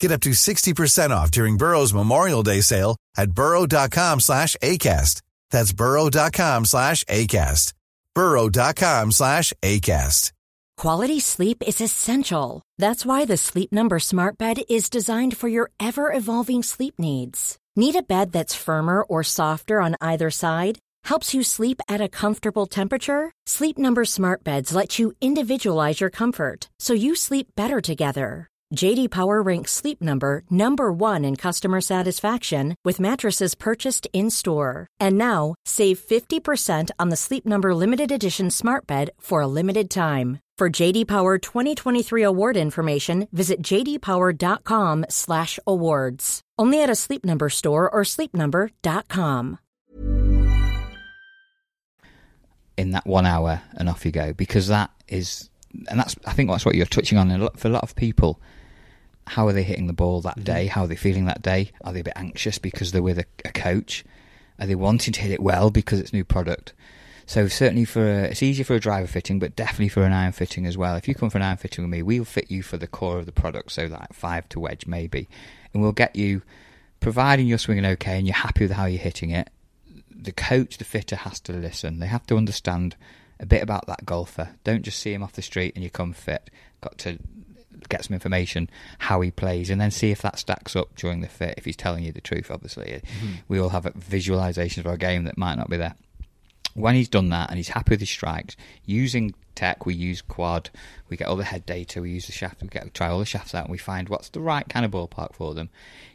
Get 0.00 0.12
up 0.12 0.20
to 0.20 0.30
60% 0.30 1.10
off 1.10 1.30
during 1.30 1.56
Burrow's 1.56 1.94
Memorial 1.94 2.42
Day 2.42 2.60
sale 2.60 2.96
at 3.16 3.32
burrow.com 3.32 4.20
slash 4.20 4.56
ACAST. 4.62 5.22
That's 5.50 5.72
burrow.com 5.72 6.64
slash 6.66 7.04
ACAST. 7.04 7.72
burrow.com 8.14 9.12
slash 9.12 9.52
ACAST. 9.62 10.32
Quality 10.76 11.20
sleep 11.20 11.62
is 11.66 11.80
essential. 11.80 12.60
That's 12.78 13.06
why 13.06 13.24
the 13.24 13.36
Sleep 13.36 13.72
Number 13.72 14.00
Smart 14.00 14.36
Bed 14.38 14.62
is 14.68 14.90
designed 14.90 15.36
for 15.36 15.48
your 15.48 15.70
ever 15.78 16.12
evolving 16.12 16.62
sleep 16.64 16.94
needs. 16.98 17.56
Need 17.76 17.94
a 17.96 18.02
bed 18.02 18.32
that's 18.32 18.54
firmer 18.56 19.02
or 19.02 19.22
softer 19.22 19.80
on 19.80 19.96
either 20.00 20.30
side? 20.30 20.78
Helps 21.04 21.32
you 21.32 21.42
sleep 21.42 21.80
at 21.88 22.00
a 22.00 22.08
comfortable 22.08 22.66
temperature? 22.66 23.30
Sleep 23.46 23.78
Number 23.78 24.04
smart 24.04 24.42
beds 24.42 24.74
let 24.74 24.98
you 24.98 25.12
individualize 25.20 26.00
your 26.00 26.10
comfort 26.10 26.68
so 26.80 26.92
you 26.92 27.14
sleep 27.14 27.48
better 27.56 27.80
together. 27.80 28.48
JD 28.74 29.10
Power 29.10 29.42
ranks 29.42 29.72
Sleep 29.72 30.00
Number 30.00 30.44
number 30.50 30.90
1 30.92 31.24
in 31.24 31.36
customer 31.36 31.80
satisfaction 31.80 32.74
with 32.84 33.00
mattresses 33.00 33.54
purchased 33.54 34.06
in-store. 34.12 34.86
And 35.00 35.16
now, 35.18 35.54
save 35.64 35.98
50% 35.98 36.90
on 36.98 37.08
the 37.08 37.16
Sleep 37.16 37.46
Number 37.46 37.74
limited 37.74 38.12
edition 38.12 38.50
smart 38.50 38.86
bed 38.86 39.08
for 39.20 39.40
a 39.40 39.46
limited 39.46 39.88
time. 39.90 40.40
For 40.58 40.68
JD 40.70 41.08
Power 41.08 41.38
2023 41.38 42.22
award 42.22 42.56
information, 42.56 43.26
visit 43.32 43.60
jdpower.com/awards. 43.62 46.40
Only 46.56 46.80
at 46.82 46.90
a 46.90 46.94
Sleep 46.94 47.24
Number 47.24 47.48
store 47.48 47.90
or 47.90 48.04
sleepnumber.com. 48.04 49.58
in 52.76 52.90
that 52.90 53.06
one 53.06 53.26
hour 53.26 53.62
and 53.76 53.88
off 53.88 54.04
you 54.04 54.10
go 54.10 54.32
because 54.32 54.68
that 54.68 54.90
is 55.08 55.50
and 55.88 55.98
that's 55.98 56.16
I 56.26 56.32
think 56.32 56.50
that's 56.50 56.64
what 56.64 56.74
you're 56.74 56.86
touching 56.86 57.18
on 57.18 57.48
for 57.56 57.68
a 57.68 57.70
lot 57.70 57.82
of 57.82 57.96
people. 57.96 58.40
How 59.26 59.46
are 59.46 59.52
they 59.52 59.62
hitting 59.62 59.86
the 59.86 59.92
ball 59.92 60.20
that 60.22 60.36
mm-hmm. 60.36 60.44
day? 60.44 60.66
How 60.66 60.84
are 60.84 60.86
they 60.86 60.96
feeling 60.96 61.26
that 61.26 61.42
day? 61.42 61.70
Are 61.82 61.92
they 61.92 62.00
a 62.00 62.04
bit 62.04 62.14
anxious 62.16 62.58
because 62.58 62.92
they're 62.92 63.02
with 63.02 63.18
a, 63.18 63.26
a 63.44 63.52
coach? 63.52 64.04
Are 64.58 64.66
they 64.66 64.74
wanting 64.74 65.12
to 65.14 65.20
hit 65.20 65.32
it 65.32 65.40
well 65.40 65.70
because 65.70 66.00
it's 66.00 66.12
new 66.12 66.24
product? 66.24 66.72
So 67.26 67.48
certainly 67.48 67.84
for 67.84 68.06
a, 68.06 68.24
it's 68.24 68.42
easier 68.42 68.64
for 68.64 68.74
a 68.74 68.80
driver 68.80 69.06
fitting, 69.06 69.38
but 69.38 69.56
definitely 69.56 69.88
for 69.88 70.02
an 70.02 70.12
iron 70.12 70.32
fitting 70.32 70.66
as 70.66 70.76
well. 70.76 70.94
If 70.96 71.08
you 71.08 71.14
come 71.14 71.30
for 71.30 71.38
an 71.38 71.44
iron 71.44 71.56
fitting 71.56 71.84
with 71.84 71.90
me, 71.90 72.02
we'll 72.02 72.24
fit 72.24 72.50
you 72.50 72.62
for 72.62 72.76
the 72.76 72.86
core 72.86 73.18
of 73.18 73.26
the 73.26 73.32
product, 73.32 73.72
so 73.72 73.86
like 73.86 74.12
five 74.12 74.48
to 74.50 74.60
wedge 74.60 74.86
maybe, 74.86 75.28
and 75.72 75.82
we'll 75.82 75.92
get 75.92 76.16
you, 76.16 76.42
providing 77.00 77.46
you're 77.46 77.58
swinging 77.58 77.86
okay 77.86 78.18
and 78.18 78.26
you're 78.26 78.34
happy 78.34 78.64
with 78.64 78.72
how 78.72 78.84
you're 78.84 79.00
hitting 79.00 79.30
it. 79.30 79.48
The 80.10 80.32
coach, 80.32 80.76
the 80.78 80.84
fitter, 80.84 81.16
has 81.16 81.40
to 81.40 81.52
listen. 81.52 81.98
They 81.98 82.06
have 82.06 82.26
to 82.26 82.36
understand 82.36 82.96
a 83.40 83.46
bit 83.46 83.62
about 83.62 83.86
that 83.86 84.04
golfer. 84.04 84.50
Don't 84.62 84.82
just 84.82 84.98
see 84.98 85.12
him 85.12 85.22
off 85.22 85.32
the 85.32 85.42
street 85.42 85.74
and 85.74 85.82
you 85.82 85.90
come 85.90 86.12
fit. 86.12 86.50
Got 86.80 86.98
to 86.98 87.18
get 87.88 88.04
some 88.04 88.14
information 88.14 88.68
how 88.98 89.20
he 89.20 89.30
plays 89.30 89.70
and 89.70 89.80
then 89.80 89.90
see 89.90 90.10
if 90.10 90.22
that 90.22 90.38
stacks 90.38 90.76
up 90.76 90.94
during 90.96 91.20
the 91.20 91.28
fit. 91.28 91.54
If 91.56 91.64
he's 91.64 91.76
telling 91.76 92.04
you 92.04 92.12
the 92.12 92.20
truth, 92.20 92.50
obviously, 92.50 92.84
mm-hmm. 92.86 93.32
we 93.48 93.58
all 93.58 93.70
have 93.70 93.84
visualizations 93.84 94.78
of 94.78 94.86
our 94.86 94.96
game 94.96 95.24
that 95.24 95.38
might 95.38 95.56
not 95.56 95.70
be 95.70 95.76
there 95.76 95.94
when 96.74 96.96
he's 96.96 97.08
done 97.08 97.30
that 97.30 97.48
and 97.50 97.56
he's 97.56 97.68
happy 97.68 97.90
with 97.90 98.00
his 98.00 98.10
strikes, 98.10 98.56
using 98.84 99.34
tech, 99.54 99.86
we 99.86 99.94
use 99.94 100.20
quad, 100.20 100.70
we 101.08 101.16
get 101.16 101.28
all 101.28 101.36
the 101.36 101.44
head 101.44 101.64
data, 101.64 102.02
we 102.02 102.10
use 102.10 102.26
the 102.26 102.32
shaft, 102.32 102.60
we 102.60 102.68
get 102.68 102.92
try 102.92 103.08
all 103.08 103.20
the 103.20 103.24
shafts 103.24 103.54
out, 103.54 103.64
and 103.64 103.72
we 103.72 103.78
find 103.78 104.08
what's 104.08 104.28
the 104.28 104.40
right 104.40 104.68
kind 104.68 104.84
of 104.84 104.90
ballpark 104.90 105.34
for 105.34 105.54
them. 105.54 105.70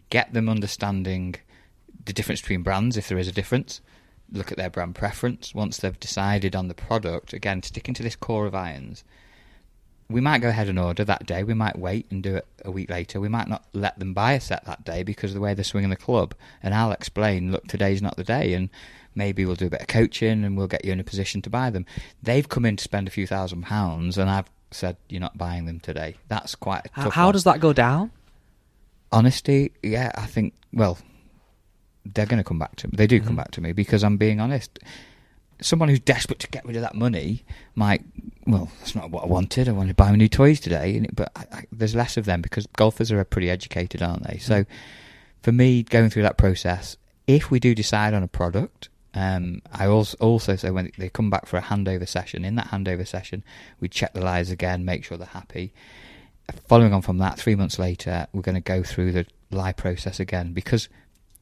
Get 0.10 0.34
them 0.34 0.50
understanding 0.50 1.36
the 2.06 2.14
difference 2.14 2.42
between 2.42 2.64
brands, 2.64 2.98
if 2.98 3.08
there 3.08 3.18
is 3.18 3.28
a 3.28 3.34
difference. 3.34 3.82
Look 4.32 4.52
at 4.52 4.58
their 4.58 4.70
brand 4.70 4.96
preference. 4.96 5.56
Once 5.56 5.78
they've 5.78 6.00
decided 6.00 6.56
on 6.56 6.68
the 6.68 6.74
product, 6.74 7.34
again, 7.34 7.64
sticking 7.64 7.94
to 7.96 8.04
this 8.04 8.16
core 8.16 8.46
of 8.46 8.54
irons, 8.54 9.04
we 10.10 10.22
might 10.22 10.42
go 10.42 10.50
ahead 10.50 10.70
and 10.70 10.80
order 10.80 11.06
that 11.06 11.26
day. 11.26 11.44
We 11.44 11.54
might 11.54 11.78
wait 11.78 12.08
and 12.10 12.24
do 12.24 12.36
it 12.36 12.48
a 12.66 12.72
week 12.72 12.90
later. 12.90 13.20
We 13.20 13.30
might 13.30 13.48
not 13.48 13.66
let 13.74 14.00
them 14.00 14.14
buy 14.14 14.34
a 14.34 14.42
set 14.42 14.66
that 14.66 14.84
day 14.84 15.04
because 15.04 15.32
of 15.32 15.36
the 15.36 15.42
way 15.42 15.54
they're 15.54 15.64
swinging 15.64 15.92
the 15.92 15.96
club. 15.96 16.34
And 16.64 16.74
I'll 16.74 16.92
explain, 16.92 17.52
look, 17.52 17.68
today's 17.68 18.02
not 18.02 18.18
the 18.18 18.24
day. 18.24 18.54
And 18.54 18.70
maybe 19.14 19.46
we'll 19.46 19.56
do 19.56 19.68
a 19.68 19.70
bit 19.70 19.82
of 19.82 19.88
coaching 19.88 20.44
and 20.44 20.58
we'll 20.58 20.68
get 20.68 20.84
you 20.84 20.92
in 20.92 21.00
a 21.00 21.04
position 21.04 21.44
to 21.44 21.50
buy 21.50 21.70
them. 21.70 21.86
They've 22.24 22.48
come 22.50 22.66
in 22.66 22.76
to 22.78 22.84
spend 22.84 23.08
a 23.08 23.12
few 23.12 23.28
thousand 23.28 23.62
pounds 23.62 24.18
and 24.18 24.30
I've 24.30 24.50
said, 24.72 24.98
you're 25.10 25.22
not 25.22 25.38
buying 25.38 25.66
them 25.66 25.80
today. 25.80 26.16
That's 26.28 26.56
quite 26.56 26.88
a 26.88 26.90
How, 26.94 27.04
tough 27.04 27.14
how 27.14 27.26
one. 27.26 27.34
does 27.34 27.44
that 27.44 27.60
go 27.60 27.72
down? 27.72 28.12
Honesty, 29.12 29.74
yeah, 29.84 30.12
I 30.16 30.26
think, 30.26 30.54
well, 30.74 30.98
they're 32.06 32.26
going 32.26 32.38
to 32.38 32.44
come 32.44 32.60
back 32.60 32.76
to 32.78 32.88
me. 32.88 32.94
They 32.96 33.08
do 33.08 33.20
come 33.20 33.30
mm-hmm. 33.30 33.36
back 33.38 33.52
to 33.52 33.62
me 33.62 33.74
because 33.74 34.04
I'm 34.04 34.18
being 34.18 34.40
honest. 34.40 34.80
Someone 35.62 35.90
who's 35.90 36.00
desperate 36.00 36.40
to 36.40 36.48
get 36.48 36.66
rid 36.66 36.76
of 36.76 36.82
that 36.82 36.96
money 36.96 37.44
might, 37.76 38.04
well, 38.48 38.70
that's 38.80 38.96
not 38.96 39.12
what 39.12 39.24
I 39.24 39.28
wanted. 39.28 39.68
I 39.68 39.74
wanted 39.74 39.90
to 39.90 39.96
buy 39.96 40.16
new 40.16 40.30
toys 40.30 40.60
today, 40.60 41.06
but 41.14 41.32
I, 41.36 41.46
I, 41.52 41.64
there's 41.72 41.96
less 41.96 42.18
of 42.18 42.26
them 42.26 42.42
because 42.42 42.66
golfers 42.78 43.12
are 43.12 43.24
pretty 43.24 43.50
educated, 43.50 44.02
aren't 44.02 44.28
they? 44.28 44.38
So, 44.38 44.66
for 45.42 45.52
me, 45.52 45.84
going 45.84 46.10
through 46.10 46.24
that 46.24 46.38
process, 46.38 46.98
if 47.28 47.52
we 47.52 47.60
do 47.60 47.76
decide 47.76 48.14
on 48.14 48.24
a 48.24 48.28
product, 48.28 48.90
um, 49.14 49.62
I 49.72 49.88
also 49.88 50.18
also 50.20 50.56
say 50.56 50.70
when 50.70 50.92
they 50.98 51.10
come 51.10 51.30
back 51.30 51.46
for 51.46 51.58
a 51.58 51.62
handover 51.62 52.08
session, 52.08 52.46
in 52.46 52.56
that 52.56 52.68
handover 52.68 53.08
session, 53.08 53.44
we 53.80 53.90
check 53.90 54.14
the 54.14 54.22
lies 54.22 54.52
again, 54.52 54.86
make 54.86 55.04
sure 55.04 55.18
they're 55.18 55.28
happy. 55.28 55.74
Following 56.68 56.94
on 56.94 57.02
from 57.02 57.18
that, 57.20 57.40
three 57.40 57.56
months 57.56 57.80
later, 57.80 58.28
we're 58.34 58.42
going 58.42 58.56
to 58.56 58.62
go 58.62 58.84
through 58.84 59.12
the 59.12 59.26
lie 59.52 59.74
process 59.74 60.20
again 60.20 60.54
because 60.54 60.90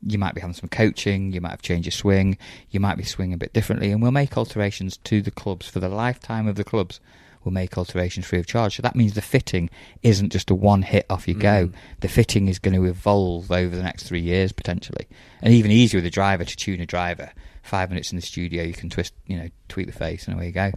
you 0.06 0.18
might 0.18 0.36
be 0.36 0.42
having 0.42 0.54
some 0.54 0.70
coaching, 0.70 1.32
you 1.32 1.42
might 1.42 1.52
have 1.52 1.62
changed 1.62 1.86
your 1.86 1.92
swing, 1.92 2.38
you 2.70 2.80
might 2.80 2.98
be 2.98 3.04
swinging 3.04 3.34
a 3.34 3.38
bit 3.38 3.54
differently, 3.54 3.92
and 3.92 4.02
we'll 4.02 4.12
make 4.12 4.38
alterations 4.38 4.98
to 4.98 5.22
the 5.22 5.32
clubs 5.32 5.68
for 5.68 5.80
the 5.80 5.90
lifetime 5.90 6.48
of 6.48 6.56
the 6.56 6.64
clubs. 6.64 7.00
We'll 7.44 7.54
make 7.54 7.78
alterations 7.78 8.26
free 8.26 8.40
of 8.40 8.46
charge. 8.46 8.76
So 8.76 8.82
that 8.82 8.96
means 8.96 9.14
the 9.14 9.22
fitting 9.22 9.70
isn't 10.04 10.32
just 10.34 10.50
a 10.52 10.56
one 10.56 10.82
hit 10.82 11.06
off 11.10 11.28
you 11.30 11.34
go. 11.34 11.68
Mm. 11.68 11.74
The 12.02 12.10
fitting 12.10 12.50
is 12.50 12.60
going 12.60 12.76
to 12.76 12.84
evolve 12.84 13.52
over 13.52 13.74
the 13.74 13.84
next 13.84 14.04
three 14.04 14.20
years 14.20 14.52
potentially, 14.52 15.08
and 15.42 15.54
even 15.54 15.72
easier 15.72 16.00
with 16.00 16.06
a 16.06 16.12
driver 16.12 16.44
to 16.44 16.56
tune 16.56 16.82
a 16.82 16.86
driver. 16.86 17.32
Five 17.64 17.90
minutes 17.90 18.12
in 18.12 18.18
the 18.18 18.22
studio, 18.22 18.64
you 18.64 18.74
can 18.74 18.90
twist, 18.90 19.14
you 19.26 19.38
know, 19.38 19.48
tweak 19.70 19.88
the 19.88 19.94
face, 19.94 20.26
and 20.28 20.36
away 20.36 20.48
you 20.48 20.52
go. 20.52 20.72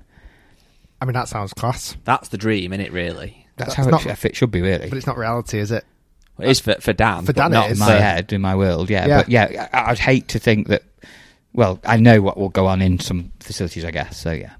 I 1.01 1.05
mean, 1.07 1.15
that 1.15 1.29
sounds 1.29 1.53
class. 1.55 1.97
That's 2.05 2.29
the 2.29 2.39
dream, 2.39 2.73
isn't 2.73 2.85
it? 2.87 2.93
Really, 2.93 3.47
That's 3.57 3.75
That's 3.75 3.77
how 3.77 3.89
it, 3.89 3.91
not- 3.93 4.03
sh- 4.03 4.07
if 4.07 4.25
it 4.25 4.37
should 4.37 4.51
be 4.51 4.61
really. 4.61 4.89
But 4.89 4.99
it's 4.99 5.07
not 5.07 5.17
reality, 5.17 5.59
is 5.59 5.71
it? 5.73 5.85
It 6.43 6.49
is 6.49 6.61
for 6.61 6.75
for 6.81 6.93
Dan. 6.93 7.25
For 7.25 7.33
Dan, 7.33 7.51
not 7.53 7.71
in 7.71 7.79
my 7.79 7.87
head, 7.93 8.33
in 8.33 8.41
my 8.41 8.55
world, 8.57 8.91
yeah. 8.91 9.07
Yeah. 9.07 9.17
But 9.19 9.29
yeah, 9.29 9.69
I- 9.73 9.91
I'd 9.91 9.99
hate 9.99 10.29
to 10.29 10.39
think 10.39 10.69
that. 10.69 10.83
Well, 11.53 11.81
I 11.85 11.97
know 11.97 12.23
what 12.23 12.37
will 12.39 12.49
go 12.49 12.67
on 12.69 12.81
in 12.81 13.01
some 13.01 13.33
facilities, 13.41 13.85
I 13.85 13.91
guess. 13.91 14.17
So 14.19 14.31
yeah, 14.31 14.53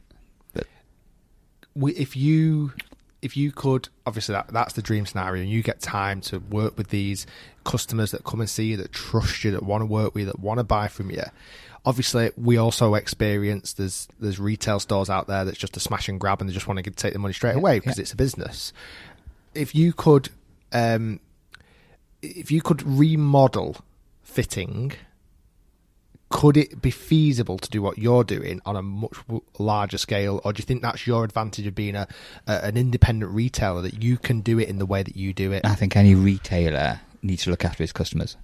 we, 1.75 1.93
if 1.93 2.17
you 2.17 2.73
if 3.23 3.37
you 3.37 3.53
could 3.53 3.89
obviously 4.07 4.33
that 4.33 4.49
that's 4.49 4.75
the 4.75 4.83
dream 4.83 5.07
scenario 5.07 5.43
and 5.43 5.51
you 5.51 5.63
get 5.63 5.81
time 5.81 6.21
to 6.23 6.39
work 6.39 6.77
with 6.77 6.89
these 6.89 7.27
customers 7.65 8.11
that 8.11 8.25
come 8.25 8.41
and 8.41 8.49
see 8.51 8.65
you 8.71 8.77
that 8.79 8.93
trust 8.93 9.45
you 9.45 9.51
that 9.53 9.63
want 9.63 9.83
to 9.83 9.87
work 9.87 10.15
with 10.15 10.23
you 10.23 10.27
that 10.27 10.41
want 10.41 10.59
to 10.59 10.65
buy 10.65 10.89
from 10.89 11.11
you 11.11 11.23
obviously 11.85 12.31
we 12.37 12.57
also 12.57 12.95
experience 12.95 13.75
there's 13.75 14.09
there's 14.19 14.39
retail 14.41 14.81
stores 14.81 15.09
out 15.11 15.27
there 15.27 15.45
that's 15.45 15.59
just 15.59 15.77
a 15.77 15.81
smash 15.81 16.09
and 16.09 16.19
grab 16.19 16.41
and 16.41 16.49
they 16.49 16.55
just 16.55 16.67
want 16.67 16.83
to 16.83 16.91
take 16.91 17.13
the 17.13 17.19
money 17.19 17.35
straight 17.35 17.55
away 17.57 17.79
because 17.79 17.99
it's 17.99 18.13
a 18.13 18.17
business 18.17 18.73
if 19.55 19.75
you 19.75 19.93
could 19.93 20.29
um 20.73 21.21
if 22.23 22.51
you 22.51 22.61
could 22.61 22.83
remodel 22.83 23.77
fitting 24.23 24.93
could 26.31 26.57
it 26.57 26.81
be 26.81 26.93
feasible 26.93 27.59
to 27.59 27.69
do 27.69 27.83
what 27.83 27.99
you're 27.99 28.23
doing 28.23 28.63
on 28.65 28.77
a 28.77 28.83
much 28.83 29.17
larger 29.59 29.99
scale, 29.99 30.41
or 30.45 30.53
do 30.53 30.61
you 30.61 30.65
think 30.65 30.81
that's 30.81 31.05
your 31.05 31.25
advantage 31.25 31.67
of 31.67 31.75
being 31.75 31.97
a, 31.97 32.07
a 32.47 32.67
an 32.67 32.77
independent 32.77 33.33
retailer 33.33 33.83
that 33.83 34.01
you 34.03 34.17
can 34.17 34.41
do 34.41 34.59
it 34.59 34.69
in 34.69 34.79
the 34.79 34.87
way 34.87 35.03
that 35.03 35.17
you 35.17 35.33
do 35.33 35.51
it? 35.51 35.67
I 35.67 35.75
think 35.75 35.97
any 35.97 36.15
retailer 36.15 37.01
needs 37.21 37.43
to 37.45 37.51
look 37.51 37.65
after 37.65 37.83
his 37.83 37.93
customers. 37.93 38.37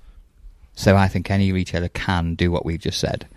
So 0.74 0.96
I 0.96 1.06
think 1.06 1.30
any 1.30 1.52
retailer 1.52 1.88
can 1.88 2.34
do 2.34 2.50
what 2.50 2.66
we've 2.66 2.80
just 2.80 2.98
said. 2.98 3.28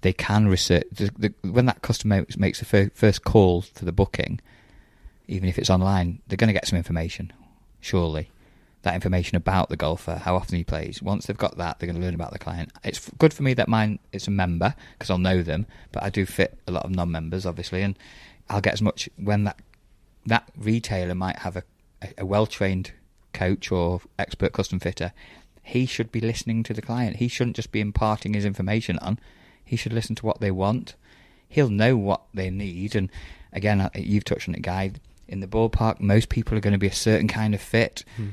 They 0.00 0.14
can 0.14 0.48
research 0.48 0.86
the, 0.90 1.10
the, 1.18 1.34
when 1.50 1.66
that 1.66 1.82
customer 1.82 2.24
makes- 2.38 2.60
the 2.60 2.64
fir- 2.64 2.90
first 2.94 3.24
call 3.24 3.60
for 3.62 3.84
the 3.84 3.92
booking, 3.92 4.40
even 5.28 5.50
if 5.50 5.58
it's 5.58 5.70
online. 5.70 6.20
They're 6.26 6.36
going 6.38 6.48
to 6.48 6.54
get 6.54 6.66
some 6.66 6.78
information, 6.78 7.32
surely. 7.80 8.30
That 8.82 8.94
information 8.94 9.36
about 9.36 9.68
the 9.68 9.76
golfer, 9.76 10.16
how 10.16 10.36
often 10.36 10.56
he 10.56 10.64
plays. 10.64 11.02
Once 11.02 11.26
they've 11.26 11.36
got 11.36 11.58
that, 11.58 11.78
they're 11.78 11.88
going 11.88 12.00
to 12.00 12.04
learn 12.04 12.14
about 12.14 12.32
the 12.32 12.38
client. 12.38 12.70
It's 12.84 13.10
good 13.18 13.34
for 13.34 13.42
me 13.42 13.52
that 13.54 13.68
mine 13.68 13.98
it's 14.12 14.28
a 14.28 14.30
member 14.30 14.74
because 14.92 15.10
I'll 15.10 15.18
know 15.18 15.42
them, 15.42 15.66
but 15.92 16.02
I 16.02 16.10
do 16.10 16.24
fit 16.24 16.58
a 16.66 16.72
lot 16.72 16.84
of 16.84 16.90
non-members, 16.92 17.44
obviously, 17.44 17.82
and 17.82 17.98
I'll 18.48 18.60
get 18.60 18.74
as 18.74 18.82
much 18.82 19.08
when 19.16 19.44
that 19.44 19.60
that 20.26 20.48
retailer 20.56 21.14
might 21.14 21.38
have 21.40 21.56
a, 21.56 21.62
a, 22.02 22.08
a 22.18 22.26
well 22.26 22.46
trained 22.46 22.92
coach 23.32 23.70
or 23.72 24.00
expert 24.18 24.52
custom 24.52 24.78
fitter. 24.78 25.12
He 25.62 25.86
should 25.86 26.10
be 26.10 26.20
listening 26.20 26.62
to 26.64 26.74
the 26.74 26.82
client. 26.82 27.16
He 27.16 27.28
shouldn't 27.28 27.56
just 27.56 27.72
be 27.72 27.80
imparting 27.80 28.34
his 28.34 28.44
information 28.44 28.98
on. 29.00 29.18
He 29.64 29.76
should 29.76 29.92
listen 29.92 30.14
to 30.16 30.26
what 30.26 30.40
they 30.40 30.50
want. 30.50 30.94
He'll 31.48 31.68
know 31.68 31.96
what 31.96 32.22
they 32.32 32.50
need. 32.50 32.94
And 32.94 33.10
again, 33.52 33.90
you've 33.94 34.24
touched 34.24 34.48
on 34.48 34.54
it, 34.54 34.62
Guy. 34.62 34.92
In 35.26 35.40
the 35.40 35.46
ballpark, 35.46 36.00
most 36.00 36.30
people 36.30 36.56
are 36.56 36.62
going 36.62 36.72
to 36.72 36.78
be 36.78 36.86
a 36.86 36.92
certain 36.92 37.28
kind 37.28 37.54
of 37.54 37.60
fit. 37.60 38.04
Hmm. 38.16 38.28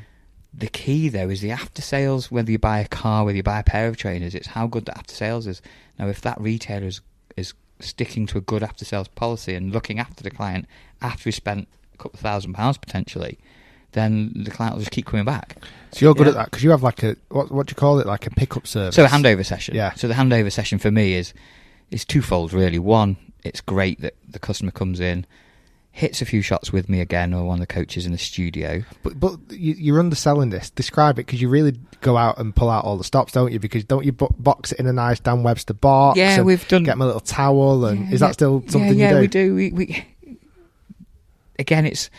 The 0.57 0.67
key, 0.67 1.09
though, 1.09 1.29
is 1.29 1.41
the 1.41 1.51
after 1.51 1.81
sales. 1.81 2.31
Whether 2.31 2.51
you 2.51 2.57
buy 2.59 2.79
a 2.79 2.87
car, 2.87 3.25
whether 3.25 3.35
you 3.35 3.43
buy 3.43 3.59
a 3.59 3.63
pair 3.63 3.87
of 3.87 3.97
trainers, 3.97 4.33
it's 4.33 4.47
how 4.47 4.67
good 4.67 4.85
the 4.85 4.97
after 4.97 5.13
sales 5.13 5.47
is. 5.47 5.61
Now, 5.99 6.07
if 6.07 6.21
that 6.21 6.39
retailer 6.39 6.87
is, 6.87 7.01
is 7.35 7.53
sticking 7.81 8.25
to 8.27 8.37
a 8.37 8.41
good 8.41 8.63
after 8.63 8.85
sales 8.85 9.09
policy 9.09 9.53
and 9.55 9.73
looking 9.73 9.99
after 9.99 10.23
the 10.23 10.31
client 10.31 10.65
after 11.01 11.25
he 11.25 11.31
spent 11.31 11.67
a 11.93 11.97
couple 11.97 12.13
of 12.15 12.21
thousand 12.21 12.53
pounds 12.53 12.77
potentially, 12.77 13.37
then 13.91 14.31
the 14.35 14.51
client 14.51 14.75
will 14.75 14.81
just 14.81 14.91
keep 14.91 15.05
coming 15.05 15.25
back. 15.25 15.57
So 15.91 16.05
you're 16.05 16.13
good 16.13 16.27
Yeah. 16.27 16.31
at 16.31 16.35
that 16.35 16.45
because 16.51 16.63
you 16.63 16.69
have 16.71 16.83
like 16.83 17.03
a 17.03 17.15
what 17.29 17.51
what 17.51 17.67
do 17.67 17.71
you 17.71 17.75
call 17.75 17.99
it 17.99 18.07
like 18.07 18.25
a 18.25 18.29
pickup 18.29 18.65
service? 18.67 18.95
So 18.95 19.03
a 19.03 19.07
handover 19.07 19.45
session. 19.45 19.75
Yeah. 19.75 19.93
So 19.95 20.07
the 20.07 20.13
handover 20.13 20.51
session 20.51 20.79
for 20.79 20.91
me 20.91 21.15
is 21.15 21.33
is 21.91 22.05
twofold 22.05 22.53
really. 22.53 22.79
One, 22.79 23.17
it's 23.43 23.59
great 23.61 23.99
that 24.01 24.15
the 24.27 24.39
customer 24.39 24.71
comes 24.71 24.99
in, 25.01 25.25
hits 25.97 26.21
a 26.21 26.25
few 26.25 26.41
shots 26.41 26.73
with 26.73 26.89
me 26.89 26.99
again, 26.99 27.33
or 27.33 27.45
one 27.45 27.55
of 27.55 27.61
the 27.65 27.73
coaches 27.73 28.05
in 28.05 28.11
the 28.11 28.17
studio. 28.17 28.83
But 29.01 29.17
but 29.17 29.37
you, 29.49 29.75
you're 29.77 29.99
underselling 29.99 30.49
this. 30.49 30.69
Describe 30.69 31.15
it 31.17 31.25
because 31.25 31.41
you 31.41 31.47
really 31.47 31.79
go 32.01 32.17
out 32.17 32.37
and 32.37 32.53
pull 32.53 32.69
out 32.69 32.83
all 32.83 32.97
the 32.97 33.05
stops, 33.05 33.31
don't 33.31 33.53
you? 33.53 33.59
Because 33.59 33.85
don't 33.85 34.03
you 34.03 34.11
box 34.11 34.73
it 34.73 34.79
in 34.79 34.87
a 34.87 34.93
nice 34.93 35.21
Dan 35.21 35.41
Webster 35.43 35.73
box? 35.73 36.17
Yeah, 36.17 36.41
we've 36.41 36.67
done- 36.67 36.83
Get 36.83 36.97
my 36.97 37.05
little 37.05 37.21
towel, 37.21 37.85
and 37.85 38.01
Yeah, 38.01 38.05
is 38.07 38.11
yeah. 38.21 38.27
that 38.27 38.33
still 38.33 38.61
something 38.67 38.99
yeah, 38.99 39.11
yeah, 39.13 39.21
you 39.21 39.27
do? 39.29 39.55
we 39.55 39.69
do. 39.69 39.75
We, 39.77 39.85
we 39.85 40.05
again, 41.57 41.85
it's 41.85 42.09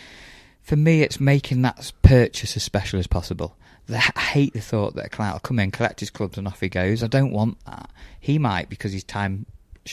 for 0.62 0.76
me. 0.76 1.02
It's 1.02 1.20
making 1.20 1.62
that 1.62 1.92
purchase 2.02 2.56
as 2.56 2.62
special 2.62 2.98
as 2.98 3.06
possible. 3.06 3.56
I 3.88 3.98
hate 3.98 4.52
the 4.54 4.60
thought 4.60 4.94
that 4.96 5.06
a 5.06 5.08
client 5.08 5.34
will 5.34 5.40
come 5.40 5.60
in, 5.60 5.70
collect 5.70 6.00
his 6.00 6.10
clubs, 6.10 6.38
and 6.38 6.48
off 6.48 6.60
he 6.60 6.68
goes. 6.68 7.02
I 7.04 7.06
don't 7.06 7.30
want 7.30 7.64
that. 7.66 7.88
He 8.18 8.38
might 8.38 8.68
because 8.68 8.92
his 8.92 9.04
time 9.04 9.46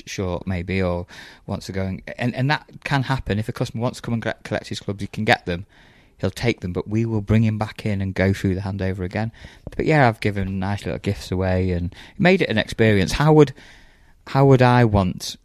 short, 0.05 0.47
maybe, 0.47 0.81
or 0.81 1.05
wants 1.45 1.65
to 1.67 1.71
go 1.71 1.83
and, 1.83 2.01
and 2.17 2.33
and 2.35 2.49
that 2.49 2.67
can 2.83 3.03
happen. 3.03 3.39
If 3.39 3.49
a 3.49 3.53
customer 3.53 3.81
wants 3.81 3.99
to 3.99 4.01
come 4.01 4.13
and 4.13 4.21
collect- 4.21 4.43
collect 4.43 4.67
his 4.67 4.79
clubs, 4.79 5.01
he 5.01 5.07
can 5.07 5.25
get 5.25 5.45
them. 5.45 5.65
He'll 6.19 6.31
take 6.31 6.61
them, 6.61 6.71
but 6.71 6.87
we 6.87 7.05
will 7.05 7.21
bring 7.21 7.43
him 7.43 7.57
back 7.57 7.85
in 7.85 7.99
and 8.01 8.13
go 8.13 8.31
through 8.33 8.55
the 8.55 8.61
handover 8.61 8.99
again. 8.99 9.31
But 9.75 9.85
yeah, 9.85 10.07
I've 10.07 10.19
given 10.21 10.59
nice 10.59 10.85
little 10.85 10.99
gifts 10.99 11.31
away 11.31 11.71
and 11.71 11.93
made 12.17 12.41
it 12.41 12.49
an 12.49 12.57
experience. 12.57 13.13
How 13.13 13.33
would 13.33 13.53
how 14.27 14.45
would 14.45 14.61
I 14.61 14.85
want 14.85 15.35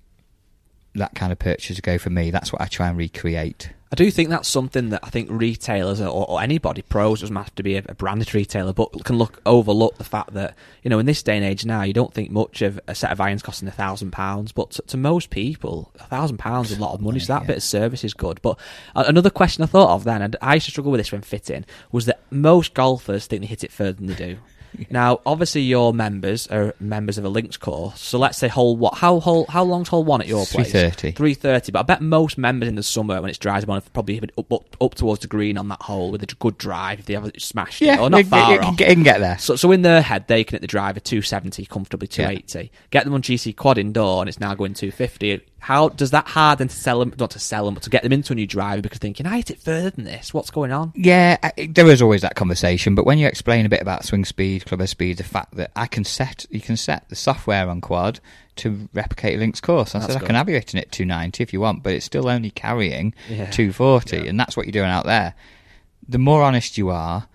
that 0.94 1.14
kind 1.14 1.32
of 1.32 1.38
purchase 1.38 1.76
to 1.76 1.82
go 1.82 1.99
for 1.99 2.11
me? 2.11 2.30
That's 2.30 2.53
what 2.53 2.62
I 2.62 2.66
try 2.66 2.88
and 2.88 2.96
recreate. 2.96 3.70
I 3.91 3.97
do 3.97 4.11
think 4.11 4.28
that's 4.28 4.49
something 4.49 4.91
that 4.91 5.01
I 5.03 5.09
think 5.09 5.30
retailers 5.30 6.01
or, 6.01 6.28
or 6.28 6.43
anybody, 6.43 6.82
pros 6.82 7.20
doesn't 7.20 7.34
have 7.34 7.55
to 7.55 7.62
be 7.62 7.76
a, 7.76 7.82
a 7.89 7.95
branded 7.95 8.34
retailer, 8.34 8.74
but 8.74 9.05
can 9.05 9.16
look 9.16 9.41
overlook 9.47 9.97
the 9.97 10.05
fact 10.05 10.34
that 10.34 10.55
you 10.82 10.91
know 10.91 10.99
in 10.99 11.07
this 11.07 11.22
day 11.22 11.36
and 11.36 11.45
age 11.45 11.64
now 11.64 11.82
you 11.82 11.95
don't 11.95 12.12
think 12.12 12.30
much 12.30 12.61
of 12.61 12.78
a 12.86 12.95
set 12.95 13.11
of 13.11 13.20
irons 13.20 13.43
costing 13.43 13.66
a 13.66 13.72
thousand 13.72 14.11
pounds, 14.11 14.53
but 14.53 14.72
to, 14.72 14.82
to 14.82 14.97
most 14.99 15.30
people 15.30 15.91
a 16.01 16.05
thousand 16.05 16.36
pounds 16.36 16.70
is 16.70 16.78
a 16.78 16.80
lot 16.80 16.95
of 16.95 17.01
money. 17.01 17.18
So 17.18 17.32
that 17.32 17.47
bit 17.47 17.57
of 17.57 17.62
service 17.62 18.05
is 18.05 18.12
good. 18.12 18.41
But 18.43 18.59
uh, 18.95 19.05
another 19.07 19.30
question 19.30 19.64
I 19.64 19.66
thought 19.66 19.95
of 19.95 20.05
then, 20.05 20.20
and 20.20 20.36
I 20.43 20.55
used 20.55 20.66
to 20.66 20.72
struggle 20.72 20.93
with 20.93 21.01
this 21.01 21.12
when 21.12 21.22
fitting, 21.22 21.64
was 21.91 22.05
that 22.07 22.20
most 22.30 22.74
golfers 22.74 23.26
think 23.26 23.41
they 23.41 23.47
hit 23.47 23.64
it 23.64 23.72
further 23.72 23.93
than 23.93 24.07
they 24.09 24.14
do. 24.14 24.39
Now, 24.91 25.20
obviously, 25.26 25.62
your 25.62 25.93
members 25.93 26.47
are 26.49 26.74
members 26.81 27.18
of 27.18 27.24
a 27.24 27.29
links 27.29 27.57
course. 27.57 28.01
So 28.01 28.18
let's 28.18 28.39
say 28.39 28.49
hole 28.49 28.76
what? 28.76 28.95
How 28.95 29.20
hole? 29.20 29.47
How 29.49 29.62
long's 29.64 29.89
hole 29.89 30.05
one 30.05 30.20
at 30.20 30.26
your 30.29 30.47
place? 30.47 30.72
3:30. 30.72 31.14
Three 31.16 31.35
thirty. 31.35 31.72
But 31.72 31.81
I 31.81 31.83
bet 31.83 32.01
most 32.01 32.39
members 32.39 32.68
in 32.68 32.74
the 32.76 32.83
summer 32.83 33.20
when 33.20 33.29
it's 33.31 33.39
dry 33.39 33.59
well 33.61 33.74
have 33.76 33.93
probably 33.93 34.20
up, 34.39 34.53
up 34.53 34.76
up 34.83 34.95
towards 34.95 35.20
the 35.22 35.26
green 35.29 35.59
on 35.59 35.68
that 35.68 35.83
hole 35.83 36.11
with 36.11 36.22
a 36.22 36.26
good 36.26 36.57
drive 36.59 37.01
if 37.01 37.07
they 37.07 37.14
haven't 37.14 37.41
smashed 37.43 37.81
Yeah, 37.81 37.95
it 37.95 38.01
or 38.01 38.11
not 38.11 38.18
you- 38.18 38.24
far 38.24 38.53
you 38.53 38.59
can 38.59 38.68
off. 38.68 38.76
get- 38.76 38.89
you 38.89 38.95
can 38.95 39.03
get 39.05 39.18
there. 39.20 39.39
So, 39.39 39.57
so 39.57 39.72
in 39.72 39.83
their 39.83 40.01
head, 40.03 40.26
they 40.29 40.45
can 40.45 40.55
hit 40.57 40.61
the 40.62 40.66
driver 40.68 41.01
two 41.01 41.22
seventy 41.22 41.64
comfortably, 41.66 42.07
two 42.09 42.22
eighty. 42.22 42.70
Get 42.91 43.05
them 43.05 43.14
on 43.14 43.22
GC 43.22 43.57
quad 43.57 43.79
indoor, 43.79 44.22
and 44.22 44.29
it's 44.29 44.41
now 44.41 44.55
going 44.55 44.74
two 44.74 44.91
fifty. 44.91 45.41
How 45.61 45.88
does 45.88 46.12
that 46.12 46.28
hard 46.28 46.59
then 46.61 46.68
to 46.68 46.74
sell 46.76 47.00
them? 47.00 47.12
Not 47.18 47.32
to 47.32 47.38
sell 47.38 47.64
them, 47.64 47.74
but 47.74 47.82
to 47.82 47.90
get 47.90 48.02
them 48.02 48.12
into 48.12 48.32
a 48.32 48.36
new 48.36 48.46
driver 48.46 48.80
because 48.80 48.98
thinking 48.98 49.26
I 49.26 49.38
hit 49.38 49.50
it 49.50 49.59
further 49.61 49.90
than 49.90 50.04
this. 50.04 50.32
What's 50.32 50.50
going 50.50 50.72
on? 50.72 50.92
Yeah, 50.94 51.36
I- 51.42 51.68
there 51.70 51.88
is 51.88 52.00
always 52.00 52.22
that 52.22 52.36
conversation, 52.36 52.94
but 52.94 53.04
when 53.04 53.18
you 53.18 53.26
explain 53.26 53.66
a 53.66 53.68
bit 53.68 53.82
about 53.82 54.04
swing 54.04 54.24
speed, 54.24 54.64
clubber 54.66 54.86
speed, 54.86 55.16
the 55.18 55.24
fact 55.24 55.56
that 55.56 55.70
I 55.76 55.86
can 55.86 56.04
set, 56.04 56.46
you 56.50 56.61
can 56.61 56.76
set 56.76 57.09
the 57.09 57.16
software 57.16 57.68
on 57.68 57.80
quad 57.80 58.20
to 58.56 58.88
replicate 58.94 59.38
Link's 59.38 59.61
course. 59.61 59.94
I 59.94 59.98
That's 59.98 60.12
said 60.14 60.22
I 60.22 60.26
can 60.26 60.36
have 60.36 60.48
you 60.48 60.54
hitting 60.54 60.80
it 60.80 60.90
290 60.92 61.42
if 61.42 61.52
you 61.52 61.61
want, 61.61 61.82
but 61.82 61.92
it's 61.92 62.06
still 62.06 62.28
only 62.28 62.50
carrying 62.50 63.12
Yeah. 63.28 63.50
240, 63.50 64.28
and 64.28 64.38
that's 64.38 64.56
what 64.56 64.66
you're 64.66 64.72
doing 64.72 64.90
out 64.90 65.06
there. 65.06 65.34
The 66.09 66.18
more 66.18 66.42
honest 66.42 66.78
you 66.78 66.88
are 66.88 67.26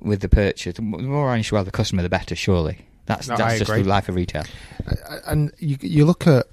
with 0.00 0.20
the 0.20 0.28
purchase, 0.28 0.74
the 0.74 0.82
more 0.82 1.30
honest 1.30 1.50
you 1.52 1.56
are 1.56 1.60
with 1.60 1.66
the 1.72 1.76
customer, 1.76 2.02
the 2.02 2.08
better. 2.08 2.34
Surely, 2.34 2.86
that's 3.06 3.28
No, 3.28 3.36
that's 3.36 3.58
just 3.60 3.70
agree. 3.70 3.82
the 3.82 3.88
life 3.88 4.08
of 4.08 4.16
retail. 4.16 4.42
and 5.26 5.52
you 5.58 5.78
you 5.80 6.04
look 6.04 6.26
at 6.26 6.46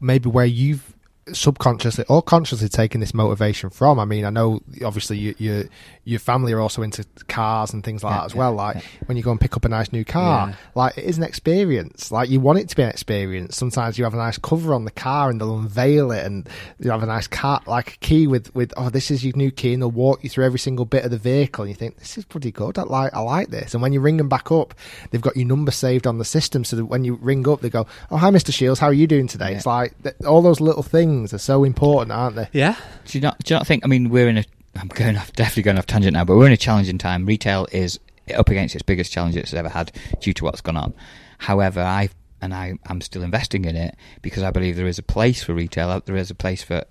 maybe 0.00 0.28
where 0.28 0.46
you've 0.46 0.93
subconsciously 1.32 2.04
or 2.08 2.22
consciously 2.22 2.68
taking 2.68 3.00
this 3.00 3.14
motivation 3.14 3.70
from. 3.70 3.98
I 3.98 4.04
mean, 4.04 4.24
I 4.24 4.30
know 4.30 4.60
obviously 4.84 5.18
you, 5.18 5.34
you 5.38 5.68
your 6.04 6.20
family 6.20 6.52
are 6.52 6.60
also 6.60 6.82
into 6.82 7.04
cars 7.28 7.72
and 7.72 7.82
things 7.82 8.04
like 8.04 8.12
Yeah, 8.12 8.18
that 8.18 8.24
as 8.26 8.32
yeah, 8.34 8.38
well. 8.38 8.52
Like 8.54 8.84
when 9.06 9.16
you 9.16 9.22
go 9.22 9.30
and 9.30 9.40
pick 9.40 9.56
up 9.56 9.64
a 9.64 9.68
nice 9.68 9.90
new 9.92 10.04
car, 10.04 10.48
Yeah. 10.48 10.54
like 10.74 10.98
it 10.98 11.04
is 11.04 11.16
an 11.16 11.24
experience. 11.24 12.12
Like 12.12 12.28
you 12.28 12.40
want 12.40 12.58
it 12.58 12.68
to 12.68 12.76
be 12.76 12.82
an 12.82 12.90
experience. 12.90 13.56
Sometimes 13.56 13.96
you 13.96 14.04
have 14.04 14.12
a 14.14 14.18
nice 14.18 14.36
cover 14.38 14.74
on 14.74 14.84
the 14.84 14.90
car 14.90 15.30
and 15.30 15.40
they'll 15.40 15.56
unveil 15.58 16.12
it, 16.12 16.26
and 16.26 16.48
you 16.78 16.90
have 16.90 17.02
a 17.02 17.06
nice 17.06 17.26
car 17.26 17.60
like 17.66 17.94
a 17.94 17.96
key 17.98 18.26
with 18.26 18.54
with 18.54 18.72
oh 18.76 18.90
this 18.90 19.10
is 19.10 19.24
your 19.24 19.34
new 19.36 19.50
key, 19.50 19.72
and 19.72 19.82
they'll 19.82 19.90
walk 19.90 20.22
you 20.22 20.28
through 20.30 20.44
every 20.44 20.58
single 20.58 20.84
bit 20.84 21.04
of 21.04 21.10
the 21.10 21.18
vehicle, 21.18 21.62
and 21.64 21.70
you 21.70 21.74
think 21.74 21.98
this 21.98 22.18
is 22.18 22.24
pretty 22.24 22.50
good. 22.50 22.78
I 22.78 22.82
like 22.82 23.14
I 23.14 23.20
like 23.20 23.48
this. 23.48 23.72
And 23.72 23.82
when 23.82 23.92
you 23.92 24.00
ring 24.00 24.18
them 24.18 24.28
back 24.28 24.52
up, 24.52 24.74
they've 25.10 25.20
got 25.22 25.36
your 25.36 25.46
number 25.46 25.70
saved 25.70 26.06
on 26.06 26.18
the 26.18 26.24
system, 26.24 26.64
so 26.64 26.76
that 26.76 26.84
when 26.84 27.04
you 27.04 27.14
ring 27.14 27.48
up, 27.48 27.60
they 27.62 27.70
go, 27.70 27.86
"Oh 28.10 28.16
hi, 28.18 28.28
Mister 28.30 28.52
Shiels, 28.52 28.78
how 28.78 28.88
are 28.88 28.92
you 28.92 29.06
doing 29.06 29.26
today?" 29.26 29.54
It's 29.54 29.64
like 29.66 29.94
th- 30.02 30.16
all 30.26 30.42
those 30.42 30.60
little 30.60 30.82
things 30.82 31.13
are 31.32 31.38
so 31.38 31.64
important, 31.64 32.12
aren't 32.12 32.36
they? 32.36 32.48
Yeah. 32.52 32.76
Do 33.04 33.18
you 33.18 33.22
not? 33.22 33.38
Do 33.44 33.54
you 33.54 33.58
not 33.58 33.66
think? 33.66 33.84
I 33.84 33.88
mean, 33.88 34.10
we're 34.10 34.28
in 34.28 34.38
a. 34.38 34.44
I'm 34.76 34.88
going 34.88 35.16
off, 35.16 35.32
definitely 35.34 35.62
going 35.62 35.78
off 35.78 35.86
tangent 35.86 36.14
now, 36.14 36.24
but 36.24 36.36
we're 36.36 36.46
in 36.46 36.52
a 36.52 36.56
challenging 36.56 36.98
time. 36.98 37.24
Retail 37.26 37.66
is 37.70 38.00
up 38.34 38.48
against 38.48 38.74
its 38.74 38.82
biggest 38.82 39.12
challenge 39.12 39.36
it's 39.36 39.54
ever 39.54 39.68
had 39.68 39.92
due 40.20 40.32
to 40.32 40.44
what's 40.44 40.60
gone 40.60 40.76
on. 40.76 40.94
However, 41.38 41.80
I 41.80 42.08
and 42.42 42.52
I 42.52 42.74
am 42.88 43.00
still 43.00 43.22
investing 43.22 43.64
in 43.64 43.76
it 43.76 43.96
because 44.20 44.42
I 44.42 44.50
believe 44.50 44.76
there 44.76 44.86
is 44.88 44.98
a 44.98 45.02
place 45.02 45.42
for 45.44 45.54
retail. 45.54 46.00
There 46.04 46.16
is 46.16 46.30
a 46.30 46.34
place 46.34 46.62
for 46.62 46.84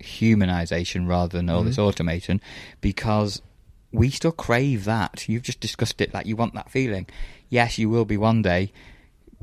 humanization 0.00 1.08
rather 1.08 1.36
than 1.36 1.48
all 1.50 1.62
Mhm. 1.62 1.66
this 1.66 1.78
automation, 1.78 2.40
because 2.80 3.40
we 3.92 4.10
still 4.10 4.32
crave 4.32 4.84
that. 4.84 5.28
You've 5.28 5.42
just 5.42 5.60
discussed 5.60 6.00
it. 6.00 6.12
Like 6.12 6.26
you 6.26 6.36
want 6.36 6.54
that 6.54 6.70
feeling. 6.70 7.06
Yes, 7.48 7.78
you 7.78 7.88
will 7.88 8.04
be 8.04 8.16
one 8.16 8.42
day 8.42 8.72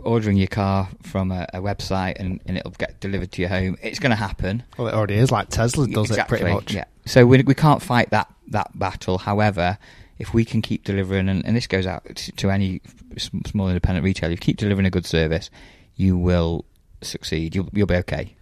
ordering 0.04 0.38
your 0.38 0.48
car 0.48 0.90
from 1.02 1.32
a, 1.32 1.48
a 1.54 1.60
website 1.60 2.16
and, 2.20 2.42
and 2.46 2.58
it'll 2.58 2.72
get 2.72 3.00
delivered 3.00 3.32
to 3.34 3.42
your 3.42 3.50
home. 3.50 3.78
It's 3.82 4.00
going 4.00 4.12
to 4.12 4.16
happen. 4.16 4.64
Well, 4.78 4.88
it 4.88 4.94
already 4.94 5.16
is. 5.16 5.32
Like 5.32 5.50
Tesla 5.50 5.88
does 5.88 6.12
it 6.12 6.28
pretty 6.28 6.46
much. 6.46 6.74
Yeah. 6.74 6.86
So 7.06 7.26
we 7.26 7.42
we 7.44 7.56
can't 7.56 7.82
fight 7.82 8.10
that 8.12 8.32
that 8.48 8.78
battle. 8.78 9.18
However, 9.18 9.78
if 10.20 10.34
we 10.34 10.46
can 10.46 10.62
keep 10.62 10.84
delivering, 10.84 11.30
and, 11.30 11.46
and 11.46 11.56
this 11.56 11.68
goes 11.68 11.86
out 11.86 12.04
to, 12.16 12.32
to 12.34 12.50
any 12.50 12.82
small 13.18 13.68
independent 13.68 14.04
retailer, 14.04 14.34
if 14.34 14.40
you 14.40 14.42
keep 14.42 14.58
delivering 14.58 14.86
a 14.86 14.92
good 14.92 15.06
service, 15.06 15.50
you 15.96 16.18
will 16.18 16.66
succeed. 17.02 17.56
You'll 17.56 17.70
you'll 17.74 17.88
be 17.88 17.96
okay. 17.96 18.36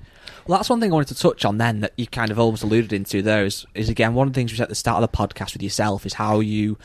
Well, 0.46 0.58
that's 0.58 0.70
one 0.70 0.82
thing 0.82 0.92
I 0.92 0.96
wanted 0.96 1.16
to 1.16 1.22
touch 1.22 1.46
on 1.46 1.58
then 1.58 1.80
that 1.82 1.94
you 1.96 2.06
kind 2.06 2.30
of 2.30 2.38
almost 2.38 2.64
alluded 2.64 2.92
into 2.92 3.22
there 3.22 3.46
is, 3.46 3.66
is 3.76 3.88
again, 3.88 4.14
one 4.14 4.28
of 4.28 4.34
the 4.34 4.38
things 4.40 4.52
we 4.52 4.58
said 4.58 4.64
at 4.64 4.70
the 4.70 4.76
start 4.76 5.02
of 5.02 5.10
the 5.10 5.18
podcast 5.18 5.54
with 5.54 5.64
yourself 5.64 6.06
is 6.06 6.14
how 6.14 6.42
you, 6.42 6.78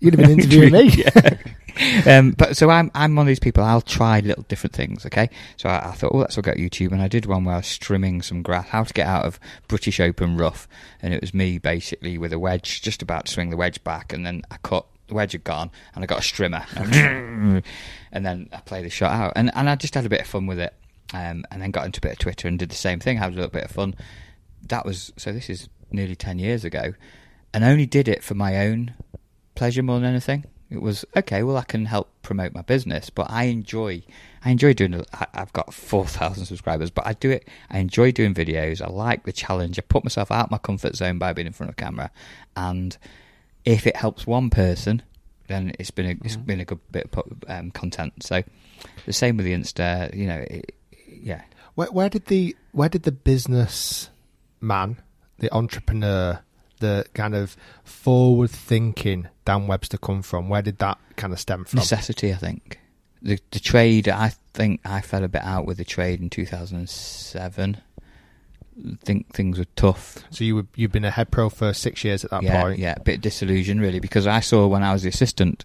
you'd 0.00 0.14
have 0.14 0.20
been 0.26 0.38
interviewing 0.40 0.72
me. 0.72 0.90
Yeah. 0.90 2.18
um, 2.18 2.32
but 2.32 2.56
so 2.56 2.68
I'm 2.68 2.90
I'm 2.94 3.14
one 3.14 3.26
of 3.26 3.28
these 3.28 3.38
people. 3.38 3.62
I'll 3.62 3.80
try 3.80 4.18
little 4.20 4.44
different 4.48 4.74
things. 4.74 5.06
Okay, 5.06 5.30
so 5.56 5.68
I, 5.68 5.90
I 5.90 5.92
thought, 5.92 6.10
oh, 6.12 6.18
let's 6.18 6.36
look 6.36 6.48
at 6.48 6.56
YouTube, 6.56 6.90
and 6.90 7.00
I 7.00 7.06
did 7.06 7.26
one 7.26 7.44
where 7.44 7.54
I 7.54 7.58
was 7.58 7.66
strimming 7.66 8.24
some 8.24 8.42
grass, 8.42 8.68
how 8.68 8.82
to 8.82 8.92
get 8.92 9.06
out 9.06 9.24
of 9.24 9.38
British 9.68 10.00
Open 10.00 10.36
rough, 10.36 10.66
and 11.00 11.14
it 11.14 11.20
was 11.20 11.32
me 11.32 11.58
basically 11.58 12.18
with 12.18 12.32
a 12.32 12.38
wedge, 12.40 12.82
just 12.82 13.02
about 13.02 13.26
to 13.26 13.32
swing 13.32 13.50
the 13.50 13.56
wedge 13.56 13.84
back, 13.84 14.12
and 14.12 14.26
then 14.26 14.42
I 14.50 14.56
cut. 14.62 14.86
Wedge 15.10 15.32
had 15.32 15.44
gone, 15.44 15.70
and 15.94 16.02
I 16.02 16.06
got 16.06 16.18
a 16.18 16.22
strimmer, 16.22 16.64
and 18.12 18.26
then 18.26 18.48
I 18.52 18.60
played 18.60 18.84
the 18.84 18.90
shot 18.90 19.12
out, 19.12 19.32
and 19.36 19.50
and 19.54 19.68
I 19.70 19.76
just 19.76 19.94
had 19.94 20.06
a 20.06 20.08
bit 20.08 20.20
of 20.20 20.26
fun 20.26 20.46
with 20.46 20.58
it, 20.58 20.74
um, 21.14 21.44
and 21.50 21.62
then 21.62 21.70
got 21.70 21.86
into 21.86 21.98
a 21.98 22.02
bit 22.02 22.12
of 22.12 22.18
Twitter 22.18 22.48
and 22.48 22.58
did 22.58 22.70
the 22.70 22.76
same 22.76 23.00
thing, 23.00 23.16
had 23.16 23.32
a 23.32 23.36
little 23.36 23.50
bit 23.50 23.64
of 23.64 23.70
fun. 23.70 23.94
That 24.68 24.84
was 24.84 25.12
so. 25.16 25.32
This 25.32 25.48
is 25.48 25.68
nearly 25.90 26.16
ten 26.16 26.38
years 26.38 26.64
ago, 26.64 26.94
and 27.54 27.64
only 27.64 27.86
did 27.86 28.08
it 28.08 28.24
for 28.24 28.34
my 28.34 28.66
own 28.66 28.94
pleasure 29.54 29.82
more 29.82 30.00
than 30.00 30.08
anything. 30.08 30.44
It 30.68 30.82
was 30.82 31.04
okay. 31.16 31.44
Well, 31.44 31.56
I 31.56 31.62
can 31.62 31.86
help 31.86 32.10
promote 32.22 32.52
my 32.52 32.62
business, 32.62 33.08
but 33.08 33.30
I 33.30 33.44
enjoy. 33.44 34.02
I 34.44 34.50
enjoy 34.50 34.74
doing. 34.74 35.04
I've 35.32 35.52
got 35.52 35.72
four 35.72 36.04
thousand 36.06 36.46
subscribers, 36.46 36.90
but 36.90 37.06
I 37.06 37.12
do 37.12 37.30
it. 37.30 37.48
I 37.70 37.78
enjoy 37.78 38.10
doing 38.10 38.34
videos. 38.34 38.82
I 38.82 38.88
like 38.88 39.24
the 39.24 39.32
challenge. 39.32 39.78
I 39.78 39.82
put 39.82 40.02
myself 40.02 40.32
out 40.32 40.50
my 40.50 40.58
comfort 40.58 40.96
zone 40.96 41.18
by 41.18 41.32
being 41.32 41.46
in 41.46 41.52
front 41.52 41.70
of 41.70 41.76
the 41.76 41.82
camera, 41.82 42.10
and 42.56 42.98
if 43.66 43.86
it 43.86 43.96
helps 43.96 44.26
one 44.26 44.48
person, 44.48 45.02
then 45.48 45.72
it's 45.78 45.90
been 45.90 46.06
a 46.06 46.16
it's 46.24 46.36
been 46.36 46.60
a 46.60 46.64
good 46.64 46.80
bit 46.90 47.10
of 47.12 47.44
um, 47.48 47.70
content. 47.72 48.14
So 48.22 48.42
the 49.04 49.12
same 49.12 49.36
with 49.36 49.44
the 49.44 49.52
Insta, 49.52 50.14
you 50.14 50.26
know, 50.26 50.44
it, 50.48 50.74
yeah. 51.06 51.42
Where, 51.74 51.88
where 51.88 52.08
did 52.08 52.26
the 52.26 52.56
where 52.72 52.88
did 52.88 53.02
the 53.02 53.12
business 53.12 54.08
man, 54.60 54.98
the 55.38 55.52
entrepreneur, 55.52 56.40
the 56.78 57.04
kind 57.12 57.34
of 57.34 57.56
forward 57.84 58.50
thinking 58.50 59.28
Dan 59.44 59.66
Webster 59.66 59.98
come 59.98 60.22
from? 60.22 60.48
Where 60.48 60.62
did 60.62 60.78
that 60.78 60.98
kind 61.16 61.32
of 61.32 61.40
stem 61.40 61.64
from? 61.64 61.78
Necessity, 61.78 62.32
I 62.32 62.36
think. 62.36 62.80
The 63.20 63.38
the 63.50 63.60
trade, 63.60 64.08
I 64.08 64.32
think 64.54 64.80
I 64.84 65.00
fell 65.00 65.24
a 65.24 65.28
bit 65.28 65.42
out 65.42 65.66
with 65.66 65.78
the 65.78 65.84
trade 65.84 66.20
in 66.20 66.30
2007. 66.30 67.78
Think 69.00 69.32
things 69.32 69.58
were 69.58 69.66
tough. 69.76 70.18
So 70.30 70.44
you 70.44 70.56
were 70.56 70.66
you've 70.74 70.92
been 70.92 71.04
a 71.04 71.10
head 71.10 71.30
pro 71.30 71.48
for 71.48 71.72
six 71.72 72.04
years 72.04 72.24
at 72.24 72.30
that 72.30 72.42
yeah, 72.42 72.62
point. 72.62 72.78
Yeah, 72.78 72.94
a 72.96 73.00
bit 73.00 73.20
disillusioned 73.20 73.80
really 73.80 74.00
because 74.00 74.26
I 74.26 74.40
saw 74.40 74.66
when 74.66 74.82
I 74.82 74.92
was 74.92 75.02
the 75.02 75.08
assistant, 75.08 75.64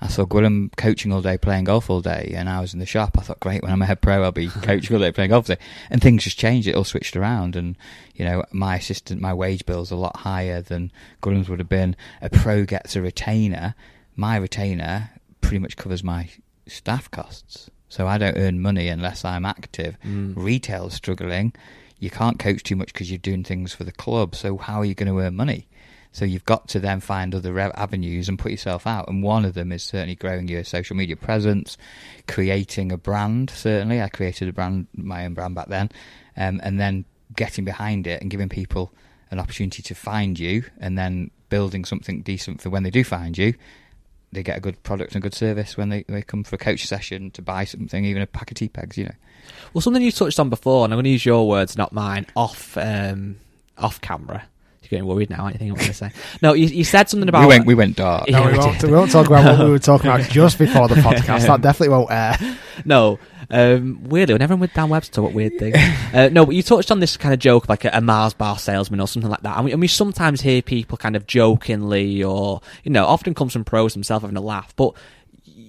I 0.00 0.08
saw 0.08 0.24
Gwilym 0.24 0.74
coaching 0.76 1.12
all 1.12 1.20
day, 1.20 1.36
playing 1.36 1.64
golf 1.64 1.90
all 1.90 2.00
day, 2.00 2.32
and 2.34 2.48
I 2.48 2.60
was 2.60 2.72
in 2.72 2.80
the 2.80 2.86
shop. 2.86 3.18
I 3.18 3.20
thought, 3.20 3.38
great, 3.40 3.62
when 3.62 3.70
I'm 3.70 3.82
a 3.82 3.86
head 3.86 4.00
pro, 4.00 4.22
I'll 4.22 4.32
be 4.32 4.48
coaching 4.62 4.96
all 4.96 5.00
day, 5.00 5.12
playing 5.12 5.30
golf 5.30 5.48
all 5.48 5.56
day. 5.56 5.62
And 5.90 6.00
things 6.00 6.24
just 6.24 6.38
changed. 6.38 6.66
It 6.66 6.74
all 6.74 6.84
switched 6.84 7.16
around, 7.16 7.54
and 7.54 7.76
you 8.14 8.24
know, 8.24 8.44
my 8.50 8.76
assistant, 8.76 9.20
my 9.20 9.34
wage 9.34 9.66
bill's 9.66 9.90
a 9.90 9.96
lot 9.96 10.16
higher 10.16 10.62
than 10.62 10.90
Gwilym's 11.22 11.48
would 11.48 11.58
have 11.58 11.68
been. 11.68 11.96
A 12.22 12.30
pro 12.30 12.64
gets 12.64 12.96
a 12.96 13.02
retainer. 13.02 13.74
My 14.16 14.36
retainer 14.36 15.10
pretty 15.40 15.58
much 15.58 15.76
covers 15.76 16.02
my 16.02 16.30
staff 16.66 17.10
costs. 17.10 17.70
So 17.88 18.06
I 18.06 18.18
don't 18.18 18.36
earn 18.36 18.62
money 18.62 18.88
unless 18.88 19.24
I'm 19.24 19.44
active. 19.44 19.98
Mm. 20.04 20.34
Retail's 20.36 20.94
struggling. 20.94 21.52
You 22.00 22.10
can't 22.10 22.38
coach 22.38 22.62
too 22.62 22.76
much 22.76 22.92
because 22.92 23.10
you're 23.10 23.18
doing 23.18 23.44
things 23.44 23.72
for 23.72 23.84
the 23.84 23.92
club. 23.92 24.34
So 24.34 24.56
how 24.56 24.80
are 24.80 24.84
you 24.84 24.94
going 24.94 25.12
to 25.12 25.20
earn 25.20 25.36
money? 25.36 25.68
So 26.12 26.24
you've 26.24 26.44
got 26.44 26.66
to 26.68 26.80
then 26.80 27.00
find 27.00 27.34
other 27.34 27.56
avenues 27.60 28.28
and 28.28 28.38
put 28.38 28.50
yourself 28.50 28.86
out. 28.86 29.08
And 29.08 29.22
one 29.22 29.44
of 29.44 29.54
them 29.54 29.70
is 29.70 29.82
certainly 29.82 30.16
growing 30.16 30.48
your 30.48 30.64
social 30.64 30.96
media 30.96 31.14
presence, 31.14 31.76
creating 32.26 32.90
a 32.90 32.96
brand. 32.96 33.50
Certainly, 33.50 34.02
I 34.02 34.08
created 34.08 34.48
a 34.48 34.52
brand, 34.52 34.88
my 34.96 35.24
own 35.24 35.34
brand 35.34 35.54
back 35.54 35.68
then, 35.68 35.90
um, 36.36 36.60
and 36.64 36.80
then 36.80 37.04
getting 37.36 37.64
behind 37.64 38.08
it 38.08 38.20
and 38.20 38.30
giving 38.30 38.48
people 38.48 38.92
an 39.30 39.38
opportunity 39.38 39.82
to 39.82 39.94
find 39.94 40.36
you, 40.40 40.64
and 40.80 40.98
then 40.98 41.30
building 41.48 41.84
something 41.84 42.22
decent 42.22 42.60
for 42.60 42.70
when 42.70 42.82
they 42.82 42.90
do 42.90 43.04
find 43.04 43.38
you. 43.38 43.54
They 44.32 44.42
get 44.42 44.56
a 44.56 44.60
good 44.60 44.82
product 44.82 45.14
and 45.14 45.22
good 45.22 45.34
service 45.34 45.76
when 45.76 45.90
they, 45.90 46.04
they 46.08 46.22
come 46.22 46.42
for 46.42 46.56
a 46.56 46.58
coach 46.58 46.86
session 46.86 47.30
to 47.32 47.42
buy 47.42 47.64
something, 47.64 48.04
even 48.04 48.22
a 48.22 48.26
pack 48.26 48.50
of 48.50 48.56
tee 48.56 48.68
pegs, 48.68 48.98
you 48.98 49.04
know. 49.04 49.14
Well, 49.72 49.82
something 49.82 50.02
you 50.02 50.12
touched 50.12 50.40
on 50.40 50.50
before, 50.50 50.84
and 50.84 50.92
I'm 50.92 50.96
going 50.96 51.04
to 51.04 51.10
use 51.10 51.24
your 51.24 51.48
words, 51.48 51.76
not 51.76 51.92
mine, 51.92 52.26
off 52.36 52.76
um, 52.76 53.36
off 53.78 54.00
camera. 54.00 54.44
You're 54.82 54.88
getting 54.98 55.06
worried 55.06 55.30
now, 55.30 55.44
aren't 55.44 55.54
you? 55.54 55.58
Think 55.58 55.70
I'm 55.70 55.76
going 55.76 55.88
to 55.88 55.94
say? 55.94 56.10
No, 56.42 56.52
you, 56.52 56.66
you 56.66 56.84
said 56.84 57.08
something 57.08 57.28
about 57.28 57.42
We 57.42 57.46
went, 57.46 57.66
we 57.66 57.74
went 57.74 57.96
dark. 57.96 58.28
No, 58.28 58.46
we, 58.46 58.58
won't, 58.58 58.82
we 58.82 58.90
won't 58.90 59.10
talk 59.10 59.26
about 59.26 59.44
what 59.44 59.64
we 59.64 59.70
were 59.70 59.78
talking 59.78 60.10
about 60.10 60.22
just 60.30 60.58
before 60.58 60.88
the 60.88 60.96
podcast. 60.96 61.46
That 61.46 61.60
definitely 61.60 61.90
won't 61.90 62.10
air. 62.10 62.36
No, 62.84 63.18
um, 63.50 64.04
weirdly, 64.04 64.34
whenever 64.34 64.54
I'm 64.54 64.60
with 64.60 64.72
Dan 64.72 64.88
Webster, 64.88 65.12
talk 65.12 65.24
about 65.24 65.34
weird 65.34 65.58
things. 65.58 65.76
uh, 66.14 66.28
no, 66.30 66.46
but 66.46 66.54
you 66.54 66.62
touched 66.62 66.90
on 66.90 67.00
this 67.00 67.16
kind 67.16 67.34
of 67.34 67.40
joke, 67.40 67.68
like 67.68 67.84
a, 67.84 67.90
a 67.92 68.00
Mars 68.00 68.32
bar 68.32 68.58
salesman 68.58 69.00
or 69.00 69.08
something 69.08 69.30
like 69.30 69.42
that. 69.42 69.56
And 69.56 69.64
we, 69.64 69.72
and 69.72 69.80
we 69.80 69.88
sometimes 69.88 70.40
hear 70.40 70.62
people 70.62 70.96
kind 70.96 71.16
of 71.16 71.26
jokingly, 71.26 72.22
or 72.22 72.60
you 72.84 72.92
know, 72.92 73.06
often 73.06 73.34
comes 73.34 73.52
from 73.52 73.64
pros 73.64 73.92
themselves 73.92 74.22
having 74.22 74.36
a 74.36 74.40
laugh, 74.40 74.74
but 74.76 74.94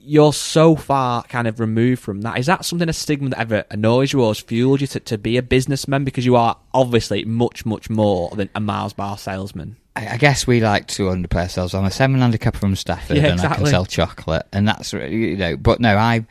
you're 0.03 0.33
so 0.33 0.75
far 0.75 1.23
kind 1.23 1.47
of 1.47 1.59
removed 1.59 2.01
from 2.01 2.21
that. 2.21 2.37
Is 2.39 2.47
that 2.47 2.65
something 2.65 2.89
a 2.89 2.93
stigma 2.93 3.29
that 3.29 3.39
ever 3.39 3.65
annoys 3.69 4.13
you 4.13 4.21
or 4.21 4.29
has 4.29 4.39
fueled 4.39 4.81
you 4.81 4.87
to, 4.87 4.99
to 5.01 5.17
be 5.17 5.37
a 5.37 5.43
businessman? 5.43 6.03
Because 6.03 6.25
you 6.25 6.35
are 6.35 6.57
obviously 6.73 7.23
much, 7.25 7.65
much 7.65 7.89
more 7.89 8.29
than 8.35 8.49
a 8.55 8.59
Mars 8.59 8.93
bar 8.93 9.17
salesman. 9.17 9.77
I 9.95 10.09
I 10.09 10.17
guess 10.17 10.47
we 10.47 10.61
like 10.61 10.87
to 10.87 11.03
underplay 11.03 11.43
ourselves. 11.43 11.73
I'm 11.73 11.85
a 11.85 11.91
seven 11.91 12.19
handicap 12.19 12.55
from 12.55 12.75
Stafford, 12.75 13.17
Yeah, 13.17 13.27
and 13.27 13.41
I 13.41 13.55
can 13.55 13.65
sell 13.65 13.85
chocolate, 13.85 14.47
and 14.53 14.67
that's 14.67 14.93
you 14.93 15.37
know. 15.37 15.57
But 15.57 15.79
no, 15.79 15.97
I 15.97 16.25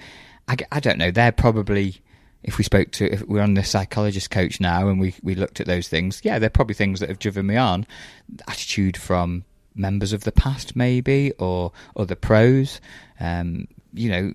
I 0.48 0.80
don't 0.80 0.98
know. 0.98 1.10
They're 1.10 1.32
probably 1.32 2.00
if 2.42 2.56
we 2.56 2.64
spoke 2.64 2.90
to 2.92 3.12
if 3.12 3.22
we're 3.26 3.42
on 3.42 3.54
the 3.54 3.64
psychologist 3.64 4.30
coach 4.30 4.60
now, 4.60 4.88
and 4.88 4.98
we 4.98 5.14
we 5.22 5.34
looked 5.34 5.60
at 5.60 5.66
those 5.66 5.88
things. 5.88 6.20
Yeah, 6.24 6.38
they're 6.38 6.50
probably 6.50 6.74
things 6.74 7.00
that 7.00 7.08
have 7.08 7.18
driven 7.18 7.46
me 7.46 7.56
on. 7.56 7.86
Attitude 8.48 8.96
from 8.96 9.44
members 9.74 10.12
of 10.12 10.24
the 10.24 10.32
past, 10.32 10.76
maybe, 10.76 11.32
or 11.38 11.72
other 11.96 12.14
pros. 12.14 12.80
Um, 13.18 13.68
you 13.92 14.10
know, 14.10 14.34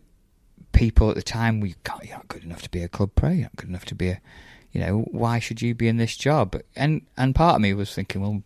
people 0.71 1.09
at 1.09 1.15
the 1.15 1.23
time 1.23 1.59
we 1.59 1.75
can't. 1.83 2.03
You're 2.03 2.17
not 2.17 2.27
good 2.27 2.43
enough 2.43 2.61
to 2.63 2.69
be 2.69 2.81
a 2.81 2.87
club 2.87 3.11
pro. 3.15 3.29
You're 3.29 3.43
not 3.43 3.55
good 3.55 3.69
enough 3.69 3.85
to 3.85 3.95
be 3.95 4.09
a. 4.09 4.21
You 4.71 4.81
know, 4.81 4.99
why 5.11 5.39
should 5.39 5.61
you 5.61 5.73
be 5.73 5.87
in 5.87 5.97
this 5.97 6.17
job? 6.17 6.61
And 6.75 7.01
and 7.17 7.33
part 7.33 7.55
of 7.55 7.61
me 7.61 7.73
was 7.73 7.93
thinking, 7.93 8.21
well, 8.21 8.43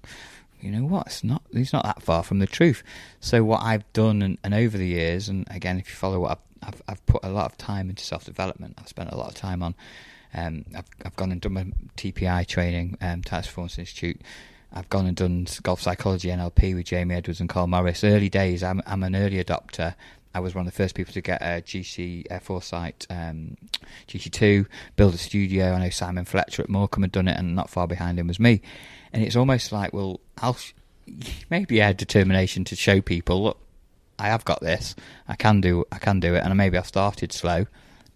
you 0.62 0.72
know 0.72 0.86
what? 0.86 1.08
It's 1.08 1.24
not. 1.24 1.42
It's 1.52 1.74
not 1.74 1.84
that 1.86 2.02
far 2.02 2.24
from 2.24 2.40
the 2.40 2.48
truth. 2.48 2.84
So 3.20 3.44
what 3.44 3.62
I've 3.64 3.92
done, 3.94 4.22
and, 4.22 4.38
and 4.44 4.54
over 4.54 4.78
the 4.78 4.88
years, 4.88 5.30
and 5.30 5.48
again, 5.50 5.80
if 5.80 5.90
you 5.90 5.96
follow 5.96 6.20
what 6.20 6.32
I've, 6.32 6.74
I've, 6.74 6.82
I've 6.88 7.06
put 7.06 7.24
a 7.24 7.30
lot 7.30 7.46
of 7.46 7.58
time 7.58 7.90
into 7.90 8.04
self 8.04 8.26
development. 8.26 8.76
I've 8.78 8.88
spent 8.88 9.12
a 9.12 9.18
lot 9.18 9.30
of 9.30 9.36
time 9.36 9.64
on. 9.64 9.76
Um, 10.34 10.66
I've 10.76 10.86
I've 11.06 11.16
gone 11.16 11.32
and 11.32 11.42
done 11.42 11.54
my 11.54 11.66
TPI 11.98 12.46
training, 12.46 12.98
um, 13.02 13.22
Titleist 13.22 13.48
Performance 13.48 13.80
Institute. 13.80 14.22
I've 14.72 14.90
gone 14.90 15.08
and 15.08 15.16
done 15.16 15.48
golf 15.64 15.82
psychology 15.82 16.30
NLP 16.30 16.76
with 16.76 16.86
Jamie 16.86 17.16
Edwards 17.16 17.40
and 17.40 17.50
Karl 17.50 17.68
Morris. 17.68 18.04
Early 18.04 18.30
days, 18.30 18.64
I'm 18.64 18.82
I'm 18.86 19.04
an 19.04 19.16
early 19.16 19.44
adopter. 19.44 19.96
I 20.34 20.40
was 20.40 20.54
one 20.54 20.68
of 20.68 20.72
the 20.72 20.78
first 20.78 20.94
people 20.94 21.14
to 21.14 21.22
get 21.22 21.42
a 21.42 21.62
GC 21.62 22.32
uh, 22.32 22.40
Foresight 22.40 23.08
um, 23.10 23.58
GC2, 24.08 24.68
build 24.96 25.16
a 25.16 25.18
studio. 25.18 25.74
I 25.74 25.80
know 25.80 25.90
Simon 25.90 26.26
Fletcher 26.26 26.62
at 26.62 26.70
Morecambe 26.70 27.04
had 27.04 27.12
done 27.12 27.28
it, 27.28 27.38
and 27.38 27.56
not 27.56 27.70
far 27.70 27.88
behind 27.88 28.20
him 28.20 28.28
was 28.28 28.40
me. 28.40 28.62
And 29.12 29.24
it's 29.24 29.36
almost 29.36 29.72
like, 29.72 29.92
well, 29.92 30.20
I'll 30.38 30.58
maybe 31.50 31.82
I 31.82 31.88
had 31.88 31.98
determination 31.98 32.64
to 32.66 32.76
show 32.76 33.02
people, 33.02 33.44
look, 33.44 33.60
I 34.20 34.28
have 34.28 34.46
got 34.46 34.62
this. 34.62 34.96
I 35.28 35.36
can 35.36 35.62
do. 35.62 35.86
I 35.92 35.98
can 35.98 36.20
do 36.20 36.36
it, 36.36 36.44
and 36.44 36.56
maybe 36.56 36.78
I 36.78 36.84
started 36.84 37.32
slow, 37.32 37.66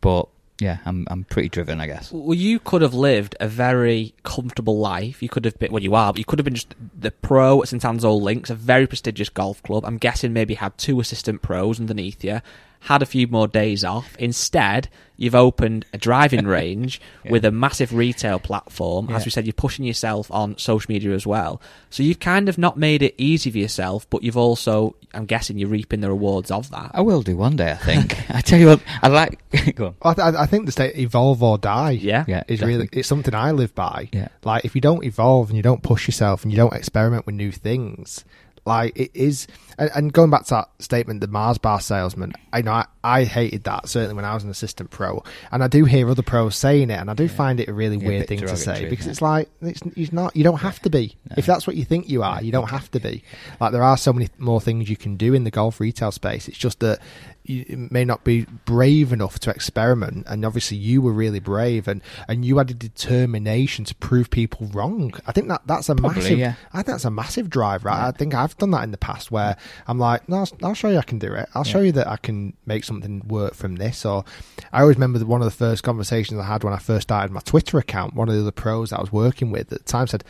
but 0.02 0.28
yeah, 0.64 0.78
I'm 0.86 1.06
I'm 1.10 1.26
pretty 1.26 1.50
driven, 1.50 1.82
I 1.82 1.88
guess. 1.88 2.12
Well, 2.12 2.34
you 2.34 2.58
could 2.58 2.82
have 2.82 2.94
lived 2.94 3.36
a 3.42 3.48
very 3.50 4.14
comfortable 4.24 4.80
life. 4.80 5.22
You 5.22 5.28
could 5.28 5.44
have 5.44 5.60
been, 5.60 5.74
well, 5.74 5.84
you 5.84 5.94
are, 5.94 6.14
but 6.14 6.20
you 6.20 6.26
could 6.26 6.40
have 6.40 6.46
been 6.46 6.56
just 6.56 6.74
the 6.98 7.12
pro 7.12 7.62
at 7.62 7.68
St 7.68 7.84
Anne's 7.84 8.06
Old 8.06 8.24
Links, 8.24 8.50
a 8.50 8.56
very 8.56 8.88
prestigious 8.88 9.28
golf 9.28 9.62
club. 9.62 9.84
I'm 9.86 9.98
guessing 9.98 10.32
maybe 10.32 10.54
had 10.54 10.78
two 10.78 11.02
assistant 11.02 11.42
pros 11.42 11.82
underneath 11.82 12.24
you, 12.24 12.40
had 12.84 13.02
a 13.02 13.06
few 13.06 13.28
more 13.28 13.48
days 13.48 13.84
off. 13.84 14.16
Instead, 14.20 14.90
you've 15.16 15.36
opened 15.36 15.86
a 15.94 15.98
driving 15.98 16.46
range 16.60 17.00
with 17.30 17.46
a 17.46 17.52
massive 17.52 17.94
retail 17.94 18.40
platform. 18.40 19.06
As 19.10 19.22
Yeah. 19.22 19.26
we 19.26 19.32
said, 19.32 19.46
you're 19.46 19.54
pushing 19.54 19.86
yourself 19.86 20.30
on 20.32 20.58
social 20.58 20.92
media 20.92 21.12
as 21.14 21.26
well. 21.26 21.62
So 21.90 22.04
you've 22.04 22.20
kind 22.20 22.50
of 22.50 22.58
not 22.58 22.78
made 22.78 23.02
it 23.02 23.16
easy 23.18 23.50
for 23.52 23.58
yourself, 23.58 24.10
but 24.10 24.22
you've 24.24 24.36
also, 24.36 24.96
I'm 25.14 25.26
guessing, 25.26 25.58
you're 25.58 25.70
reaping 25.70 26.02
the 26.02 26.10
rewards 26.10 26.52
of 26.52 26.72
that. 26.72 26.92
I 26.94 27.00
will 27.02 27.22
do 27.22 27.38
one 27.38 27.56
day. 27.56 27.72
I 27.72 27.76
think. 27.76 28.18
I 28.30 28.42
tell 28.42 28.60
you 28.60 28.68
what, 28.68 28.82
I 29.02 29.08
like. 29.08 29.40
go 29.76 29.88
on. 29.88 29.96
I, 30.02 30.14
th- 30.14 30.36
I 30.36 30.46
think 30.46 30.66
the 30.66 30.74
state 30.74 30.98
evolve 30.98 31.42
or 31.42 31.58
die. 31.58 31.92
Yeah, 31.92 32.26
Yeah, 32.28 32.44
is 32.50 32.62
really 32.62 32.90
it's 32.92 33.08
something 33.08 33.34
I 33.34 33.52
live 33.52 33.74
by. 33.74 34.10
Yeah. 34.12 34.28
like 34.44 34.66
if 34.66 34.76
you 34.76 34.82
don't 34.82 35.06
evolve 35.06 35.50
and 35.50 35.56
you 35.56 35.64
don't 35.64 35.84
push 35.84 36.06
yourself 36.08 36.44
and 36.44 36.52
you 36.52 36.58
don't 36.58 36.74
experiment 36.74 37.26
with 37.26 37.36
new 37.36 37.52
things, 37.54 38.26
like 38.66 38.98
it 38.98 39.12
is. 39.14 39.48
And, 39.78 39.90
and 39.96 40.14
going 40.14 40.30
back 40.30 40.46
to 40.46 40.50
that 40.52 40.70
statement, 40.80 41.22
the 41.22 41.28
Mars 41.28 41.58
bar 41.58 41.82
salesman, 41.82 42.34
I 42.52 42.62
know 42.62 42.74
I, 42.74 42.86
I 43.04 43.24
hated 43.24 43.64
that 43.64 43.90
certainly 43.90 44.16
when 44.16 44.26
I 44.26 44.34
was 44.34 44.44
an 44.44 44.50
assistant 44.50 44.92
pro, 44.92 45.24
and 45.52 45.64
I 45.64 45.68
do 45.68 45.86
hear 45.86 46.10
other 46.10 46.22
pros 46.22 46.56
saying 46.56 46.90
it, 46.90 47.00
and 47.00 47.10
I 47.10 47.14
do 47.14 47.28
find 47.28 47.60
it 47.60 47.70
a 47.70 47.74
really 47.74 47.98
Yeah, 47.98 48.08
weird 48.08 48.22
bit 48.22 48.30
thing 48.30 48.48
to 48.48 48.56
say 48.56 48.90
because 48.90 49.08
it's 49.08 49.22
like 49.22 49.50
it's, 49.62 49.82
it's 49.96 50.14
not. 50.14 50.36
You 50.36 50.44
don't 50.44 50.60
have 50.60 50.80
to 50.82 50.90
be. 50.90 51.18
If 51.38 51.46
that's 51.46 51.66
what 51.66 51.76
you 51.76 51.86
think 51.86 52.10
you 52.10 52.24
are, 52.24 52.42
you 52.44 52.52
don't 52.52 52.70
have 52.70 52.90
to 52.92 53.00
be. 53.00 53.24
Like 53.60 53.72
there 53.72 53.84
are 53.84 53.98
so 53.98 54.14
many 54.14 54.30
more 54.38 54.62
things 54.62 54.90
you 54.90 54.98
can 54.98 55.18
do 55.18 55.34
in 55.34 55.44
the 55.44 55.52
golf 55.52 55.80
retail 55.80 56.12
space. 56.12 56.48
It's 56.48 56.58
just 56.58 56.80
that 56.82 57.00
you 57.46 57.90
may 57.92 58.06
not 58.06 58.24
be 58.24 58.46
brave 58.66 59.12
enough 59.12 59.38
to 59.40 59.50
experiment, 59.50 60.26
and 60.30 60.46
obviously 60.46 60.78
you 60.78 61.02
were 61.02 61.12
really 61.12 61.40
brave, 61.40 61.88
and 61.88 62.02
and 62.28 62.46
you 62.46 62.58
had 62.58 62.72
a 62.72 62.74
determination 62.74 63.86
to 63.86 63.96
prove 63.96 64.30
people 64.30 64.68
wrong. 64.68 65.14
I 65.28 65.32
think 65.34 65.48
that 65.50 65.62
that's 65.66 65.90
a 65.90 65.96
Probably, 65.96 66.22
massive. 66.22 66.40
yeah. 66.40 66.54
I 66.72 66.78
think 66.78 66.88
that's 66.88 67.06
a 67.06 67.12
massive 67.12 67.50
drive, 67.50 67.84
right? 67.86 68.08
I 68.08 68.12
think 68.12 68.34
I've 68.34 68.58
done 68.58 68.72
that 68.72 68.84
in 68.84 68.92
the 68.92 68.98
past 68.98 69.32
where 69.32 69.58
I'm 69.88 70.00
like, 70.00 70.28
no, 70.30 70.38
I'll, 70.38 70.50
I'll 70.64 70.74
show 70.74 70.90
you 70.90 70.98
I 71.00 71.04
can 71.04 71.20
do 71.20 71.34
it. 71.34 71.50
I'll 71.54 71.64
show 71.64 71.82
you 71.82 71.92
that 71.94 72.08
I 72.08 72.18
can 72.18 72.54
make 72.66 72.84
something 72.84 73.28
work 73.28 73.54
from 73.56 73.76
this. 73.76 74.06
Or 74.06 74.24
I 74.72 74.82
always 74.82 74.96
remember 74.96 75.20
one 75.26 75.42
of 75.42 75.46
the 75.46 75.52
first 75.52 75.84
conversations 75.84 76.40
I 76.40 76.46
had 76.46 76.64
when 76.64 76.74
I 76.74 76.78
first 76.80 77.04
started 77.10 77.32
my 77.32 77.42
Twitter 77.42 77.78
account. 77.78 78.14
One 78.14 78.30
of 78.30 78.36
the 78.36 78.42
other 78.42 78.52
pros 78.52 78.92
that 78.92 79.00
I 79.00 79.02
was 79.02 79.12
working 79.12 79.52
with 79.52 79.72
at 79.74 79.80
the 79.80 79.84
time 79.86 80.08
said. 80.08 80.24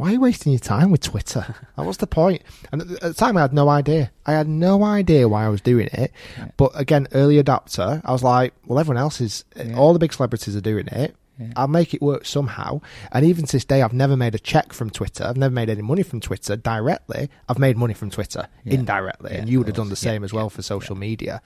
Why 0.00 0.08
are 0.08 0.12
you 0.12 0.20
wasting 0.20 0.52
your 0.52 0.60
time 0.60 0.90
with 0.90 1.02
Twitter? 1.02 1.54
What's 1.74 1.98
the 1.98 2.06
point? 2.06 2.40
And 2.72 2.80
at 2.80 2.88
the, 3.02 3.12
time, 3.12 3.36
I 3.36 3.42
had 3.42 3.52
no 3.52 3.68
idea. 3.68 4.10
I 4.24 4.32
had 4.32 4.48
no 4.48 4.82
idea 4.82 5.28
why 5.28 5.44
I 5.44 5.50
was 5.50 5.60
doing 5.60 5.90
it. 5.92 6.10
But 6.56 6.70
again, 6.74 7.06
early 7.12 7.36
adopter, 7.36 8.00
I 8.02 8.10
was 8.10 8.22
like, 8.22 8.54
well, 8.64 8.78
everyone 8.78 8.96
else 8.96 9.20
is, 9.20 9.44
all 9.76 9.92
the 9.92 9.98
big 9.98 10.14
celebrities 10.14 10.56
are 10.56 10.62
doing 10.62 10.86
it. 10.88 11.14
I'll 11.54 11.68
make 11.68 11.92
it 11.92 12.00
work 12.00 12.24
somehow. 12.24 12.80
And 13.12 13.26
even 13.26 13.44
to 13.44 13.52
this 13.52 13.66
day, 13.66 13.82
I've 13.82 13.92
never 13.92 14.16
made 14.16 14.34
a 14.34 14.38
check 14.38 14.72
from 14.72 14.88
Twitter. 14.88 15.24
I've 15.24 15.36
never 15.36 15.52
made 15.52 15.68
any 15.68 15.82
money 15.82 16.02
from 16.02 16.20
Twitter 16.20 16.56
directly. 16.56 17.28
I've 17.46 17.58
made 17.58 17.76
money 17.76 17.92
from 17.92 18.08
Twitter 18.10 18.48
Yeah. 18.64 18.74
indirectly. 18.76 19.32
Yeah, 19.34 19.40
and 19.40 19.50
you 19.50 19.58
would 19.58 19.66
have 19.66 19.76
done 19.76 19.90
the 19.90 19.96
same 19.96 20.22
Yeah, 20.22 20.24
as 20.24 20.32
well 20.32 20.48
for 20.48 20.62
social 20.62 20.96
media. 20.96 21.42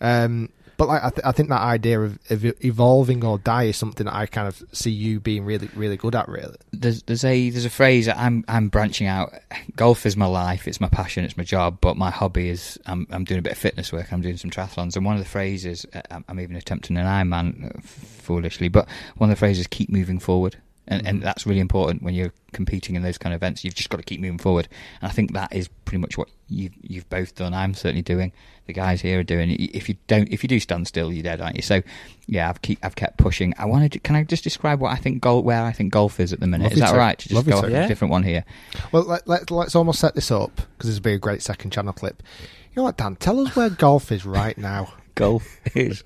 Um, 0.00 0.48
but 0.80 0.88
like, 0.88 1.04
I, 1.04 1.10
th- 1.10 1.26
I 1.26 1.32
think 1.32 1.50
that 1.50 1.60
idea 1.60 2.00
of, 2.00 2.18
of 2.30 2.42
evolving 2.64 3.22
or 3.22 3.36
die 3.36 3.64
is 3.64 3.76
something 3.76 4.06
that 4.06 4.14
I 4.14 4.24
kind 4.24 4.48
of 4.48 4.62
see 4.72 4.90
you 4.90 5.20
being 5.20 5.44
really, 5.44 5.68
really 5.74 5.98
good 5.98 6.14
at. 6.14 6.26
Really, 6.26 6.56
there's 6.72 7.02
there's 7.02 7.22
a 7.22 7.50
there's 7.50 7.66
a 7.66 7.70
phrase 7.70 8.08
I'm 8.08 8.46
I'm 8.48 8.70
branching 8.70 9.06
out. 9.06 9.34
Golf 9.76 10.06
is 10.06 10.16
my 10.16 10.24
life, 10.24 10.66
it's 10.66 10.80
my 10.80 10.88
passion, 10.88 11.22
it's 11.22 11.36
my 11.36 11.44
job, 11.44 11.76
but 11.82 11.98
my 11.98 12.10
hobby 12.10 12.48
is 12.48 12.80
I'm 12.86 13.06
I'm 13.10 13.24
doing 13.24 13.40
a 13.40 13.42
bit 13.42 13.52
of 13.52 13.58
fitness 13.58 13.92
work. 13.92 14.10
I'm 14.10 14.22
doing 14.22 14.38
some 14.38 14.50
triathlons, 14.50 14.96
and 14.96 15.04
one 15.04 15.16
of 15.16 15.22
the 15.22 15.28
phrases 15.28 15.84
uh, 15.92 16.20
I'm 16.26 16.40
even 16.40 16.56
attempting 16.56 16.96
an 16.96 17.04
Ironman 17.04 17.76
uh, 17.76 17.80
foolishly, 17.82 18.68
but 18.68 18.88
one 19.18 19.28
of 19.28 19.36
the 19.36 19.38
phrases 19.38 19.66
keep 19.66 19.90
moving 19.90 20.18
forward. 20.18 20.56
And, 20.90 21.06
and 21.06 21.20
mm. 21.20 21.22
that's 21.22 21.46
really 21.46 21.60
important 21.60 22.02
when 22.02 22.14
you're 22.14 22.32
competing 22.52 22.96
in 22.96 23.02
those 23.02 23.16
kind 23.16 23.32
of 23.32 23.38
events. 23.38 23.64
You've 23.64 23.76
just 23.76 23.90
got 23.90 23.98
to 23.98 24.02
keep 24.02 24.20
moving 24.20 24.38
forward, 24.38 24.68
and 25.00 25.08
I 25.08 25.12
think 25.14 25.32
that 25.34 25.54
is 25.54 25.68
pretty 25.68 26.00
much 26.00 26.18
what 26.18 26.28
you've 26.48 26.72
you've 26.82 27.08
both 27.08 27.36
done. 27.36 27.54
I'm 27.54 27.74
certainly 27.74 28.02
doing. 28.02 28.32
The 28.66 28.72
guys 28.72 29.00
here 29.00 29.20
are 29.20 29.24
doing. 29.24 29.50
If 29.50 29.88
you 29.88 29.96
don't, 30.08 30.28
if 30.30 30.42
you 30.42 30.48
do 30.48 30.60
stand 30.60 30.86
still, 30.86 31.12
you're 31.12 31.22
dead, 31.22 31.40
aren't 31.40 31.56
you? 31.56 31.62
So, 31.62 31.82
yeah, 32.26 32.48
I've 32.48 32.60
keep 32.60 32.84
I've 32.84 32.96
kept 32.96 33.18
pushing. 33.18 33.54
I 33.56 33.66
wanted. 33.66 33.92
To, 33.92 34.00
can 34.00 34.16
I 34.16 34.24
just 34.24 34.44
describe 34.44 34.80
what 34.80 34.92
I 34.92 34.96
think 34.96 35.22
golf, 35.22 35.44
where 35.44 35.62
I 35.62 35.72
think 35.72 35.92
golf 35.92 36.18
is 36.20 36.32
at 36.32 36.40
the 36.40 36.46
minute? 36.46 36.64
Love 36.64 36.72
is 36.72 36.80
that 36.80 36.96
right? 36.96 37.18
To 37.18 37.28
just 37.28 37.46
go 37.46 37.50
you 37.50 37.56
off 37.56 37.64
to. 37.66 37.84
a 37.84 37.88
different 37.88 38.10
one 38.10 38.24
here. 38.24 38.44
Well, 38.92 39.04
let, 39.04 39.26
let, 39.28 39.50
let's 39.50 39.76
almost 39.76 40.00
set 40.00 40.14
this 40.14 40.30
up 40.30 40.54
because 40.56 40.90
this 40.90 40.96
will 40.96 41.02
be 41.02 41.14
a 41.14 41.18
great 41.18 41.42
second 41.42 41.70
channel 41.70 41.92
clip. 41.92 42.22
You 42.70 42.76
know 42.76 42.82
what, 42.84 42.96
Dan? 42.96 43.16
Tell 43.16 43.38
us 43.40 43.54
where 43.54 43.70
golf 43.70 44.10
is 44.12 44.26
right 44.26 44.58
now. 44.58 44.92
golf 45.14 45.58
is. 45.76 46.02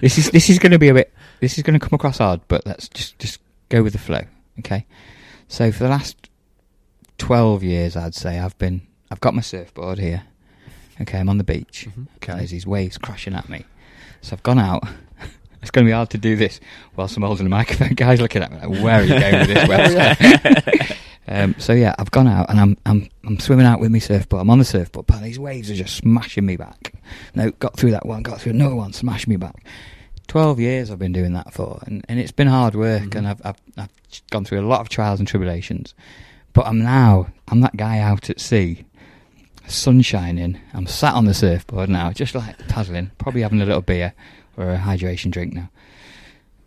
This 0.00 0.18
is 0.18 0.30
this 0.30 0.48
is 0.48 0.58
going 0.58 0.72
to 0.72 0.78
be 0.78 0.88
a 0.88 0.94
bit. 0.94 1.12
This 1.40 1.58
is 1.58 1.64
going 1.64 1.78
to 1.78 1.84
come 1.84 1.94
across 1.94 2.20
odd, 2.20 2.40
but 2.48 2.66
let's 2.66 2.88
just 2.88 3.18
just 3.18 3.40
go 3.68 3.82
with 3.82 3.92
the 3.92 3.98
flow. 3.98 4.22
Okay. 4.60 4.86
So 5.48 5.70
for 5.72 5.84
the 5.84 5.90
last 5.90 6.30
twelve 7.18 7.62
years, 7.62 7.96
I'd 7.96 8.14
say 8.14 8.38
I've 8.38 8.56
been. 8.58 8.82
I've 9.10 9.20
got 9.20 9.34
my 9.34 9.42
surfboard 9.42 9.98
here. 9.98 10.24
Okay, 11.00 11.18
I'm 11.18 11.28
on 11.28 11.38
the 11.38 11.44
beach. 11.44 11.88
Okay. 12.16 12.34
There's 12.36 12.50
these 12.50 12.66
waves 12.66 12.98
crashing 12.98 13.34
at 13.34 13.48
me. 13.48 13.64
So 14.22 14.34
I've 14.34 14.42
gone 14.42 14.58
out. 14.58 14.84
It's 15.64 15.70
going 15.70 15.86
to 15.86 15.88
be 15.88 15.94
hard 15.94 16.10
to 16.10 16.18
do 16.18 16.36
this 16.36 16.60
whilst 16.94 17.16
I'm 17.16 17.22
holding 17.22 17.44
the 17.44 17.48
microphone. 17.50 17.88
Guys 17.94 18.20
looking 18.20 18.42
at 18.42 18.52
me 18.52 18.58
like, 18.58 18.82
where 18.84 19.00
are 19.00 19.02
you 19.02 19.18
going 19.18 19.38
with 19.38 19.48
this 19.48 19.64
website? 20.86 20.96
um, 21.26 21.54
so 21.58 21.72
yeah, 21.72 21.94
I've 21.98 22.10
gone 22.10 22.28
out 22.28 22.50
and 22.50 22.60
I'm 22.60 22.76
I'm 22.84 23.08
I'm 23.24 23.38
swimming 23.40 23.64
out 23.64 23.80
with 23.80 23.90
my 23.90 23.98
surfboard. 23.98 24.42
I'm 24.42 24.50
on 24.50 24.58
the 24.58 24.66
surfboard, 24.66 25.06
but 25.06 25.22
these 25.22 25.38
waves 25.38 25.70
are 25.70 25.74
just 25.74 25.96
smashing 25.96 26.44
me 26.44 26.56
back. 26.58 26.92
No, 27.34 27.50
got 27.52 27.78
through 27.78 27.92
that 27.92 28.04
one, 28.04 28.22
got 28.22 28.42
through 28.42 28.52
another 28.52 28.74
one, 28.74 28.92
smashed 28.92 29.26
me 29.26 29.36
back. 29.36 29.64
Twelve 30.26 30.58
years 30.58 30.90
I've 30.90 30.98
been 30.98 31.12
doing 31.12 31.32
that 31.34 31.52
for, 31.52 31.82
and, 31.86 32.04
and 32.08 32.18
it's 32.18 32.32
been 32.32 32.48
hard 32.48 32.74
work, 32.74 33.02
mm-hmm. 33.02 33.18
and 33.18 33.28
I've, 33.28 33.40
I've 33.44 33.60
I've 33.76 33.90
gone 34.30 34.44
through 34.44 34.60
a 34.60 34.66
lot 34.66 34.80
of 34.80 34.88
trials 34.88 35.18
and 35.18 35.28
tribulations. 35.28 35.94
But 36.52 36.66
I'm 36.66 36.82
now 36.82 37.28
I'm 37.48 37.60
that 37.60 37.76
guy 37.76 37.98
out 37.98 38.30
at 38.30 38.40
sea, 38.40 38.84
sun 39.66 40.02
shining. 40.02 40.60
I'm 40.72 40.86
sat 40.86 41.14
on 41.14 41.24
the 41.24 41.34
surfboard 41.34 41.88
now, 41.88 42.12
just 42.12 42.34
like 42.34 42.58
paddling, 42.68 43.10
probably 43.18 43.42
having 43.42 43.60
a 43.60 43.66
little 43.66 43.82
beer 43.82 44.14
or 44.56 44.72
a 44.72 44.78
hydration 44.78 45.30
drink 45.30 45.52
now. 45.52 45.70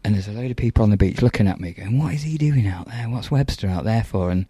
And 0.04 0.16
there's 0.16 0.28
a 0.28 0.32
load 0.32 0.52
of 0.52 0.58
people 0.58 0.84
on 0.84 0.90
the 0.90 0.98
beach 0.98 1.22
looking 1.22 1.48
at 1.48 1.60
me, 1.60 1.72
going, 1.72 1.98
"What 1.98 2.14
is 2.14 2.24
he 2.24 2.38
doing 2.38 2.68
out 2.68 2.88
there? 2.88 3.10
What's 3.10 3.32
Webster 3.32 3.68
out 3.68 3.84
there 3.84 4.04
for?" 4.04 4.30
And 4.30 4.46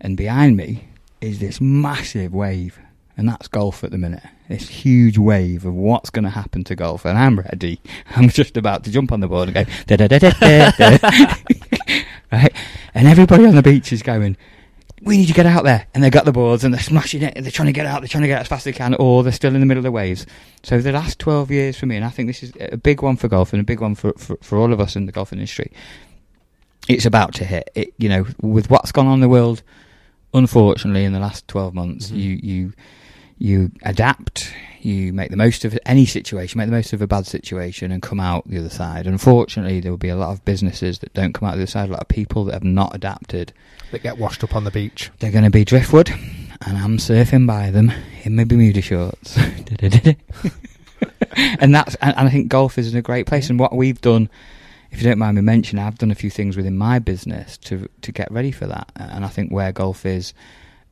and 0.00 0.16
behind 0.16 0.56
me 0.56 0.88
is 1.20 1.38
this 1.38 1.60
massive 1.60 2.32
wave, 2.34 2.78
and 3.16 3.28
that's 3.28 3.48
golf 3.48 3.82
at 3.82 3.90
the 3.90 3.98
minute. 3.98 4.22
This 4.48 4.68
huge 4.68 5.18
wave 5.18 5.64
of 5.64 5.74
what's 5.74 6.10
going 6.10 6.24
to 6.24 6.30
happen 6.30 6.64
to 6.64 6.74
golf, 6.76 7.04
and 7.04 7.18
I'm 7.18 7.38
ready. 7.38 7.80
I'm 8.16 8.28
just 8.28 8.56
about 8.56 8.84
to 8.84 8.90
jump 8.90 9.12
on 9.12 9.20
the 9.20 9.28
board 9.28 9.48
and 9.48 9.54
go 9.54 9.64
da 9.86 9.96
da 9.96 10.06
da 10.06 10.18
da 10.18 10.70
da. 10.70 11.34
right, 12.32 12.52
and 12.94 13.08
everybody 13.08 13.44
on 13.46 13.54
the 13.54 13.62
beach 13.62 13.92
is 13.92 14.02
going. 14.02 14.36
We 15.02 15.18
need 15.18 15.26
to 15.26 15.34
get 15.34 15.46
out 15.46 15.64
there, 15.64 15.86
and 15.94 16.02
they 16.02 16.08
got 16.10 16.24
the 16.24 16.32
boards 16.32 16.64
and 16.64 16.72
they're 16.72 16.80
smashing 16.80 17.22
it. 17.22 17.34
They're 17.40 17.50
trying 17.50 17.66
to 17.66 17.72
get 17.72 17.84
out. 17.86 18.00
They're 18.00 18.08
trying 18.08 18.22
to 18.22 18.28
get 18.28 18.36
out 18.36 18.40
as 18.42 18.48
fast 18.48 18.66
as 18.66 18.72
they 18.74 18.78
can, 18.78 18.94
or 18.94 19.22
they're 19.22 19.32
still 19.32 19.54
in 19.54 19.60
the 19.60 19.66
middle 19.66 19.80
of 19.80 19.84
the 19.84 19.92
waves. 19.92 20.26
So 20.62 20.80
the 20.80 20.92
last 20.92 21.18
twelve 21.18 21.50
years 21.50 21.76
for 21.78 21.86
me, 21.86 21.96
and 21.96 22.04
I 22.04 22.08
think 22.08 22.28
this 22.28 22.42
is 22.42 22.52
a 22.60 22.76
big 22.78 23.02
one 23.02 23.16
for 23.16 23.28
golf 23.28 23.52
and 23.52 23.60
a 23.60 23.64
big 23.64 23.80
one 23.80 23.94
for 23.94 24.12
for, 24.14 24.36
for 24.42 24.58
all 24.58 24.72
of 24.72 24.80
us 24.80 24.96
in 24.96 25.06
the 25.06 25.12
golf 25.12 25.32
industry. 25.32 25.70
It's 26.88 27.04
about 27.04 27.34
to 27.34 27.44
hit. 27.44 27.70
It, 27.74 27.92
you 27.98 28.08
know, 28.08 28.26
with 28.40 28.70
what's 28.70 28.90
gone 28.92 29.06
on 29.06 29.14
in 29.14 29.20
the 29.20 29.28
world, 29.28 29.62
unfortunately, 30.32 31.04
in 31.04 31.12
the 31.12 31.20
last 31.20 31.46
twelve 31.48 31.74
months, 31.74 32.06
Mm-hmm. 32.08 32.16
you 32.16 32.40
you 32.42 32.72
you 33.38 33.70
adapt. 33.82 34.52
You 34.80 35.12
make 35.12 35.30
the 35.30 35.36
most 35.36 35.64
of 35.64 35.76
any 35.84 36.06
situation, 36.06 36.58
make 36.58 36.68
the 36.68 36.76
most 36.76 36.92
of 36.92 37.02
a 37.02 37.08
bad 37.08 37.26
situation, 37.26 37.90
and 37.90 38.00
come 38.00 38.20
out 38.20 38.48
the 38.48 38.58
other 38.58 38.70
side. 38.70 39.06
Unfortunately, 39.06 39.80
there 39.80 39.90
will 39.90 39.98
be 39.98 40.08
a 40.08 40.16
lot 40.16 40.30
of 40.30 40.44
businesses 40.44 41.00
that 41.00 41.12
don't 41.12 41.32
come 41.32 41.48
out 41.48 41.56
the 41.56 41.62
other 41.62 41.66
side. 41.66 41.88
A 41.88 41.92
lot 41.92 42.02
of 42.02 42.08
people 42.08 42.44
that 42.44 42.52
have 42.52 42.64
not 42.64 42.94
adapted 42.94 43.52
That 43.90 44.02
get 44.02 44.18
washed 44.18 44.44
up 44.44 44.54
on 44.54 44.64
the 44.64 44.70
beach. 44.70 45.10
they're 45.18 45.32
going 45.32 45.44
to 45.44 45.50
be 45.50 45.64
driftwood, 45.64 46.08
and 46.08 46.78
I'm 46.78 46.98
surfing 46.98 47.46
by 47.46 47.70
them 47.70 47.92
in 48.22 48.36
my 48.36 48.44
Bermuda 48.44 48.80
shorts. 48.80 49.36
and 51.36 51.74
that's 51.74 51.94
and, 51.96 52.16
and 52.16 52.28
I 52.28 52.30
think 52.30 52.48
golf 52.48 52.78
is 52.78 52.92
in 52.92 52.98
a 52.98 53.02
great 53.02 53.26
place. 53.26 53.50
And 53.50 53.58
what 53.58 53.74
we've 53.74 54.00
done, 54.00 54.30
if 54.90 55.02
you 55.02 55.08
don't 55.08 55.18
mind 55.18 55.36
me 55.36 55.42
mentioning, 55.42 55.84
I've 55.84 55.98
done 55.98 56.12
a 56.12 56.16
few 56.16 56.30
things 56.30 56.56
within 56.56 56.76
my 56.76 57.00
business 57.00 57.58
to 57.58 57.88
to 58.02 58.12
get 58.12 58.30
ready 58.30 58.52
for 58.52 58.66
that. 58.66 58.92
And 58.94 59.24
I 59.24 59.28
think 59.28 59.50
where 59.50 59.72
golf 59.72 60.06
is 60.06 60.32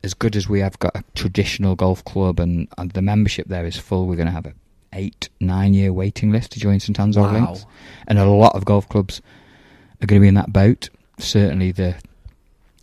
as 0.04 0.14
good 0.14 0.36
as 0.36 0.48
we 0.48 0.60
have 0.60 0.78
got 0.78 0.94
a 0.94 1.02
traditional 1.14 1.74
golf 1.74 2.04
club, 2.04 2.38
and, 2.38 2.68
and 2.78 2.90
the 2.92 3.02
membership 3.02 3.48
there 3.48 3.66
is 3.66 3.76
full. 3.76 4.06
We're 4.06 4.16
going 4.16 4.26
to 4.26 4.32
have 4.32 4.46
a 4.46 4.54
eight 4.92 5.28
nine 5.40 5.74
year 5.74 5.92
waiting 5.92 6.30
list 6.30 6.52
to 6.52 6.60
join 6.60 6.78
St 6.78 6.98
Anne's 7.00 7.16
Old 7.16 7.32
Wow. 7.32 7.46
Links, 7.46 7.66
and 8.06 8.18
a 8.18 8.26
lot 8.26 8.54
of 8.54 8.64
golf 8.64 8.88
clubs 8.88 9.20
are 10.00 10.06
going 10.06 10.20
to 10.20 10.24
be 10.24 10.28
in 10.28 10.34
that 10.34 10.52
boat. 10.52 10.90
Certainly 11.18 11.72
the 11.72 11.96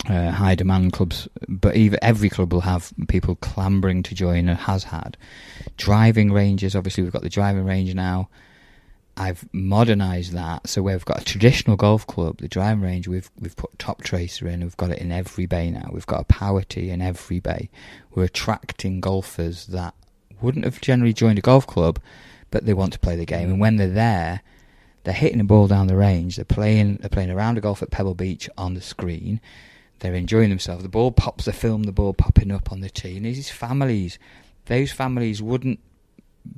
uh, 0.10 0.32
high 0.32 0.56
demand 0.56 0.94
clubs, 0.94 1.28
but 1.48 1.76
even 1.76 2.00
every 2.02 2.30
club 2.30 2.52
will 2.52 2.62
have 2.62 2.92
people 3.08 3.36
clambering 3.36 4.04
to 4.04 4.16
join 4.16 4.50
and 4.50 4.58
has 4.58 4.86
had. 4.86 5.16
Driving 5.78 6.32
ranges, 6.32 6.76
obviously, 6.76 7.04
we've 7.04 7.14
got 7.14 7.22
the 7.22 7.30
driving 7.30 7.66
range 7.66 7.94
now. 7.94 8.30
I've 9.18 9.48
modernised 9.54 10.32
that, 10.32 10.70
so 10.70 10.82
we've 10.82 11.06
got 11.06 11.22
a 11.22 11.26
traditional 11.26 11.76
golf 11.76 12.08
club, 12.08 12.38
the 12.38 12.48
driving 12.48 12.82
range. 12.82 13.08
We've 13.08 13.30
we've 13.40 13.56
put 13.56 13.78
Top 13.78 14.02
Tracer 14.04 14.48
in. 14.48 14.62
We've 14.62 14.78
got 14.78 14.92
it 14.92 15.00
in 15.00 15.12
every 15.12 15.46
bay 15.46 15.70
now. 15.70 15.90
We've 15.92 16.06
got 16.06 16.22
a 16.22 16.26
Power 16.26 16.64
Tee 16.64 16.90
in 16.90 17.02
every 17.02 17.40
bay. 17.40 17.70
We're 18.12 18.24
attracting 18.24 19.02
golfers 19.02 19.68
that 19.68 19.94
wouldn't 20.42 20.66
have 20.66 20.80
generally 20.82 21.14
joined 21.14 21.40
a 21.40 21.42
golf 21.42 21.68
club, 21.68 22.00
but 22.52 22.66
they 22.66 22.74
want 22.74 22.94
to 22.94 23.00
play 23.00 23.16
the 23.16 23.26
game. 23.26 23.50
And 23.50 23.60
when 23.60 23.76
they're 23.76 23.90
there, 23.90 24.42
they're 25.04 25.14
hitting 25.14 25.40
the 25.40 25.44
ball 25.44 25.68
down 25.68 25.88
the 25.88 25.98
range. 25.98 26.38
They're 26.38 26.46
playing. 26.46 26.98
They're 26.98 27.10
playing 27.10 27.32
around 27.32 27.58
a 27.58 27.62
golf 27.62 27.82
at 27.84 27.92
Pebble 27.92 28.16
Beach 28.16 28.50
on 28.58 28.76
the 28.76 28.82
screen. 28.82 29.42
They're 30.00 30.16
enjoying 30.16 30.50
themselves. 30.50 30.84
The 30.84 30.90
ball 30.90 31.12
pops. 31.12 31.46
They 31.46 31.52
film 31.52 31.84
the 31.84 31.92
ball 31.92 32.14
popping 32.14 32.52
up 32.52 32.72
on 32.72 32.80
the 32.80 32.90
tee. 32.90 33.18
And 33.18 33.26
these 33.26 33.52
families, 33.52 34.18
those 34.66 34.92
families 34.94 35.42
wouldn't. 35.42 35.80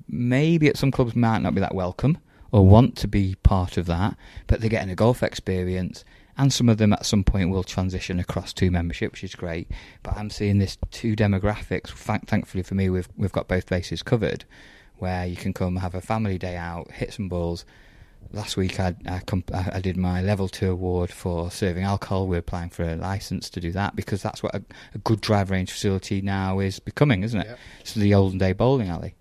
Maybe 0.07 0.67
at 0.67 0.77
some 0.77 0.91
clubs 0.91 1.15
might 1.15 1.41
not 1.41 1.55
be 1.55 1.59
that 1.59 1.75
welcome 1.75 2.19
or 2.53 2.65
want 2.67 2.95
to 2.95 3.07
be 3.07 3.35
part 3.41 3.77
of 3.77 3.87
that, 3.87 4.15
but 4.45 4.61
they're 4.61 4.69
getting 4.69 4.91
a 4.91 4.95
golf 4.95 5.23
experience. 5.23 6.05
And 6.37 6.53
some 6.53 6.69
of 6.69 6.77
them 6.77 6.93
at 6.93 7.05
some 7.05 7.23
point 7.23 7.49
will 7.49 7.63
transition 7.63 8.19
across 8.19 8.53
to 8.53 8.71
membership, 8.71 9.11
which 9.11 9.23
is 9.23 9.35
great. 9.35 9.69
But 10.03 10.17
I'm 10.17 10.29
seeing 10.29 10.59
this 10.59 10.77
two 10.91 11.15
demographics. 11.15 11.89
Thankfully 11.89 12.63
for 12.63 12.75
me, 12.75 12.89
we've 12.89 13.09
we've 13.17 13.31
got 13.31 13.47
both 13.47 13.67
bases 13.67 14.03
covered, 14.03 14.45
where 14.97 15.25
you 15.25 15.35
can 15.35 15.53
come 15.53 15.77
have 15.77 15.95
a 15.95 16.01
family 16.01 16.37
day 16.37 16.55
out, 16.55 16.91
hit 16.91 17.13
some 17.13 17.27
balls. 17.27 17.65
Last 18.31 18.55
week 18.55 18.79
I 18.79 18.95
I, 19.07 19.19
comp- 19.19 19.53
I 19.53 19.79
did 19.79 19.97
my 19.97 20.21
level 20.21 20.47
two 20.47 20.71
award 20.71 21.11
for 21.11 21.49
serving 21.51 21.83
alcohol. 21.83 22.27
We're 22.27 22.39
applying 22.39 22.69
for 22.69 22.83
a 22.83 22.95
license 22.95 23.49
to 23.51 23.59
do 23.59 23.71
that 23.71 23.95
because 23.95 24.21
that's 24.21 24.41
what 24.43 24.53
a, 24.55 24.63
a 24.93 24.99
good 24.99 25.21
drive 25.21 25.49
range 25.49 25.71
facility 25.71 26.21
now 26.21 26.59
is 26.59 26.79
becoming, 26.79 27.23
isn't 27.23 27.41
it? 27.41 27.57
It's 27.81 27.95
the 27.95 28.13
olden 28.13 28.37
day 28.37 28.53
bowling 28.53 28.89
alley. 28.89 29.15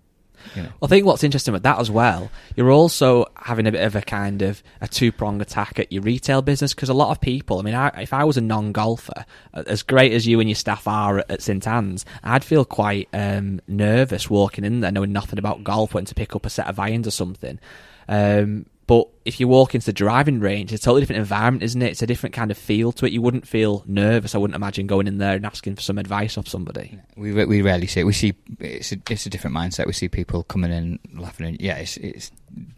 I 0.81 0.87
think 0.87 1.05
what's 1.05 1.23
interesting 1.23 1.53
with 1.53 1.63
that 1.63 1.79
as 1.79 1.89
well, 1.89 2.31
you're 2.55 2.71
also 2.71 3.25
having 3.35 3.67
a 3.67 3.71
bit 3.71 3.83
of 3.83 3.95
a 3.95 4.01
kind 4.01 4.41
of 4.41 4.63
a 4.81 4.87
two 4.87 5.11
prong 5.11 5.41
attack 5.41 5.79
at 5.79 5.91
your 5.91 6.01
retail 6.03 6.41
business 6.41 6.73
because 6.73 6.89
a 6.89 6.93
lot 6.93 7.11
of 7.11 7.21
people, 7.21 7.59
I 7.59 7.61
mean, 7.61 7.75
I, 7.75 7.87
if 8.01 8.13
I 8.13 8.23
was 8.23 8.37
a 8.37 8.41
non 8.41 8.71
golfer, 8.71 9.25
as 9.53 9.83
great 9.83 10.13
as 10.13 10.27
you 10.27 10.39
and 10.39 10.49
your 10.49 10.55
staff 10.55 10.87
are 10.87 11.19
at, 11.19 11.31
at 11.31 11.41
St 11.41 11.67
Anne's, 11.67 12.05
I'd 12.23 12.43
feel 12.43 12.65
quite 12.65 13.09
um, 13.13 13.61
nervous 13.67 14.29
walking 14.29 14.63
in 14.63 14.81
there 14.81 14.91
knowing 14.91 15.13
nothing 15.13 15.39
about 15.39 15.63
golf, 15.63 15.93
wanting 15.93 16.07
to 16.07 16.15
pick 16.15 16.35
up 16.35 16.45
a 16.45 16.49
set 16.49 16.67
of 16.67 16.79
irons 16.79 17.07
or 17.07 17.11
something. 17.11 17.59
Um, 18.07 18.65
but 18.85 19.07
if 19.23 19.39
you 19.39 19.47
walk 19.47 19.73
into 19.75 19.85
the 19.85 19.93
driving 19.93 20.39
range, 20.39 20.73
it's 20.73 20.83
a 20.83 20.85
totally 20.85 21.01
different 21.01 21.19
environment, 21.19 21.63
isn't 21.63 21.81
it? 21.81 21.91
It's 21.91 22.01
a 22.01 22.07
different 22.07 22.35
kind 22.35 22.51
of 22.51 22.57
feel 22.57 22.91
to 22.93 23.05
it. 23.05 23.13
You 23.13 23.21
wouldn't 23.21 23.47
feel 23.47 23.83
nervous. 23.87 24.35
I 24.35 24.37
wouldn't 24.37 24.55
imagine 24.55 24.87
going 24.87 25.07
in 25.07 25.17
there 25.17 25.35
and 25.35 25.45
asking 25.45 25.75
for 25.75 25.81
some 25.81 25.97
advice 25.97 26.37
off 26.37 26.47
somebody. 26.47 26.99
We 27.15 27.31
we 27.45 27.61
rarely 27.61 27.87
see 27.87 28.01
it. 28.01 28.05
We 28.05 28.13
see 28.13 28.33
it's 28.59 28.91
a, 28.91 28.97
it's 29.09 29.25
a 29.25 29.29
different 29.29 29.55
mindset. 29.55 29.87
We 29.87 29.93
see 29.93 30.09
people 30.09 30.43
coming 30.43 30.71
in 30.71 30.99
laughing. 31.13 31.47
And, 31.47 31.61
yeah, 31.61 31.77
it's 31.77 31.97
it's 31.97 32.31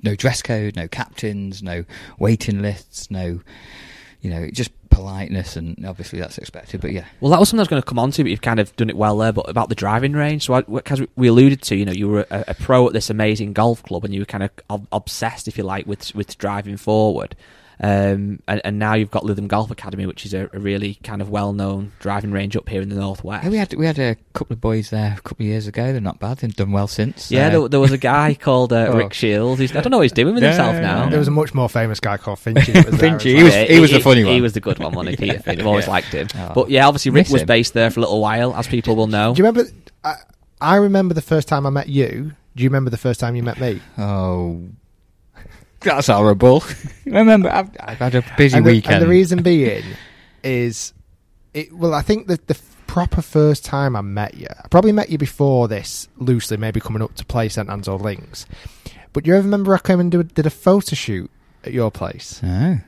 no 0.03 0.15
dress 0.15 0.41
code, 0.41 0.75
no 0.75 0.87
captains, 0.87 1.63
no 1.63 1.85
waiting 2.19 2.61
lists, 2.61 3.09
no 3.09 3.41
you 4.25 4.31
know 4.31 4.49
just 4.49 4.71
politeness, 4.89 5.55
and 5.55 5.85
obviously 5.85 6.19
that's 6.19 6.39
expected. 6.39 6.81
But 6.81 6.91
yeah, 6.91 7.05
Well, 7.21 7.29
that 7.31 7.39
was 7.39 7.49
something 7.49 7.59
I 7.59 7.63
was 7.63 7.67
going 7.67 7.81
to 7.81 7.87
come 7.87 7.99
on 7.99 8.09
to, 8.11 8.23
but 8.23 8.31
you've 8.31 8.41
kind 8.41 8.59
of 8.59 8.75
done 8.75 8.89
it 8.89 8.97
well 8.97 9.17
there. 9.17 9.31
But 9.31 9.47
about 9.47 9.69
the 9.69 9.75
driving 9.75 10.13
range, 10.13 10.45
so 10.45 10.61
because 10.61 11.01
we 11.15 11.27
alluded 11.27 11.61
to, 11.63 11.75
you 11.75 11.85
know, 11.85 11.91
you 11.91 12.07
were 12.09 12.25
a, 12.31 12.45
a 12.47 12.53
pro 12.55 12.87
at 12.87 12.93
this 12.93 13.11
amazing 13.11 13.53
golf 13.53 13.83
club, 13.83 14.03
and 14.03 14.13
you 14.13 14.21
were 14.21 14.25
kind 14.25 14.43
of 14.43 14.49
ob- 14.69 14.87
obsessed, 14.91 15.47
if 15.47 15.57
you 15.57 15.63
like, 15.63 15.85
with 15.85 16.15
with 16.15 16.37
driving 16.39 16.77
forward. 16.77 17.35
Um, 17.79 18.39
and, 18.47 18.61
and 18.63 18.79
now 18.79 18.93
you've 18.93 19.11
got 19.11 19.23
Lytham 19.23 19.47
Golf 19.47 19.69
Academy, 19.69 20.05
which 20.05 20.25
is 20.25 20.33
a, 20.33 20.49
a 20.53 20.59
really 20.59 20.95
kind 21.03 21.21
of 21.21 21.29
well-known 21.29 21.91
driving 21.99 22.31
range 22.31 22.55
up 22.55 22.69
here 22.69 22.81
in 22.81 22.89
the 22.89 22.95
northwest. 22.95 23.43
Yeah, 23.43 23.49
we 23.49 23.57
had 23.57 23.73
we 23.73 23.85
had 23.85 23.99
a 23.99 24.15
couple 24.33 24.53
of 24.53 24.61
boys 24.61 24.89
there 24.91 25.15
a 25.17 25.21
couple 25.21 25.43
of 25.43 25.47
years 25.47 25.67
ago. 25.67 25.91
They're 25.91 25.99
not 26.01 26.19
bad. 26.19 26.37
They've 26.37 26.55
done 26.55 26.71
well 26.71 26.87
since. 26.87 27.29
Yeah, 27.31 27.47
Uh, 27.47 27.49
there, 27.59 27.69
there 27.69 27.79
was 27.81 27.91
a 27.91 27.97
guy 27.97 28.33
called 28.39 28.71
uh, 28.71 28.87
Oh. 28.89 28.97
Rick 28.97 29.13
Shiels. 29.13 29.59
He's, 29.59 29.75
I 29.75 29.81
don't 29.81 29.91
know 29.91 29.97
what 29.97 30.03
he's 30.03 30.11
doing 30.13 30.35
with 30.35 30.43
Yeah, 30.43 30.49
himself 30.51 30.73
yeah, 30.75 30.81
now. 30.81 31.09
There 31.09 31.19
was 31.19 31.27
a 31.27 31.31
much 31.31 31.53
more 31.53 31.67
famous 31.69 31.99
guy 31.99 32.17
called 32.17 32.39
Finchy. 32.39 32.73
that 32.73 32.85
was 32.85 32.97
there 32.99 33.15
as 33.15 33.21
Finchy, 33.21 33.33
well. 33.33 33.37
he 33.37 33.43
was- 33.43 33.69
he 33.69 33.79
was 33.79 33.91
the 33.91 33.99
funny 33.99 34.19
He 34.21 34.25
one. 34.25 34.33
He 34.35 34.41
was 34.41 34.53
the 34.53 34.61
good 34.61 34.79
one, 34.79 34.93
wasn't 34.93 35.19
he? 35.19 35.25
Peter 35.31 35.39
Finch. 35.39 35.59
I've 35.59 35.67
always 35.67 35.85
Yeah. 35.85 35.91
liked 35.91 36.07
him. 36.13 36.27
Oh. 36.35 36.51
But 36.55 36.69
yeah, 36.69 36.87
obviously 36.87 37.11
Rick 37.11 37.29
was 37.29 37.41
him. 37.41 37.47
based 37.47 37.73
there 37.73 37.89
for 37.91 37.99
a 37.99 38.03
little 38.03 38.21
while, 38.21 38.55
as 38.55 38.67
people 38.67 38.95
will 38.95 39.07
know. 39.07 39.33
Do 39.33 39.39
you 39.41 39.47
remember? 39.47 39.69
I, 40.03 40.15
I 40.61 40.75
remember 40.77 41.13
the 41.13 41.21
first 41.21 41.47
time 41.49 41.65
I 41.65 41.69
met 41.71 41.89
you. 41.89 42.31
Do 42.55 42.63
you 42.63 42.69
remember 42.69 42.89
the 42.89 42.97
first 42.97 43.19
time 43.19 43.35
you 43.35 43.43
met 43.43 43.59
me? 43.59 43.81
Oh, 43.97 44.61
that's 45.85 46.07
horrible. 46.07 46.63
Remember, 47.05 47.49
I've, 47.49 47.69
I've 47.79 47.97
had 47.97 48.15
a 48.15 48.23
busy 48.37 48.57
and 48.57 48.65
the, 48.65 48.71
weekend. 48.71 48.95
And 48.95 49.03
the 49.03 49.07
reason 49.07 49.41
being 49.43 49.83
is, 50.43 50.93
it. 51.53 51.71
Well, 51.73 51.93
I 51.93 52.01
think 52.01 52.27
that 52.27 52.47
the 52.47 52.57
proper 52.87 53.21
first 53.21 53.65
time 53.65 53.95
I 53.95 54.01
met 54.01 54.35
you, 54.35 54.47
I 54.49 54.67
probably 54.69 54.91
met 54.91 55.09
you 55.09 55.17
before 55.17 55.67
this 55.67 56.07
loosely, 56.17 56.57
maybe 56.57 56.79
coming 56.79 57.01
up 57.01 57.15
to 57.15 57.25
play 57.25 57.49
St 57.49 57.69
Anne's 57.69 57.87
or 57.87 57.97
Links. 57.97 58.45
But 59.13 59.25
you 59.25 59.33
ever 59.33 59.43
remember 59.43 59.73
I 59.73 59.79
came 59.79 59.99
and 59.99 60.11
did, 60.11 60.33
did 60.33 60.45
a 60.45 60.49
photo 60.49 60.95
shoot 60.95 61.31
at 61.63 61.73
your 61.73 61.91
place? 61.91 62.41
Oh. 62.43 62.79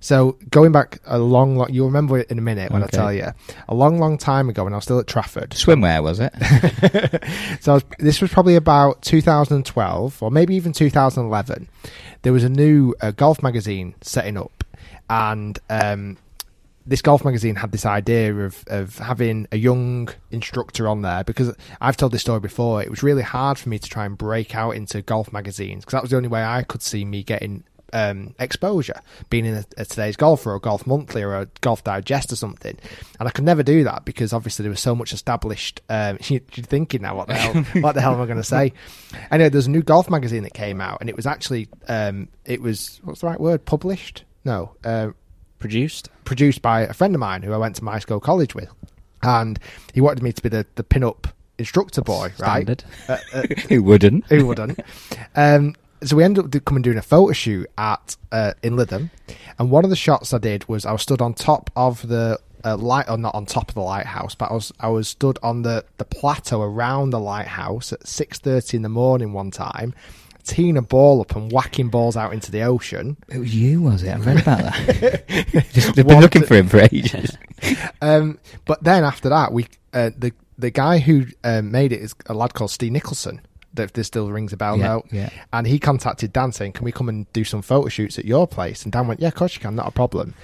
So 0.00 0.38
going 0.50 0.72
back 0.72 1.00
a 1.06 1.18
long, 1.18 1.56
long, 1.56 1.72
you'll 1.72 1.86
remember 1.86 2.18
it 2.18 2.30
in 2.30 2.38
a 2.38 2.42
minute 2.42 2.70
when 2.70 2.82
Okay. 2.84 2.96
I 2.96 3.00
tell 3.00 3.12
you. 3.12 3.26
A 3.68 3.74
long, 3.74 3.98
long 3.98 4.18
time 4.18 4.48
ago 4.48 4.64
when 4.64 4.72
I 4.72 4.76
was 4.76 4.84
still 4.84 4.98
at 4.98 5.06
Trafford. 5.06 5.50
Swimwear 5.50 6.02
was 6.02 6.20
it? 6.20 6.32
so 7.60 7.72
I 7.72 7.74
was, 7.74 7.84
this 7.98 8.20
was 8.20 8.30
probably 8.32 8.56
about 8.56 9.02
2012 9.02 10.22
or 10.22 10.30
maybe 10.30 10.54
even 10.54 10.72
2011. 10.72 11.68
There 12.22 12.32
was 12.32 12.44
a 12.44 12.48
new 12.48 12.94
uh, 13.00 13.10
golf 13.12 13.42
magazine 13.42 13.94
setting 14.00 14.36
up, 14.36 14.64
and 15.08 15.58
um, 15.70 16.16
this 16.86 17.00
golf 17.02 17.24
magazine 17.24 17.54
had 17.56 17.70
this 17.70 17.86
idea 17.86 18.34
of 18.34 18.64
of 18.66 18.98
having 18.98 19.46
a 19.52 19.56
young 19.56 20.08
instructor 20.30 20.88
on 20.88 21.02
there 21.02 21.22
because 21.22 21.54
I've 21.80 21.96
told 21.96 22.12
this 22.12 22.22
story 22.22 22.40
before. 22.40 22.82
It 22.82 22.90
was 22.90 23.02
really 23.02 23.22
hard 23.22 23.58
for 23.58 23.68
me 23.68 23.78
to 23.78 23.88
try 23.88 24.04
and 24.04 24.18
break 24.18 24.54
out 24.56 24.72
into 24.72 25.00
golf 25.02 25.32
magazines 25.32 25.84
because 25.84 25.92
that 25.92 26.02
was 26.02 26.10
the 26.10 26.16
only 26.16 26.28
way 26.28 26.42
I 26.42 26.62
could 26.64 26.82
see 26.82 27.04
me 27.04 27.22
getting 27.22 27.62
um, 27.92 28.34
exposure, 28.38 29.00
being 29.30 29.46
in 29.46 29.54
a, 29.54 29.64
a 29.76 29.84
today's 29.84 30.16
golfer 30.16 30.52
or 30.52 30.56
a 30.56 30.60
golf 30.60 30.86
monthly 30.86 31.22
or 31.22 31.34
a 31.34 31.46
golf 31.60 31.84
digest 31.84 32.32
or 32.32 32.36
something. 32.36 32.76
And 33.18 33.28
I 33.28 33.30
could 33.30 33.44
never 33.44 33.62
do 33.62 33.84
that 33.84 34.04
because 34.04 34.32
obviously 34.32 34.62
there 34.62 34.70
was 34.70 34.80
so 34.80 34.94
much 34.94 35.12
established. 35.12 35.80
Um, 35.88 36.18
you, 36.24 36.40
you're 36.54 36.66
thinking 36.66 37.02
now, 37.02 37.16
what 37.16 37.28
the 37.28 37.34
hell? 37.34 37.62
what 37.82 37.94
the 37.94 38.00
hell 38.00 38.14
am 38.14 38.20
I 38.20 38.26
going 38.26 38.38
to 38.38 38.44
say? 38.44 38.72
Anyway, 39.30 39.48
there's 39.48 39.66
a 39.66 39.70
new 39.70 39.82
golf 39.82 40.10
magazine 40.10 40.42
that 40.42 40.54
came 40.54 40.80
out, 40.80 40.98
and 41.00 41.08
it 41.08 41.16
was 41.16 41.26
actually 41.26 41.68
um, 41.88 42.28
it 42.44 42.60
was 42.60 43.00
what's 43.04 43.20
the 43.20 43.26
right 43.26 43.40
word? 43.40 43.64
Published? 43.64 44.24
No, 44.44 44.74
uh, 44.84 45.10
produced. 45.58 46.08
Produced 46.24 46.62
by 46.62 46.82
a 46.82 46.92
friend 46.92 47.14
of 47.14 47.20
mine 47.20 47.42
who 47.42 47.52
I 47.52 47.58
went 47.58 47.76
to 47.76 47.84
my 47.84 47.98
school 47.98 48.20
college 48.20 48.54
with, 48.54 48.70
and 49.22 49.58
he 49.94 50.00
wanted 50.00 50.22
me 50.22 50.32
to 50.32 50.42
be 50.42 50.48
the 50.48 50.66
the 50.74 50.84
pin 50.84 51.04
up 51.04 51.28
instructor 51.58 52.02
boy, 52.02 52.32
right? 52.38 52.84
Uh, 53.08 53.18
uh, 53.32 53.42
Who 53.68 53.82
wouldn't? 53.82 54.26
who 54.26 54.46
wouldn't? 54.46 54.78
Um, 55.34 55.74
so 56.02 56.16
we 56.16 56.24
ended 56.24 56.54
up 56.54 56.64
coming 56.64 56.82
doing 56.82 56.98
a 56.98 57.02
photo 57.02 57.32
shoot 57.32 57.68
at 57.76 58.16
uh, 58.32 58.54
in 58.62 58.74
Lytham, 58.74 59.10
and 59.58 59.70
one 59.70 59.84
of 59.84 59.90
the 59.90 59.96
shots 59.96 60.32
I 60.32 60.38
did 60.38 60.68
was 60.68 60.86
I 60.86 60.92
was 60.92 61.02
stood 61.02 61.20
on 61.20 61.34
top 61.34 61.70
of 61.76 62.06
the 62.06 62.38
uh, 62.64 62.76
light, 62.76 63.08
or 63.08 63.18
not 63.18 63.34
on 63.34 63.46
top 63.46 63.68
of 63.68 63.74
the 63.74 63.80
lighthouse, 63.82 64.34
but 64.34 64.50
I 64.50 64.54
was 64.54 64.72
I 64.80 64.88
was 64.88 65.08
stood 65.08 65.38
on 65.42 65.62
the 65.62 65.84
the 65.98 66.04
plateau 66.04 66.62
around 66.62 67.10
the 67.10 67.20
lighthouse 67.20 67.92
at 67.92 68.06
six 68.06 68.38
thirty 68.38 68.76
in 68.76 68.82
the 68.82 68.88
morning 68.88 69.32
one 69.32 69.50
time, 69.50 69.94
teeing 70.44 70.76
a 70.76 70.82
ball 70.82 71.20
up 71.20 71.36
and 71.36 71.52
whacking 71.52 71.88
balls 71.88 72.16
out 72.16 72.32
into 72.32 72.50
the 72.50 72.62
ocean. 72.62 73.16
It 73.28 73.38
was 73.38 73.54
you, 73.54 73.82
was 73.82 74.02
it? 74.02 74.10
I 74.10 74.18
read 74.18 74.40
about 74.42 74.58
that. 74.58 75.68
Just, 75.72 75.94
they've 75.94 76.06
been 76.06 76.20
looking 76.20 76.44
for 76.44 76.54
him 76.54 76.68
for 76.68 76.78
ages. 76.78 77.36
um, 78.02 78.38
but 78.64 78.82
then 78.82 79.04
after 79.04 79.28
that, 79.28 79.52
we 79.52 79.66
uh, 79.92 80.10
the 80.16 80.32
the 80.58 80.70
guy 80.70 80.98
who 80.98 81.26
um, 81.44 81.70
made 81.70 81.92
it 81.92 82.00
is 82.00 82.14
a 82.26 82.34
lad 82.34 82.54
called 82.54 82.70
Steve 82.70 82.92
Nicholson. 82.92 83.40
That 83.78 83.84
if 83.84 83.92
this 83.94 84.06
still 84.06 84.30
rings 84.30 84.52
a 84.52 84.56
bell 84.56 84.76
Yeah, 84.76 84.84
now, 84.86 85.02
yeah. 85.10 85.30
and 85.52 85.66
he 85.66 85.78
contacted 85.78 86.32
Dan 86.32 86.52
saying, 86.52 86.72
"Can 86.72 86.84
we 86.84 86.92
come 86.92 87.08
and 87.08 87.32
do 87.32 87.42
some 87.44 87.62
photo 87.62 87.88
shoots 87.88 88.18
at 88.18 88.24
your 88.26 88.46
place?" 88.46 88.82
And 88.84 88.92
Dan 88.92 89.08
went, 89.08 89.20
"Yeah, 89.20 89.28
of 89.28 89.34
course 89.34 89.54
you 89.54 89.60
can, 89.60 89.74
not 89.74 89.88
a 89.88 89.92
problem." 89.92 90.34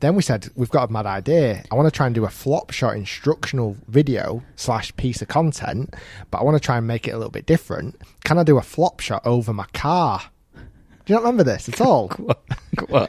Then 0.00 0.14
we 0.16 0.22
said, 0.22 0.48
"We've 0.56 0.68
got 0.70 0.88
a 0.90 0.92
mad 0.92 1.06
idea. 1.06 1.62
I 1.70 1.74
want 1.74 1.86
to 1.86 1.96
try 1.96 2.06
and 2.06 2.14
do 2.14 2.24
a 2.24 2.28
flop 2.30 2.70
shot 2.72 2.96
instructional 2.96 3.76
video 3.88 4.42
slash 4.56 4.94
piece 4.96 5.22
of 5.22 5.28
content, 5.28 5.94
but 6.30 6.38
I 6.38 6.44
want 6.44 6.56
to 6.56 6.60
try 6.64 6.76
and 6.76 6.86
make 6.86 7.06
it 7.08 7.12
a 7.12 7.16
little 7.16 7.30
bit 7.30 7.46
different. 7.46 8.00
Can 8.24 8.36
I 8.38 8.42
do 8.42 8.58
a 8.58 8.62
flop 8.62 9.00
shot 9.00 9.22
over 9.26 9.52
my 9.52 9.66
car?" 9.72 10.22
Do 11.04 11.12
you 11.12 11.16
not 11.16 11.22
remember 11.24 11.42
this 11.42 11.68
at 11.68 11.80
all? 11.80 12.06
Go 12.76 12.86
on. 12.96 13.08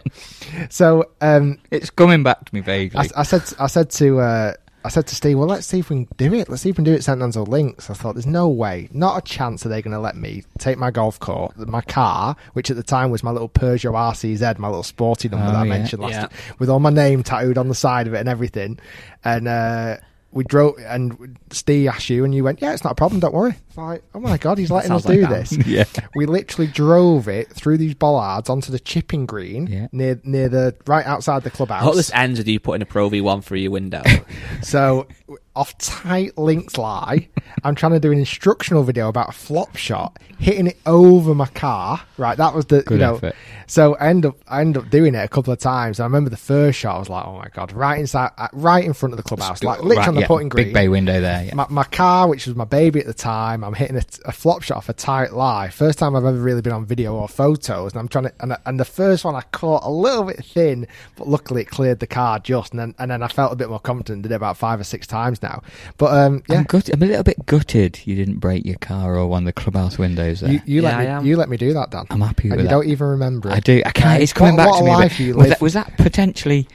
So 0.72 1.12
um, 1.22 1.60
It's 1.70 1.92
coming 1.92 2.24
back 2.24 2.44
to 2.46 2.56
me 2.56 2.62
vaguely. 2.62 3.00
I, 3.16 3.20
I 3.22 3.24
said, 3.24 3.44
I 3.60 3.68
said 3.68 3.92
to, 3.92 4.20
uh, 4.20 4.54
I 4.86 4.90
said 4.90 5.08
to 5.08 5.16
Steve, 5.16 5.38
well, 5.40 5.48
let's 5.48 5.66
see 5.66 5.80
if 5.80 5.90
we 5.90 6.06
can 6.06 6.08
do 6.18 6.34
it. 6.34 6.50
Let's 6.50 6.62
see 6.64 6.70
if 6.70 6.74
we 6.74 6.78
can 6.78 6.84
do 6.84 6.92
it 6.94 6.98
at 6.98 7.04
St 7.06 7.22
Anne's 7.22 7.38
or 7.38 7.46
Links. 7.46 7.90
I 7.90 7.94
thought, 7.94 8.16
there's 8.16 8.26
no 8.28 8.50
way, 8.50 8.90
not 8.92 9.18
a 9.18 9.22
chance 9.22 9.66
are 9.66 9.70
they 9.70 9.82
going 9.82 9.94
to 9.94 10.00
let 10.00 10.16
me 10.18 10.44
take 10.58 10.78
my 10.78 10.92
golf 10.92 11.20
cart, 11.20 11.58
my 11.58 11.82
car, 11.82 12.36
which 12.54 12.70
at 12.70 12.76
the 12.76 12.84
time 12.84 13.10
was 13.10 13.24
my 13.24 13.32
little 13.32 13.48
Peugeot 13.50 13.94
RCZ, 13.94 14.58
my 14.60 14.68
little 14.68 14.84
sporty 14.84 15.30
number 15.30 15.46
Oh, 15.46 15.52
that 15.52 15.58
I 15.58 15.64
yeah. 15.64 15.70
mentioned 15.70 16.02
last, 16.02 16.12
Yeah. 16.14 16.28
with 16.60 16.70
all 16.70 16.80
my 16.80 16.90
name 16.90 17.24
tattooed 17.24 17.58
on 17.58 17.70
the 17.70 17.76
side 17.76 18.08
of 18.08 18.14
it 18.14 18.18
and 18.20 18.28
everything. 18.30 18.78
And 19.24 19.48
uh, 19.48 19.98
we 20.34 20.44
drove, 20.44 20.76
and 20.80 21.38
Steve 21.52 21.88
asked 21.88 22.10
you, 22.10 22.26
and 22.26 22.34
you 22.34 22.44
went, 22.44 22.62
yeah, 22.62 22.74
it's 22.74 22.84
not 22.84 22.92
a 22.94 22.96
problem, 22.96 23.20
don't 23.20 23.34
worry. 23.34 23.56
It's 23.68 23.78
like, 23.78 24.04
oh 24.14 24.20
my 24.20 24.38
god, 24.38 24.58
he's 24.58 24.72
letting 24.72 24.92
us 24.92 25.06
like 25.06 25.20
do 25.20 25.28
this. 25.28 25.52
Yeah. 25.66 25.84
We 26.16 26.26
literally 26.26 26.68
drove 26.72 27.28
it 27.28 27.52
through 27.54 27.78
these 27.78 27.94
bollards 27.96 28.50
onto 28.50 28.72
the 28.72 28.80
chipping 28.80 29.26
green 29.26 29.68
Yeah. 29.68 29.88
near 29.92 30.20
near 30.24 30.50
the 30.50 30.76
right 30.88 31.06
outside 31.06 31.44
the 31.44 31.50
clubhouse. 31.52 31.82
I 31.82 31.86
hope 31.86 31.96
this 31.96 32.12
ends 32.14 32.40
with 32.40 32.48
you 32.48 32.60
putting 32.60 32.82
a 32.82 32.86
Pro 32.86 33.10
V1 33.10 33.44
through 33.44 33.60
your 33.60 33.72
window. 33.72 34.02
So 34.62 35.08
off 35.56 35.78
tight 35.78 36.38
links 36.38 36.78
lie, 36.78 37.30
I'm 37.64 37.76
trying 37.76 37.92
to 37.94 38.00
do 38.00 38.12
an 38.12 38.18
instructional 38.18 38.84
video 38.84 39.08
about 39.08 39.30
a 39.30 39.32
flop 39.34 39.76
shot, 39.76 40.18
hitting 40.40 40.68
it 40.68 40.78
over 40.86 41.36
my 41.36 41.46
car. 41.48 42.02
Right, 42.18 42.38
that 42.38 42.54
was 42.54 42.66
the 42.66 42.82
Good 42.82 42.96
you 43.00 43.06
know. 43.06 43.16
effort. 43.16 43.36
So 43.68 43.96
I 43.96 44.08
end 44.10 44.26
up 44.26 44.36
I 44.48 44.62
end 44.62 44.78
up 44.78 44.90
doing 44.90 45.16
it 45.16 45.20
a 45.24 45.28
couple 45.28 45.54
of 45.54 45.60
times. 45.60 46.00
I 46.00 46.04
remember 46.04 46.30
the 46.30 46.38
first 46.38 46.80
shot. 46.80 46.96
I 46.96 47.00
was 47.00 47.10
like, 47.10 47.26
oh 47.26 47.38
my 47.38 47.48
god, 47.54 47.72
right 47.72 48.00
inside, 48.00 48.32
uh, 48.38 48.48
right 48.54 48.84
in 48.84 48.94
front 48.94 49.14
of 49.14 49.18
the 49.18 49.24
clubhouse, 49.24 49.64
like 49.64 49.80
literally 49.80 49.98
Right, 49.98 50.08
on 50.08 50.16
the 50.16 50.22
yeah, 50.22 50.28
putting 50.28 50.50
green. 50.50 50.66
Big 50.68 50.74
bay 50.74 50.90
window 50.90 51.22
there. 51.22 51.46
Yeah. 51.46 51.56
My, 51.56 51.68
my 51.70 51.84
car, 51.84 52.28
which 52.28 52.46
was 52.48 52.56
my 52.56 52.66
baby 52.66 53.00
at 53.00 53.06
the 53.06 53.14
time, 53.14 53.64
I'm 53.64 53.74
hitting 53.74 53.98
a, 53.98 54.04
a 54.26 54.32
flop 54.32 54.64
shot 54.64 54.78
off 54.78 54.90
a 54.90 54.94
tight 54.94 55.34
lie. 55.34 55.70
First 55.70 56.00
time 56.00 56.16
I've 56.16 56.26
ever 56.26 56.38
really 56.38 56.62
been 56.62 56.74
on 56.74 56.86
video 56.86 57.16
or 57.16 57.28
photos, 57.28 57.94
and 57.94 58.00
I'm 58.00 58.08
trying 58.08 58.26
to. 58.26 58.34
And, 58.40 58.58
and 58.66 58.80
the 58.80 58.86
first 58.86 59.24
one 59.24 59.36
I 59.36 59.42
caught 59.52 59.84
a 59.84 59.90
little 59.90 60.24
bit 60.24 60.44
thin, 60.44 60.88
but 61.16 61.28
luckily 61.28 61.62
it 61.62 61.66
cleared 61.70 62.00
the 62.00 62.08
car 62.08 62.40
just. 62.40 62.72
And 62.72 62.80
then 62.80 62.96
and 63.00 63.12
then 63.12 63.22
I 63.24 63.28
felt 63.28 63.54
a 63.54 63.56
bit 63.56 63.70
more 63.70 63.80
confident. 63.80 64.24
Did 64.24 64.32
it 64.32 64.36
about 64.36 64.58
five 64.58 64.80
or 64.80 64.84
six 64.84 65.08
times 65.08 65.40
now. 65.44 65.62
But 65.98 66.14
um, 66.18 66.42
yeah, 66.50 66.58
I'm, 66.58 66.64
gut- 66.64 66.90
I'm 66.92 67.04
a 67.04 67.06
little 67.06 67.24
bit 67.24 67.46
gutted 67.46 68.00
you 68.06 68.16
didn't 68.16 68.40
break 68.40 68.66
your 68.66 68.78
car 68.78 69.16
or 69.16 69.28
one 69.28 69.44
of 69.44 69.46
the 69.46 69.54
clubhouse 69.54 70.00
windows 70.00 70.40
there. 70.40 70.54
you, 70.54 70.62
you 70.66 70.82
Yeah, 70.82 70.98
I 70.98 71.04
let 71.04 71.08
am. 71.10 71.24
me 71.24 71.30
you 71.30 71.38
let 71.38 71.50
me 71.50 71.58
do 71.58 71.74
that, 71.74 71.92
Dan. 71.92 72.06
I'm 72.10 72.22
happy 72.22 72.50
and 72.50 72.58
you 72.60 72.64
that. 72.64 72.70
don't 72.72 72.88
even 72.88 73.08
remember 73.08 73.50
it. 73.50 73.54
I 73.54 73.60
do. 73.60 73.84
I 73.86 73.92
can't. 73.92 74.20
Uh, 74.20 74.24
it's 74.24 74.34
coming 74.34 74.56
what, 74.56 74.64
back 74.64 74.72
what 74.72 74.78
to 74.80 74.84
a 74.84 74.88
me. 74.88 74.92
a 74.92 74.98
life 74.98 75.20
you 75.20 75.36
was, 75.36 75.50
that, 75.50 75.62
was 75.62 75.74
that 75.74 75.96
potentially? 75.98 76.68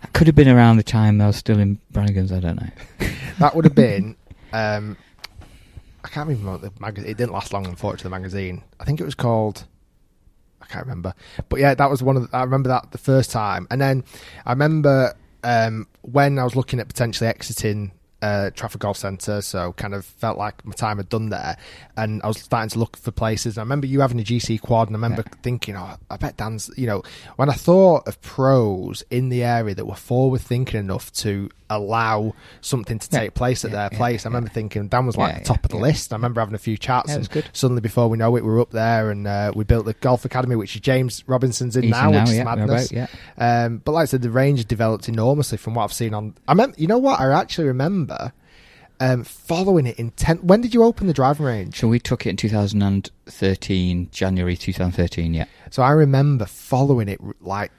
That 0.00 0.12
could 0.14 0.26
have 0.26 0.34
been 0.36 0.48
around 0.48 0.78
the 0.78 0.82
time 0.82 1.20
I 1.20 1.26
was 1.26 1.36
still 1.36 1.58
in 1.58 1.78
Brannigan's. 1.90 2.32
I 2.32 2.40
don't 2.40 2.56
know. 2.56 2.70
that 3.38 3.54
would 3.54 3.64
have 3.66 3.74
been. 3.74 4.16
Um, 4.52 4.96
I 6.04 6.08
can't 6.08 6.28
remember 6.28 6.58
the 6.68 6.72
magazine. 6.80 7.10
It 7.10 7.16
didn't 7.16 7.32
last 7.32 7.52
long, 7.52 7.66
unfortunately. 7.66 8.04
The 8.04 8.10
magazine. 8.10 8.62
I 8.80 8.84
think 8.84 9.00
it 9.00 9.04
was 9.04 9.14
called. 9.14 9.64
I 10.60 10.66
can't 10.66 10.86
remember, 10.86 11.12
but 11.48 11.58
yeah, 11.60 11.74
that 11.74 11.90
was 11.90 12.02
one 12.02 12.16
of. 12.16 12.30
The, 12.30 12.36
I 12.36 12.42
remember 12.44 12.68
that 12.68 12.92
the 12.92 12.98
first 12.98 13.30
time, 13.30 13.66
and 13.70 13.80
then 13.80 14.04
I 14.46 14.52
remember 14.52 15.14
um, 15.44 15.86
when 16.02 16.38
I 16.38 16.44
was 16.44 16.56
looking 16.56 16.78
at 16.80 16.88
potentially 16.88 17.28
exiting 17.28 17.92
uh, 18.22 18.50
Trafford 18.50 18.80
Golf 18.80 18.96
Centre, 18.96 19.42
so 19.42 19.72
kind 19.72 19.94
of 19.94 20.04
felt 20.04 20.38
like 20.38 20.64
my 20.64 20.72
time 20.72 20.98
had 20.98 21.08
done 21.08 21.28
there, 21.28 21.56
and 21.96 22.22
I 22.22 22.28
was 22.28 22.38
starting 22.38 22.70
to 22.70 22.78
look 22.78 22.96
for 22.96 23.10
places. 23.10 23.58
I 23.58 23.62
remember 23.62 23.86
you 23.86 24.00
having 24.00 24.20
a 24.20 24.24
GC 24.24 24.60
quad, 24.60 24.88
and 24.88 24.96
I 24.96 24.98
remember 24.98 25.24
thinking, 25.42 25.76
oh, 25.76 25.96
I 26.08 26.16
bet 26.16 26.36
Dan's. 26.36 26.70
You 26.76 26.86
know, 26.86 27.02
when 27.36 27.50
I 27.50 27.54
thought 27.54 28.06
of 28.06 28.20
pros 28.22 29.02
in 29.10 29.28
the 29.28 29.42
area 29.42 29.74
that 29.74 29.86
were 29.86 29.94
forward 29.94 30.40
thinking 30.40 30.78
enough 30.78 31.12
to 31.14 31.50
allow 31.76 32.34
something 32.60 32.98
to 32.98 33.08
Yeah. 33.12 33.18
take 33.20 33.34
place 33.34 33.64
at 33.64 33.70
Yeah, 33.70 33.88
their 33.88 33.98
place, 33.98 34.24
I 34.26 34.28
remember 34.28 34.50
thinking 34.50 34.88
Dan 34.88 35.06
was 35.06 35.16
like 35.16 35.38
the 35.38 35.44
top 35.44 35.64
of 35.64 35.70
the 35.70 35.76
list. 35.76 36.12
I 36.12 36.16
remember 36.16 36.40
having 36.40 36.54
a 36.54 36.58
few 36.58 36.76
chats, 36.76 37.12
and 37.12 37.28
good. 37.30 37.44
suddenly 37.52 37.80
before 37.80 38.08
we 38.08 38.18
know 38.18 38.36
it, 38.36 38.44
we're 38.44 38.60
up 38.60 38.70
there, 38.70 39.10
and 39.10 39.26
uh, 39.26 39.52
we 39.54 39.64
built 39.64 39.84
the 39.86 39.94
golf 39.94 40.24
academy, 40.24 40.56
which 40.56 40.74
is 40.74 40.80
James 40.80 41.24
Robinson's 41.26 41.76
in 41.76 41.82
He's 41.84 41.90
now, 41.92 42.06
in 42.08 42.12
now, 42.14 42.20
which 42.22 42.30
is 42.30 42.44
madness. 42.44 42.90
about, 42.92 43.08
Um, 43.38 43.82
but 43.84 43.92
like 43.92 44.02
I 44.02 44.06
said, 44.06 44.22
the 44.22 44.30
range 44.30 44.64
developed 44.66 45.08
enormously 45.08 45.58
from 45.58 45.74
what 45.74 45.84
I've 45.84 45.92
seen 45.92 46.14
on. 46.14 46.34
I 46.48 46.52
remember, 46.52 46.74
you 46.78 46.86
know 46.86 46.98
what? 46.98 47.20
I 47.20 47.32
actually 47.32 47.68
remember 47.68 48.32
um, 49.00 49.24
following 49.24 49.86
it 49.86 49.98
in 49.98 50.10
ten. 50.12 50.36
When 50.38 50.60
did 50.60 50.74
you 50.74 50.84
open 50.84 51.06
the 51.08 51.12
driving 51.12 51.44
range? 51.46 51.78
So 51.80 51.88
we 51.88 51.98
took 51.98 52.24
it 52.26 52.30
in 52.30 52.36
2013, 52.36 54.08
January 54.12 54.56
2013. 54.56 55.34
Yeah. 55.34 55.44
So 55.70 55.82
I 55.82 55.90
remember 55.90 56.44
following 56.46 57.08
it 57.08 57.20
like 57.40 57.72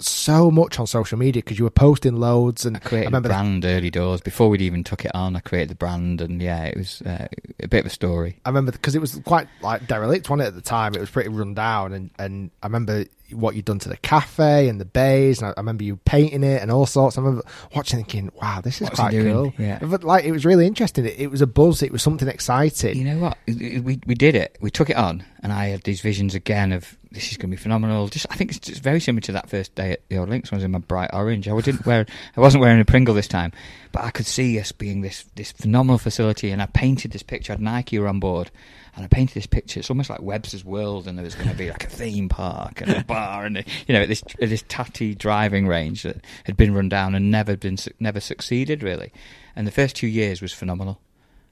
so 0.00 0.50
much 0.50 0.78
on 0.78 0.86
social 0.86 1.18
media 1.18 1.42
because 1.42 1.58
you 1.58 1.64
were 1.64 1.70
posting 1.70 2.16
loads, 2.16 2.64
and 2.64 2.76
I, 2.76 2.80
created 2.80 3.06
remember 3.06 3.28
the 3.28 3.34
the- 3.34 3.40
brand 3.40 3.64
early 3.64 3.90
doors 3.90 4.20
before 4.20 4.48
we'd 4.48 4.62
even 4.62 4.84
took 4.84 5.04
it 5.04 5.10
on. 5.14 5.36
I 5.36 5.40
created 5.40 5.68
the 5.70 5.74
brand, 5.74 6.20
and 6.20 6.40
yeah, 6.40 6.64
it 6.64 6.76
was 6.76 7.02
uh, 7.02 7.28
a 7.60 7.68
bit 7.68 7.80
of 7.80 7.86
a 7.86 7.90
story. 7.90 8.38
I 8.44 8.48
remember 8.48 8.72
because 8.72 8.94
it 8.94 9.00
was 9.00 9.20
quite 9.24 9.48
like 9.60 9.86
derelict, 9.86 10.30
wasn't 10.30 10.46
it? 10.46 10.48
At 10.48 10.54
the 10.54 10.62
time, 10.62 10.94
it 10.94 11.00
was 11.00 11.10
pretty 11.10 11.28
run 11.28 11.54
down, 11.54 11.92
and 11.92 12.10
and 12.18 12.50
I 12.62 12.66
remember 12.66 13.04
what 13.34 13.54
you'd 13.54 13.64
done 13.64 13.78
to 13.80 13.88
the 13.88 13.96
cafe 13.96 14.68
and 14.68 14.80
the 14.80 14.84
bays. 14.84 15.40
And 15.40 15.48
I, 15.48 15.50
I 15.50 15.60
remember 15.60 15.84
you 15.84 15.96
painting 15.96 16.42
it 16.44 16.62
and 16.62 16.70
all 16.70 16.86
sorts. 16.86 17.18
I 17.18 17.20
remember 17.20 17.44
watching, 17.74 17.98
thinking, 17.98 18.30
"Wow, 18.40 18.60
this 18.62 18.80
is 18.80 18.88
What's 18.88 19.00
quite 19.00 19.12
cool." 19.12 19.52
Yeah. 19.58 19.78
But 19.82 20.04
like, 20.04 20.24
it 20.24 20.32
was 20.32 20.44
really 20.44 20.66
interesting. 20.66 21.04
It, 21.06 21.18
it 21.18 21.30
was 21.30 21.42
a 21.42 21.46
buzz. 21.46 21.82
It 21.82 21.92
was 21.92 22.02
something 22.02 22.28
exciting. 22.28 22.96
You 22.96 23.04
know 23.04 23.18
what? 23.18 23.38
We 23.46 24.00
we 24.06 24.14
did 24.14 24.34
it. 24.34 24.58
We 24.60 24.70
took 24.70 24.90
it 24.90 24.96
on, 24.96 25.24
and 25.42 25.52
I 25.52 25.66
had 25.66 25.82
these 25.82 26.00
visions 26.00 26.34
again 26.34 26.72
of 26.72 26.96
this 27.12 27.30
is 27.30 27.36
going 27.36 27.50
to 27.50 27.56
be 27.56 27.62
phenomenal. 27.62 28.08
Just 28.08 28.26
I 28.30 28.36
think 28.36 28.50
it's 28.50 28.60
just 28.60 28.82
very 28.82 29.00
similar 29.00 29.20
to 29.22 29.32
that 29.32 29.50
first 29.50 29.74
day 29.74 29.92
at 29.92 30.08
the 30.08 30.18
old 30.18 30.28
links 30.28 30.52
I 30.52 30.56
was 30.56 30.64
in 30.64 30.70
my 30.70 30.78
bright 30.78 31.10
orange. 31.12 31.48
I 31.48 31.60
didn't 31.60 31.86
wear 31.86 32.06
I 32.36 32.40
wasn't 32.40 32.62
wearing 32.62 32.80
a 32.80 32.84
Pringle 32.84 33.14
this 33.14 33.28
time, 33.28 33.52
but 33.92 34.04
I 34.04 34.10
could 34.10 34.26
see 34.26 34.58
us 34.58 34.72
being 34.72 35.02
this 35.02 35.24
this 35.34 35.52
phenomenal 35.52 35.98
facility. 35.98 36.50
And 36.50 36.62
I 36.62 36.66
painted 36.66 37.12
this 37.12 37.22
picture. 37.22 37.52
I 37.52 37.54
had 37.54 37.62
Nike 37.62 37.98
were 37.98 38.08
on 38.08 38.20
board, 38.20 38.50
and 38.94 39.04
I 39.04 39.08
painted 39.08 39.34
this 39.34 39.46
picture. 39.46 39.80
It's 39.80 39.90
almost 39.90 40.10
like 40.10 40.20
Webster's 40.20 40.64
World, 40.64 41.06
and 41.06 41.16
there 41.16 41.24
was 41.24 41.34
going 41.34 41.48
to 41.48 41.54
be 41.54 41.70
like 41.70 41.84
a 41.84 41.88
theme 41.88 42.28
park 42.28 42.80
and 42.80 42.90
a 42.92 43.04
bar, 43.06 43.44
and 43.44 43.64
you 43.86 43.94
know 43.94 44.06
this 44.06 44.22
this 44.38 44.64
tatty 44.68 45.14
driving 45.14 45.66
range 45.66 46.02
that 46.02 46.18
had 46.44 46.56
been 46.56 46.74
run 46.74 46.88
down 46.88 47.14
and 47.14 47.30
never 47.30 47.56
been 47.56 47.78
never 48.00 48.20
succeeded 48.20 48.82
really. 48.82 49.12
And 49.56 49.66
the 49.66 49.72
first 49.72 49.96
two 49.96 50.06
years 50.06 50.42
was 50.42 50.52
phenomenal. 50.52 51.00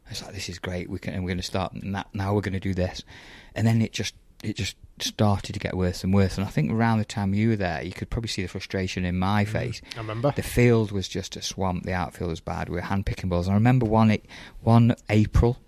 I 0.07 0.11
was 0.11 0.23
like, 0.23 0.35
this 0.35 0.49
is 0.49 0.59
great. 0.59 0.91
We 0.91 0.99
can, 0.99 1.15
and 1.15 1.23
we're 1.23 1.31
going 1.31 1.39
to 1.39 1.43
start 1.43 1.73
that, 1.75 2.09
now. 2.12 2.35
We're 2.35 2.41
going 2.41 2.55
to 2.55 2.61
do 2.61 2.75
this, 2.75 3.05
and 3.55 3.67
then 3.67 3.81
it 3.81 3.93
just 3.93 4.15
it 4.43 4.57
just 4.57 4.77
started 4.99 5.53
to 5.53 5.59
get 5.59 5.77
worse 5.77 6.05
and 6.05 6.12
worse. 6.12 6.37
And 6.37 6.47
I 6.47 6.51
think 6.51 6.71
around 6.71 6.99
the 6.99 7.05
time 7.05 7.35
you 7.35 7.51
were 7.51 7.57
there, 7.57 7.83
you 7.83 7.93
could 7.93 8.11
probably 8.11 8.29
see 8.29 8.43
the 8.43 8.49
frustration 8.49 9.05
in 9.05 9.19
my 9.19 9.45
mm, 9.45 9.49
face. 9.49 9.81
I 9.97 10.01
remember. 10.01 10.33
the 10.35 10.43
field 10.43 10.93
was 10.93 11.09
just 11.09 11.37
a 11.37 11.43
swamp. 11.43 11.85
The 11.85 11.93
outfield 11.93 12.31
was 12.31 12.41
bad. 12.41 12.69
We 12.69 12.77
were 12.77 12.83
hand 12.83 13.07
picking 13.07 13.31
balls. 13.31 13.49
I 13.49 13.55
remember 13.55 13.87
one 13.87 14.17
one 14.61 14.95
April. 15.09 15.59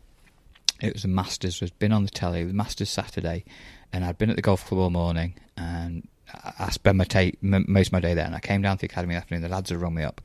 It 0.82 0.94
was 0.94 1.02
the 1.02 1.08
Masters. 1.08 1.60
Had 1.60 1.78
been 1.78 1.92
on 1.92 2.04
the 2.04 2.10
telly. 2.10 2.40
It 2.40 2.44
was 2.44 2.52
Masters 2.52 2.90
Saturday, 2.90 3.44
and 3.92 4.04
I'd 4.04 4.18
been 4.18 4.30
at 4.30 4.36
the 4.36 4.42
golf 4.42 4.66
club 4.66 4.80
all 4.80 4.90
morning, 4.90 5.34
and 5.56 6.08
I 6.58 6.70
spent 6.70 6.96
my 6.96 7.04
ta- 7.04 7.30
m- 7.42 7.64
most 7.68 7.88
of 7.88 7.92
my 7.92 8.00
day 8.00 8.14
there. 8.14 8.26
And 8.26 8.34
I 8.34 8.40
came 8.40 8.62
down 8.62 8.76
to 8.76 8.80
the 8.80 8.86
academy 8.86 9.14
in 9.14 9.18
the 9.18 9.22
afternoon. 9.22 9.42
The 9.42 9.48
lads 9.48 9.70
had 9.70 9.80
rung 9.80 9.94
me 9.94 10.02
up. 10.02 10.20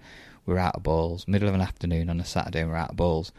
We 0.47 0.53
were 0.53 0.59
out 0.59 0.75
of 0.75 0.81
balls. 0.81 1.27
Middle 1.27 1.47
of 1.47 1.53
an 1.53 1.61
afternoon 1.61 2.09
on 2.09 2.19
a 2.19 2.25
Saturday, 2.25 2.61
and 2.61 2.69
we 2.69 2.71
were 2.71 2.79
out 2.79 2.89
of 2.89 2.97
balls. 2.97 3.31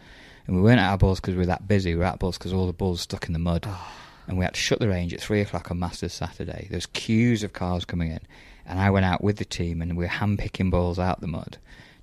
And 0.47 0.57
we 0.57 0.63
weren't 0.63 0.81
out 0.81 0.95
of 0.95 1.01
balls 1.01 1.21
because 1.21 1.35
we 1.35 1.41
were 1.41 1.47
that 1.47 1.67
busy. 1.67 1.93
We 1.93 1.99
were 1.99 2.05
out 2.05 2.15
of 2.15 2.21
balls 2.21 2.39
because 2.39 2.53
all 2.53 2.67
the 2.67 2.73
balls 2.73 3.01
stuck 3.01 3.27
in 3.27 3.33
the 3.33 3.41
mud. 3.41 3.65
Ah. 3.67 3.95
And 4.29 4.39
we 4.39 4.45
had 4.45 4.55
to 4.55 4.61
shut 4.61 4.79
the 4.79 4.89
range 4.89 5.13
at 5.13 5.21
three 5.21 5.41
o'clock 5.41 5.71
on 5.71 5.79
Masters 5.81 6.13
Saturday. 6.13 6.69
There 6.71 6.77
was 6.77 6.87
queues 6.87 7.43
of 7.43 7.53
cars 7.53 7.85
coming 7.85 8.13
in, 8.13 8.21
and 8.65 8.79
I 8.79 8.91
went 8.91 9.07
out 9.07 9.25
with 9.25 9.39
the 9.39 9.45
team, 9.45 9.83
and 9.83 9.97
we 9.97 10.05
were 10.05 10.09
hand 10.09 10.39
picking 10.39 10.71
balls 10.71 10.99
out 10.99 11.21
the 11.21 11.27
mud 11.27 11.59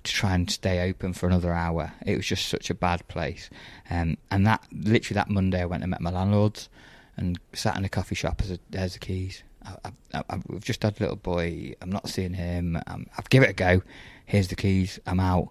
to 0.06 0.12
try 0.12 0.34
and 0.34 0.50
stay 0.50 0.88
open 0.88 1.12
for 1.12 1.26
another 1.26 1.52
hour. 1.52 1.92
It 2.04 2.16
was 2.16 2.26
just 2.26 2.48
such 2.48 2.70
a 2.70 2.74
bad 2.74 3.06
place. 3.08 3.50
Um, 3.90 4.16
and 4.30 4.46
that 4.46 4.64
literally 4.72 5.14
that 5.14 5.28
Monday, 5.28 5.60
I 5.60 5.66
went 5.66 5.82
and 5.82 5.90
met 5.90 6.00
my 6.00 6.10
landlords 6.10 6.68
and 7.16 7.38
sat 7.52 7.76
in 7.76 7.84
a 7.84 7.88
coffee 7.88 8.14
shop. 8.14 8.40
As 8.42 8.50
a, 8.50 8.58
there's 8.70 8.94
the 8.94 8.98
keys. 8.98 9.42
I, 9.64 9.92
I, 10.14 10.22
I, 10.30 10.40
we've 10.46 10.64
just 10.64 10.82
had 10.82 10.98
a 10.98 11.02
little 11.02 11.16
boy. 11.16 11.74
I'm 11.82 11.90
not 11.90 12.08
seeing 12.08 12.34
him. 12.34 12.80
I've 12.86 13.28
give 13.28 13.42
it 13.42 13.50
a 13.50 13.54
go. 13.54 13.82
Here's 14.24 14.48
the 14.48 14.56
keys. 14.56 14.98
I'm 15.06 15.20
out. 15.20 15.48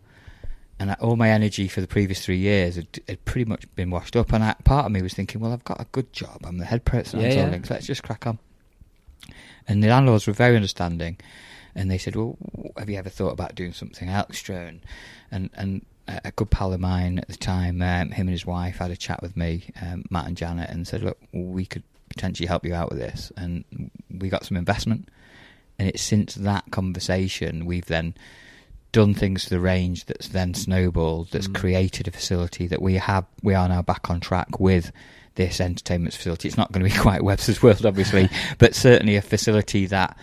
And 0.80 0.92
I, 0.92 0.96
all 0.96 1.16
my 1.16 1.30
energy 1.30 1.68
for 1.68 1.82
the 1.82 1.88
previous 1.88 2.24
three 2.26 2.38
years 2.38 2.76
had, 2.76 2.88
had 3.08 3.24
pretty 3.26 3.46
much 3.46 3.74
been 3.76 3.90
washed 3.90 4.16
up. 4.16 4.34
And 4.34 4.44
I, 4.44 4.56
part 4.64 4.86
of 4.86 4.92
me 4.92 5.02
was 5.02 5.14
thinking, 5.14 5.42
well, 5.42 5.54
I've 5.54 5.64
got 5.64 5.80
a 5.80 5.88
good 5.92 6.12
job. 6.12 6.42
I'm 6.44 6.58
the 6.58 6.66
head 6.66 6.86
person. 6.86 7.20
Yeah, 7.20 7.34
yeah. 7.34 7.50
Links. 7.50 7.70
Let's 7.70 7.88
just 7.88 8.04
crack 8.04 8.28
on. 8.28 8.40
And 9.68 9.84
the 9.84 9.88
landlords 9.88 10.28
were 10.28 10.34
very 10.34 10.56
understanding, 10.56 11.18
and 11.76 11.90
they 11.92 11.98
said, 11.98 12.16
"Well, 12.16 12.38
have 12.78 12.90
you 12.90 12.98
ever 12.98 13.10
thought 13.10 13.34
about 13.34 13.56
doing 13.56 13.74
something 13.74 14.10
extra?" 14.10 14.56
And 14.56 14.82
and, 15.32 15.50
and 15.56 15.86
a 16.08 16.32
good 16.32 16.52
pal 16.52 16.72
of 16.74 16.80
mine 16.80 17.18
at 17.20 17.28
the 17.28 17.36
time, 17.36 17.82
um, 17.82 18.12
him 18.12 18.28
and 18.28 18.30
his 18.30 18.46
wife 18.46 18.78
had 18.78 18.92
a 18.92 18.96
chat 18.96 19.22
with 19.24 19.36
me, 19.36 19.72
um, 19.82 20.04
Matt 20.12 20.28
and 20.28 20.38
Janet, 20.38 20.70
and 20.70 20.88
said, 20.88 21.02
"Look, 21.04 21.18
we 21.32 21.66
could 21.66 21.84
potentially 22.10 22.48
help 22.48 22.66
you 22.66 22.74
out 22.76 22.90
with 22.90 23.00
this." 23.00 23.32
And 23.38 23.64
we 24.12 24.30
got 24.30 24.46
some 24.46 24.58
investment, 24.58 25.10
and 25.80 25.88
it's 25.88 26.02
since 26.02 26.36
that 26.36 26.66
conversation 26.72 27.66
we've 27.66 27.86
then 27.88 28.14
done 28.92 29.14
things 29.14 29.44
to 29.44 29.50
the 29.50 29.60
range 29.60 30.06
that's 30.06 30.30
then 30.30 30.54
snowballed, 30.54 31.30
that's 31.32 31.50
Mm. 31.50 31.56
created 31.56 32.08
a 32.08 32.12
facility 32.12 32.66
that 32.68 32.82
we 32.82 32.94
have. 32.94 33.26
We 33.44 33.54
are 33.54 33.68
now 33.68 33.82
back 33.82 34.10
on 34.10 34.22
track 34.22 34.58
with 34.60 34.92
this 35.36 35.60
entertainment 35.60 36.14
facility. 36.14 36.48
It's 36.48 36.56
not 36.56 36.72
going 36.72 36.88
to 36.88 36.90
be 36.90 36.98
quite 37.02 37.22
Webster's 37.22 37.62
World, 37.62 37.86
obviously, 37.86 38.30
but 38.58 38.74
certainly 38.74 39.18
a 39.18 39.22
facility 39.22 39.86
that 39.88 40.16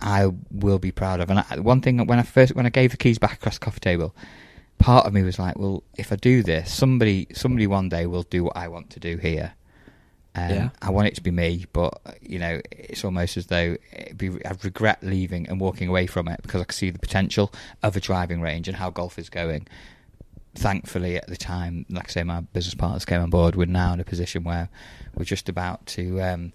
I 0.00 0.30
will 0.50 0.78
be 0.78 0.92
proud 0.92 1.20
of. 1.20 1.30
And 1.30 1.40
I, 1.40 1.58
one 1.60 1.80
thing 1.80 2.06
when 2.06 2.18
I 2.18 2.22
first 2.22 2.54
when 2.54 2.66
I 2.66 2.70
gave 2.70 2.90
the 2.92 2.96
keys 2.96 3.18
back 3.18 3.34
across 3.34 3.58
the 3.58 3.64
coffee 3.64 3.80
table, 3.80 4.14
part 4.78 5.06
of 5.06 5.12
me 5.12 5.22
was 5.22 5.38
like, 5.38 5.58
well, 5.58 5.82
if 5.96 6.12
I 6.12 6.16
do 6.16 6.42
this, 6.42 6.72
somebody 6.72 7.26
somebody 7.32 7.66
one 7.66 7.88
day 7.88 8.06
will 8.06 8.22
do 8.24 8.44
what 8.44 8.56
I 8.56 8.68
want 8.68 8.90
to 8.90 9.00
do 9.00 9.16
here. 9.16 9.54
Um, 10.34 10.50
Yeah. 10.50 10.68
I 10.82 10.90
want 10.90 11.08
it 11.08 11.14
to 11.16 11.22
be 11.22 11.30
me, 11.32 11.66
but 11.72 12.00
you 12.20 12.38
know, 12.38 12.60
it's 12.70 13.04
almost 13.04 13.36
as 13.36 13.46
though 13.46 13.76
it'd 13.92 14.18
be, 14.18 14.30
I 14.44 14.52
regret 14.62 15.02
leaving 15.02 15.48
and 15.48 15.60
walking 15.60 15.88
away 15.88 16.06
from 16.06 16.28
it 16.28 16.40
because 16.42 16.60
I 16.60 16.64
can 16.64 16.74
see 16.74 16.90
the 16.90 16.98
potential 16.98 17.52
of 17.82 17.96
a 17.96 18.00
driving 18.00 18.40
range 18.40 18.68
and 18.68 18.76
how 18.76 18.90
golf 18.90 19.18
is 19.18 19.28
going. 19.30 19.66
Thankfully, 20.54 21.16
at 21.16 21.28
the 21.28 21.36
time, 21.36 21.86
like 21.88 22.08
I 22.08 22.10
say, 22.10 22.22
my 22.24 22.40
business 22.40 22.74
partners 22.74 23.04
came 23.04 23.20
on 23.20 23.30
board. 23.30 23.54
We're 23.54 23.66
now 23.66 23.92
in 23.92 24.00
a 24.00 24.04
position 24.04 24.42
where 24.44 24.68
we're 25.14 25.24
just 25.24 25.48
about 25.48 25.86
to 25.86 26.20
um, 26.20 26.52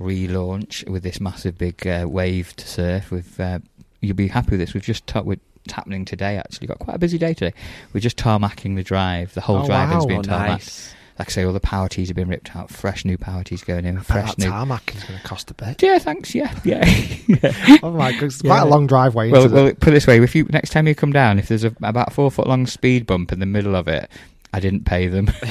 relaunch 0.00 0.88
with 0.88 1.02
this 1.02 1.20
massive 1.20 1.56
big 1.58 1.86
uh, 1.86 2.06
wave 2.08 2.54
to 2.56 2.66
surf. 2.68 3.10
With 3.10 3.38
uh, 3.40 3.60
you'll 4.00 4.16
be 4.16 4.28
happy 4.28 4.50
with 4.52 4.60
this. 4.60 4.74
We've 4.74 4.82
just 4.82 5.06
ta- 5.06 5.22
we're, 5.22 5.36
it's 5.64 5.72
happening 5.72 6.04
today. 6.04 6.36
Actually, 6.36 6.66
got 6.68 6.78
quite 6.78 6.96
a 6.96 6.98
busy 6.98 7.18
day 7.18 7.34
today. 7.34 7.56
We're 7.92 8.00
just 8.00 8.16
tarmacking 8.16 8.76
the 8.76 8.82
drive. 8.82 9.34
The 9.34 9.40
whole 9.40 9.58
Oh, 9.62 9.66
drive 9.66 9.90
wow. 9.90 10.04
being 10.06 10.20
Oh, 10.20 10.22
tarmacked. 10.22 10.48
nice. 10.48 10.94
Like 11.16 11.28
I 11.28 11.30
say, 11.30 11.44
all 11.44 11.52
the 11.52 11.60
power 11.60 11.88
tees 11.88 12.08
have 12.08 12.16
been 12.16 12.26
ripped 12.28 12.56
out. 12.56 12.70
Fresh 12.70 13.04
new 13.04 13.16
power 13.16 13.44
tees 13.44 13.62
going 13.62 13.84
in. 13.84 14.00
Fresh 14.00 14.36
new 14.36 14.48
tarmac 14.50 14.96
is 14.96 15.04
going 15.04 15.16
to 15.20 15.24
cost 15.24 15.48
a 15.48 15.54
bit. 15.54 15.80
Yeah, 15.80 16.00
thanks. 16.00 16.34
Yeah, 16.34 16.52
yeah. 16.64 16.82
Oh 17.84 17.92
my 17.92 18.10
god, 18.12 18.24
it's 18.24 18.42
quite 18.42 18.62
a 18.62 18.66
long 18.66 18.88
driveway 18.88 19.30
Well, 19.30 19.48
well, 19.48 19.66
the- 19.66 19.74
put 19.76 19.90
it 19.90 19.92
this 19.92 20.08
way: 20.08 20.20
if 20.20 20.34
you 20.34 20.44
next 20.46 20.70
time 20.70 20.88
you 20.88 20.94
come 20.96 21.12
down, 21.12 21.38
if 21.38 21.46
there's 21.46 21.62
a 21.62 21.72
about 21.84 22.12
four 22.12 22.32
foot 22.32 22.48
long 22.48 22.66
speed 22.66 23.06
bump 23.06 23.30
in 23.30 23.38
the 23.38 23.46
middle 23.46 23.76
of 23.76 23.86
it, 23.86 24.10
I 24.54 24.60
didn't 24.60 24.84
pay 24.84 25.08
them. 25.08 25.28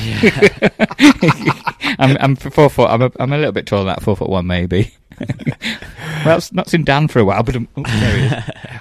I'm, 1.99 2.17
I'm 2.19 2.35
four 2.35 2.69
foot. 2.69 2.89
I'm 2.89 3.01
a, 3.01 3.11
I'm 3.19 3.33
a 3.33 3.37
little 3.37 3.51
bit 3.51 3.65
taller 3.65 3.83
than 3.83 3.95
that, 3.95 4.03
four 4.03 4.15
foot 4.15 4.29
one 4.29 4.47
maybe. 4.47 4.93
well, 6.25 6.37
it's 6.37 6.53
not 6.53 6.69
seen 6.69 6.83
Dan 6.83 7.07
for 7.07 7.19
a 7.19 7.25
while, 7.25 7.43
but 7.43 7.55
um, 7.55 7.67
oh, 7.77 7.83
there 7.83 8.17
he 8.17 8.25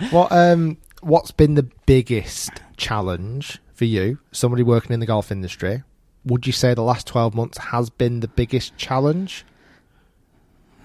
is. 0.06 0.12
what 0.12 0.32
um 0.32 0.78
what's 1.00 1.30
been 1.30 1.54
the 1.54 1.68
biggest 1.86 2.50
challenge 2.76 3.58
for 3.74 3.84
you 3.84 4.18
somebody 4.30 4.62
working 4.62 4.92
in 4.92 5.00
the 5.00 5.06
golf 5.06 5.32
industry 5.32 5.82
would 6.24 6.46
you 6.46 6.52
say 6.52 6.72
the 6.72 6.82
last 6.82 7.06
12 7.08 7.34
months 7.34 7.58
has 7.58 7.90
been 7.90 8.20
the 8.20 8.28
biggest 8.28 8.76
challenge 8.76 9.44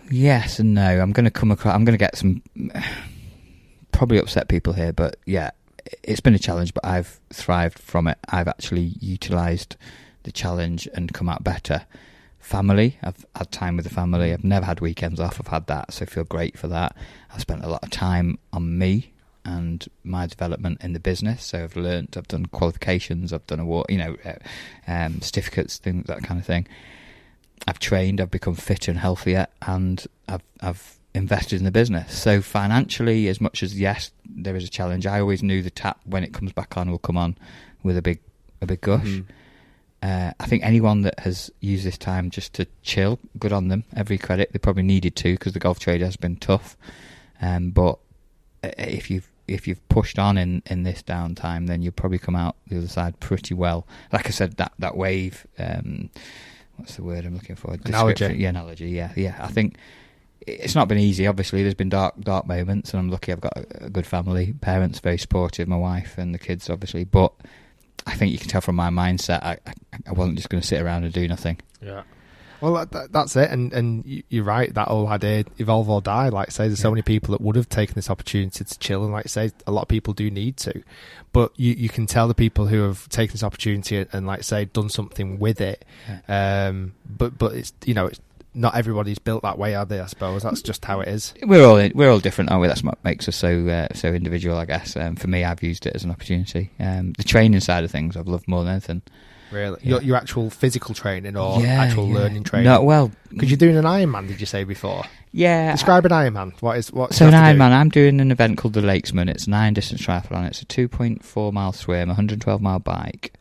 Yes 0.10 0.60
and 0.60 0.74
no. 0.74 1.00
I'm 1.00 1.12
going 1.12 1.26
to 1.26 1.32
come 1.32 1.52
across. 1.52 1.76
I'm 1.76 1.86
going 1.86 1.98
to 1.98 2.04
get 2.04 2.18
some 2.18 2.42
probably 3.92 4.18
upset 4.20 4.48
people 4.48 4.74
here, 4.74 4.94
but 4.94 5.18
yeah, 5.26 5.52
it's 6.04 6.20
been 6.20 6.36
a 6.36 6.40
challenge. 6.40 6.74
But 6.74 6.86
I've 6.86 7.20
thrived 7.32 7.80
from 7.80 8.08
it. 8.08 8.18
I've 8.30 8.48
actually 8.48 8.94
utilised 9.00 9.78
the 10.24 10.32
challenge 10.32 10.88
and 10.94 11.14
come 11.14 11.30
out 11.30 11.44
better. 11.44 11.86
Family. 12.40 12.98
I've 13.04 13.26
had 13.36 13.52
time 13.52 13.76
with 13.76 13.86
the 13.86 13.94
family. 13.94 14.32
I've 14.32 14.44
never 14.44 14.66
had 14.66 14.80
weekends 14.80 15.20
off. 15.20 15.40
I've 15.40 15.48
had 15.48 15.68
that, 15.68 15.92
so 15.92 16.04
I 16.04 16.06
feel 16.06 16.24
great 16.24 16.58
for 16.58 16.68
that. 16.70 16.96
I've 17.34 17.42
spent 17.42 17.64
a 17.64 17.70
lot 17.70 17.84
of 17.84 17.90
time 17.90 18.40
on 18.54 18.78
me 18.78 19.12
and 19.44 19.88
my 20.04 20.28
development 20.28 20.82
in 20.82 20.94
the 20.94 21.00
business. 21.00 21.44
So 21.46 21.64
I've 21.64 21.76
learnt. 21.76 22.16
I've 22.16 22.28
done 22.28 22.46
qualifications. 22.48 23.34
I've 23.34 23.48
done 23.48 23.60
award. 23.60 23.88
You 23.90 23.98
know, 23.98 24.18
uh, 24.24 24.34
um, 24.88 25.22
certificates, 25.22 25.78
things 25.78 26.06
that 26.08 26.24
kind 26.24 26.40
of 26.40 26.46
thing. 26.46 26.68
I've 27.68 27.80
trained, 27.80 28.22
I've 28.22 28.32
become 28.32 28.56
fitter 28.56 28.92
and 28.92 29.00
healthier, 29.00 29.48
and 29.62 30.06
I've 30.28 30.44
I've 30.62 30.97
invested 31.18 31.58
in 31.60 31.66
the 31.66 31.72
business. 31.72 32.18
So 32.18 32.42
financially, 32.42 33.28
as 33.28 33.42
much 33.42 33.64
as 33.64 33.80
yes, 33.80 34.12
there 34.26 34.56
is 34.56 34.64
a 34.64 34.70
challenge. 34.70 35.06
I 35.06 35.20
always 35.20 35.44
knew 35.44 35.62
the 35.62 35.70
tap 35.70 36.00
when 36.06 36.24
it 36.24 36.34
comes 36.34 36.54
back 36.54 36.78
on 36.78 36.90
will 36.92 36.98
come 37.00 37.18
on 37.18 37.38
with 37.84 37.98
a 37.98 38.02
big 38.02 38.20
a 38.62 38.66
big 38.66 38.82
gush. 38.82 39.06
Mhm. 39.06 39.26
Uh, 40.02 40.32
I 40.40 40.46
think 40.46 40.64
anyone 40.64 41.02
that 41.02 41.20
has 41.22 41.50
used 41.60 41.84
this 41.84 41.98
time 41.98 42.30
just 42.30 42.54
to 42.54 42.68
chill, 42.84 43.20
good 43.40 43.52
on 43.52 43.68
them. 43.68 43.84
Every 43.96 44.18
credit 44.18 44.52
they 44.54 44.60
probably 44.60 44.84
needed 44.84 45.16
to 45.18 45.34
because 45.34 45.54
the 45.54 45.60
golf 45.60 45.80
trade 45.80 46.02
has 46.02 46.16
been 46.16 46.36
tough. 46.36 46.78
Um, 47.42 47.72
but 47.72 47.98
uh, 48.64 48.70
if 48.78 49.10
you've 49.10 49.28
if 49.48 49.66
you've 49.68 49.88
pushed 49.90 50.20
on 50.20 50.38
in, 50.38 50.62
in 50.66 50.84
this 50.84 51.02
downtime, 51.02 51.68
then 51.68 51.82
you'll 51.82 51.94
probably 51.94 52.20
come 52.20 52.36
out 52.36 52.58
the 52.68 52.78
other 52.78 52.88
side 52.88 53.20
pretty 53.20 53.54
well. 53.54 53.88
Like 54.12 54.28
I 54.28 54.32
said, 54.32 54.58
that 54.58 54.74
that 54.80 54.96
wave. 54.98 55.48
Um, 55.58 56.10
what's 56.76 56.96
the 56.96 57.04
word 57.04 57.26
I'm 57.26 57.34
looking 57.34 57.56
for? 57.56 57.76
Analogy. 57.86 58.36
Yeah, 58.38 58.50
analogy. 58.50 58.90
Yeah, 58.90 59.12
yeah. 59.16 59.38
I 59.40 59.48
think 59.48 59.78
it's 60.48 60.76
not 60.76 60.88
been 60.88 60.98
easy. 60.98 61.28
Obviously, 61.28 61.62
there's 61.62 61.74
been 61.76 61.90
dark, 61.90 62.20
dark 62.22 62.48
moments, 62.48 62.92
and 62.94 63.00
I'm 63.00 63.10
lucky. 63.10 63.32
I've 63.32 63.42
got 63.42 63.54
a, 63.58 63.86
a 63.86 63.90
good 63.90 64.08
family, 64.08 64.54
parents 64.62 65.00
very 65.00 65.18
supportive, 65.18 65.68
my 65.68 65.78
wife 65.78 66.18
and 66.18 66.34
the 66.34 66.40
kids, 66.40 66.70
obviously. 66.70 67.04
But 67.04 67.34
I 68.06 68.14
think 68.16 68.32
you 68.32 68.40
can 68.40 68.48
tell 68.48 68.62
from 68.62 68.76
my 68.78 68.90
mindset, 68.90 69.44
I, 69.44 69.58
I, 69.66 69.74
I 70.08 70.12
wasn't 70.14 70.38
just 70.38 70.50
going 70.50 70.62
to 70.62 70.68
sit 70.68 70.82
around 70.82 71.04
and 71.04 71.14
do 71.14 71.28
nothing. 71.28 71.60
Yeah. 71.82 72.04
Well, 72.60 72.74
that, 72.74 72.92
that, 72.94 73.12
that's 73.12 73.36
it, 73.36 73.52
and 73.52 73.72
and 73.72 74.04
you- 74.04 74.24
you're 74.30 74.44
right. 74.44 74.74
That 74.74 74.88
whole 74.88 75.08
idea, 75.08 75.46
evolve 75.60 75.92
or 75.92 76.02
die. 76.02 76.30
Like 76.30 76.48
I 76.48 76.52
say, 76.52 76.68
there's 76.68 76.80
so 76.80 76.90
many 76.90 77.04
people 77.04 77.34
that 77.34 77.42
would 77.42 77.56
have 77.56 77.70
taken 77.70 77.94
this 77.94 78.10
opportunity 78.10 78.64
to 78.64 78.80
chill, 78.80 79.04
and 79.04 79.14
like 79.14 79.26
I 79.26 79.30
say, 79.30 79.52
a 79.68 79.72
lot 79.72 79.84
of 79.84 79.88
people 79.90 80.14
do 80.16 80.32
need 80.32 80.58
to. 80.58 80.82
But 81.34 81.52
you 81.56 81.74
you 81.74 81.88
can 81.90 82.08
tell 82.08 82.28
the 82.28 82.34
people 82.34 82.66
who 82.66 82.82
have 82.82 83.08
taken 83.10 83.34
this 83.34 83.44
opportunity 83.44 84.08
and, 84.12 84.26
like 84.26 84.44
say, 84.44 84.66
done 84.66 84.90
something 84.90 85.38
with 85.38 85.62
it. 85.62 85.86
Um, 86.28 86.94
but 87.08 87.38
but 87.38 87.54
it's 87.54 87.74
you 87.86 87.94
know 87.94 88.08
it's 88.08 88.20
not 88.58 88.76
everybody's 88.76 89.20
built 89.20 89.44
that 89.44 89.58
way, 89.58 89.76
are 89.76 89.86
they? 89.86 90.00
I 90.00 90.06
suppose 90.08 90.44
that's 90.44 90.62
just 90.62 90.84
how 90.84 91.00
it 91.02 91.08
is. 91.08 91.34
We're 91.44 91.66
all 91.66 91.90
we're 91.94 92.10
all 92.12 92.20
different, 92.20 92.52
aren't 92.52 92.62
we? 92.62 92.68
That's 92.68 92.84
what 92.84 93.04
makes 93.04 93.28
us 93.30 93.36
so 93.36 93.68
uh, 93.68 93.94
so 93.94 94.10
individual, 94.10 94.58
I 94.58 94.66
guess. 94.66 94.96
Um, 94.98 95.16
for 95.16 95.28
me, 95.28 95.44
I've 95.44 95.64
used 95.64 95.86
it 95.86 95.96
as 95.96 96.04
an 96.04 96.12
opportunity. 96.12 96.72
Um, 96.80 97.14
the 97.14 97.24
training 97.24 97.60
side 97.62 97.84
of 97.84 97.92
things, 97.92 98.18
I've 98.18 98.28
loved 98.28 98.48
more 98.48 98.64
than 98.64 98.72
anything. 98.74 99.02
Really, 99.50 99.78
Yeah. 99.82 99.90
your, 99.92 100.02
your 100.02 100.16
actual 100.18 100.50
physical 100.50 100.94
training 100.94 101.38
or 101.38 101.62
Yeah, 101.62 101.82
actual 101.82 102.10
yeah. 102.10 102.16
learning 102.16 102.44
training? 102.44 102.66
No, 102.70 102.82
well, 102.84 103.12
because 103.30 103.50
you're 103.50 103.58
doing 103.58 103.78
an 103.78 103.86
Ironman. 103.86 104.28
Did 104.28 104.42
you 104.42 104.46
say 104.46 104.66
before? 104.66 105.06
Yeah. 105.32 105.72
Describe 105.72 106.06
an 106.06 106.12
Ironman. 106.12 106.52
What 106.62 106.78
is 106.78 106.92
what? 106.92 107.14
So 107.14 107.28
an? 107.28 107.34
Ironman, 107.34 107.72
I'm 107.72 107.88
doing 107.88 108.20
an 108.20 108.30
event 108.32 108.58
called 108.58 108.74
the 108.74 108.82
Lakesman. 108.82 109.30
It's 109.30 109.48
a 109.48 109.50
nine 109.50 109.74
distance 109.74 110.02
triathlon. 110.02 110.48
It's 110.48 110.62
a 110.62 110.66
2.4 110.66 111.54
mile 111.54 111.72
swim, 111.72 112.10
112 112.10 112.62
mile 112.62 112.80
bike, 112.80 113.32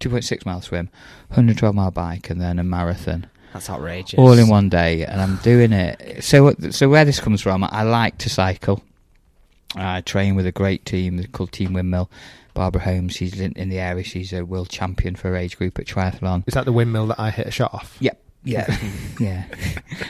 2.6 0.00 0.44
mile 0.44 0.60
swim, 0.60 0.90
112 1.28 1.74
mile 1.74 1.90
bike, 1.92 2.28
and 2.28 2.40
then 2.40 2.58
a 2.58 2.64
marathon. 2.64 3.26
That's 3.52 3.70
outrageous. 3.70 4.18
All 4.18 4.32
in 4.32 4.48
one 4.48 4.68
day, 4.68 5.04
and 5.04 5.20
I'm 5.20 5.36
doing 5.36 5.72
it. 5.72 6.22
So, 6.22 6.54
so 6.70 6.88
where 6.88 7.04
this 7.04 7.20
comes 7.20 7.40
from, 7.40 7.64
I 7.64 7.82
like 7.82 8.18
to 8.18 8.30
cycle. 8.30 8.82
I 9.74 10.00
train 10.00 10.34
with 10.34 10.46
a 10.46 10.52
great 10.52 10.84
team 10.84 11.22
called 11.32 11.52
Team 11.52 11.72
Windmill. 11.72 12.10
Barbara 12.54 12.82
Holmes, 12.82 13.14
she's 13.14 13.40
in, 13.40 13.52
in 13.52 13.68
the 13.68 13.78
area. 13.78 14.02
She's 14.02 14.32
a 14.32 14.44
world 14.44 14.68
champion 14.68 15.14
for 15.14 15.28
her 15.28 15.36
age 15.36 15.56
group 15.56 15.78
at 15.78 15.86
triathlon. 15.86 16.42
Is 16.46 16.54
that 16.54 16.64
the 16.64 16.72
windmill 16.72 17.06
that 17.08 17.20
I 17.20 17.30
hit 17.30 17.46
a 17.46 17.50
shot 17.52 17.72
off? 17.72 17.96
Yep. 18.00 18.20
Yeah, 18.44 18.78
yeah. 19.20 19.44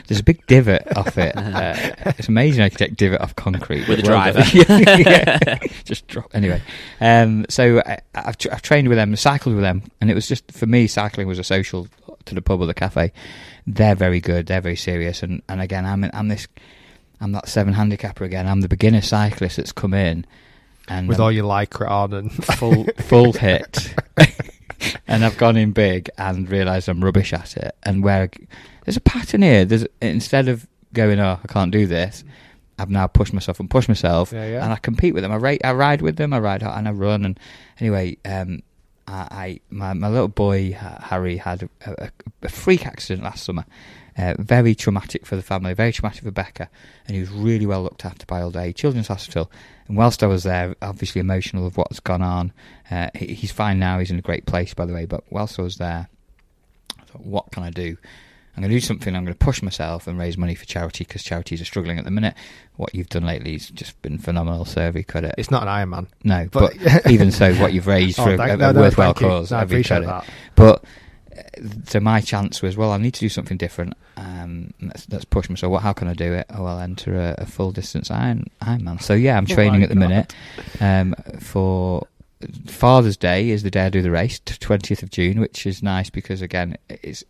There's 0.07 0.19
a 0.19 0.23
big 0.23 0.45
divot 0.47 0.95
off 0.95 1.17
it. 1.17 1.35
Uh, 1.35 1.75
it's 2.17 2.27
amazing 2.27 2.63
I 2.63 2.69
can 2.69 2.77
take 2.77 2.95
divot 2.95 3.21
off 3.21 3.35
concrete 3.35 3.87
With 3.87 3.99
a 3.99 4.01
Well 4.03 4.11
driver. 4.11 4.43
yeah. 4.53 5.57
Just 5.83 6.07
drop. 6.07 6.33
Anyway, 6.33 6.61
um, 7.01 7.45
so 7.49 7.81
I, 7.85 7.99
I've, 8.15 8.37
tr- 8.37 8.49
I've 8.51 8.61
trained 8.61 8.87
with 8.87 8.97
them, 8.97 9.15
cycled 9.15 9.55
with 9.55 9.63
them, 9.63 9.83
and 9.99 10.09
it 10.09 10.13
was 10.13 10.27
just 10.27 10.51
for 10.51 10.67
me. 10.67 10.87
Cycling 10.87 11.27
was 11.27 11.39
a 11.39 11.43
social 11.43 11.87
to 12.29 12.35
the 12.35 12.41
pub 12.41 12.61
or 12.61 12.65
the 12.65 12.73
cafe. 12.73 13.11
They're 13.67 13.95
very 13.95 14.19
good. 14.19 14.47
They're 14.47 14.61
very 14.61 14.75
serious. 14.75 15.21
And, 15.23 15.41
and 15.49 15.61
again, 15.61 15.85
I'm 15.85 16.09
I'm 16.13 16.27
this. 16.29 16.47
I'm 17.21 17.33
that 17.33 17.47
seven 17.49 17.73
handicapper 17.73 18.23
again. 18.23 18.47
I'm 18.47 18.61
the 18.61 18.69
beginner 18.69 19.01
cyclist 19.01 19.57
that's 19.57 19.71
come 19.73 19.93
in, 19.93 20.25
and 20.87 21.07
with 21.07 21.17
I'm- 21.19 21.23
all 21.25 21.31
your 21.31 21.45
lycra 21.45 21.89
on 21.89 22.13
and 22.13 22.31
full 22.57 22.85
full 22.99 23.33
hit. 23.33 23.93
and 25.07 25.25
I've 25.25 25.37
gone 25.37 25.57
in 25.57 25.71
big 25.73 26.09
and 26.17 26.49
realised 26.49 26.87
I'm 26.87 27.03
rubbish 27.03 27.33
at 27.33 27.57
it. 27.57 27.75
And 27.83 28.03
where 28.03 28.29
there's 28.85 28.97
a 28.97 29.01
pattern 29.01 29.41
here. 29.41 29.65
There's 29.65 29.85
instead 30.01 30.47
of 30.47 30.65
going, 30.93 31.19
oh, 31.19 31.39
I 31.43 31.47
can't 31.47 31.71
do 31.71 31.85
this. 31.85 32.23
I've 32.79 32.89
now 32.89 33.07
pushed 33.07 33.33
myself 33.33 33.59
and 33.59 33.69
pushed 33.69 33.89
myself, 33.89 34.31
Yeah, 34.31 34.47
yeah. 34.47 34.63
and 34.63 34.71
I 34.71 34.77
compete 34.77 35.13
with 35.13 35.23
them. 35.23 35.33
I 35.33 35.35
ride, 35.35 35.59
I 35.65 35.73
ride 35.73 36.01
with 36.01 36.15
them. 36.15 36.31
I 36.33 36.39
ride 36.39 36.61
hard 36.61 36.77
and 36.79 36.87
I 36.87 36.91
run. 36.91 37.25
And 37.25 37.37
anyway, 37.81 38.17
um, 38.23 38.63
I, 39.09 39.27
I 39.31 39.59
my 39.69 39.93
my 39.93 40.07
little 40.07 40.27
boy 40.27 40.71
Harry 40.73 41.37
had 41.37 41.63
a, 41.63 41.69
a, 42.05 42.11
a 42.43 42.49
freak 42.49 42.85
accident 42.85 43.23
last 43.23 43.43
summer. 43.43 43.65
Uh, 44.17 44.35
very 44.37 44.75
traumatic 44.75 45.25
for 45.25 45.37
the 45.37 45.41
family, 45.41 45.73
very 45.73 45.93
traumatic 45.93 46.23
for 46.23 46.31
Becca, 46.31 46.69
and 47.07 47.15
he 47.15 47.21
was 47.21 47.29
really 47.31 47.65
well 47.65 47.83
looked 47.83 48.03
after 48.03 48.25
by 48.25 48.41
Alder 48.41 48.59
Hey 48.59 48.73
Children's 48.73 49.07
Hospital. 49.07 49.49
And 49.87 49.95
whilst 49.95 50.23
I 50.23 50.27
was 50.27 50.43
there, 50.43 50.75
obviously 50.81 51.21
emotional 51.21 51.65
of 51.65 51.77
what's 51.77 52.01
gone 52.01 52.21
on, 52.21 52.51
uh, 52.91 53.09
he, 53.15 53.33
he's 53.33 53.51
fine 53.51 53.79
now. 53.79 53.97
He's 53.97 54.11
in 54.11 54.19
a 54.19 54.21
great 54.21 54.45
place, 54.45 54.73
by 54.73 54.85
the 54.85 54.93
way. 54.93 55.05
But 55.05 55.23
whilst 55.29 55.57
I 55.57 55.61
was 55.61 55.77
there, 55.77 56.09
I 56.99 57.03
thought, 57.03 57.25
what 57.25 57.51
can 57.51 57.63
I 57.63 57.69
do? 57.69 57.97
I'm 58.59 58.63
going 58.63 58.71
to 58.71 58.75
do 58.75 58.85
something. 58.85 59.15
I'm 59.15 59.23
going 59.23 59.33
to 59.33 59.45
push 59.45 59.61
myself 59.61 60.05
and 60.05 60.19
raise 60.19 60.37
money 60.37 60.53
for 60.53 60.65
charity 60.65 61.05
because 61.05 61.23
charities 61.23 61.61
are 61.61 61.65
struggling 61.65 61.97
at 61.97 62.03
the 62.03 62.11
minute. 62.11 62.33
What 62.75 62.93
you've 62.93 63.07
done 63.07 63.25
lately 63.25 63.53
has 63.53 63.69
just 63.69 64.01
been 64.01 64.17
phenomenal. 64.17 64.65
So 64.65 64.81
every 64.81 65.03
credit. 65.03 65.35
It's 65.37 65.49
not 65.49 65.63
an 65.63 65.69
Ironman. 65.69 66.07
No, 66.25 66.47
But- 66.51 66.73
but, 66.83 67.09
even 67.11 67.31
so, 67.31 67.53
what 67.55 67.71
you've 67.71 67.87
raised 67.87 68.19
Oh, 68.19 68.25
for 68.25 68.35
thank- 68.37 68.51
a 68.51 68.57
no, 68.57 68.71
no, 68.73 68.81
worthwhile 68.81 69.13
cause, 69.13 69.51
No, 69.51 69.57
I 69.57 69.61
every 69.61 69.77
appreciate 69.77 70.03
credit. 70.03 70.07
that. 70.07 70.25
But 70.55 70.83
uh, 71.37 71.41
so 71.85 72.01
my 72.01 72.19
chance 72.19 72.61
was, 72.61 72.75
well, 72.75 72.91
I 72.91 72.97
need 72.97 73.13
to 73.13 73.21
do 73.21 73.29
something 73.29 73.55
different. 73.55 73.93
Um, 74.17 74.73
let's, 74.81 75.07
let's 75.09 75.23
push 75.25 75.47
myself. 75.49 75.71
What? 75.71 75.81
How 75.83 75.93
can 75.93 76.09
I 76.09 76.13
do 76.13 76.33
it? 76.33 76.45
Oh, 76.49 76.65
I'll 76.65 76.79
enter 76.81 77.15
a, 77.15 77.35
a 77.37 77.45
full 77.45 77.71
distance 77.71 78.11
Iron 78.11 78.49
Ironman. 78.61 79.01
So 79.01 79.13
yeah, 79.13 79.37
I'm 79.37 79.47
Oh 79.49 79.53
training 79.55 79.79
my 79.79 79.83
at 79.85 79.89
the 79.89 79.95
God. 79.95 79.99
minute 80.09 80.35
um, 80.81 81.15
for 81.39 82.05
Father's 82.67 83.15
Day 83.15 83.49
is 83.51 83.63
the 83.63 83.71
day 83.71 83.85
I 83.85 83.89
do 83.89 84.01
the 84.01 84.11
race, 84.11 84.41
twentieth 84.45 85.01
of 85.03 85.09
June, 85.11 85.39
which 85.39 85.65
is 85.65 85.81
nice 85.81 86.09
because 86.09 86.41
again, 86.41 86.77
it's 86.89 87.23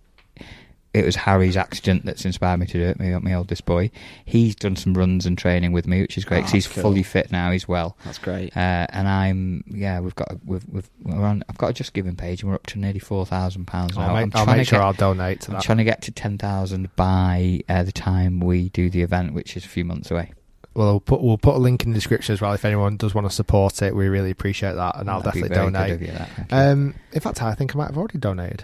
it 0.94 1.06
was 1.06 1.16
Harry's 1.16 1.56
accident 1.56 2.04
that's 2.06 2.26
inspired 2.26 2.58
me 2.58 2.66
to 2.66 2.74
do 2.74 2.82
it. 2.84 3.00
My, 3.00 3.18
my 3.20 3.34
oldest 3.36 3.66
boy, 3.66 3.92
he's 4.26 4.56
done 4.56 4.76
some 4.76 4.96
runs 4.96 5.26
and 5.28 5.38
training 5.38 5.72
with 5.72 5.86
me, 5.88 6.02
which 6.02 6.18
is 6.18 6.26
great 6.26 6.40
Oh, 6.40 6.42
'cause 6.44 6.52
he's 6.52 6.68
cool. 6.68 6.82
fully 6.82 7.04
fit 7.04 7.32
now. 7.32 7.52
He's 7.52 7.68
well. 7.68 7.96
That's 8.06 8.18
great. 8.18 8.56
Uh, 8.58 8.88
and 8.90 9.08
I'm 9.08 9.64
yeah, 9.68 10.00
we've 10.00 10.16
got 10.16 10.30
we've, 10.46 10.66
we've 10.68 10.90
we're 11.04 11.26
on. 11.26 11.44
I've 11.48 11.58
got 11.60 11.70
a 11.70 11.74
Just 11.74 11.94
Giving 11.94 12.16
page, 12.16 12.42
and 12.42 12.50
we're 12.50 12.56
up 12.56 12.66
to 12.68 12.80
nearly 12.80 13.00
four 13.00 13.26
thousand 13.26 13.66
pounds 13.66 13.98
I'll 13.98 14.14
make- 14.16 14.36
I'm 14.36 14.48
I'll 14.50 14.56
make 14.56 14.68
sure 14.68 14.80
get- 14.80 14.86
I'll 14.86 14.94
donate 14.94 15.42
to 15.42 15.50
I'm 15.52 15.54
that. 15.56 15.64
trying 15.64 15.78
to 15.78 15.84
get 15.84 16.02
to 16.04 16.12
ten 16.12 16.38
thousand 16.40 16.96
by 16.96 17.62
uh, 17.70 17.84
the 17.84 17.92
time 17.92 18.40
we 18.40 18.70
do 18.70 18.90
the 18.90 19.02
event, 19.04 19.34
which 19.34 19.56
is 19.56 19.66
a 19.66 19.70
few 19.70 19.86
months 19.86 20.10
away. 20.10 20.34
Well, 20.76 20.88
we'll 20.94 21.00
put 21.02 21.22
we'll 21.22 21.38
put 21.38 21.56
a 21.56 21.60
link 21.60 21.84
in 21.84 21.92
the 21.92 21.96
description 21.96 22.34
as 22.34 22.42
well 22.42 22.54
if 22.54 22.64
anyone 22.66 22.96
does 22.98 23.14
want 23.14 23.28
to 23.28 23.34
support 23.36 23.82
it. 23.82 23.96
We 23.96 24.08
really 24.08 24.32
appreciate 24.32 24.74
that, 24.74 24.98
and 24.98 25.10
I'll 25.10 25.22
That'd 25.22 25.42
be 25.44 25.50
definitely 25.50 25.72
very 25.72 25.90
good 25.92 26.00
donate. 26.02 26.20
of 26.20 26.30
you, 26.40 26.48
that. 26.50 26.70
Um, 26.72 26.96
in 27.12 27.20
fact, 27.22 27.42
I 27.44 27.54
think 27.54 27.76
I 27.76 27.78
might 27.78 27.88
have 27.88 27.98
already 27.98 28.18
donated. 28.18 28.64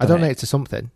I 0.00 0.06
Donate. 0.06 0.20
donated 0.20 0.38
to 0.38 0.46
something. 0.46 0.90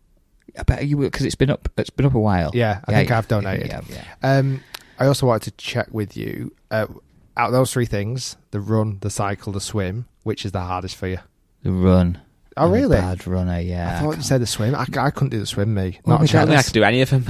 I 0.59 0.63
bet 0.63 0.87
you 0.87 0.97
will 0.97 1.11
because 1.11 1.27
it's 1.27 1.35
been 1.35 1.51
up. 1.51 1.69
It's 1.77 1.91
been 1.91 2.07
up 2.07 2.15
a 2.15 2.21
while. 2.21 2.51
Yeah, 2.55 2.81
I 2.87 2.93
Yeah, 2.93 2.99
think 2.99 3.11
yeah, 3.11 3.19
I've 3.19 3.29
donated. 3.29 3.67
Yeah, 3.69 3.81
yeah. 3.89 4.05
Um, 4.23 4.63
I 4.99 5.07
also 5.07 5.27
wanted 5.27 5.57
to 5.57 5.65
check 5.65 5.89
with 5.93 6.17
you. 6.17 6.53
Uh, 6.71 6.87
out 7.37 7.49
of 7.49 7.53
those 7.53 7.73
three 7.73 7.87
things, 7.87 8.37
the 8.51 8.61
run, 8.61 8.99
the 9.01 9.11
cycle, 9.11 9.53
the 9.53 9.61
swim, 9.61 10.07
which 10.25 10.45
is 10.45 10.53
the 10.53 10.61
hardest 10.61 10.97
for 10.97 11.07
you? 11.07 11.19
The 11.63 11.71
run. 11.71 12.21
Oh, 12.57 12.65
I'm 12.65 12.71
a 12.71 12.73
really? 12.75 12.97
bad 12.97 13.25
runner. 13.27 13.61
Yeah. 13.61 13.97
I 13.99 14.01
thought 14.03 14.17
you 14.17 14.23
said 14.23 14.41
the 14.41 14.47
swim. 14.47 14.75
I, 14.75 14.85
I 14.99 15.11
couldn't 15.11 15.29
do 15.31 15.39
the 15.39 15.47
swim, 15.47 15.73
me. 15.75 16.01
Well, 16.05 16.15
Not 16.15 16.21
a 16.21 16.23
we 16.23 16.27
don't 16.29 16.49
chance. 16.49 16.61
I 16.61 16.63
could 16.65 16.73
do 16.75 16.83
any 16.83 17.01
of 17.03 17.11
them. 17.11 17.25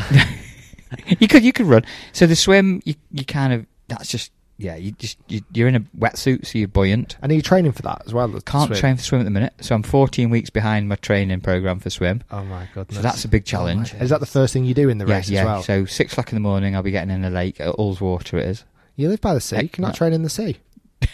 you 1.18 1.28
could 1.28 1.44
you 1.44 1.52
could 1.52 1.66
run. 1.66 1.84
So 2.12 2.26
the 2.26 2.36
swim, 2.36 2.80
you 2.86 2.94
you 3.12 3.24
kind 3.26 3.52
of 3.52 3.66
that's 3.88 4.08
just 4.08 4.32
yeah. 4.58 4.76
You 4.76 4.92
just 4.92 5.16
you, 5.28 5.40
you're 5.54 5.68
in 5.68 5.76
a 5.76 5.80
wetsuit, 5.98 6.44
so 6.46 6.58
you're 6.58 6.68
buoyant. 6.68 7.16
And 7.22 7.32
are 7.32 7.34
you 7.34 7.40
training 7.42 7.72
for 7.72 7.82
that 7.82 8.02
as 8.06 8.12
well? 8.12 8.28
the 8.28 8.40
Can't 8.42 8.66
swim? 8.68 8.78
train 8.78 8.96
for 8.96 9.02
swim 9.02 9.20
at 9.20 9.24
the 9.24 9.30
minute, 9.30 9.54
so 9.60 9.74
I'm 9.74 9.82
14 9.82 10.28
weeks 10.30 10.50
behind 10.50 10.88
my 10.88 10.96
training 10.96 11.40
program 11.40 11.78
for 11.80 11.88
swim. 11.90 12.22
Oh 12.30 12.44
my 12.44 12.68
goodness! 12.74 12.96
So 12.96 13.02
that's 13.02 13.24
a 13.24 13.28
big 13.28 13.44
challenge. 13.44 13.94
Oh 13.98 14.02
is 14.02 14.10
that 14.10 14.20
the 14.20 14.26
first 14.26 14.52
thing 14.52 14.64
you 14.64 14.74
do 14.74 14.88
in 14.88 14.98
the 14.98 15.06
yeah, 15.06 15.14
race 15.16 15.30
yeah. 15.30 15.40
as 15.40 15.46
well? 15.46 15.62
So 15.62 15.84
six 15.86 16.12
o'clock 16.12 16.30
in 16.32 16.36
the 16.36 16.40
morning, 16.40 16.76
I'll 16.76 16.82
be 16.82 16.90
getting 16.90 17.14
in 17.14 17.24
a 17.24 17.30
lake 17.30 17.60
at 17.60 17.74
Ullswater. 17.76 18.34
It 18.34 18.44
is. 18.46 18.64
you 18.96 19.08
live 19.08 19.20
by 19.20 19.32
the 19.34 19.40
sea. 19.40 19.56
Heck, 19.56 19.72
Can 19.72 19.82
you 19.82 19.86
not 19.86 19.94
no. 19.94 19.98
train 19.98 20.12
in 20.12 20.22
the 20.22 20.30
sea? 20.30 20.58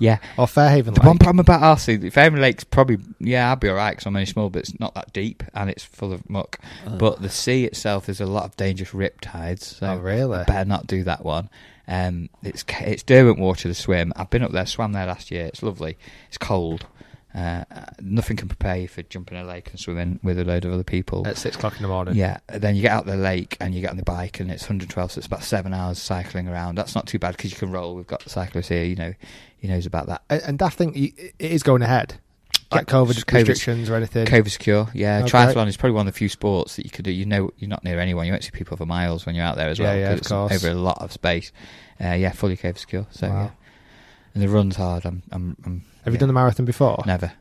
Yeah. 0.00 0.18
Or 0.36 0.46
Fairhaven 0.48 0.94
The 0.94 1.00
Lake? 1.00 1.06
one 1.06 1.18
problem 1.18 1.38
about 1.40 1.62
our 1.62 1.78
sea, 1.78 1.96
Fairhaven 2.10 2.40
Lake's 2.40 2.64
probably 2.64 2.98
yeah, 3.20 3.50
I'll 3.50 3.56
be 3.56 3.68
alright 3.68 3.92
because 3.92 4.06
I'm 4.06 4.16
only 4.16 4.26
small, 4.26 4.50
but 4.50 4.60
it's 4.60 4.80
not 4.80 4.94
that 4.94 5.12
deep 5.12 5.44
and 5.54 5.70
it's 5.70 5.84
full 5.84 6.12
of 6.12 6.28
muck. 6.28 6.58
Oh. 6.86 6.96
But 6.96 7.22
the 7.22 7.28
sea 7.28 7.66
itself, 7.66 8.08
is 8.08 8.20
a 8.20 8.26
lot 8.26 8.44
of 8.46 8.56
dangerous 8.56 8.92
rip 8.94 9.20
tides. 9.20 9.76
So 9.76 9.86
Oh, 9.86 9.98
really? 9.98 10.38
I 10.38 10.44
better 10.44 10.64
not 10.68 10.86
do 10.88 11.04
that 11.04 11.24
one. 11.24 11.50
Um, 11.88 12.28
it's 12.42 12.64
it's 12.80 13.02
Derwent 13.02 13.38
water 13.38 13.68
to 13.68 13.74
swim. 13.74 14.12
I've 14.16 14.30
been 14.30 14.42
up 14.42 14.52
there, 14.52 14.66
swam 14.66 14.92
there 14.92 15.06
last 15.06 15.30
year. 15.30 15.46
It's 15.46 15.62
lovely. 15.62 15.98
It's 16.28 16.38
cold. 16.38 16.86
Uh, 17.32 17.62
uh, 17.70 17.84
nothing 18.00 18.36
can 18.36 18.48
prepare 18.48 18.76
you 18.76 18.88
for 18.88 19.02
jumping 19.02 19.38
a 19.38 19.44
lake 19.44 19.70
and 19.70 19.78
swimming 19.78 20.18
with 20.22 20.36
a 20.38 20.44
load 20.44 20.64
of 20.64 20.72
other 20.72 20.82
people. 20.82 21.24
At 21.28 21.38
six 21.38 21.54
o'clock 21.54 21.76
in 21.76 21.82
the 21.82 21.88
morning. 21.88 22.16
Yeah, 22.16 22.38
then 22.48 22.74
you 22.74 22.82
get 22.82 22.90
out 22.90 23.06
the 23.06 23.16
lake 23.16 23.56
and 23.60 23.72
you 23.72 23.80
get 23.80 23.90
on 23.90 23.96
the 23.96 24.02
bike 24.02 24.40
and 24.40 24.50
it's 24.50 24.64
112, 24.64 25.12
so 25.12 25.18
it's 25.18 25.28
about 25.28 25.44
seven 25.44 25.72
hours 25.72 26.00
cycling 26.00 26.48
around. 26.48 26.74
That's 26.74 26.96
not 26.96 27.06
too 27.06 27.20
bad 27.20 27.36
because 27.36 27.52
you 27.52 27.56
can 27.56 27.70
roll. 27.70 27.94
We've 27.94 28.06
got 28.06 28.28
cyclists 28.28 28.66
here, 28.68 28.82
you 28.82 28.96
know, 28.96 29.14
he 29.58 29.68
knows 29.68 29.86
about 29.86 30.06
that. 30.08 30.22
And, 30.28 30.42
and 30.42 30.58
that 30.58 30.72
thing, 30.72 30.92
y- 30.92 31.12
it 31.38 31.50
is 31.52 31.62
going 31.62 31.82
ahead. 31.82 32.18
Like 32.72 32.86
COVID 32.86 33.14
just 33.14 33.26
COVID 33.26 33.48
restrictions 33.48 33.90
or 33.90 33.96
anything. 33.96 34.26
COVID 34.26 34.48
secure, 34.50 34.88
yeah. 34.94 35.20
Okay. 35.24 35.28
Triathlon 35.30 35.66
is 35.66 35.76
probably 35.76 35.94
one 35.94 36.06
of 36.06 36.12
the 36.14 36.16
few 36.18 36.28
sports 36.28 36.76
that 36.76 36.84
you 36.84 36.90
could 36.90 37.04
do. 37.04 37.10
You 37.10 37.26
know, 37.26 37.50
you're 37.58 37.68
not 37.68 37.82
near 37.82 37.98
anyone. 37.98 38.26
You 38.26 38.32
won't 38.32 38.44
see 38.44 38.50
people 38.52 38.76
for 38.76 38.86
miles 38.86 39.26
when 39.26 39.34
you're 39.34 39.44
out 39.44 39.56
there 39.56 39.68
as 39.70 39.78
Yeah, 39.78 39.86
well. 39.86 39.96
yeah, 39.98 40.04
'cause 40.06 40.12
of 40.12 40.18
it's 40.18 40.28
course. 40.28 40.52
Over 40.64 40.68
a 40.70 40.74
lot 40.80 40.98
of 41.02 41.10
space. 41.12 41.50
Uh, 42.02 42.12
yeah, 42.12 42.30
fully 42.32 42.56
COVID 42.56 42.78
secure. 42.78 43.06
So 43.10 43.28
Wow. 43.28 43.42
yeah, 43.42 43.50
and 44.34 44.42
the 44.42 44.48
run's 44.48 44.76
hard. 44.76 45.04
I'm, 45.04 45.22
I'm, 45.32 45.56
I'm 45.66 45.84
Have 46.04 46.14
you 46.14 46.18
done 46.20 46.30
a 46.30 46.32
marathon 46.32 46.64
before? 46.64 47.02
Never. 47.06 47.32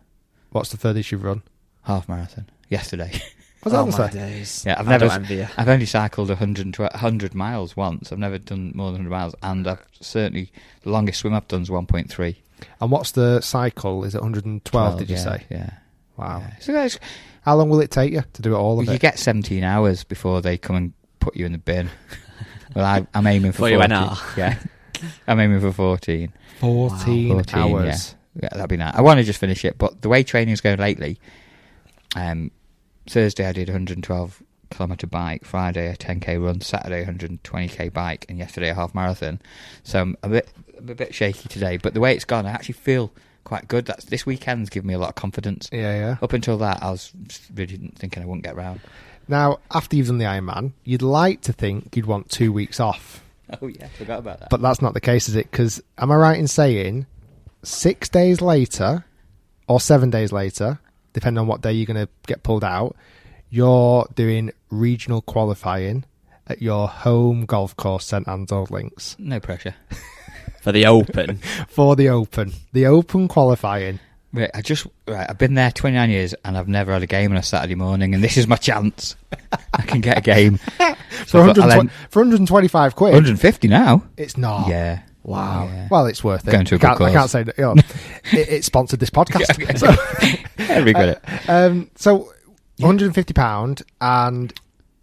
What's 0.52 0.70
the 0.72 0.78
furthest 0.78 1.12
you've 1.12 1.24
run? 1.24 1.44
half 1.84 2.08
marathon 2.10 2.46
yesterday. 2.70 3.12
Was 3.64 3.74
that 3.74 3.80
oh 3.80 3.82
honestly? 3.84 4.04
my 4.06 4.10
days. 4.12 4.64
yeah, 4.66 4.76
I've 4.80 4.88
I 4.88 4.92
never. 4.92 5.08
don't 5.08 5.16
envy 5.18 5.36
you. 5.36 5.48
I've 5.58 5.68
only 5.68 5.86
cycled 5.86 6.30
100, 6.30 6.78
100 6.78 7.36
miles 7.36 7.76
once. 7.76 8.12
I've 8.12 8.20
never 8.20 8.38
done 8.38 8.72
more 8.74 8.92
than 8.92 9.04
100 9.04 9.10
miles, 9.10 9.36
and 9.44 9.68
I've 9.68 9.84
certainly 10.00 10.52
the 10.84 10.90
longest 10.92 11.20
swim 11.20 11.34
I've 11.34 11.48
done 11.48 11.62
is 11.64 11.70
1.3. 11.70 12.36
And 12.82 12.92
what's 12.92 13.12
the 13.12 13.42
cycle? 13.42 14.04
Is 14.04 14.16
it 14.16 14.22
112, 14.22 15.00
did 15.00 15.10
you 15.10 15.16
yeah, 15.16 15.22
say? 15.22 15.44
Yeah. 15.50 15.70
Wow. 16.18 16.40
Yeah. 16.40 16.56
So 16.60 16.74
guys, 16.74 17.00
How 17.42 17.56
long 17.56 17.70
will 17.70 17.80
it 17.82 17.92
take 17.92 18.12
you 18.12 18.24
to 18.34 18.42
do 18.42 18.54
it 18.54 18.58
all 18.58 18.74
of 18.74 18.86
Well, 18.86 18.94
you 18.94 18.94
it? 18.94 19.02
get 19.02 19.18
17 19.18 19.64
hours 19.64 20.04
before 20.04 20.42
they 20.42 20.58
come 20.58 20.76
and 20.76 20.94
put 21.20 21.36
you 21.36 21.46
in 21.46 21.52
the 21.52 21.58
bin. 21.58 21.90
well, 22.76 22.86
I, 22.86 23.08
I'm 23.14 23.28
aiming 23.28 23.54
for 23.54 23.60
For 23.60 23.70
your 23.70 23.80
14. 23.80 23.98
NR. 23.98 24.38
Yeah, 24.38 24.60
I'm 25.28 25.40
aiming 25.40 25.62
for 25.62 25.72
14. 25.72 26.34
14, 26.60 27.30
14 27.32 27.60
hours. 27.60 28.16
Yeah. 28.36 28.42
yeah, 28.44 28.50
that'd 28.52 28.70
be 28.70 28.78
nice. 28.78 28.94
I 28.96 29.02
want 29.02 29.20
to 29.20 29.24
just 29.24 29.40
finish 29.40 29.64
it, 29.64 29.78
but 29.78 30.02
the 30.02 30.10
way 30.10 30.24
training's 30.24 30.62
going 30.62 30.78
lately, 30.80 31.20
um, 32.16 32.52
Thursday 33.10 33.46
I 33.48 33.54
did 33.54 33.70
112 33.70 34.44
kilometre 34.70 35.08
bike, 35.08 35.46
Friday 35.46 35.88
a 35.88 35.96
10k 35.96 36.44
run, 36.44 36.62
Saturday 36.62 37.06
120k 37.06 37.92
bike, 37.92 38.26
and 38.30 38.38
yesterday 38.38 38.70
a 38.70 38.74
half 38.76 38.94
marathon. 38.94 39.42
So 39.84 40.02
I'm 40.02 40.18
a 40.24 40.30
bit, 40.30 40.50
I'm 40.80 40.90
a 40.90 40.96
bit 40.96 41.14
shaky 41.14 41.50
today, 41.50 41.78
but 41.78 41.94
the 41.94 42.00
way 42.00 42.16
it's 42.16 42.26
gone, 42.26 42.46
I 42.46 42.52
actually 42.52 42.74
feel 42.74 43.12
quite 43.44 43.68
good. 43.68 43.86
That's 43.86 44.06
this 44.06 44.26
weekend's 44.26 44.70
given 44.70 44.88
me 44.88 44.94
a 44.94 45.00
lot 45.00 45.10
of 45.10 45.16
confidence. 45.16 45.70
Yeah, 45.72 45.96
yeah. 45.96 46.18
Up 46.22 46.34
until 46.34 46.58
that, 46.60 46.82
I 46.82 46.92
was 46.92 47.12
really 47.54 47.92
thinking 47.96 48.24
I 48.24 48.26
wouldn't 48.26 48.46
get 48.46 48.56
round. 48.56 48.80
Now, 49.28 49.60
after 49.72 49.96
you've 49.96 50.08
done 50.08 50.18
the 50.18 50.26
Ironman, 50.26 50.74
you'd 50.84 51.02
like 51.02 51.42
to 51.42 51.54
think 51.54 51.96
you'd 51.96 52.06
want 52.06 52.30
two 52.30 52.52
weeks 52.52 52.80
off. 52.80 53.24
Oh 53.64 53.66
yeah, 53.66 53.88
forgot 53.98 54.20
about 54.20 54.42
that. 54.42 54.52
But 54.52 54.62
that's 54.62 54.80
not 54.80 54.94
the 54.94 55.02
case, 55.02 55.28
is 55.28 55.36
it? 55.36 55.50
Because 55.50 55.82
am 55.98 56.12
I 56.12 56.16
right 56.18 56.38
in 56.38 56.48
saying 56.48 57.08
six 57.64 58.08
days 58.08 58.42
later 58.42 59.06
or 59.68 59.80
seven 59.80 60.12
days 60.12 60.32
later, 60.32 60.78
depending 61.14 61.40
on 61.40 61.48
what 61.48 61.62
day 61.62 61.74
you're 61.74 61.88
going 61.88 62.06
to 62.06 62.12
get 62.28 62.44
pulled 62.44 62.64
out, 62.64 62.96
you're 63.50 64.08
doing 64.14 64.52
regional 64.70 65.24
qualifying 65.24 66.06
at 66.46 66.62
your 66.62 66.88
home 66.88 67.48
golf 67.48 67.76
course, 67.76 68.06
St 68.06 68.28
Anne's 68.28 68.52
Old 68.52 68.70
Links. 68.70 69.16
No 69.18 69.40
pressure. 69.40 69.74
For 70.70 70.74
the 70.74 70.86
Open. 70.86 71.38
For 71.68 71.96
the 71.96 72.10
Open. 72.10 72.54
The 72.74 72.86
Open 72.86 73.28
qualifying. 73.28 74.00
Right, 74.32 74.52
I 74.54 74.62
just 74.62 74.86
right. 75.08 75.26
I've 75.28 75.40
been 75.40 75.56
there 75.56 75.72
29 75.72 76.12
years 76.12 76.36
and 76.46 76.56
I've 76.56 76.68
never 76.68 76.94
had 76.94 77.02
a 77.02 77.08
game 77.08 77.32
on 77.32 77.38
a 77.38 77.42
Saturday 77.42 77.74
morning, 77.74 78.14
and 78.14 78.24
this 78.24 78.38
is 78.38 78.48
my 78.48 78.56
chance. 78.56 79.16
I 79.74 79.82
can 79.82 80.00
get 80.00 80.20
a 80.20 80.22
game 80.22 80.58
For, 81.26 81.40
120 81.40 81.90
for 82.12 82.20
125 82.20 82.96
quid. 82.96 83.14
150 83.14 83.68
now. 83.68 84.04
It's 84.16 84.38
not. 84.38 84.68
Yeah. 84.68 85.02
Wow. 85.24 85.66
Yeah. 85.66 85.88
Well, 85.90 86.06
it's 86.06 86.24
worth 86.24 86.48
it. 86.48 86.52
Going 86.52 86.66
to 86.66 86.76
a 86.76 86.78
I 86.78 86.82
can't, 86.82 87.02
I 87.02 87.14
can't 87.14 87.30
say 87.32 87.42
that. 87.42 87.58
You 87.58 87.64
know, 87.64 87.74
it, 88.32 88.50
it 88.50 88.64
sponsored 88.64 89.00
this 89.00 89.10
podcast. 89.10 89.58
Yeah, 89.58 89.74
so, 89.74 90.72
Every 90.72 90.94
credit. 90.94 91.20
Um, 91.48 91.90
so, 91.96 92.32
150 92.78 93.34
pound, 93.34 93.82
and 94.00 94.54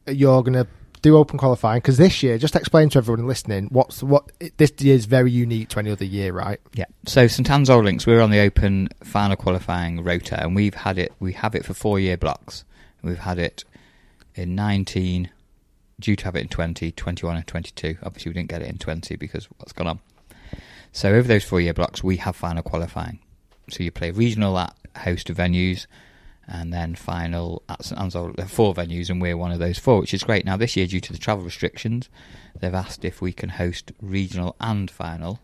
you're 0.06 0.44
going 0.44 0.64
to 0.64 0.68
do 1.06 1.16
open 1.16 1.38
qualifying 1.38 1.78
because 1.78 1.98
this 1.98 2.22
year, 2.22 2.36
just 2.36 2.56
explain 2.56 2.88
to 2.90 2.98
everyone 2.98 3.26
listening, 3.26 3.68
what's 3.70 4.02
what 4.02 4.30
this 4.56 4.72
year 4.80 4.94
is 4.94 5.04
very 5.04 5.30
unique 5.30 5.68
to 5.68 5.78
any 5.78 5.90
other 5.90 6.04
year, 6.04 6.32
right? 6.32 6.60
Yeah. 6.74 6.86
So 7.06 7.28
St 7.28 7.48
Anne's 7.48 7.70
Old 7.70 7.84
Links, 7.84 8.06
we're 8.06 8.20
on 8.20 8.30
the 8.30 8.40
Open 8.40 8.88
final 9.04 9.36
qualifying 9.36 10.02
rota, 10.02 10.42
and 10.42 10.56
we've 10.56 10.74
had 10.74 10.98
it. 10.98 11.12
We 11.20 11.32
have 11.34 11.54
it 11.54 11.64
for 11.64 11.74
four 11.74 12.00
year 12.00 12.16
blocks. 12.16 12.64
We've 13.02 13.18
had 13.18 13.38
it 13.38 13.64
in 14.34 14.56
19, 14.56 15.30
due 16.00 16.16
to 16.16 16.24
have 16.24 16.34
it 16.34 16.40
in 16.40 16.48
20, 16.48 16.90
21, 16.90 17.36
and 17.36 17.46
22. 17.46 17.98
Obviously, 18.02 18.30
we 18.30 18.34
didn't 18.34 18.50
get 18.50 18.62
it 18.62 18.68
in 18.68 18.78
20 18.78 19.14
because 19.16 19.44
what's 19.58 19.72
gone 19.72 19.86
on. 19.86 20.00
So 20.92 21.10
over 21.10 21.28
those 21.28 21.44
four 21.44 21.60
year 21.60 21.74
blocks, 21.74 22.02
we 22.02 22.16
have 22.16 22.34
final 22.34 22.62
qualifying. 22.64 23.20
So 23.70 23.84
you 23.84 23.92
play 23.92 24.10
regional 24.10 24.58
at 24.58 24.74
host 24.96 25.30
of 25.30 25.36
venues, 25.36 25.86
and 26.48 26.72
then 26.72 26.94
final 26.94 27.62
at 27.68 27.84
St 27.84 28.14
are 28.14 28.46
four 28.46 28.74
venues, 28.74 29.10
and 29.10 29.20
we're 29.20 29.36
one 29.36 29.52
of 29.52 29.58
those 29.58 29.78
four, 29.78 30.00
which 30.00 30.14
is 30.14 30.22
great. 30.22 30.44
Now 30.44 30.56
this 30.56 30.76
year, 30.76 30.86
due 30.86 31.00
to 31.00 31.12
the 31.12 31.18
travel 31.18 31.44
restrictions, 31.44 32.08
they've 32.58 32.74
asked 32.74 33.04
if 33.04 33.20
we 33.20 33.32
can 33.32 33.50
host 33.50 33.92
regional 34.00 34.56
and 34.60 34.90
final 34.90 35.40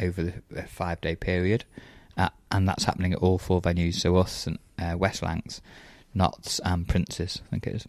over 0.00 0.22
the 0.22 0.62
five 0.64 1.00
day 1.00 1.16
period, 1.16 1.64
uh, 2.16 2.30
and 2.50 2.68
that's 2.68 2.84
happening 2.84 3.12
at 3.12 3.20
all 3.20 3.38
four 3.38 3.62
venues. 3.62 3.94
So 3.94 4.16
us 4.16 4.46
and 4.46 4.58
uh, 4.78 4.96
West 4.96 5.22
Notts, 6.16 6.60
and 6.64 6.86
Princes, 6.86 7.42
I 7.46 7.50
think 7.50 7.66
it 7.66 7.74
is. 7.76 7.86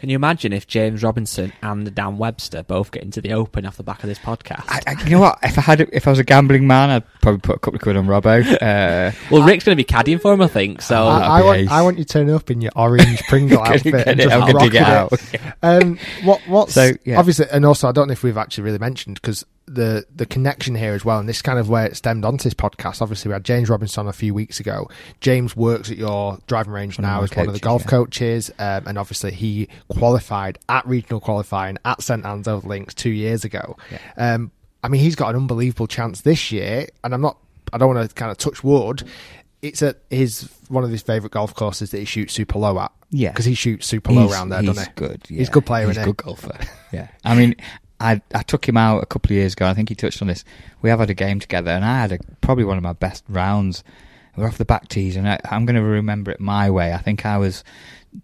Can 0.00 0.08
you 0.08 0.16
imagine 0.16 0.54
if 0.54 0.66
James 0.66 1.02
Robinson 1.02 1.52
and 1.62 1.94
Dan 1.94 2.16
Webster 2.16 2.62
both 2.62 2.90
get 2.90 3.02
into 3.02 3.20
the 3.20 3.34
Open 3.34 3.66
off 3.66 3.76
the 3.76 3.82
back 3.82 4.02
of 4.02 4.08
this 4.08 4.18
podcast? 4.18 4.64
I, 4.66 4.80
I, 4.86 5.04
you 5.04 5.10
know 5.10 5.20
what? 5.20 5.38
If 5.42 5.58
I 5.58 5.60
had, 5.60 5.82
if 5.92 6.06
I 6.06 6.10
was 6.10 6.18
a 6.18 6.24
gambling 6.24 6.66
man, 6.66 6.88
I'd 6.88 7.20
probably 7.20 7.40
put 7.40 7.56
a 7.56 7.58
couple 7.58 7.74
of 7.74 7.82
quid 7.82 7.98
on 7.98 8.06
Robbo. 8.06 8.40
Uh, 8.62 9.14
well, 9.30 9.42
Rick's 9.42 9.64
going 9.64 9.76
to 9.76 9.84
be 9.84 9.84
caddying 9.84 10.18
for 10.18 10.32
him, 10.32 10.40
I 10.40 10.46
think. 10.46 10.80
So 10.80 11.06
I, 11.06 11.40
I 11.40 11.42
want, 11.42 11.70
I 11.70 11.82
want 11.82 11.98
you 11.98 12.04
turning 12.06 12.34
up 12.34 12.50
in 12.50 12.62
your 12.62 12.72
orange 12.74 13.22
Pringle 13.24 13.58
outfit 13.62 14.06
and 14.06 14.18
just 14.18 14.32
I'm 14.32 14.40
gonna 14.50 14.58
dig 14.58 14.76
it 14.76 14.80
rocking 14.80 15.40
out. 15.40 15.56
Um, 15.62 15.98
what, 16.24 16.40
what's 16.46 16.72
So, 16.72 16.92
yeah. 17.04 17.18
obviously, 17.18 17.46
and 17.52 17.66
also, 17.66 17.86
I 17.86 17.92
don't 17.92 18.08
know 18.08 18.12
if 18.12 18.22
we've 18.22 18.38
actually 18.38 18.64
really 18.64 18.78
mentioned 18.78 19.20
because 19.20 19.44
the 19.72 20.04
the 20.14 20.26
connection 20.26 20.74
here 20.74 20.94
as 20.94 21.04
well, 21.04 21.20
and 21.20 21.28
this 21.28 21.36
is 21.36 21.42
kind 21.42 21.58
of 21.58 21.68
where 21.68 21.86
it 21.86 21.96
stemmed 21.96 22.24
onto 22.24 22.44
this 22.44 22.54
podcast. 22.54 23.00
Obviously, 23.00 23.28
we 23.28 23.32
had 23.34 23.44
James 23.44 23.68
Robinson 23.70 24.08
a 24.08 24.12
few 24.12 24.34
weeks 24.34 24.58
ago. 24.58 24.88
James 25.20 25.54
works 25.56 25.90
at 25.90 25.96
your 25.96 26.38
driving 26.46 26.72
range 26.72 26.98
One 26.98 27.06
now 27.06 27.22
as 27.22 27.30
one 27.34 27.46
of 27.46 27.54
the 27.54 27.60
golf 27.60 27.82
yeah. 27.82 27.90
coaches, 27.90 28.50
um, 28.58 28.86
and 28.86 28.98
obviously 28.98 29.30
he 29.32 29.68
qualified 29.88 30.58
at 30.68 30.86
regional 30.86 31.20
qualifying 31.20 31.78
at 31.84 32.02
St 32.02 32.24
Anne's 32.24 32.48
Old 32.48 32.64
Links 32.64 32.94
two 32.94 33.10
years 33.10 33.44
ago. 33.44 33.76
Um, 34.16 34.50
I 34.82 34.88
mean, 34.88 35.00
he's 35.00 35.14
got 35.14 35.30
an 35.30 35.36
unbelievable 35.36 35.86
chance 35.86 36.22
this 36.22 36.50
year, 36.50 36.86
and 37.04 37.14
I'm 37.14 37.20
not. 37.20 37.38
I 37.72 37.78
don't 37.78 37.94
want 37.94 38.08
to 38.08 38.14
kind 38.14 38.32
of 38.32 38.38
touch 38.38 38.64
wood. 38.64 39.04
It's 39.62 39.82
at 39.82 39.98
his 40.10 40.48
one 40.68 40.84
of 40.84 40.90
his 40.90 41.02
favourite 41.02 41.32
golf 41.32 41.54
courses 41.54 41.90
that 41.90 41.98
he 41.98 42.04
shoots 42.06 42.32
super 42.32 42.58
low 42.58 42.78
at. 42.80 42.90
Yeah. 43.12 43.30
because 43.30 43.44
he 43.44 43.54
shoots 43.54 43.86
super 43.88 44.12
low 44.12 44.22
He's- 44.22 44.32
around 44.32 44.50
there, 44.50 44.60
he's 44.60 44.68
doesn't 44.70 44.86
he? 44.86 44.92
good. 44.94 45.22
He's 45.28 45.48
a 45.48 45.50
good 45.50 45.66
player. 45.66 45.88
He's 45.88 45.96
a 45.96 46.04
good 46.04 46.16
golfer. 46.16 46.56
yeah. 46.92 47.08
I 47.24 47.34
mean, 47.34 47.56
I 48.00 48.20
I 48.34 48.42
took 48.42 48.66
him 48.66 48.76
out 48.76 49.02
a 49.02 49.06
couple 49.06 49.30
of 49.32 49.36
years 49.36 49.52
ago. 49.52 49.66
I 49.66 49.74
think 49.74 49.88
he 49.90 49.94
touched 49.94 50.22
on 50.22 50.28
this. 50.28 50.44
We 50.82 50.90
have 50.90 50.98
had 51.00 51.10
a 51.10 51.14
game 51.14 51.38
together, 51.38 51.70
and 51.70 51.84
I 51.84 52.00
had 52.00 52.12
a, 52.12 52.18
probably 52.40 52.64
one 52.64 52.76
of 52.76 52.82
my 52.82 52.94
best 52.94 53.24
rounds. 53.28 53.84
We're 54.36 54.46
off 54.46 54.58
the 54.58 54.64
back 54.64 54.88
tees, 54.88 55.16
and 55.16 55.28
I, 55.28 55.38
I'm 55.50 55.66
going 55.66 55.76
to 55.76 55.82
remember 55.82 56.30
it 56.30 56.40
my 56.40 56.70
way. 56.70 56.94
I 56.94 56.98
think 56.98 57.26
I 57.26 57.36
was 57.36 57.62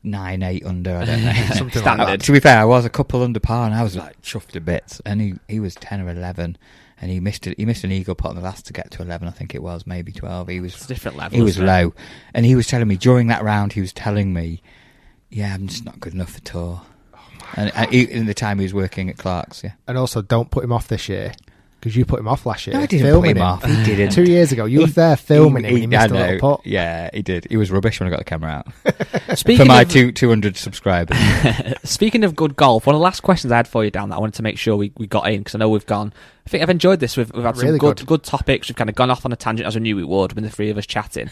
nine, 0.03 0.43
eight 0.43 0.65
under. 0.65 0.97
I 0.97 1.05
don't 1.05 1.25
know. 1.25 1.33
Something 1.55 1.85
like 1.85 1.97
that. 2.07 2.21
To 2.23 2.33
be 2.33 2.41
fair, 2.41 2.59
I 2.59 2.65
was 2.65 2.85
a 2.85 2.91
couple 2.91 3.23
under 3.23 3.41
par, 3.41 3.67
and 3.67 3.75
I 3.75 3.83
was 3.83 3.97
like 3.97 4.21
chuffed 4.23 4.49
to 4.53 4.61
bits. 4.61 5.01
And 5.05 5.21
he, 5.21 5.35
he 5.49 5.61
was 5.61 5.75
ten 5.75 6.01
or 6.01 6.09
eleven, 6.09 6.57
and 7.01 7.11
he 7.11 7.21
missed 7.21 7.47
it. 7.47 7.59
He 7.59 7.67
missed 7.67 7.85
an 7.85 7.93
eagle 7.93 8.15
putt 8.15 8.31
on 8.31 8.37
the 8.37 8.43
last 8.43 8.67
to 8.67 8.73
get 8.73 8.91
to 8.93 9.03
eleven. 9.03 9.29
I 9.29 9.33
think 9.33 9.55
it 9.55 9.63
was 9.63 9.87
maybe 9.87 10.13
twelve. 10.13 10.49
He 10.49 10.61
was 10.61 10.75
It's 10.75 10.85
a 10.85 10.89
different 10.89 11.17
level, 11.17 11.37
He 11.37 11.43
was 11.43 11.59
low, 11.59 11.93
and 12.33 12.47
he 12.47 12.55
was 12.55 12.67
telling 12.67 12.89
me 12.89 12.97
during 12.97 13.27
that 13.27 13.43
round. 13.43 13.75
He 13.75 13.81
was 13.81 13.93
telling 13.93 14.33
me, 14.33 14.63
"Yeah, 15.29 15.55
I'm 15.55 15.67
just 15.67 15.85
not 15.85 16.01
good 16.01 16.15
enough 16.15 16.33
for 16.33 16.41
tour." 16.41 16.83
And, 17.57 17.73
and 17.75 17.91
he, 17.91 18.03
in 18.03 18.27
the 18.27 18.35
time 18.35 18.59
he 18.59 18.65
was 18.65 18.75
working 18.75 19.09
at 19.11 19.17
Clark's, 19.19 19.63
yeah. 19.65 19.73
And 19.87 19.97
also, 19.99 20.23
don't 20.23 20.51
put 20.51 20.63
him 20.65 20.73
off 20.73 20.89
this 20.89 21.09
year 21.09 21.33
because 21.81 21.95
you 21.95 22.05
put 22.05 22.19
him 22.19 22.27
off 22.27 22.47
last 22.47 22.67
year. 22.67 22.75
No, 22.75 22.83
I 22.83 22.87
didn't 22.87 23.07
filming 23.07 23.35
put 23.35 23.37
him 23.37 23.43
off. 23.47 23.65
He 23.65 23.85
didn't. 23.85 24.11
Two 24.13 24.25
years 24.25 24.51
ago, 24.51 24.65
you 24.65 24.81
were 24.81 24.87
there 24.89 25.17
filming 25.17 25.63
he- 25.65 25.69
him. 25.71 25.75
and 25.75 25.81
he 25.83 25.87
missed 25.87 26.03
I 26.03 26.05
a 26.07 26.09
little 26.09 26.33
know. 26.33 26.39
putt. 26.57 26.67
Yeah, 26.67 27.11
he 27.13 27.23
did. 27.23 27.47
He 27.49 27.57
was 27.57 27.71
rubbish 27.71 28.01
when 28.01 28.09
I 28.09 28.11
got 28.11 28.19
the 28.19 28.25
camera 28.25 28.65
out. 28.65 29.39
Speaking 29.39 29.67
for 29.67 29.69
my 29.69 29.83
of- 29.83 29.91
two 29.91 30.11
two 30.13 30.29
hundred 30.29 30.57
subscribers. 30.57 31.17
Speaking 31.85 32.25
of 32.25 32.35
good 32.35 32.57
golf, 32.57 32.87
one 32.87 32.95
of 32.95 32.99
the 32.99 33.05
last 33.05 33.21
questions 33.21 33.53
I 33.53 33.57
had 33.57 33.69
for 33.69 33.85
you 33.85 33.91
down 33.91 34.09
that 34.09 34.17
I 34.17 34.19
wanted 34.19 34.35
to 34.35 34.43
make 34.43 34.59
sure 34.59 34.77
we, 34.77 34.93
we 34.97 35.07
got 35.07 35.31
in 35.31 35.41
because 35.41 35.55
I 35.55 35.59
know 35.59 35.69
we've 35.69 35.87
gone. 35.87 36.13
I 36.47 36.49
think 36.49 36.63
I've 36.63 36.71
enjoyed 36.71 37.01
this. 37.01 37.17
We've, 37.17 37.31
we've 37.33 37.45
had 37.45 37.57
some 37.57 37.71
good, 37.77 37.99
good. 37.99 38.07
good 38.07 38.23
topics. 38.23 38.69
We've 38.69 38.77
kind 38.77 38.89
of 38.91 38.95
gone 38.97 39.11
off 39.11 39.25
on 39.25 39.33
a 39.33 39.37
tangent 39.37 39.67
as 39.67 39.75
we 39.75 39.81
knew 39.83 39.97
we 39.97 40.05
would 40.05 40.33
when 40.35 40.45
the 40.45 40.51
three 40.51 40.71
of 40.71 40.79
us 40.79 40.87
chatting. 40.87 41.31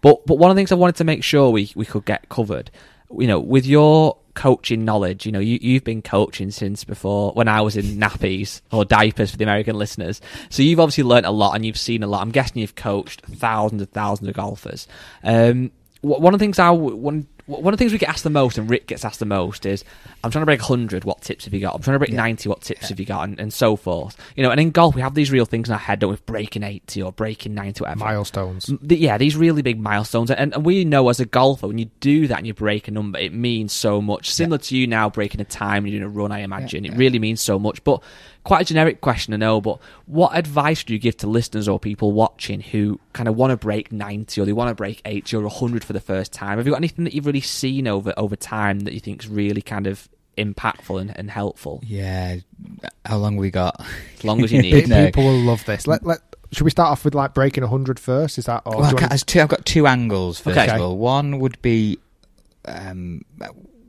But 0.00 0.26
but 0.26 0.36
one 0.38 0.50
of 0.50 0.56
the 0.56 0.58
things 0.58 0.72
I 0.72 0.76
wanted 0.76 0.96
to 0.96 1.04
make 1.04 1.22
sure 1.24 1.50
we, 1.50 1.70
we 1.76 1.84
could 1.86 2.04
get 2.04 2.28
covered, 2.28 2.70
you 3.10 3.26
know, 3.26 3.38
with 3.40 3.66
your 3.66 4.18
coaching 4.34 4.84
knowledge, 4.84 5.26
you 5.26 5.32
know, 5.32 5.38
you, 5.38 5.58
you've 5.60 5.84
been 5.84 6.02
coaching 6.02 6.50
since 6.50 6.84
before 6.84 7.32
when 7.32 7.48
I 7.48 7.60
was 7.60 7.76
in 7.76 7.84
nappies 7.98 8.60
or 8.72 8.84
diapers 8.84 9.30
for 9.30 9.36
the 9.36 9.44
American 9.44 9.76
listeners. 9.76 10.20
So 10.50 10.62
you've 10.62 10.80
obviously 10.80 11.04
learnt 11.04 11.26
a 11.26 11.30
lot 11.30 11.54
and 11.54 11.64
you've 11.64 11.78
seen 11.78 12.02
a 12.02 12.06
lot. 12.06 12.22
I'm 12.22 12.30
guessing 12.32 12.58
you've 12.58 12.74
coached 12.74 13.22
thousands 13.26 13.82
and 13.82 13.92
thousands 13.92 14.28
of 14.28 14.34
golfers. 14.34 14.86
Um, 15.22 15.70
one 16.04 16.34
of 16.34 16.38
the 16.38 16.44
things 16.44 16.58
I 16.58 16.70
one 16.70 17.26
one 17.46 17.74
of 17.74 17.78
the 17.78 17.82
things 17.82 17.92
we 17.92 17.98
get 17.98 18.08
asked 18.08 18.24
the 18.24 18.30
most, 18.30 18.56
and 18.56 18.70
Rick 18.70 18.86
gets 18.86 19.04
asked 19.04 19.18
the 19.18 19.26
most, 19.26 19.66
is 19.66 19.84
I'm 20.22 20.30
trying 20.30 20.42
to 20.42 20.46
break 20.46 20.60
100. 20.60 21.04
What 21.04 21.20
tips 21.20 21.44
have 21.44 21.52
you 21.52 21.60
got? 21.60 21.74
I'm 21.74 21.82
trying 21.82 21.96
to 21.96 21.98
break 21.98 22.12
90. 22.12 22.48
What 22.48 22.62
tips 22.62 22.88
have 22.88 22.98
you 22.98 23.04
got? 23.04 23.28
And, 23.28 23.38
and 23.38 23.52
so 23.52 23.76
forth. 23.76 24.16
You 24.34 24.42
know, 24.42 24.50
and 24.50 24.58
in 24.58 24.70
golf 24.70 24.94
we 24.94 25.02
have 25.02 25.14
these 25.14 25.30
real 25.30 25.44
things 25.44 25.68
in 25.68 25.74
our 25.74 25.78
head, 25.78 25.98
don't 25.98 26.10
we? 26.10 26.16
Breaking 26.24 26.62
80 26.62 27.02
or 27.02 27.12
breaking 27.12 27.54
90, 27.54 27.80
whatever. 27.80 28.00
Milestones. 28.00 28.72
Yeah, 28.82 29.18
these 29.18 29.36
really 29.36 29.60
big 29.60 29.78
milestones, 29.78 30.30
and, 30.30 30.54
and 30.54 30.64
we 30.64 30.84
know 30.84 31.08
as 31.10 31.20
a 31.20 31.26
golfer 31.26 31.66
when 31.66 31.78
you 31.78 31.90
do 32.00 32.26
that 32.28 32.38
and 32.38 32.46
you 32.46 32.54
break 32.54 32.88
a 32.88 32.90
number, 32.90 33.18
it 33.18 33.34
means 33.34 33.72
so 33.72 34.00
much. 34.00 34.30
Similar 34.30 34.58
to 34.58 34.76
you 34.76 34.86
now 34.86 35.10
breaking 35.10 35.40
a 35.42 35.44
time 35.44 35.84
and 35.84 35.92
you're 35.92 36.00
doing 36.00 36.12
a 36.12 36.18
run, 36.18 36.32
I 36.32 36.40
imagine 36.40 36.86
it 36.86 36.96
really 36.96 37.18
means 37.18 37.42
so 37.42 37.58
much. 37.58 37.84
But 37.84 38.02
quite 38.44 38.62
a 38.62 38.64
generic 38.64 39.00
question, 39.00 39.34
I 39.34 39.38
know. 39.38 39.60
But 39.60 39.78
what 40.06 40.36
advice 40.36 40.84
do 40.84 40.92
you 40.92 40.98
give 40.98 41.16
to 41.18 41.26
listeners 41.26 41.66
or 41.66 41.80
people 41.80 42.12
watching 42.12 42.60
who 42.60 43.00
kind 43.12 43.28
of 43.28 43.36
want 43.36 43.50
to 43.50 43.56
break 43.56 43.90
ninety 43.90 44.40
or 44.40 44.44
they 44.44 44.52
want 44.52 44.68
to 44.68 44.74
break 44.74 45.02
eighty 45.04 45.36
or 45.36 45.48
hundred 45.48 45.82
for 45.84 45.92
the 45.92 46.00
first 46.00 46.32
time? 46.32 46.58
Have 46.58 46.66
you 46.66 46.72
got 46.72 46.78
anything 46.78 47.04
that 47.04 47.14
you've 47.14 47.26
really 47.26 47.40
seen 47.40 47.88
over 47.88 48.14
over 48.16 48.36
time 48.36 48.80
that 48.80 48.94
you 48.94 49.00
think 49.00 49.22
is 49.24 49.28
really 49.28 49.62
kind 49.62 49.86
of 49.86 50.08
impactful 50.38 51.00
and, 51.00 51.16
and 51.16 51.30
helpful? 51.30 51.80
yeah. 51.84 52.36
How 53.06 53.16
long 53.18 53.36
we 53.36 53.50
got? 53.50 53.84
As 54.18 54.24
long 54.24 54.42
as 54.44 54.52
you 54.52 54.62
need. 54.70 54.88
No. 54.88 55.06
People 55.06 55.24
will 55.24 55.40
love 55.40 55.64
this. 55.64 55.86
Let 55.86 56.04
let. 56.06 56.20
Should 56.52 56.64
we 56.64 56.70
start 56.70 56.90
off 56.90 57.04
with 57.04 57.14
like 57.16 57.34
breaking 57.34 57.62
100 57.64 57.98
first? 57.98 58.38
Is 58.38 58.44
that? 58.46 58.62
Or 58.64 58.76
Well, 58.76 58.84
I 58.84 58.90
you 58.90 58.96
ca- 58.96 59.00
want- 59.02 59.10
there's 59.10 59.24
two, 59.24 59.40
I've 59.40 59.48
got 59.48 59.66
two 59.66 59.86
angles. 59.88 60.38
First 60.38 60.56
Okay. 60.58 60.74
of 60.74 60.80
all, 60.80 60.96
one 60.98 61.40
would 61.40 61.60
be 61.62 61.98
um, 62.66 63.22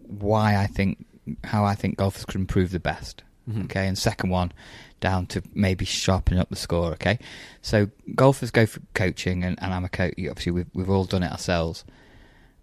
why 0.07 0.55
I 0.57 0.65
think 0.67 1.05
how 1.43 1.63
I 1.65 1.75
think 1.75 1.97
golfers 1.97 2.25
could 2.25 2.35
improve 2.35 2.71
the 2.71 2.79
best. 2.79 3.23
Mhm. 3.49 3.65
Okay, 3.65 3.87
and 3.87 3.97
second 3.97 4.29
one 4.29 4.51
down 4.99 5.27
to 5.27 5.43
maybe 5.53 5.85
sharpening 5.85 6.39
up 6.39 6.49
the 6.49 6.55
score. 6.55 6.93
Okay, 6.93 7.19
so 7.61 7.89
golfers 8.15 8.51
go 8.51 8.65
for 8.65 8.81
coaching, 8.93 9.43
and, 9.43 9.61
and 9.61 9.73
I'm 9.73 9.85
a 9.85 9.89
coach. 9.89 10.13
Obviously, 10.17 10.51
we've 10.51 10.69
we've 10.73 10.89
all 10.89 11.05
done 11.05 11.23
it 11.23 11.31
ourselves. 11.31 11.83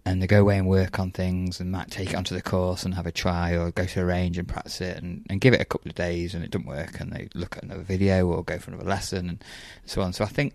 And 0.05 0.21
they 0.21 0.27
go 0.27 0.41
away 0.41 0.59
and 0.59 0.67
work 0.67 0.99
on 0.99 1.13
things, 1.13 1.61
and 1.61 1.71
might 1.71 1.89
take 1.89 2.11
it 2.11 2.17
onto 2.17 2.35
the 2.35 2.43
course 2.43 2.83
and 2.83 2.95
have 2.95 3.07
a 3.07 3.13
try, 3.13 3.53
or 3.53 3.71
go 3.71 3.85
to 3.85 4.01
a 4.01 4.05
range 4.05 4.37
and 4.37 4.49
practice 4.49 4.81
it, 4.81 4.97
and, 5.01 5.25
and 5.31 5.41
give 5.41 5.55
it 5.55 5.61
a 5.61 5.65
couple 5.65 5.89
of 5.89 5.95
days, 5.95 6.35
and 6.35 6.43
it 6.43 6.51
doesn't 6.51 6.67
work, 6.67 6.99
and 6.99 7.13
they 7.13 7.29
look 7.35 7.57
at 7.57 7.63
another 7.63 7.85
video 7.85 8.27
or 8.27 8.43
go 8.43 8.59
for 8.59 8.73
another 8.73 8.89
lesson, 8.89 9.29
and 9.29 9.45
so 9.87 10.03
on. 10.03 10.13
So 10.13 10.25
I 10.25 10.27
think 10.29 10.55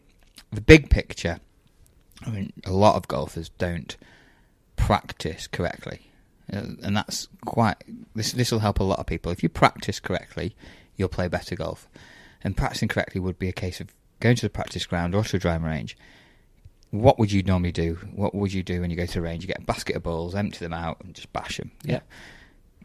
the 0.52 0.60
big 0.60 0.90
picture 0.90 1.40
I 2.26 2.30
mean, 2.30 2.52
a 2.66 2.74
lot 2.74 2.95
of 2.95 3.08
golfers 3.08 3.49
don't 3.58 3.95
practice 4.76 5.48
correctly, 5.48 6.12
Uh, 6.52 6.76
and 6.84 6.95
that's 6.95 7.28
quite. 7.45 7.78
This 8.15 8.32
this 8.32 8.52
will 8.52 8.60
help 8.60 8.80
a 8.80 8.84
lot 8.84 8.99
of 8.99 9.06
people. 9.06 9.32
If 9.32 9.44
you 9.44 9.49
practice 9.49 9.99
correctly, 9.99 10.56
you'll 10.95 11.10
play 11.10 11.28
better 11.28 11.56
golf. 11.56 11.88
And 12.44 12.56
practicing 12.56 12.88
correctly 12.88 13.19
would 13.19 13.40
be 13.40 13.49
a 13.49 13.53
case 13.53 13.82
of 13.82 13.94
going 14.19 14.36
to 14.38 14.45
the 14.45 14.49
practice 14.49 14.86
ground 14.86 15.15
or 15.15 15.24
to 15.24 15.38
a 15.38 15.40
driving 15.40 15.68
range, 15.68 15.98
what 16.91 17.19
would 17.19 17.32
you 17.32 17.44
normally 17.44 17.72
do? 17.72 17.95
What 18.15 18.34
would 18.34 18.53
you 18.53 18.64
do 18.64 18.82
when 18.82 18.90
you 18.90 18.95
go 18.95 19.06
to 19.06 19.14
the 19.14 19.22
range? 19.22 19.44
You 19.44 19.48
get 19.48 19.60
a 19.60 19.65
basket 19.65 19.95
of 19.95 20.03
balls, 20.03 20.36
empty 20.36 20.60
them 20.60 20.74
out, 20.74 20.98
and 21.03 21.14
just 21.14 21.32
bash 21.34 21.57
them. 21.57 21.72
Yeah. 21.84 21.99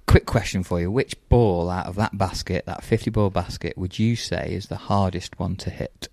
Quick 0.06 0.26
question 0.26 0.62
for 0.62 0.80
you: 0.80 0.90
Which 0.90 1.14
ball 1.28 1.70
out 1.70 1.86
of 1.86 1.94
that 1.96 2.18
basket, 2.18 2.66
that 2.66 2.82
fifty-ball 2.82 3.30
basket, 3.30 3.78
would 3.78 3.98
you 3.98 4.16
say 4.16 4.52
is 4.52 4.66
the 4.66 4.76
hardest 4.76 5.38
one 5.38 5.56
to 5.56 5.70
hit? 5.70 6.08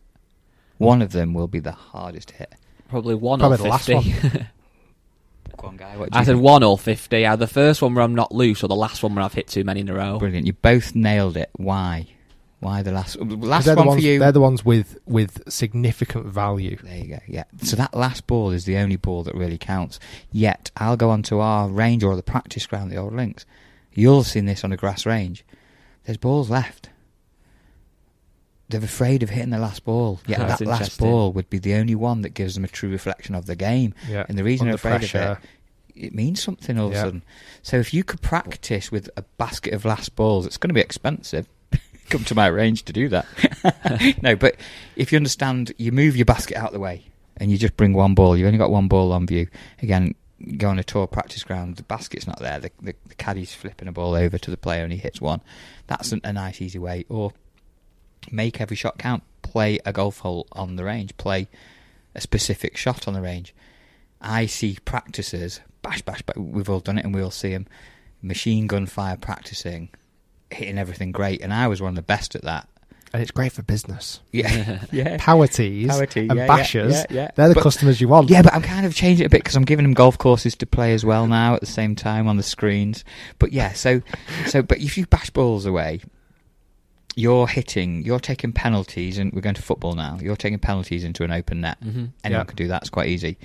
One 0.77 1.01
of 1.01 1.11
them 1.11 1.33
will 1.33 1.47
be 1.47 1.59
the 1.59 1.71
hardest 1.71 2.31
hit. 2.31 2.53
Probably 2.87 3.15
one 3.15 3.39
Probably 3.39 3.55
or 3.55 3.63
the 3.63 3.69
last 3.69 3.87
fifty. 3.87 4.11
one. 4.11 4.47
Go 5.61 5.67
on, 5.67 5.77
guy. 5.77 5.97
What 5.97 6.09
I 6.11 6.23
said 6.23 6.33
think? 6.33 6.43
one 6.43 6.63
or 6.63 6.77
fifty. 6.77 7.25
Either 7.25 7.45
the 7.45 7.51
first 7.51 7.81
one 7.81 7.95
where 7.95 8.03
I'm 8.03 8.15
not 8.15 8.33
loose, 8.33 8.63
or 8.63 8.67
the 8.67 8.75
last 8.75 9.03
one 9.03 9.15
where 9.15 9.23
I've 9.23 9.33
hit 9.33 9.47
too 9.47 9.63
many 9.63 9.81
in 9.81 9.89
a 9.89 9.93
row. 9.93 10.19
Brilliant. 10.19 10.47
You 10.47 10.53
both 10.53 10.95
nailed 10.95 11.37
it. 11.37 11.49
Why? 11.53 12.07
Why 12.61 12.81
the 12.81 12.91
last 12.91 13.17
last 13.17 13.65
they're 13.65 13.75
one 13.75 13.85
the 13.85 13.89
ones, 13.89 14.01
for 14.01 14.07
you? 14.07 14.19
They're 14.19 14.31
the 14.33 14.41
ones 14.41 14.65
with 14.65 14.97
with 15.05 15.49
significant 15.49 16.25
value. 16.25 16.77
There 16.83 16.97
you 16.97 17.07
go. 17.15 17.19
Yeah. 17.25 17.45
So 17.61 17.77
that 17.77 17.93
last 17.93 18.27
ball 18.27 18.51
is 18.51 18.65
the 18.65 18.77
only 18.77 18.97
ball 18.97 19.23
that 19.23 19.35
really 19.35 19.57
counts. 19.57 19.99
Yet 20.31 20.69
I'll 20.75 20.97
go 20.97 21.09
onto 21.09 21.39
our 21.39 21.69
range 21.69 22.03
or 22.03 22.15
the 22.17 22.23
practice 22.23 22.65
ground, 22.65 22.91
the 22.91 22.97
old 22.97 23.13
links. 23.13 23.45
You'll 23.93 24.23
have 24.23 24.27
seen 24.27 24.45
this 24.45 24.65
on 24.65 24.73
a 24.73 24.77
grass 24.77 25.05
range. 25.05 25.45
There's 26.05 26.17
balls 26.17 26.49
left. 26.49 26.89
They're 28.69 28.83
afraid 28.83 29.23
of 29.23 29.31
hitting 29.31 29.49
the 29.49 29.57
last 29.57 29.83
ball. 29.83 30.19
Yeah, 30.27 30.45
that 30.45 30.61
last 30.61 30.99
ball 30.99 31.31
would 31.33 31.49
be 31.49 31.57
the 31.57 31.73
only 31.73 31.95
one 31.95 32.21
that 32.21 32.29
gives 32.29 32.53
them 32.55 32.63
a 32.63 32.67
true 32.67 32.89
reflection 32.89 33.33
of 33.33 33.47
the 33.47 33.55
game. 33.55 33.95
Yeah. 34.07 34.25
And 34.29 34.37
the 34.37 34.43
reason 34.43 34.67
Under 34.67 34.77
they're 34.77 34.93
afraid 34.93 35.09
pressure. 35.09 35.31
of 35.31 35.43
it, 35.95 36.05
it 36.05 36.15
means 36.15 36.41
something 36.41 36.77
all 36.77 36.87
of 36.87 36.93
a 36.93 36.97
sudden. 36.97 37.23
So 37.63 37.77
if 37.77 37.93
you 37.93 38.03
could 38.03 38.21
practice 38.21 38.91
with 38.91 39.09
a 39.17 39.23
basket 39.37 39.73
of 39.73 39.85
last 39.85 40.15
balls, 40.15 40.45
it's 40.45 40.57
going 40.57 40.69
to 40.69 40.73
be 40.75 40.81
expensive. 40.81 41.47
Come 42.09 42.23
to 42.25 42.35
my 42.35 42.47
range 42.47 42.83
to 42.85 42.93
do 42.93 43.09
that. 43.09 43.25
no, 44.21 44.35
but 44.35 44.55
if 44.95 45.11
you 45.11 45.17
understand, 45.17 45.73
you 45.77 45.91
move 45.91 46.15
your 46.15 46.25
basket 46.25 46.55
out 46.55 46.67
of 46.67 46.73
the 46.73 46.79
way 46.79 47.05
and 47.37 47.51
you 47.51 47.57
just 47.57 47.75
bring 47.75 47.93
one 47.93 48.13
ball. 48.13 48.37
You've 48.37 48.47
only 48.47 48.59
got 48.59 48.71
one 48.71 48.87
ball 48.87 49.11
on 49.11 49.25
view. 49.25 49.47
Again, 49.81 50.13
go 50.57 50.69
on 50.69 50.79
a 50.79 50.83
tour 50.83 51.07
practice 51.07 51.43
ground. 51.43 51.77
The 51.77 51.83
basket's 51.83 52.27
not 52.27 52.39
there. 52.39 52.59
The, 52.59 52.71
the, 52.81 52.95
the 53.07 53.15
caddy's 53.15 53.53
flipping 53.53 53.87
a 53.87 53.91
ball 53.91 54.15
over 54.15 54.37
to 54.37 54.51
the 54.51 54.57
player 54.57 54.83
and 54.83 54.93
he 54.93 54.99
hits 54.99 55.19
one. 55.19 55.41
That's 55.87 56.13
a, 56.13 56.19
a 56.23 56.33
nice, 56.33 56.61
easy 56.61 56.79
way. 56.79 57.05
Or 57.09 57.33
make 58.31 58.59
every 58.61 58.75
shot 58.75 58.97
count. 58.97 59.23
Play 59.41 59.79
a 59.85 59.91
golf 59.93 60.19
hole 60.19 60.47
on 60.51 60.75
the 60.75 60.83
range. 60.83 61.15
Play 61.17 61.47
a 62.15 62.21
specific 62.21 62.77
shot 62.77 63.07
on 63.07 63.13
the 63.13 63.21
range. 63.21 63.53
I 64.21 64.45
see 64.45 64.77
practices, 64.85 65.61
bash, 65.81 66.01
bash, 66.01 66.21
bash. 66.23 66.35
We've 66.35 66.69
all 66.69 66.81
done 66.81 66.97
it 66.97 67.05
and 67.05 67.15
we 67.15 67.21
all 67.21 67.31
see 67.31 67.51
them. 67.53 67.67
Machine 68.21 68.67
gun 68.67 68.85
fire 68.85 69.15
practicing, 69.17 69.89
hitting 70.51 70.77
everything 70.77 71.11
great. 71.11 71.41
And 71.41 71.53
I 71.53 71.67
was 71.67 71.81
one 71.81 71.89
of 71.89 71.95
the 71.95 72.01
best 72.01 72.35
at 72.35 72.43
that. 72.43 72.67
And 73.11 73.23
it's 73.23 73.31
great 73.31 73.51
for 73.53 73.63
business. 73.63 74.19
Yeah, 74.31 74.83
yeah. 74.91 75.17
Power 75.19 75.47
tees 75.47 75.87
Power 75.87 76.05
tee, 76.05 76.27
and 76.27 76.35
yeah, 76.37 76.45
yeah, 76.45 76.47
bashers, 76.47 76.91
yeah, 76.91 77.05
yeah. 77.09 77.31
they're 77.35 77.49
the 77.49 77.55
But- 77.55 77.63
customers 77.63 77.99
you 77.99 78.07
want. 78.07 78.29
Yeah, 78.29 78.43
but 78.43 78.53
I'm 78.53 78.61
kind 78.61 78.85
of 78.85 78.93
changing 78.93 79.23
it 79.23 79.27
a 79.27 79.29
bit 79.31 79.39
because 79.41 79.55
I'm 79.55 79.63
giving 79.65 79.83
them 79.83 79.95
golf 79.95 80.19
courses 80.19 80.55
to 80.57 80.67
play 80.67 80.93
as 80.93 81.03
well 81.03 81.25
now 81.25 81.55
at 81.55 81.61
the 81.61 81.65
same 81.65 81.95
time 81.95 82.27
on 82.27 82.37
the 82.37 82.43
screens. 82.43 83.03
But 83.39 83.51
yeah, 83.51 83.73
so 83.73 84.01
so 84.45 84.61
but 84.61 84.77
if 84.77 84.95
you 84.95 85.07
bash 85.07 85.31
balls 85.31 85.65
away, 85.65 86.01
you're 87.15 87.47
hitting, 87.47 88.03
you're 88.03 88.19
taking 88.19 88.51
penalties, 88.53 89.17
and 89.17 89.33
we're 89.33 89.41
going 89.41 89.55
to 89.55 89.61
football 89.61 89.93
now. 89.93 90.17
You're 90.21 90.35
taking 90.35 90.59
penalties 90.59 91.03
into 91.03 91.23
an 91.23 91.31
open 91.31 91.61
net. 91.61 91.79
Mhm. 91.81 92.11
Anyone 92.23 92.41
Yeah. 92.41 92.43
can 92.45 92.55
do 92.55 92.67
that. 92.69 92.83
It's 92.83 92.89
quite 92.89 93.09
easy. 93.09 93.37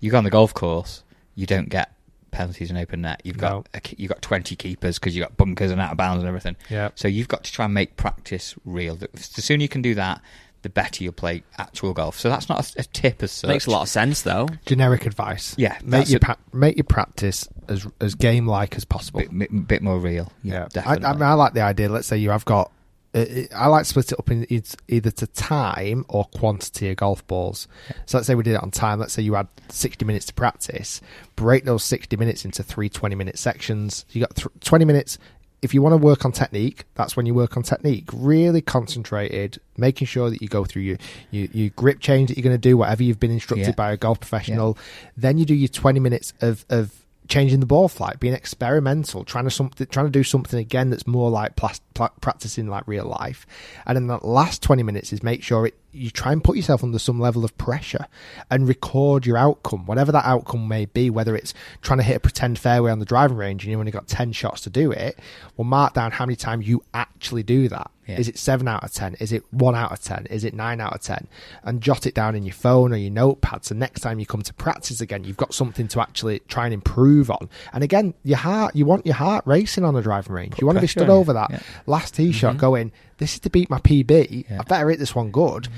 You 0.00 0.10
go 0.10 0.18
on 0.18 0.24
the 0.24 0.30
golf 0.30 0.54
course, 0.54 1.02
you 1.34 1.46
don't 1.46 1.68
get 1.68 1.92
penalties 2.30 2.70
in 2.70 2.76
open 2.76 3.02
net. 3.02 3.20
You've 3.24 3.38
got 3.38 3.52
No. 3.52 3.64
a, 3.74 3.80
you've 3.98 4.08
got 4.08 4.22
20 4.22 4.56
keepers 4.56 4.98
because 4.98 5.14
you've 5.16 5.24
got 5.26 5.36
bunkers 5.36 5.70
and 5.70 5.80
out 5.80 5.92
of 5.92 5.96
bounds 5.98 6.20
and 6.22 6.28
everything. 6.28 6.56
Yeah. 6.68 6.90
So 6.94 7.08
you've 7.08 7.28
got 7.28 7.44
to 7.44 7.52
try 7.52 7.64
and 7.66 7.74
make 7.74 7.96
practice 7.96 8.54
real. 8.64 8.96
The 8.96 9.08
the 9.12 9.42
sooner 9.42 9.62
you 9.62 9.68
can 9.68 9.82
do 9.82 9.94
that, 9.96 10.20
the 10.62 10.68
better 10.68 11.02
you'll 11.04 11.12
play 11.12 11.42
actual 11.58 11.92
golf. 11.92 12.18
So 12.18 12.28
that's 12.28 12.48
not 12.48 12.74
a, 12.76 12.80
a 12.80 12.84
tip 12.84 13.22
as 13.22 13.32
such. 13.32 13.48
Makes 13.48 13.66
a 13.66 13.70
lot 13.70 13.82
of 13.82 13.88
sense 13.88 14.22
though. 14.22 14.48
Generic 14.66 15.06
advice. 15.06 15.54
Yeah, 15.58 15.76
make 15.82 16.08
your 16.08 16.18
a- 16.18 16.20
pra- 16.20 16.38
make 16.52 16.76
your 16.76 16.84
practice 16.84 17.48
as 17.68 17.86
as 18.00 18.14
game 18.14 18.46
like 18.46 18.76
as 18.76 18.84
possible. 18.84 19.20
bit, 19.20 19.36
bit, 19.38 19.66
bit 19.68 19.82
more 19.82 19.98
real. 19.98 20.32
Yeah, 20.42 20.52
Yeah, 20.54 20.64
I, 20.64 20.68
definitely. 20.68 21.04
I 21.06 21.12
mean, 21.14 21.22
I 21.22 21.34
like 21.34 21.54
the 21.54 21.62
idea. 21.62 21.88
Let's 21.88 22.06
say 22.08 22.16
you 22.16 22.30
have 22.30 22.44
got. 22.44 22.70
Uh, 23.14 23.24
I 23.54 23.66
like 23.66 23.82
to 23.84 23.88
split 23.88 24.12
it 24.12 24.18
up 24.18 24.30
in 24.30 24.46
either 24.88 25.10
to 25.10 25.26
time 25.26 26.04
or 26.08 26.24
quantity 26.26 26.90
of 26.90 26.96
golf 26.96 27.26
balls. 27.26 27.66
So 28.06 28.18
let's 28.18 28.26
say 28.26 28.34
we 28.34 28.42
did 28.44 28.54
it 28.54 28.62
on 28.62 28.70
time. 28.70 29.00
Let's 29.00 29.12
say 29.12 29.22
you 29.22 29.34
had 29.34 29.48
60 29.68 30.04
minutes 30.04 30.26
to 30.26 30.34
practice. 30.34 31.00
Break 31.36 31.64
those 31.64 31.82
60 31.84 32.16
minutes 32.16 32.44
into 32.44 32.62
three 32.62 32.88
20 32.88 33.14
minute 33.16 33.38
sections. 33.38 34.04
You 34.10 34.20
got 34.20 34.36
th- 34.36 34.46
20 34.60 34.84
minutes. 34.84 35.18
If 35.62 35.74
you 35.74 35.82
want 35.82 35.92
to 35.92 35.98
work 35.98 36.24
on 36.24 36.32
technique, 36.32 36.84
that's 36.94 37.16
when 37.18 37.26
you 37.26 37.34
work 37.34 37.56
on 37.56 37.62
technique. 37.62 38.08
Really 38.14 38.62
concentrated, 38.62 39.60
making 39.76 40.06
sure 40.06 40.30
that 40.30 40.40
you 40.40 40.48
go 40.48 40.64
through 40.64 40.82
your 40.82 40.96
your, 41.30 41.48
your 41.52 41.68
grip 41.70 42.00
change 42.00 42.28
that 42.28 42.38
you're 42.38 42.44
going 42.44 42.54
to 42.54 42.58
do, 42.58 42.76
whatever 42.78 43.02
you've 43.02 43.20
been 43.20 43.30
instructed 43.30 43.66
Yeah. 43.66 43.72
by 43.72 43.92
a 43.92 43.96
golf 43.98 44.20
professional. 44.20 44.78
Then 45.16 45.36
you 45.36 45.44
do 45.44 45.54
your 45.54 45.68
20 45.68 46.00
minutes 46.00 46.32
of 46.40 46.64
of 46.70 46.94
changing 47.30 47.60
the 47.60 47.66
ball 47.66 47.88
flight, 47.88 48.20
being 48.20 48.34
experimental, 48.34 49.24
trying 49.24 49.44
to 49.44 49.50
something, 49.50 49.86
trying 49.86 50.06
to 50.06 50.10
do 50.10 50.22
something 50.22 50.58
again 50.58 50.90
that's 50.90 51.06
more 51.06 51.30
like 51.30 51.56
pla- 51.56 52.08
practicing 52.20 52.66
like 52.66 52.86
real 52.86 53.06
life. 53.06 53.46
And 53.86 53.96
then 53.96 54.08
that 54.08 54.24
last 54.24 54.62
twenty 54.62 54.82
minutes 54.82 55.12
is 55.14 55.22
make 55.22 55.42
sure 55.42 55.66
it 55.66 55.78
you 55.92 56.10
try 56.10 56.32
and 56.32 56.42
put 56.42 56.56
yourself 56.56 56.84
under 56.84 56.98
some 56.98 57.18
level 57.20 57.44
of 57.44 57.56
pressure 57.58 58.06
and 58.50 58.68
record 58.68 59.26
your 59.26 59.36
outcome, 59.36 59.86
whatever 59.86 60.12
that 60.12 60.24
outcome 60.24 60.68
may 60.68 60.86
be. 60.86 61.10
Whether 61.10 61.34
it's 61.36 61.54
trying 61.82 61.98
to 61.98 62.04
hit 62.04 62.16
a 62.16 62.20
pretend 62.20 62.58
fairway 62.58 62.90
on 62.90 62.98
the 62.98 63.04
driving 63.04 63.36
range 63.36 63.64
and 63.64 63.72
you 63.72 63.78
only 63.78 63.90
got 63.92 64.06
ten 64.06 64.32
shots 64.32 64.60
to 64.62 64.70
do 64.70 64.92
it, 64.92 65.18
well, 65.56 65.64
mark 65.64 65.94
down 65.94 66.12
how 66.12 66.26
many 66.26 66.36
times 66.36 66.66
you 66.68 66.82
actually 66.94 67.42
do 67.42 67.68
that. 67.68 67.90
Is 68.06 68.26
Yeah. 68.26 68.30
it 68.32 68.38
seven 68.38 68.66
out 68.66 68.82
of 68.82 68.92
ten? 68.92 69.14
Is 69.20 69.30
it 69.30 69.44
one 69.52 69.76
out 69.76 69.92
of 69.92 70.00
ten? 70.00 70.26
Is 70.26 70.42
it 70.42 70.52
nine 70.52 70.80
out 70.80 70.94
of 70.94 71.00
ten? 71.00 71.28
And 71.62 71.80
jot 71.80 72.06
it 72.06 72.14
down 72.14 72.34
in 72.34 72.42
your 72.42 72.54
phone 72.54 72.92
or 72.92 72.96
your 72.96 73.12
notepad. 73.12 73.64
So 73.64 73.74
next 73.76 74.00
time 74.00 74.18
you 74.18 74.26
come 74.26 74.42
to 74.42 74.54
practice 74.54 75.00
again, 75.00 75.22
you've 75.22 75.36
got 75.36 75.54
something 75.54 75.86
to 75.88 76.00
actually 76.00 76.40
try 76.48 76.64
and 76.64 76.74
improve 76.74 77.30
on. 77.30 77.48
And 77.72 77.84
again, 77.84 78.14
your 78.24 78.38
heart, 78.38 78.74
you 78.74 78.84
want 78.84 79.06
your 79.06 79.14
heart 79.14 79.44
racing 79.46 79.84
on 79.84 79.94
the 79.94 80.02
driving 80.02 80.32
range. 80.32 80.54
you 80.60 80.66
want 80.66 80.76
to 80.78 80.82
be 80.82 80.88
stood 80.88 81.08
over 81.08 81.32
that 81.34 81.50
yeah. 81.50 81.60
last 81.86 82.14
tee 82.14 82.32
shot 82.32 82.56
going, 82.56 82.90
this 83.20 83.34
is 83.34 83.40
to 83.40 83.50
beat 83.50 83.70
my 83.70 83.78
PB. 83.78 84.50
I 84.50 84.62
better 84.64 84.90
hit 84.90 84.98
this 84.98 85.14
one 85.14 85.30
good. 85.30 85.68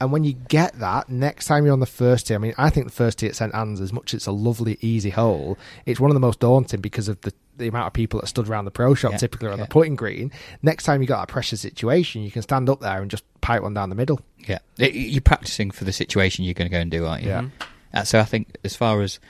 And 0.00 0.10
when 0.10 0.24
you 0.24 0.32
get 0.32 0.78
that, 0.80 1.08
next 1.10 1.46
time 1.46 1.64
you're 1.64 1.72
on 1.72 1.78
the 1.80 1.86
first 1.86 2.26
tee, 2.26 2.34
I 2.34 2.38
mean, 2.38 2.54
I 2.58 2.70
think 2.70 2.86
the 2.86 2.92
first 2.92 3.18
tee 3.18 3.28
at 3.28 3.36
St 3.36 3.54
Anne's, 3.54 3.80
as 3.80 3.92
much 3.92 4.12
as 4.14 4.18
it's 4.18 4.26
a 4.26 4.32
lovely, 4.32 4.76
easy 4.80 5.10
hole, 5.10 5.56
it's 5.86 6.00
one 6.00 6.10
of 6.10 6.14
the 6.14 6.20
most 6.20 6.40
daunting 6.40 6.80
because 6.80 7.06
of 7.06 7.20
the, 7.20 7.32
the 7.56 7.68
amount 7.68 7.86
of 7.86 7.92
people 7.92 8.18
that 8.20 8.26
stood 8.26 8.48
around 8.48 8.64
the 8.64 8.72
pro 8.72 8.94
shop, 8.94 9.12
Yeah, 9.12 9.18
typically 9.18 9.48
on 9.48 9.58
yeah. 9.58 9.64
the 9.64 9.68
putting 9.70 9.94
green. 9.94 10.32
Next 10.62 10.84
time 10.84 11.02
you 11.02 11.06
got 11.06 11.20
that 11.20 11.32
pressure 11.32 11.56
situation, 11.56 12.22
you 12.22 12.32
can 12.32 12.42
stand 12.42 12.68
up 12.68 12.80
there 12.80 13.00
and 13.00 13.10
just 13.10 13.22
pipe 13.42 13.62
one 13.62 13.74
down 13.74 13.90
the 13.90 13.94
middle. 13.94 14.20
Yeah, 14.38 14.58
you're 14.76 15.20
practicing 15.20 15.70
for 15.70 15.84
the 15.84 15.92
situation 15.92 16.44
you're 16.44 16.54
going 16.54 16.68
to 16.68 16.74
go 16.74 16.80
and 16.80 16.90
do, 16.90 17.06
aren't 17.06 17.22
you? 17.22 17.28
Yeah. 17.28 17.48
Uh, 17.94 18.02
so 18.02 18.18
I 18.18 18.24
think 18.24 18.56
as 18.64 18.74
far 18.74 19.02
as 19.02 19.20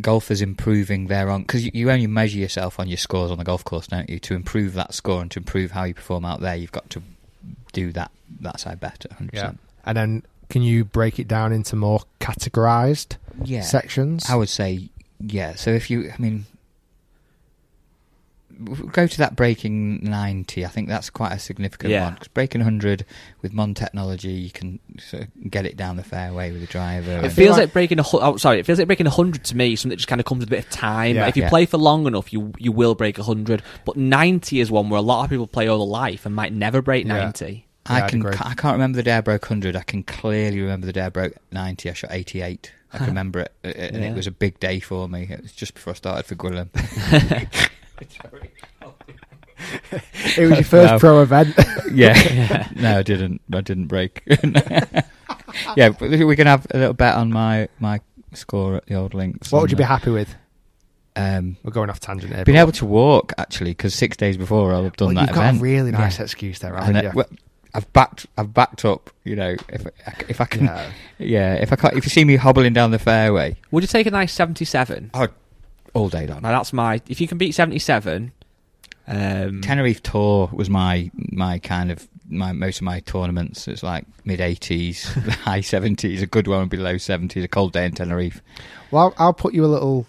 golfers 0.00 0.42
improving 0.42 1.06
their 1.06 1.30
on, 1.30 1.42
because 1.42 1.64
you, 1.64 1.70
you 1.74 1.90
only 1.90 2.06
measure 2.06 2.38
yourself 2.38 2.80
on 2.80 2.88
your 2.88 2.96
scores 2.96 3.30
on 3.30 3.38
the 3.38 3.44
golf 3.44 3.64
course, 3.64 3.86
don't 3.86 4.08
you? 4.10 4.18
To 4.20 4.34
improve 4.34 4.74
that 4.74 4.94
score 4.94 5.22
and 5.22 5.30
to 5.32 5.38
improve 5.40 5.70
how 5.70 5.84
you 5.84 5.94
perform 5.94 6.24
out 6.24 6.40
there, 6.40 6.56
you've 6.56 6.72
got 6.72 6.88
to 6.90 7.02
do 7.72 7.92
that 7.92 8.10
that 8.40 8.60
side 8.60 8.80
better, 8.80 9.08
hundred 9.14 9.32
percent. 9.32 9.60
And 9.84 9.96
then 9.96 10.22
can 10.48 10.62
you 10.62 10.84
break 10.84 11.18
it 11.18 11.28
down 11.28 11.52
into 11.52 11.76
more 11.76 12.00
categorized 12.20 13.16
Yeah, 13.42 13.62
sections? 13.62 14.28
I 14.28 14.34
would 14.34 14.48
say 14.48 14.88
yeah. 15.20 15.54
So 15.54 15.70
if 15.70 15.90
you, 15.90 16.10
I 16.10 16.20
mean. 16.20 16.46
W- 18.62 18.90
Go 18.90 19.06
to 19.06 19.18
that 19.18 19.36
breaking 19.36 20.04
90. 20.04 20.64
I 20.64 20.68
think 20.68 20.88
that's 20.88 21.10
quite 21.10 21.32
a 21.32 21.38
significant 21.38 21.90
Yeah. 21.92 22.04
one. 22.04 22.16
'Cause 22.16 22.28
breaking 22.28 22.60
100 22.60 23.04
with 23.42 23.52
modern 23.52 23.74
technology, 23.74 24.30
you 24.32 24.50
can 24.50 24.78
sort 24.98 25.24
of 25.24 25.50
get 25.50 25.66
it 25.66 25.76
down 25.76 25.96
the 25.96 26.02
fairway 26.02 26.52
with 26.52 26.62
a 26.62 26.66
driver. 26.66 27.20
It 27.24 27.30
feels 27.32 27.56
like, 27.56 27.72
breaking 27.72 27.98
a 27.98 28.04
oh, 28.12 28.36
sorry. 28.36 28.60
It 28.60 28.66
feels 28.66 28.78
like 28.78 28.86
breaking 28.88 29.06
a 29.06 29.10
hundred 29.10 29.44
to 29.44 29.56
me. 29.56 29.76
Something 29.76 29.90
that 29.90 29.96
just 29.96 30.08
kind 30.08 30.20
of 30.20 30.26
comes 30.26 30.40
with 30.40 30.48
a 30.48 30.50
bit 30.50 30.64
of 30.64 30.70
time. 30.70 31.16
Yeah. 31.16 31.26
if 31.28 31.36
you 31.36 31.42
Yeah. 31.44 31.48
play 31.48 31.66
for 31.66 31.78
long 31.78 32.06
enough, 32.06 32.32
you 32.32 32.52
you 32.58 32.72
will 32.72 32.94
break 32.94 33.18
a 33.18 33.22
hundred. 33.22 33.62
But 33.84 33.96
ninety 33.96 34.60
is 34.60 34.70
one 34.70 34.88
where 34.90 34.98
a 34.98 35.02
lot 35.02 35.24
of 35.24 35.30
people 35.30 35.46
play 35.46 35.66
all 35.68 35.78
their 35.78 35.86
life 35.86 36.26
and 36.26 36.34
might 36.34 36.52
never 36.52 36.82
break 36.82 37.06
ninety. 37.06 37.66
I 37.86 37.98
Yeah, 37.98 38.04
I'd 38.04 38.10
can. 38.10 38.20
agree. 38.20 38.36
I 38.40 38.54
can't 38.54 38.72
remember 38.74 38.96
the 38.96 39.02
day 39.02 39.16
I 39.16 39.20
broke 39.20 39.44
hundred. 39.46 39.76
I 39.76 39.82
can 39.82 40.02
clearly 40.04 40.60
remember 40.60 40.86
the 40.86 40.92
day 40.92 41.02
I 41.02 41.08
broke 41.10 41.34
ninety. 41.52 41.90
I 41.90 41.92
shot 41.92 42.10
eighty-eight. 42.12 42.72
I 42.92 42.98
can 42.98 43.06
remember 43.08 43.40
it, 43.40 43.52
uh, 43.64 43.68
and 43.76 43.96
Yeah. 44.04 44.10
it 44.10 44.14
was 44.14 44.28
a 44.28 44.30
big 44.30 44.60
day 44.60 44.78
for 44.78 45.08
me. 45.08 45.26
It 45.28 45.42
was 45.42 45.50
just 45.52 45.74
before 45.74 45.94
I 45.94 45.96
started 45.96 46.26
for 46.26 46.36
Gwilym. 46.36 46.68
it 50.36 50.48
was 50.48 50.50
your 50.50 50.62
first 50.64 50.92
No. 50.94 50.98
pro 50.98 51.22
event. 51.22 51.54
yeah. 51.92 52.68
no, 52.76 52.98
I 52.98 53.02
didn't. 53.02 53.40
I 53.52 53.60
didn't 53.60 53.86
break. 53.86 54.22
yeah, 55.76 55.90
but 55.90 56.10
we 56.10 56.36
can 56.36 56.46
have 56.46 56.66
a 56.72 56.78
little 56.78 56.94
bet 56.94 57.14
on 57.14 57.30
my 57.32 57.68
my 57.78 58.00
score 58.32 58.76
at 58.76 58.86
the 58.86 58.94
old 58.94 59.14
links. 59.14 59.52
what 59.52 59.62
would 59.62 59.70
you 59.70 59.76
be 59.76 59.84
happy 59.84 60.10
with? 60.10 60.34
Um, 61.16 61.56
We're 61.62 61.70
going 61.70 61.90
off 61.90 62.00
tangent 62.00 62.34
here. 62.34 62.44
being 62.44 62.58
able 62.58 62.72
to 62.72 62.84
walk 62.86 63.32
actually, 63.38 63.70
because 63.70 63.94
six 63.94 64.16
days 64.16 64.36
before 64.36 64.74
I'll 64.74 64.82
have 64.82 64.96
done 64.96 65.14
well, 65.14 65.24
that 65.26 65.30
you've 65.30 65.36
got 65.36 65.42
event. 65.44 65.58
a 65.60 65.62
really 65.62 65.90
nice 65.92 66.18
Yeah. 66.18 66.24
excuse 66.24 66.58
there, 66.58 66.74
And, 66.74 66.84
haven't 66.96 66.96
uh, 67.06 67.08
you? 67.10 67.12
well, 67.14 67.26
I've 67.72 67.92
backed. 67.92 68.26
I've 68.36 68.52
backed 68.52 68.84
up. 68.84 69.10
You 69.22 69.36
know, 69.36 69.54
if 69.68 69.86
I- 69.86 70.12
if 70.28 70.40
I 70.40 70.44
can, 70.46 70.64
Yeah. 70.64 70.90
yeah. 71.18 71.54
If 71.54 71.72
I 71.72 71.76
can't, 71.76 71.96
if 71.96 72.04
you 72.04 72.10
see 72.10 72.24
me 72.24 72.34
hobbling 72.34 72.72
down 72.72 72.90
the 72.90 72.98
fairway, 72.98 73.56
Would 73.70 73.84
you 73.84 73.86
take 73.86 74.06
a 74.08 74.10
nice 74.10 74.32
seventy-seven? 74.32 75.12
oh, 75.14 75.28
all 75.94 76.08
day 76.08 76.26
long. 76.26 76.42
Now 76.42 76.50
that's 76.50 76.72
my. 76.72 77.00
If 77.08 77.20
you 77.20 77.26
can 77.28 77.38
beat 77.38 77.52
seventy-seven, 77.52 78.32
um, 79.06 79.60
Tenerife 79.62 80.02
Tour 80.02 80.50
was 80.52 80.68
my 80.70 81.10
my 81.14 81.58
kind 81.58 81.90
of 81.90 82.06
my 82.28 82.52
most 82.52 82.76
of 82.78 82.82
my 82.82 83.00
tournaments. 83.00 83.66
It's 83.68 83.82
like 83.82 84.04
mid 84.24 84.40
eighties, 84.40 85.04
high 85.44 85.60
seventies. 85.60 86.22
A 86.22 86.26
good 86.26 86.46
one 86.46 86.60
would 86.60 86.70
be 86.70 86.76
low 86.76 86.98
seventies. 86.98 87.44
A 87.44 87.48
cold 87.48 87.72
day 87.72 87.86
in 87.86 87.92
Tenerife. 87.92 88.42
Well, 88.90 89.14
I'll, 89.18 89.26
I'll 89.26 89.32
put 89.34 89.54
you 89.54 89.64
a 89.64 89.66
little 89.68 90.06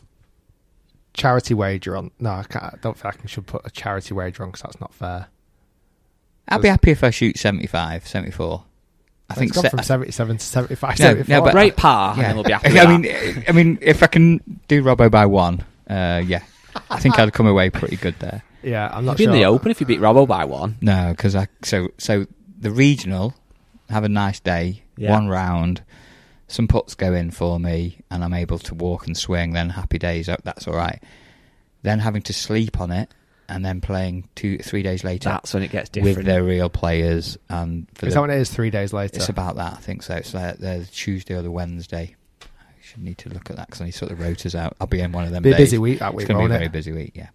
charity 1.14 1.54
wager 1.54 1.96
on. 1.96 2.12
No, 2.20 2.32
I, 2.32 2.44
can't, 2.44 2.64
I 2.64 2.78
don't 2.82 2.98
think 2.98 3.06
I 3.14 3.18
can, 3.18 3.28
should 3.28 3.48
put 3.48 3.62
a 3.66 3.70
charity 3.70 4.14
wager 4.14 4.44
on 4.44 4.50
because 4.50 4.62
that's 4.64 4.80
not 4.82 4.94
fair. 4.94 5.28
I'd 6.48 6.62
be 6.62 6.68
happy 6.68 6.92
if 6.92 7.04
I 7.04 7.10
shoot 7.10 7.38
75, 7.40 8.08
74. 8.08 8.64
I 9.28 9.34
It's 9.34 9.40
think 9.40 9.54
gone 9.56 9.64
se- 9.64 9.70
from 9.70 9.82
77 9.82 10.38
to 10.38 10.46
75, 10.46 11.00
No, 11.00 11.06
74. 11.06 11.36
no, 11.36 11.42
but 11.44 11.54
Rate 11.56 11.76
par, 11.76 12.14
and 12.14 12.22
then 12.22 12.36
we'll 12.36 12.44
be 12.44 12.52
happy 12.52 12.68
with 12.74 12.78
I 12.78 12.86
that. 12.86 13.02
mean, 13.02 13.44
I 13.48 13.52
mean, 13.52 13.78
if 13.82 14.04
I 14.04 14.08
can 14.08 14.60
do 14.68 14.84
Robbo 14.84 15.10
by 15.10 15.26
one, 15.26 15.64
uh, 15.90 16.22
yeah, 16.26 16.44
I 16.90 17.00
think 17.00 17.18
I'd 17.20 17.34
come 17.34 17.48
away 17.48 17.70
pretty 17.70 17.96
good 17.98 18.16
there. 18.20 18.44
Yeah, 18.64 18.90
I'm 18.92 19.06
not. 19.06 19.20
You'd 19.20 19.28
not 19.28 19.34
be 19.34 19.38
in 19.38 19.44
the 19.44 19.46
open 19.46 19.72
if 19.72 19.80
you 19.80 19.86
beat 19.86 20.00
Robbo 20.00 20.28
by 20.28 20.46
one. 20.46 20.78
No, 20.82 21.12
because 21.16 21.36
I 21.36 21.48
so 21.64 21.90
so 21.98 22.26
the 22.60 22.72
regional 22.72 23.34
have 23.90 24.04
a 24.04 24.10
nice 24.10 24.40
day, 24.40 24.82
Yeah. 24.98 25.12
one 25.12 25.28
round, 25.28 25.84
some 26.48 26.68
putts 26.68 26.96
go 26.96 27.14
in 27.14 27.30
for 27.32 27.60
me, 27.60 28.00
and 28.10 28.24
I'm 28.24 28.34
able 28.34 28.58
to 28.60 28.74
walk 28.74 29.06
and 29.08 29.16
swing. 29.16 29.54
Then 29.54 29.70
happy 29.70 30.00
days, 30.00 30.28
oh, 30.30 30.38
that's 30.44 30.68
all 30.68 30.74
right. 30.76 31.02
Then 31.84 32.00
having 32.00 32.24
to 32.24 32.34
sleep 32.34 32.82
on 32.82 32.90
it, 32.92 33.14
and 33.48 33.64
then 33.64 33.80
playing 33.82 34.28
two 34.34 34.58
three 34.58 34.82
days 34.82 35.04
later. 35.04 35.30
That's 35.30 35.54
when 35.54 35.62
it 35.62 35.70
gets 35.72 35.90
different 35.90 36.18
with 36.18 36.26
different. 36.26 36.28
their 36.28 36.44
real 36.44 36.70
players. 36.70 37.38
And 37.48 37.88
for 37.94 38.08
Is 38.08 38.14
the- 38.14 38.16
that 38.18 38.22
what 38.22 38.30
it 38.32 38.40
is 38.40 38.50
three 38.50 38.72
days 38.72 38.92
later? 38.92 39.18
It's 39.18 39.30
about 39.30 39.58
that, 39.58 39.74
I 39.74 39.78
think 39.82 40.02
so. 40.02 40.16
It's 40.16 40.34
like 40.34 40.58
the 40.58 40.88
Tuesday 40.92 41.36
or 41.36 41.44
the 41.44 41.52
Wednesday. 41.52 42.16
Should 42.86 43.04
need 43.04 43.18
to 43.20 43.30
look 43.30 43.50
at 43.50 43.56
that 43.58 43.68
because 43.68 43.82
I 43.82 43.86
need 43.86 43.92
to 43.94 43.98
sort 43.98 44.10
the 44.18 44.24
rotas 44.24 44.56
out. 44.56 44.76
I'll 44.80 44.88
be 44.88 45.00
in 45.02 45.12
one 45.12 45.26
of 45.26 45.32
them. 45.32 45.44
Be 45.44 45.50
a 45.50 45.54
days. 45.54 45.68
busy 45.68 45.78
week 45.78 46.00
that 46.00 46.14
week, 46.14 46.24
It's 46.24 46.28
going 46.28 46.38
to 46.38 46.42
won't 46.42 46.52
be 46.52 46.54
a 46.54 46.56
it? 46.58 46.60
very 46.60 46.70
busy 46.70 46.92
week. 46.92 47.12
Yeah. 47.16 47.30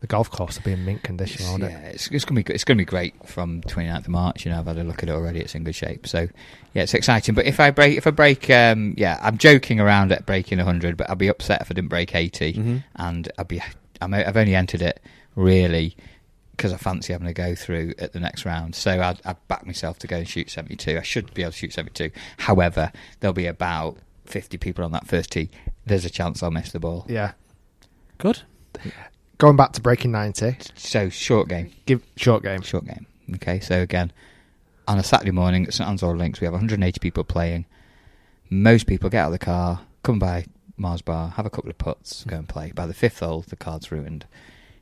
The 0.00 0.06
golf 0.08 0.30
course 0.30 0.56
will 0.58 0.64
be 0.64 0.72
in 0.72 0.84
mint 0.84 1.02
condition, 1.04 1.46
won't 1.46 1.62
yeah, 1.62 1.78
it? 1.78 1.94
it's, 1.94 2.08
it's 2.08 2.24
going 2.24 2.42
to 2.42 2.48
be 2.48 2.52
it's 2.54 2.64
going 2.64 2.76
to 2.76 2.80
be 2.80 2.84
great 2.84 3.14
from 3.28 3.60
29th 3.62 3.98
of 4.00 4.08
March. 4.08 4.44
You 4.44 4.50
know, 4.50 4.58
I've 4.58 4.66
had 4.66 4.78
a 4.78 4.82
look 4.82 5.02
at 5.04 5.08
it 5.08 5.12
already. 5.12 5.38
It's 5.40 5.54
in 5.54 5.62
good 5.62 5.76
shape. 5.76 6.08
So 6.08 6.26
yeah, 6.74 6.82
it's 6.82 6.94
exciting. 6.94 7.34
But 7.36 7.46
if 7.46 7.60
I 7.60 7.70
break, 7.70 7.96
if 7.96 8.06
I 8.06 8.10
break, 8.10 8.50
um, 8.50 8.94
yeah, 8.96 9.18
I'm 9.22 9.38
joking 9.38 9.78
around 9.78 10.10
at 10.10 10.26
breaking 10.26 10.58
100, 10.58 10.96
but 10.96 11.08
I'd 11.08 11.18
be 11.18 11.28
upset 11.28 11.60
if 11.62 11.70
I 11.70 11.74
didn't 11.74 11.90
break 11.90 12.14
80, 12.16 12.52
Mhm. 12.54 12.84
and 12.96 13.30
I'd 13.38 13.46
be, 13.48 13.62
I'm, 14.00 14.12
I've 14.12 14.36
only 14.36 14.56
entered 14.56 14.82
it 14.82 15.00
really 15.36 15.96
because 16.56 16.72
I 16.72 16.76
fancy 16.78 17.12
having 17.12 17.28
to 17.28 17.32
go 17.32 17.54
through 17.54 17.94
at 17.98 18.12
the 18.12 18.18
next 18.20 18.44
round. 18.44 18.74
So 18.74 19.00
I'd, 19.00 19.20
I'd 19.24 19.36
back 19.48 19.64
myself 19.66 19.98
to 20.00 20.06
go 20.08 20.16
and 20.18 20.28
shoot 20.28 20.50
72. 20.50 20.98
I 20.98 21.02
should 21.02 21.32
be 21.32 21.42
able 21.42 21.52
to 21.52 21.58
shoot 21.58 21.72
72. 21.72 22.10
However, 22.38 22.90
there'll 23.20 23.32
be 23.32 23.46
about 23.46 23.98
50 24.32 24.56
people 24.56 24.82
on 24.82 24.92
that 24.92 25.06
first 25.06 25.30
tee. 25.30 25.50
There's 25.84 26.06
a 26.06 26.10
chance 26.10 26.42
I'll 26.42 26.50
miss 26.50 26.72
the 26.72 26.80
ball. 26.80 27.04
Yeah. 27.06 27.32
Good. 28.16 28.42
Going 29.36 29.56
back 29.56 29.72
to 29.72 29.80
breaking 29.80 30.10
90. 30.10 30.56
So 30.74 31.10
short 31.10 31.48
game. 31.48 31.70
Give 31.84 32.02
short 32.16 32.42
game. 32.42 32.62
Short 32.62 32.86
game. 32.86 33.06
Okay, 33.34 33.60
so 33.60 33.82
again, 33.82 34.10
on 34.88 34.98
a 34.98 35.02
Saturday 35.02 35.32
morning 35.32 35.66
at 35.66 35.74
St 35.74 35.88
Anne's 35.88 36.02
Old 36.02 36.16
Links, 36.16 36.40
we 36.40 36.46
have 36.46 36.54
180 36.54 36.98
people 37.00 37.24
playing. 37.24 37.66
Most 38.48 38.86
people 38.86 39.10
get 39.10 39.20
out 39.20 39.26
of 39.26 39.32
the 39.32 39.38
car, 39.38 39.82
come 40.02 40.18
by 40.18 40.46
Mars 40.76 41.02
Bar, 41.02 41.30
have 41.30 41.46
a 41.46 41.50
couple 41.50 41.70
of 41.70 41.78
putts, 41.78 42.24
go 42.24 42.36
and 42.36 42.48
play. 42.48 42.72
By 42.72 42.86
the 42.86 42.94
fifth 42.94 43.20
hole, 43.20 43.42
the 43.46 43.56
card's 43.56 43.92
ruined. 43.92 44.26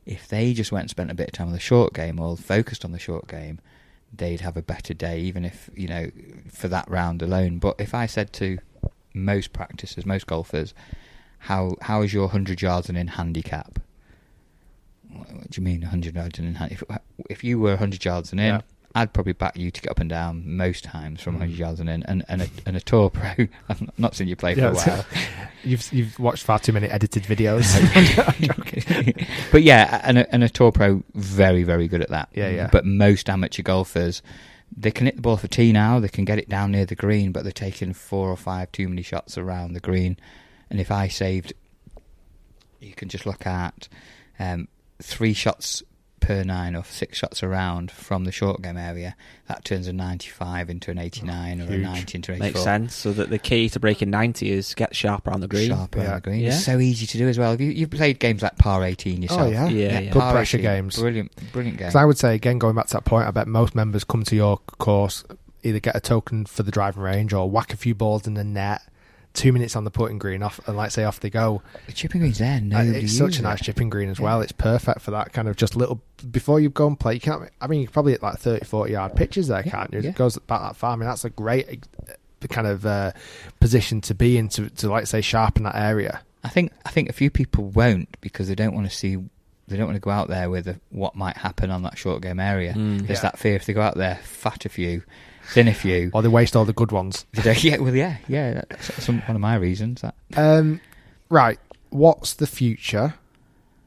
If 0.06 0.28
they 0.28 0.52
just 0.52 0.70
went 0.70 0.84
and 0.84 0.90
spent 0.90 1.10
a 1.10 1.14
bit 1.14 1.28
of 1.28 1.32
time 1.32 1.48
on 1.48 1.52
the 1.52 1.60
short 1.60 1.92
game 1.92 2.20
or 2.20 2.36
focused 2.36 2.84
on 2.84 2.92
the 2.92 2.98
short 2.98 3.26
game, 3.26 3.60
they'd 4.12 4.40
have 4.40 4.56
a 4.56 4.62
better 4.62 4.94
day, 4.94 5.20
even 5.20 5.44
if, 5.44 5.70
you 5.74 5.88
know, 5.88 6.10
for 6.52 6.68
that 6.68 6.88
round 6.88 7.20
alone. 7.20 7.58
But 7.58 7.76
if 7.80 7.94
I 7.94 8.06
said 8.06 8.32
to 8.34 8.58
most 9.14 9.52
practices, 9.52 10.04
most 10.06 10.26
golfers, 10.26 10.74
how 11.38 11.76
how 11.82 12.02
is 12.02 12.12
your 12.12 12.24
100 12.24 12.60
yards 12.62 12.88
and 12.88 12.98
in 12.98 13.08
handicap? 13.08 13.78
What, 15.12 15.28
do 15.50 15.60
you 15.60 15.64
mean 15.64 15.80
100 15.80 16.14
yards 16.14 16.38
and 16.38 16.46
in 16.48 16.54
handicap? 16.54 17.02
If, 17.18 17.26
if 17.30 17.44
you 17.44 17.58
were 17.58 17.70
100 17.70 18.04
yards 18.04 18.30
and 18.32 18.40
in, 18.40 18.46
Yeah. 18.46 18.60
I'd 18.92 19.12
probably 19.12 19.34
back 19.34 19.56
you 19.56 19.70
to 19.70 19.80
get 19.80 19.90
up 19.92 20.00
and 20.00 20.10
down 20.10 20.42
most 20.56 20.82
times 20.82 21.20
Mm. 21.20 21.22
from 21.22 21.34
100 21.34 21.56
yards 21.56 21.78
and 21.80 21.88
in. 21.88 22.02
And, 22.04 22.24
and, 22.28 22.42
a, 22.42 22.48
and 22.66 22.76
a 22.76 22.80
tour 22.80 23.08
pro, 23.10 23.46
I've 23.68 23.98
not 23.98 24.14
seen 24.16 24.26
you 24.28 24.34
play 24.36 24.54
for 24.54 24.60
Yeah, 24.60 24.70
a 24.70 24.74
while. 24.74 25.04
you've 25.64 25.92
you've 25.92 26.18
watched 26.18 26.42
far 26.44 26.58
too 26.58 26.72
many 26.72 26.88
edited 26.88 27.22
videos. 27.24 27.70
But 29.52 29.62
yeah, 29.62 30.00
and 30.04 30.18
a, 30.18 30.32
and 30.34 30.42
a 30.44 30.48
tour 30.48 30.72
pro, 30.72 31.02
very, 31.14 31.62
very 31.62 31.88
good 31.88 32.02
at 32.02 32.08
that. 32.10 32.28
Yeah, 32.34 32.48
yeah. 32.50 32.68
But 32.70 32.84
most 32.84 33.28
amateur 33.28 33.62
golfers, 33.62 34.22
they 34.76 34.90
can 34.90 35.06
hit 35.06 35.16
the 35.16 35.22
ball 35.22 35.36
for 35.36 35.48
tee 35.48 35.72
now, 35.72 36.00
they 36.00 36.08
can 36.08 36.24
get 36.24 36.38
it 36.38 36.48
down 36.48 36.72
near 36.72 36.86
the 36.86 36.94
green, 36.94 37.32
but 37.32 37.42
they're 37.42 37.52
taking 37.52 37.92
four 37.92 38.30
or 38.30 38.36
five 38.36 38.70
too 38.72 38.88
many 38.88 39.02
shots 39.02 39.36
around 39.36 39.72
the 39.72 39.80
green. 39.80 40.16
And 40.70 40.80
if 40.80 40.90
I 40.90 41.08
saved, 41.08 41.52
you 42.80 42.94
can 42.94 43.08
just 43.08 43.26
look 43.26 43.46
at 43.46 43.88
um, 44.38 44.68
three 45.02 45.32
shots 45.34 45.82
per 46.30 46.44
nine 46.44 46.76
or 46.76 46.84
six 46.84 47.18
shots 47.18 47.42
around 47.42 47.90
from 47.90 48.24
the 48.24 48.30
short 48.30 48.62
game 48.62 48.76
area, 48.76 49.16
that 49.48 49.64
turns 49.64 49.88
a 49.88 49.92
95 49.92 50.70
into 50.70 50.92
an 50.92 50.98
89 50.98 51.60
or 51.60 51.64
a 51.64 51.76
90 51.76 52.16
into 52.16 52.32
an 52.32 52.36
84. 52.36 52.52
Makes 52.52 52.62
sense. 52.62 52.94
So 52.94 53.12
that 53.12 53.30
the 53.30 53.38
key 53.38 53.68
to 53.70 53.80
breaking 53.80 54.10
90 54.10 54.48
is 54.48 54.74
get 54.74 54.94
sharper 54.94 55.32
on 55.32 55.40
the 55.40 55.48
green. 55.48 55.70
Sharper 55.70 56.00
on 56.00 56.14
the 56.14 56.20
green. 56.20 56.40
Yeah. 56.40 56.50
It's 56.50 56.64
so 56.64 56.78
easy 56.78 57.06
to 57.06 57.18
do 57.18 57.28
as 57.28 57.36
well. 57.36 57.50
Have 57.50 57.60
you, 57.60 57.72
you've 57.72 57.90
played 57.90 58.20
games 58.20 58.42
like 58.42 58.56
Par 58.58 58.84
18 58.84 59.22
yourself. 59.22 59.40
Oh, 59.40 59.46
yeah. 59.46 59.68
Yeah, 59.68 60.00
yeah. 60.00 60.00
Good 60.12 60.20
Par 60.20 60.32
pressure 60.32 60.58
18, 60.58 60.70
games. 60.70 60.98
Brilliant, 61.00 61.52
brilliant 61.52 61.78
games. 61.78 61.88
Because 61.88 61.96
I 61.96 62.04
would 62.04 62.18
say, 62.18 62.36
again, 62.36 62.58
going 62.58 62.76
back 62.76 62.86
to 62.86 62.92
that 62.94 63.04
point, 63.04 63.26
I 63.26 63.32
bet 63.32 63.48
most 63.48 63.74
members 63.74 64.04
come 64.04 64.22
to 64.22 64.36
your 64.36 64.58
course, 64.58 65.24
either 65.64 65.80
get 65.80 65.96
a 65.96 66.00
token 66.00 66.46
for 66.46 66.62
the 66.62 66.70
driving 66.70 67.02
range 67.02 67.32
or 67.32 67.50
whack 67.50 67.72
a 67.72 67.76
few 67.76 67.96
balls 67.96 68.28
in 68.28 68.34
the 68.34 68.44
net, 68.44 68.82
two 69.34 69.52
minutes 69.52 69.76
on 69.76 69.84
the 69.84 69.90
putting 69.90 70.18
green 70.18 70.42
off, 70.42 70.60
and 70.66 70.76
like 70.76 70.90
say 70.90 71.04
off 71.04 71.20
they 71.20 71.30
go. 71.30 71.62
The 71.86 71.92
chipping 71.92 72.20
green's 72.20 72.38
there. 72.38 72.56
Uh, 72.56 72.60
Nobody 72.60 73.00
it's 73.04 73.16
such 73.16 73.38
a 73.38 73.42
nice 73.42 73.60
it. 73.60 73.64
chipping 73.64 73.88
green 73.90 74.08
as 74.10 74.18
Yeah. 74.18 74.24
well. 74.24 74.40
It's 74.42 74.52
perfect 74.52 75.00
for 75.00 75.10
that 75.12 75.32
kind 75.32 75.48
of 75.48 75.56
just 75.56 75.76
little. 75.76 76.00
Before 76.30 76.60
you 76.60 76.68
go 76.70 76.86
and 76.86 76.98
play, 76.98 77.14
you 77.14 77.20
can't. 77.20 77.48
I 77.60 77.66
mean, 77.66 77.80
you 77.80 77.86
can 77.86 77.92
probably 77.92 78.12
hit 78.12 78.22
like 78.22 78.38
30, 78.38 78.64
40 78.64 78.92
yard 78.92 79.14
pitches 79.16 79.48
there, 79.48 79.62
can't 79.62 79.92
you? 79.92 80.00
yeah. 80.00 80.10
It 80.10 80.16
goes 80.16 80.36
about 80.36 80.62
that 80.62 80.76
far. 80.76 80.92
I 80.92 80.96
mean, 80.96 81.08
that's 81.08 81.24
a 81.24 81.30
great 81.30 81.86
uh, 82.08 82.46
kind 82.48 82.66
of 82.66 82.84
uh, 82.86 83.12
position 83.60 84.00
to 84.02 84.14
be 84.14 84.36
in 84.36 84.48
to, 84.50 84.68
to, 84.70 84.88
like 84.90 85.06
say, 85.06 85.20
sharpen 85.20 85.62
that 85.64 85.76
area. 85.76 86.20
I 86.42 86.48
think 86.48 86.72
I 86.86 86.90
think 86.90 87.08
a 87.08 87.12
few 87.12 87.30
people 87.30 87.64
won't 87.64 88.08
because 88.20 88.48
they 88.48 88.54
don't 88.54 88.74
want 88.74 88.88
to 88.90 88.94
see. 88.96 89.16
They 89.68 89.76
don't 89.76 89.86
want 89.86 89.96
to 89.96 90.00
go 90.00 90.10
out 90.10 90.26
there 90.28 90.50
with 90.50 90.66
a, 90.66 90.80
what 90.90 91.14
might 91.14 91.36
happen 91.36 91.70
on 91.70 91.82
that 91.84 91.96
short 91.96 92.22
game 92.22 92.40
area. 92.40 92.72
Mm. 92.72 93.06
There's 93.06 93.18
Yeah. 93.20 93.30
that 93.30 93.38
fear 93.38 93.54
if 93.54 93.66
they 93.66 93.72
go 93.72 93.82
out 93.82 93.96
there, 93.96 94.16
fat 94.16 94.64
a 94.64 94.68
few, 94.68 95.02
thin 95.50 95.68
a 95.68 95.74
few. 95.74 96.10
Or 96.12 96.22
they 96.22 96.28
waste 96.28 96.56
all 96.56 96.64
the 96.64 96.72
good 96.72 96.92
ones. 96.92 97.26
yeah, 97.44 97.78
well, 97.78 97.94
yeah, 97.94 98.16
yeah. 98.28 98.62
That's 98.68 99.02
some, 99.02 99.20
one 99.22 99.36
of 99.36 99.40
my 99.40 99.56
reasons. 99.56 100.02
That 100.02 100.14
Um, 100.36 100.80
right. 101.28 101.58
What's 101.90 102.34
the 102.34 102.46
future? 102.46 103.14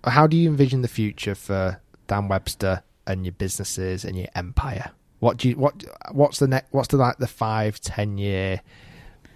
How 0.04 0.28
do 0.28 0.36
you 0.36 0.50
envision 0.50 0.82
the 0.82 0.88
future 0.88 1.36
for 1.36 1.80
Dan 2.08 2.28
Webster 2.28 2.84
and 3.08 3.26
your 3.26 3.34
businesses 3.34 4.04
and 4.04 4.18
your 4.18 4.28
empire? 4.36 4.92
What 5.20 5.38
do 5.38 5.50
you 5.50 5.56
what 5.56 5.86
What's 6.12 6.40
the 6.40 6.48
next? 6.48 6.74
What's 6.74 6.90
the 6.90 6.98
like 6.98 7.18
the 7.18 7.28
five 7.28 7.80
ten 7.80 8.18
year 8.18 8.60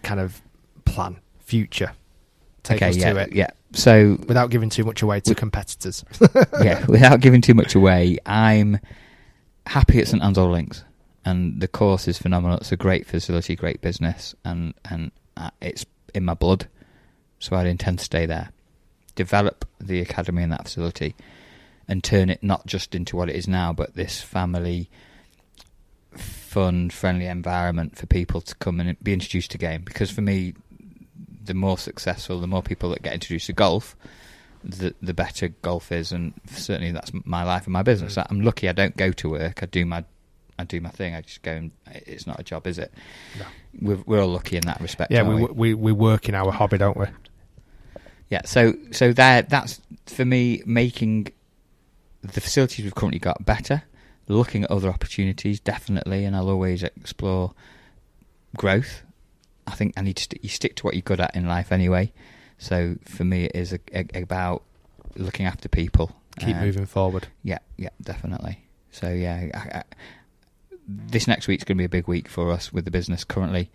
kind 0.03 0.19
of 0.19 0.41
plan 0.83 1.17
future? 1.39 1.93
Take 2.63 2.77
okay, 2.77 2.89
us 2.89 2.97
yeah, 2.97 3.13
to 3.13 3.19
it 3.19 3.33
yeah. 3.33 3.49
So 3.71 4.17
without 4.27 4.49
giving 4.49 4.69
too 4.69 4.83
much 4.83 5.01
away 5.01 5.21
to 5.21 5.33
competitors. 5.33 6.03
yeah, 6.61 6.85
without 6.89 7.21
giving 7.21 7.41
too 7.41 7.53
much 7.53 7.75
away, 7.75 8.17
I'm 8.25 8.79
happy 9.65 9.99
at 9.99 10.07
St 10.09 10.21
Anne's 10.21 10.37
Links, 10.37 10.83
and 11.27 11.59
the 11.59 11.67
course 11.67 12.07
is 12.07 12.17
phenomenal. 12.17 12.57
It's 12.57 12.71
a 12.71 12.77
great 12.77 13.05
facility, 13.05 13.57
great 13.57 13.81
business, 13.81 14.33
and 14.45 14.73
and 14.89 15.11
uh, 15.35 15.49
it's 15.61 15.85
in 16.13 16.23
my 16.23 16.35
blood, 16.35 16.69
so 17.37 17.57
I'd 17.57 17.67
intend 17.67 17.99
to 17.99 18.05
stay 18.05 18.25
there, 18.25 18.51
develop 19.15 19.65
the 19.77 19.99
academy 19.99 20.43
in 20.43 20.51
that 20.51 20.63
facility, 20.63 21.15
and 21.85 22.01
turn 22.01 22.29
it 22.29 22.41
not 22.41 22.65
just 22.65 22.95
into 22.95 23.17
what 23.17 23.29
it 23.29 23.35
is 23.35 23.45
now, 23.45 23.73
but 23.73 23.93
this 23.93 24.21
family, 24.21 24.89
fun, 26.13 26.89
friendly 26.89 27.25
environment 27.25 27.97
for 27.97 28.05
people 28.05 28.39
to 28.39 28.55
come 28.55 28.79
and 28.79 28.97
be 29.03 29.11
introduced 29.11 29.51
to 29.51 29.57
game. 29.57 29.81
Because 29.81 30.09
for 30.09 30.21
me, 30.21 30.53
the 31.43 31.53
more 31.53 31.77
successful, 31.77 32.39
the 32.39 32.47
more 32.47 32.63
people 32.63 32.91
that 32.91 33.03
get 33.03 33.13
introduced 33.13 33.47
to 33.47 33.53
golf, 33.53 33.97
the 34.63 34.95
the 35.01 35.13
better 35.13 35.49
golf 35.49 35.91
is, 35.91 36.13
and 36.13 36.33
certainly 36.49 36.93
that's 36.93 37.11
my 37.25 37.43
life 37.43 37.65
and 37.65 37.73
my 37.73 37.83
business. 37.83 38.15
Mm. 38.15 38.27
I'm 38.29 38.39
lucky. 38.39 38.69
I 38.69 38.71
don't 38.71 38.95
go 38.95 39.11
to 39.11 39.29
work. 39.29 39.61
I 39.61 39.65
do 39.65 39.85
my 39.85 40.05
I 40.59 40.63
do 40.63 40.81
my 40.81 40.89
thing. 40.89 41.15
I 41.15 41.21
just 41.21 41.41
go 41.43 41.51
and 41.51 41.71
it's 41.87 42.25
not 42.27 42.39
a 42.39 42.43
job, 42.43 42.67
is 42.67 42.77
it? 42.77 42.93
No. 43.39 43.45
We're 43.81 44.03
we're 44.05 44.21
all 44.21 44.29
lucky 44.29 44.57
in 44.57 44.63
that 44.63 44.81
respect. 44.81 45.11
yeah, 45.11 45.23
we, 45.23 45.35
we, 45.35 45.45
we 45.53 45.73
we 45.73 45.91
work 45.91 46.27
in 46.29 46.35
our 46.35 46.51
hobby, 46.51 46.77
don't 46.77 46.97
we? 46.97 47.05
yeah. 48.29 48.41
So 48.45 48.73
so 48.91 49.13
that 49.13 49.49
that's 49.49 49.79
for 50.05 50.25
me 50.25 50.61
making 50.65 51.27
the 52.21 52.41
facilities 52.41 52.83
we've 52.83 52.95
currently 52.95 53.19
got 53.19 53.45
better. 53.45 53.83
Looking 54.29 54.63
at 54.65 54.71
other 54.71 54.89
opportunities, 54.89 55.59
definitely, 55.61 56.25
and 56.25 56.35
I'll 56.35 56.49
always 56.49 56.83
explore 56.83 57.53
growth. 58.57 59.03
I 59.65 59.71
think 59.71 59.93
I 59.95 60.01
need 60.01 60.17
to 60.17 60.23
st- 60.23 60.43
you 60.43 60.49
stick 60.49 60.75
to 60.77 60.83
what 60.83 60.95
you're 60.95 61.01
good 61.01 61.21
at 61.21 61.33
in 61.35 61.47
life 61.47 61.71
anyway. 61.71 62.11
So 62.57 62.97
for 63.05 63.23
me, 63.23 63.45
it 63.45 63.55
is 63.55 63.71
a, 63.73 63.79
a, 63.93 64.21
about 64.21 64.63
looking 65.15 65.45
after 65.45 65.69
people. 65.69 66.11
Keep 66.39 66.55
Um, 66.57 66.61
moving 66.61 66.85
forward. 66.85 67.27
Yeah, 67.43 67.59
yeah, 67.77 67.89
definitely. 68.01 68.65
So 68.91 69.09
yeah, 69.09 69.49
I, 69.53 69.77
I, 69.79 69.83
this 70.87 71.27
next 71.27 71.47
week's 71.47 71.63
going 71.63 71.77
to 71.77 71.81
be 71.81 71.85
a 71.85 71.89
big 71.89 72.07
week 72.07 72.27
for 72.27 72.51
us 72.51 72.71
with 72.71 72.85
the 72.85 72.91
business. 72.91 73.23
Currently, 73.23 73.69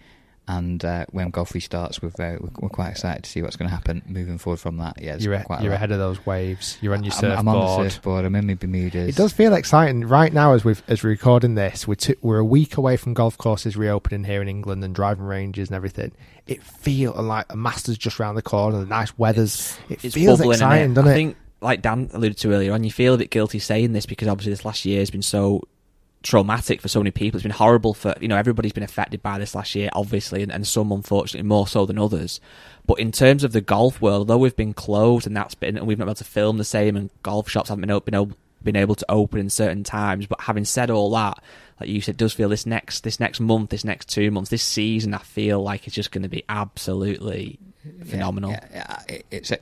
And 0.49 0.85
uh, 0.85 1.07
when 1.11 1.31
golf 1.31 1.53
restarts, 1.53 2.03
we're 2.03 2.09
very, 2.09 2.39
we're, 2.39 2.51
we're 2.59 2.69
quite 2.69 2.89
excited 2.91 3.23
to 3.25 3.31
see 3.31 3.43
what's 3.43 3.55
going 3.57 3.69
to 3.69 3.75
happen 3.75 4.03
moving 4.07 4.39
forward 4.39 4.59
from 4.61 4.79
that. 4.79 5.01
Yeah, 5.01 5.17
You're, 5.19 5.35
a- 5.35 5.45
quite 5.45 5.63
you're 5.63 5.73
ahead 5.73 5.93
of 5.93 5.99
those 5.99 6.25
waves. 6.27 6.79
You're 6.81 6.95
on 6.95 7.05
your 7.05 7.13
I'm, 7.13 7.21
surfboard. 7.21 7.39
I'm 7.39 7.49
on 7.49 7.85
the 7.85 7.91
surfboard. 7.91 8.25
I'm 8.25 8.35
in 8.35 8.47
my 8.49 8.55
Bermudas. 8.55 9.09
It 9.11 9.15
does 9.17 9.33
feel 9.33 9.55
exciting 9.55 10.01
right 10.07 10.33
now 10.33 10.55
as 10.55 10.65
we've 10.65 10.83
as 10.89 11.05
we're 11.05 11.11
recording 11.11 11.55
this. 11.55 11.87
We're 11.87 11.95
two, 11.95 12.17
we're 12.23 12.39
a 12.39 12.45
week 12.45 12.77
away 12.77 12.97
from 12.97 13.15
golf 13.15 13.37
courses 13.39 13.77
reopening 13.77 14.25
here 14.25 14.43
in 14.43 14.49
England 14.49 14.83
and 14.83 14.95
driving 14.95 15.25
ranges 15.25 15.69
and 15.69 15.77
everything. 15.77 16.11
It 16.49 16.63
feels 16.63 17.17
like 17.19 17.47
a 17.51 17.57
Masters 17.57 17.97
just 17.99 18.19
round 18.19 18.37
the 18.37 18.43
corner. 18.43 18.81
The 18.81 18.87
nice 18.87 19.17
weather's. 19.17 19.79
It 19.89 20.05
It's 20.05 20.15
feels 20.15 20.41
exciting, 20.41 20.91
innit? 20.91 20.95
doesn't 20.95 21.09
I 21.09 21.13
it? 21.13 21.15
think, 21.15 21.37
like 21.61 21.83
Dan 21.83 22.11
alluded 22.13 22.39
to 22.39 22.53
earlier 22.53 22.73
on, 22.73 22.83
you 22.83 22.91
feel 22.91 23.15
a 23.15 23.19
bit 23.19 23.31
guilty 23.31 23.61
saying 23.61 23.93
this 23.93 24.07
because 24.07 24.27
obviously 24.27 24.51
this 24.53 24.65
last 24.65 24.85
year 24.85 24.99
has 24.99 25.11
been 25.13 25.23
so 25.23 25.63
traumatic 26.23 26.81
for 26.81 26.89
so 26.89 27.01
many 27.01 27.11
people. 27.11 27.39
It's 27.39 27.43
been 27.43 27.51
horrible 27.53 27.95
for 27.95 28.15
you 28.21 28.29
know 28.29 28.37
everybody's 28.37 28.73
been 28.73 28.83
affected 28.83 29.23
by 29.23 29.39
this 29.39 29.55
last 29.55 29.75
year, 29.75 29.91
obviously, 29.93 30.43
and, 30.43 30.53
and 30.53 30.67
some 30.67 30.93
unfortunately 30.93 31.47
more 31.49 31.67
so 31.67 31.87
than 31.87 31.99
others. 31.99 32.41
But 32.87 32.99
in 33.01 33.13
terms 33.13 33.45
of 33.45 33.53
the 33.53 33.61
golf 33.61 34.01
world, 34.01 34.21
although 34.21 34.39
we've 34.39 34.57
been 34.57 34.75
closed 34.75 35.27
and 35.27 35.37
that's 35.37 35.55
been 35.55 35.77
and 35.77 35.87
we've 35.87 35.99
not 35.99 36.05
been 36.07 36.11
able 36.11 36.15
to 36.17 36.25
film 36.25 36.59
the 36.59 36.65
same, 36.65 36.97
and 36.97 37.11
golf 37.23 37.49
shops 37.49 37.69
haven't 37.69 37.83
been 37.83 37.91
open, 37.91 38.11
been, 38.13 38.21
able- 38.21 38.37
been 38.63 38.77
able 38.77 38.95
to 38.95 39.07
open 39.09 39.41
in 39.41 39.51
certain 39.51 39.85
times. 39.85 40.27
But 40.27 40.41
having 40.43 40.65
said 40.65 40.91
all 40.91 41.11
that, 41.13 41.43
like 41.81 41.89
you 41.89 42.01
said, 42.01 42.15
it 42.15 42.19
does 42.19 42.33
feel 42.33 42.49
this 42.49 42.67
next 42.67 43.01
this 43.05 43.19
next 43.21 43.41
month, 43.41 43.71
this 43.71 43.85
next 43.85 44.09
two 44.09 44.31
months, 44.31 44.51
this 44.51 44.63
season, 44.63 45.15
I 45.15 45.19
feel 45.19 45.63
like 45.63 45.87
it's 45.87 45.97
just 45.97 46.11
going 46.13 46.23
to 46.23 46.29
be 46.29 46.45
absolutely 46.49 47.59
phenomenal. 48.05 48.51
Yeah, 48.53 48.67
yeah, 48.73 49.03
it- 49.09 49.27
it's 49.31 49.51
a, 49.51 49.59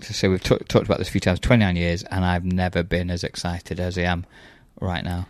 so 0.00 0.30
we've 0.30 0.42
t- 0.42 0.56
talked 0.68 0.84
about 0.86 0.98
this 0.98 1.08
a 1.08 1.12
few 1.12 1.20
times. 1.20 1.38
29 1.40 1.76
years, 1.76 2.02
and 2.02 2.24
I've 2.24 2.44
never 2.44 2.82
been 2.82 3.10
as 3.10 3.22
excited 3.24 3.78
as 3.78 3.96
I 3.96 4.02
am 4.02 4.26
right 4.80 5.04
now. 5.04 5.28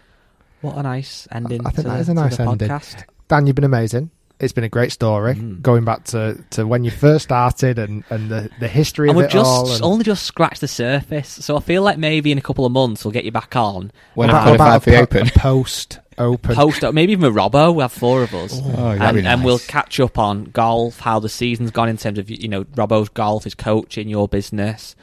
What 0.62 0.76
a 0.76 0.82
nice 0.82 1.28
ending. 1.30 1.60
I 1.66 1.70
think 1.70 1.76
to 1.76 1.82
that 1.90 1.94
the, 1.94 2.00
is 2.00 2.08
a 2.08 2.14
nice 2.14 2.38
ending. 2.40 2.68
podcast. 2.68 3.04
Dan, 3.28 3.46
you've 3.46 3.56
been 3.56 3.64
amazing. 3.64 4.10
It's 4.38 4.52
been 4.52 4.64
a 4.64 4.68
great 4.68 4.92
story, 4.92 5.34
Mm. 5.34 5.62
going 5.62 5.84
back 5.86 6.04
to, 6.06 6.36
to 6.50 6.66
when 6.66 6.84
you 6.84 6.90
first 6.90 7.24
started 7.24 7.78
and, 7.78 8.04
and 8.10 8.30
the, 8.30 8.50
the 8.60 8.68
history 8.68 9.08
And 9.08 9.16
of 9.16 9.22
we've 9.22 9.26
it 9.30 9.32
just 9.32 9.48
all. 9.48 9.72
and- 9.72 9.82
only 9.82 10.04
just 10.04 10.24
scratched 10.24 10.60
the 10.60 10.68
surface, 10.68 11.28
so 11.28 11.56
I 11.56 11.60
feel 11.60 11.82
like 11.82 11.96
maybe 11.96 12.32
in 12.32 12.36
a 12.36 12.42
couple 12.42 12.66
of 12.66 12.72
months 12.72 13.02
we'll 13.02 13.12
get 13.12 13.24
you 13.24 13.32
back 13.32 13.56
on. 13.56 13.90
When 14.14 14.28
What 14.28 14.34
I 14.36 14.54
about 14.54 14.56
qualify 14.58 14.76
a 14.76 14.80
for 14.80 14.90
the 14.90 14.96
po- 14.96 15.02
Open. 15.20 15.28
a 15.28 15.30
post 15.30 15.98
open. 16.18 16.54
Post, 16.54 16.82
maybe 16.92 17.12
even 17.12 17.32
with 17.32 17.34
Robbo, 17.34 17.74
we 17.74 17.80
have 17.80 17.92
four 17.92 18.22
of 18.22 18.34
us, 18.34 18.60
Oh, 18.62 18.88
and, 18.90 19.16
be 19.16 19.24
and 19.26 19.42
we'll 19.42 19.58
catch 19.58 19.98
up 20.00 20.18
on 20.18 20.44
golf, 20.44 21.00
how 21.00 21.18
the 21.18 21.28
season's 21.30 21.70
gone 21.70 21.88
in 21.88 21.96
terms 21.96 22.18
of 22.18 22.28
you 22.28 22.48
know 22.48 22.64
Robbo's 22.64 23.08
golf, 23.08 23.44
his 23.44 23.54
coaching, 23.54 24.06
your 24.08 24.28
business. 24.28 24.96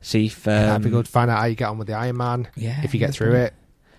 See 0.00 0.26
if 0.26 0.46
um, 0.48 0.52
That'd 0.54 0.84
be 0.84 0.90
good. 0.90 1.06
Find 1.08 1.30
out 1.30 1.40
how 1.40 1.44
you 1.46 1.56
get 1.56 1.68
on 1.68 1.76
with 1.76 1.88
the 1.88 1.92
Ironman. 1.94 2.46
Yeah, 2.56 2.80
if 2.82 2.94
you 2.94 3.00
get 3.00 3.08
yeah, 3.08 3.12
through 3.12 3.34
it. 3.34 3.54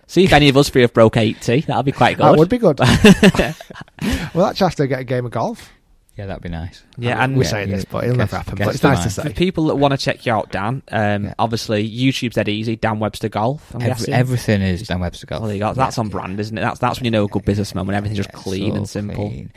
See 0.10 0.24
if 0.24 0.34
any 0.34 0.50
of 0.50 0.58
us 0.58 0.70
three 0.70 0.82
have 0.82 0.92
broke 0.94 1.18
eighty. 1.18 1.62
That'd 1.62 1.86
be 1.86 1.92
quite 1.92 2.18
good. 2.18 2.26
That 2.26 2.38
would 2.38 2.50
be 2.50 2.58
good. 2.58 2.80
we'll 4.34 4.46
actually 4.48 4.66
have 4.66 4.76
to 4.76 4.88
get 4.88 5.00
a 5.02 5.04
game 5.04 5.26
of 5.26 5.32
golf. 5.32 5.72
Yeah, 6.16 6.26
that'd 6.26 6.42
be 6.44 6.50
nice. 6.50 6.84
Yeah, 6.98 7.24
and 7.24 7.38
we're 7.38 7.44
Yeah, 7.44 7.50
saying 7.50 7.70
yeah, 7.70 7.76
this, 7.78 7.86
but 7.86 8.04
it'll 8.04 8.16
guess- 8.18 8.32
never 8.32 8.36
happen. 8.38 8.56
guess 8.56 8.66
But 8.68 8.76
it's 8.76 8.84
nice 8.84 9.04
to 9.04 9.10
say. 9.10 9.24
For 9.24 9.30
people 9.30 9.68
that 9.68 9.76
want 9.76 9.92
to 9.94 9.98
check 9.98 10.26
you 10.26 10.34
out, 10.34 10.52
Dan, 10.52 10.82
um, 10.92 11.34
obviously 11.40 11.90
YouTube's 11.90 12.36
dead 12.36 12.50
easy. 12.50 12.76
Dan 12.76 13.00
Webster 13.00 13.30
Golf. 13.30 13.74
Every, 13.80 14.12
everything 14.12 14.62
is 14.62 14.86
Dan 14.88 15.00
Webster 15.00 15.28
Golf. 15.28 15.42
Well, 15.42 15.48
there 15.48 15.56
you 15.56 15.64
go. 15.64 15.74
That's 15.74 15.98
on 15.98 16.10
brand, 16.10 16.40
isn't 16.40 16.58
it? 16.58 16.62
That's 16.62 16.80
that's 16.80 17.00
when 17.00 17.06
you 17.06 17.12
know 17.12 17.26
a 17.26 17.28
good 17.30 17.46
businessman 17.46 17.86
when 17.86 17.96
everything's 17.96 18.18
just 18.18 18.34
clean 18.34 18.72
so 18.72 18.78
and 18.78 18.90
simple. 18.90 19.30
clean. 19.30 19.54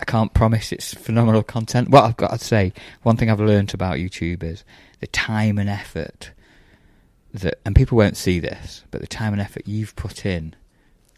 I 0.00 0.04
can't 0.04 0.34
promise 0.34 0.72
it's 0.72 0.92
phenomenal 0.92 1.42
content. 1.44 1.88
What 1.88 2.04
I've 2.04 2.16
got 2.16 2.38
to 2.38 2.44
say, 2.44 2.72
one 3.04 3.16
thing 3.16 3.30
I've 3.30 3.40
learned 3.40 3.72
about 3.72 3.96
YouTube 3.96 4.42
is 4.42 4.64
the 5.00 5.06
time 5.06 5.56
and 5.56 5.70
effort 5.70 6.32
that, 7.34 7.60
and 7.64 7.74
people 7.76 7.98
won't 7.98 8.16
see 8.16 8.40
this, 8.40 8.84
but 8.90 9.00
the 9.00 9.06
time 9.06 9.32
and 9.32 9.42
effort 9.42 9.62
you've 9.66 9.94
put 9.96 10.24
in 10.24 10.54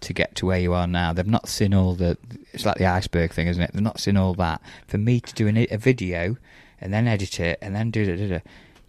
to 0.01 0.13
get 0.13 0.35
to 0.37 0.47
where 0.47 0.59
you 0.59 0.73
are 0.73 0.87
now. 0.87 1.13
They've 1.13 1.27
not 1.27 1.49
seen 1.49 1.73
all 1.75 1.95
the. 1.95 2.17
It's 2.53 2.67
like 2.67 2.77
the 2.79 2.87
iceberg 2.87 3.33
thing, 3.33 3.47
isn't 3.47 3.63
it? 3.63 3.73
They've 3.73 3.83
not 3.83 4.01
seen 4.01 4.17
all 4.17 4.35
that. 4.35 4.61
For 4.89 4.99
me 4.99 5.21
to 5.21 5.35
do 5.35 5.47
an, 5.47 5.57
a 5.57 5.77
video 5.77 6.37
and 6.81 6.93
then 6.93 7.07
edit 7.07 7.41
it 7.41 7.59
and 7.63 7.75
then 7.75 7.91
do 7.91 8.29
da, 8.29 8.41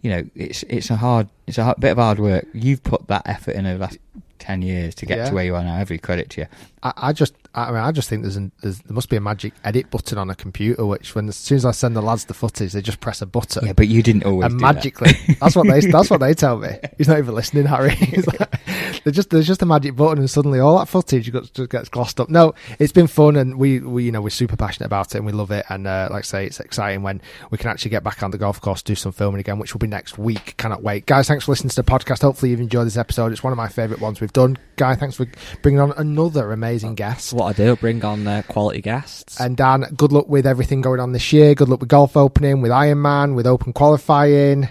you 0.02 0.10
know, 0.10 0.24
it's 0.34 0.62
it's 0.64 0.90
a 0.90 0.96
hard, 0.96 1.28
it's 1.46 1.58
a 1.58 1.64
hard, 1.64 1.80
bit 1.80 1.92
of 1.92 1.98
hard 1.98 2.18
work. 2.18 2.46
You've 2.52 2.82
put 2.82 3.06
that 3.08 3.22
effort 3.26 3.52
in 3.52 3.66
over 3.66 3.78
the 3.78 3.84
last 3.84 3.98
ten 4.38 4.62
years 4.62 4.94
to 4.96 5.06
get 5.06 5.18
Yeah. 5.18 5.28
to 5.28 5.34
where 5.34 5.44
you 5.44 5.54
are 5.54 5.64
now. 5.64 5.76
Every 5.78 5.98
credit 5.98 6.30
to 6.30 6.42
you. 6.42 6.46
I, 6.82 6.92
I 6.96 7.12
just, 7.12 7.34
I 7.62 7.70
mean, 7.70 7.80
I 7.80 7.92
just 7.92 8.08
think 8.08 8.22
there's, 8.22 8.36
an, 8.36 8.52
there's 8.62 8.78
there 8.80 8.94
must 8.94 9.08
be 9.08 9.16
a 9.16 9.20
magic 9.20 9.52
edit 9.64 9.90
button 9.90 10.18
on 10.18 10.30
a 10.30 10.34
computer, 10.34 10.84
which 10.86 11.14
when 11.14 11.28
as 11.28 11.36
soon 11.36 11.56
as 11.56 11.64
I 11.64 11.70
send 11.72 11.96
the 11.96 12.02
lads 12.02 12.24
the 12.26 12.34
footage, 12.34 12.72
they 12.72 12.82
just 12.82 13.00
press 13.00 13.22
a 13.22 13.26
button. 13.26 13.66
Yeah, 13.66 13.72
but 13.72 13.88
you 13.88 14.02
didn't 14.02 14.24
always 14.24 14.46
and 14.46 14.58
do 14.58 14.66
that. 14.66 14.74
magically, 14.74 15.12
that's 15.40 15.56
what 15.56 15.66
they 15.66 15.80
that's 15.90 16.10
what 16.10 16.20
they 16.20 16.34
tell 16.34 16.58
me. 16.58 16.70
He's 16.96 17.08
not 17.08 17.18
even 17.18 17.34
listening, 17.34 17.66
Harry. 17.66 17.96
Like, 18.28 19.02
there's 19.04 19.16
just 19.16 19.30
there's 19.30 19.46
just 19.46 19.62
a 19.62 19.66
magic 19.66 19.96
button, 19.96 20.18
and 20.18 20.28
suddenly 20.28 20.60
all 20.60 20.78
that 20.78 20.86
footage 20.86 21.30
got, 21.32 21.50
just 21.52 21.70
gets 21.70 21.88
glossed 21.88 22.20
up. 22.20 22.28
No, 22.28 22.54
it's 22.78 22.92
been 22.92 23.06
fun, 23.06 23.36
and 23.36 23.56
we, 23.56 23.80
we 23.80 24.04
you 24.04 24.12
know 24.12 24.20
we're 24.20 24.30
super 24.30 24.56
passionate 24.56 24.86
about 24.86 25.14
it, 25.14 25.18
and 25.18 25.26
we 25.26 25.32
love 25.32 25.50
it. 25.50 25.64
And 25.68 25.86
uh, 25.86 26.08
like 26.10 26.24
I 26.24 26.26
say, 26.26 26.46
it's 26.46 26.60
exciting 26.60 27.02
when 27.02 27.22
we 27.50 27.58
can 27.58 27.70
actually 27.70 27.90
get 27.90 28.02
back 28.04 28.22
on 28.22 28.30
the 28.30 28.38
golf 28.38 28.60
course, 28.60 28.82
do 28.82 28.94
some 28.94 29.12
filming 29.12 29.40
again, 29.40 29.58
which 29.58 29.72
will 29.72 29.78
be 29.78 29.86
next 29.86 30.18
week. 30.18 30.56
Cannot 30.56 30.82
wait, 30.82 31.06
guys. 31.06 31.28
Thanks 31.28 31.44
for 31.44 31.52
listening 31.52 31.70
to 31.70 31.76
the 31.76 31.84
podcast. 31.84 32.22
Hopefully 32.22 32.50
you've 32.50 32.60
enjoyed 32.60 32.86
this 32.86 32.96
episode. 32.96 33.32
It's 33.32 33.42
one 33.42 33.52
of 33.52 33.56
my 33.56 33.68
favourite 33.68 34.02
ones 34.02 34.20
we've 34.20 34.32
done. 34.32 34.58
Guy, 34.76 34.94
thanks 34.94 35.16
for 35.16 35.26
bringing 35.62 35.80
on 35.80 35.92
another 35.96 36.52
amazing 36.52 36.94
guest. 36.94 37.32
What 37.48 37.58
I 37.58 37.64
do, 37.64 37.76
bring 37.76 38.04
on 38.04 38.26
uh, 38.26 38.42
quality 38.46 38.82
guests. 38.82 39.40
And 39.40 39.56
Dan, 39.56 39.86
good 39.96 40.12
luck 40.12 40.28
with 40.28 40.46
everything 40.46 40.82
going 40.82 41.00
on 41.00 41.12
this 41.12 41.32
year. 41.32 41.54
Good 41.54 41.70
luck 41.70 41.80
with 41.80 41.88
golf 41.88 42.14
opening, 42.14 42.60
with 42.60 42.70
Ironman, 42.70 43.34
with 43.34 43.46
open 43.46 43.72
qualifying. 43.72 44.68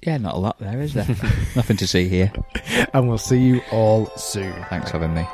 Yeah, 0.00 0.16
not 0.18 0.34
a 0.34 0.38
lot 0.38 0.56
there, 0.60 0.80
is 0.80 0.94
there? 0.94 1.08
Nothing 1.56 1.76
to 1.78 1.88
see 1.88 2.08
here. 2.08 2.32
And 2.94 3.08
we'll 3.08 3.18
see 3.18 3.40
you 3.40 3.60
all 3.72 4.06
soon. 4.16 4.52
Thanks 4.68 4.92
for 4.92 5.00
having 5.00 5.14
me. 5.14 5.26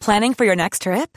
Planning 0.00 0.34
for 0.34 0.44
your 0.44 0.56
next 0.56 0.82
trip? 0.82 1.16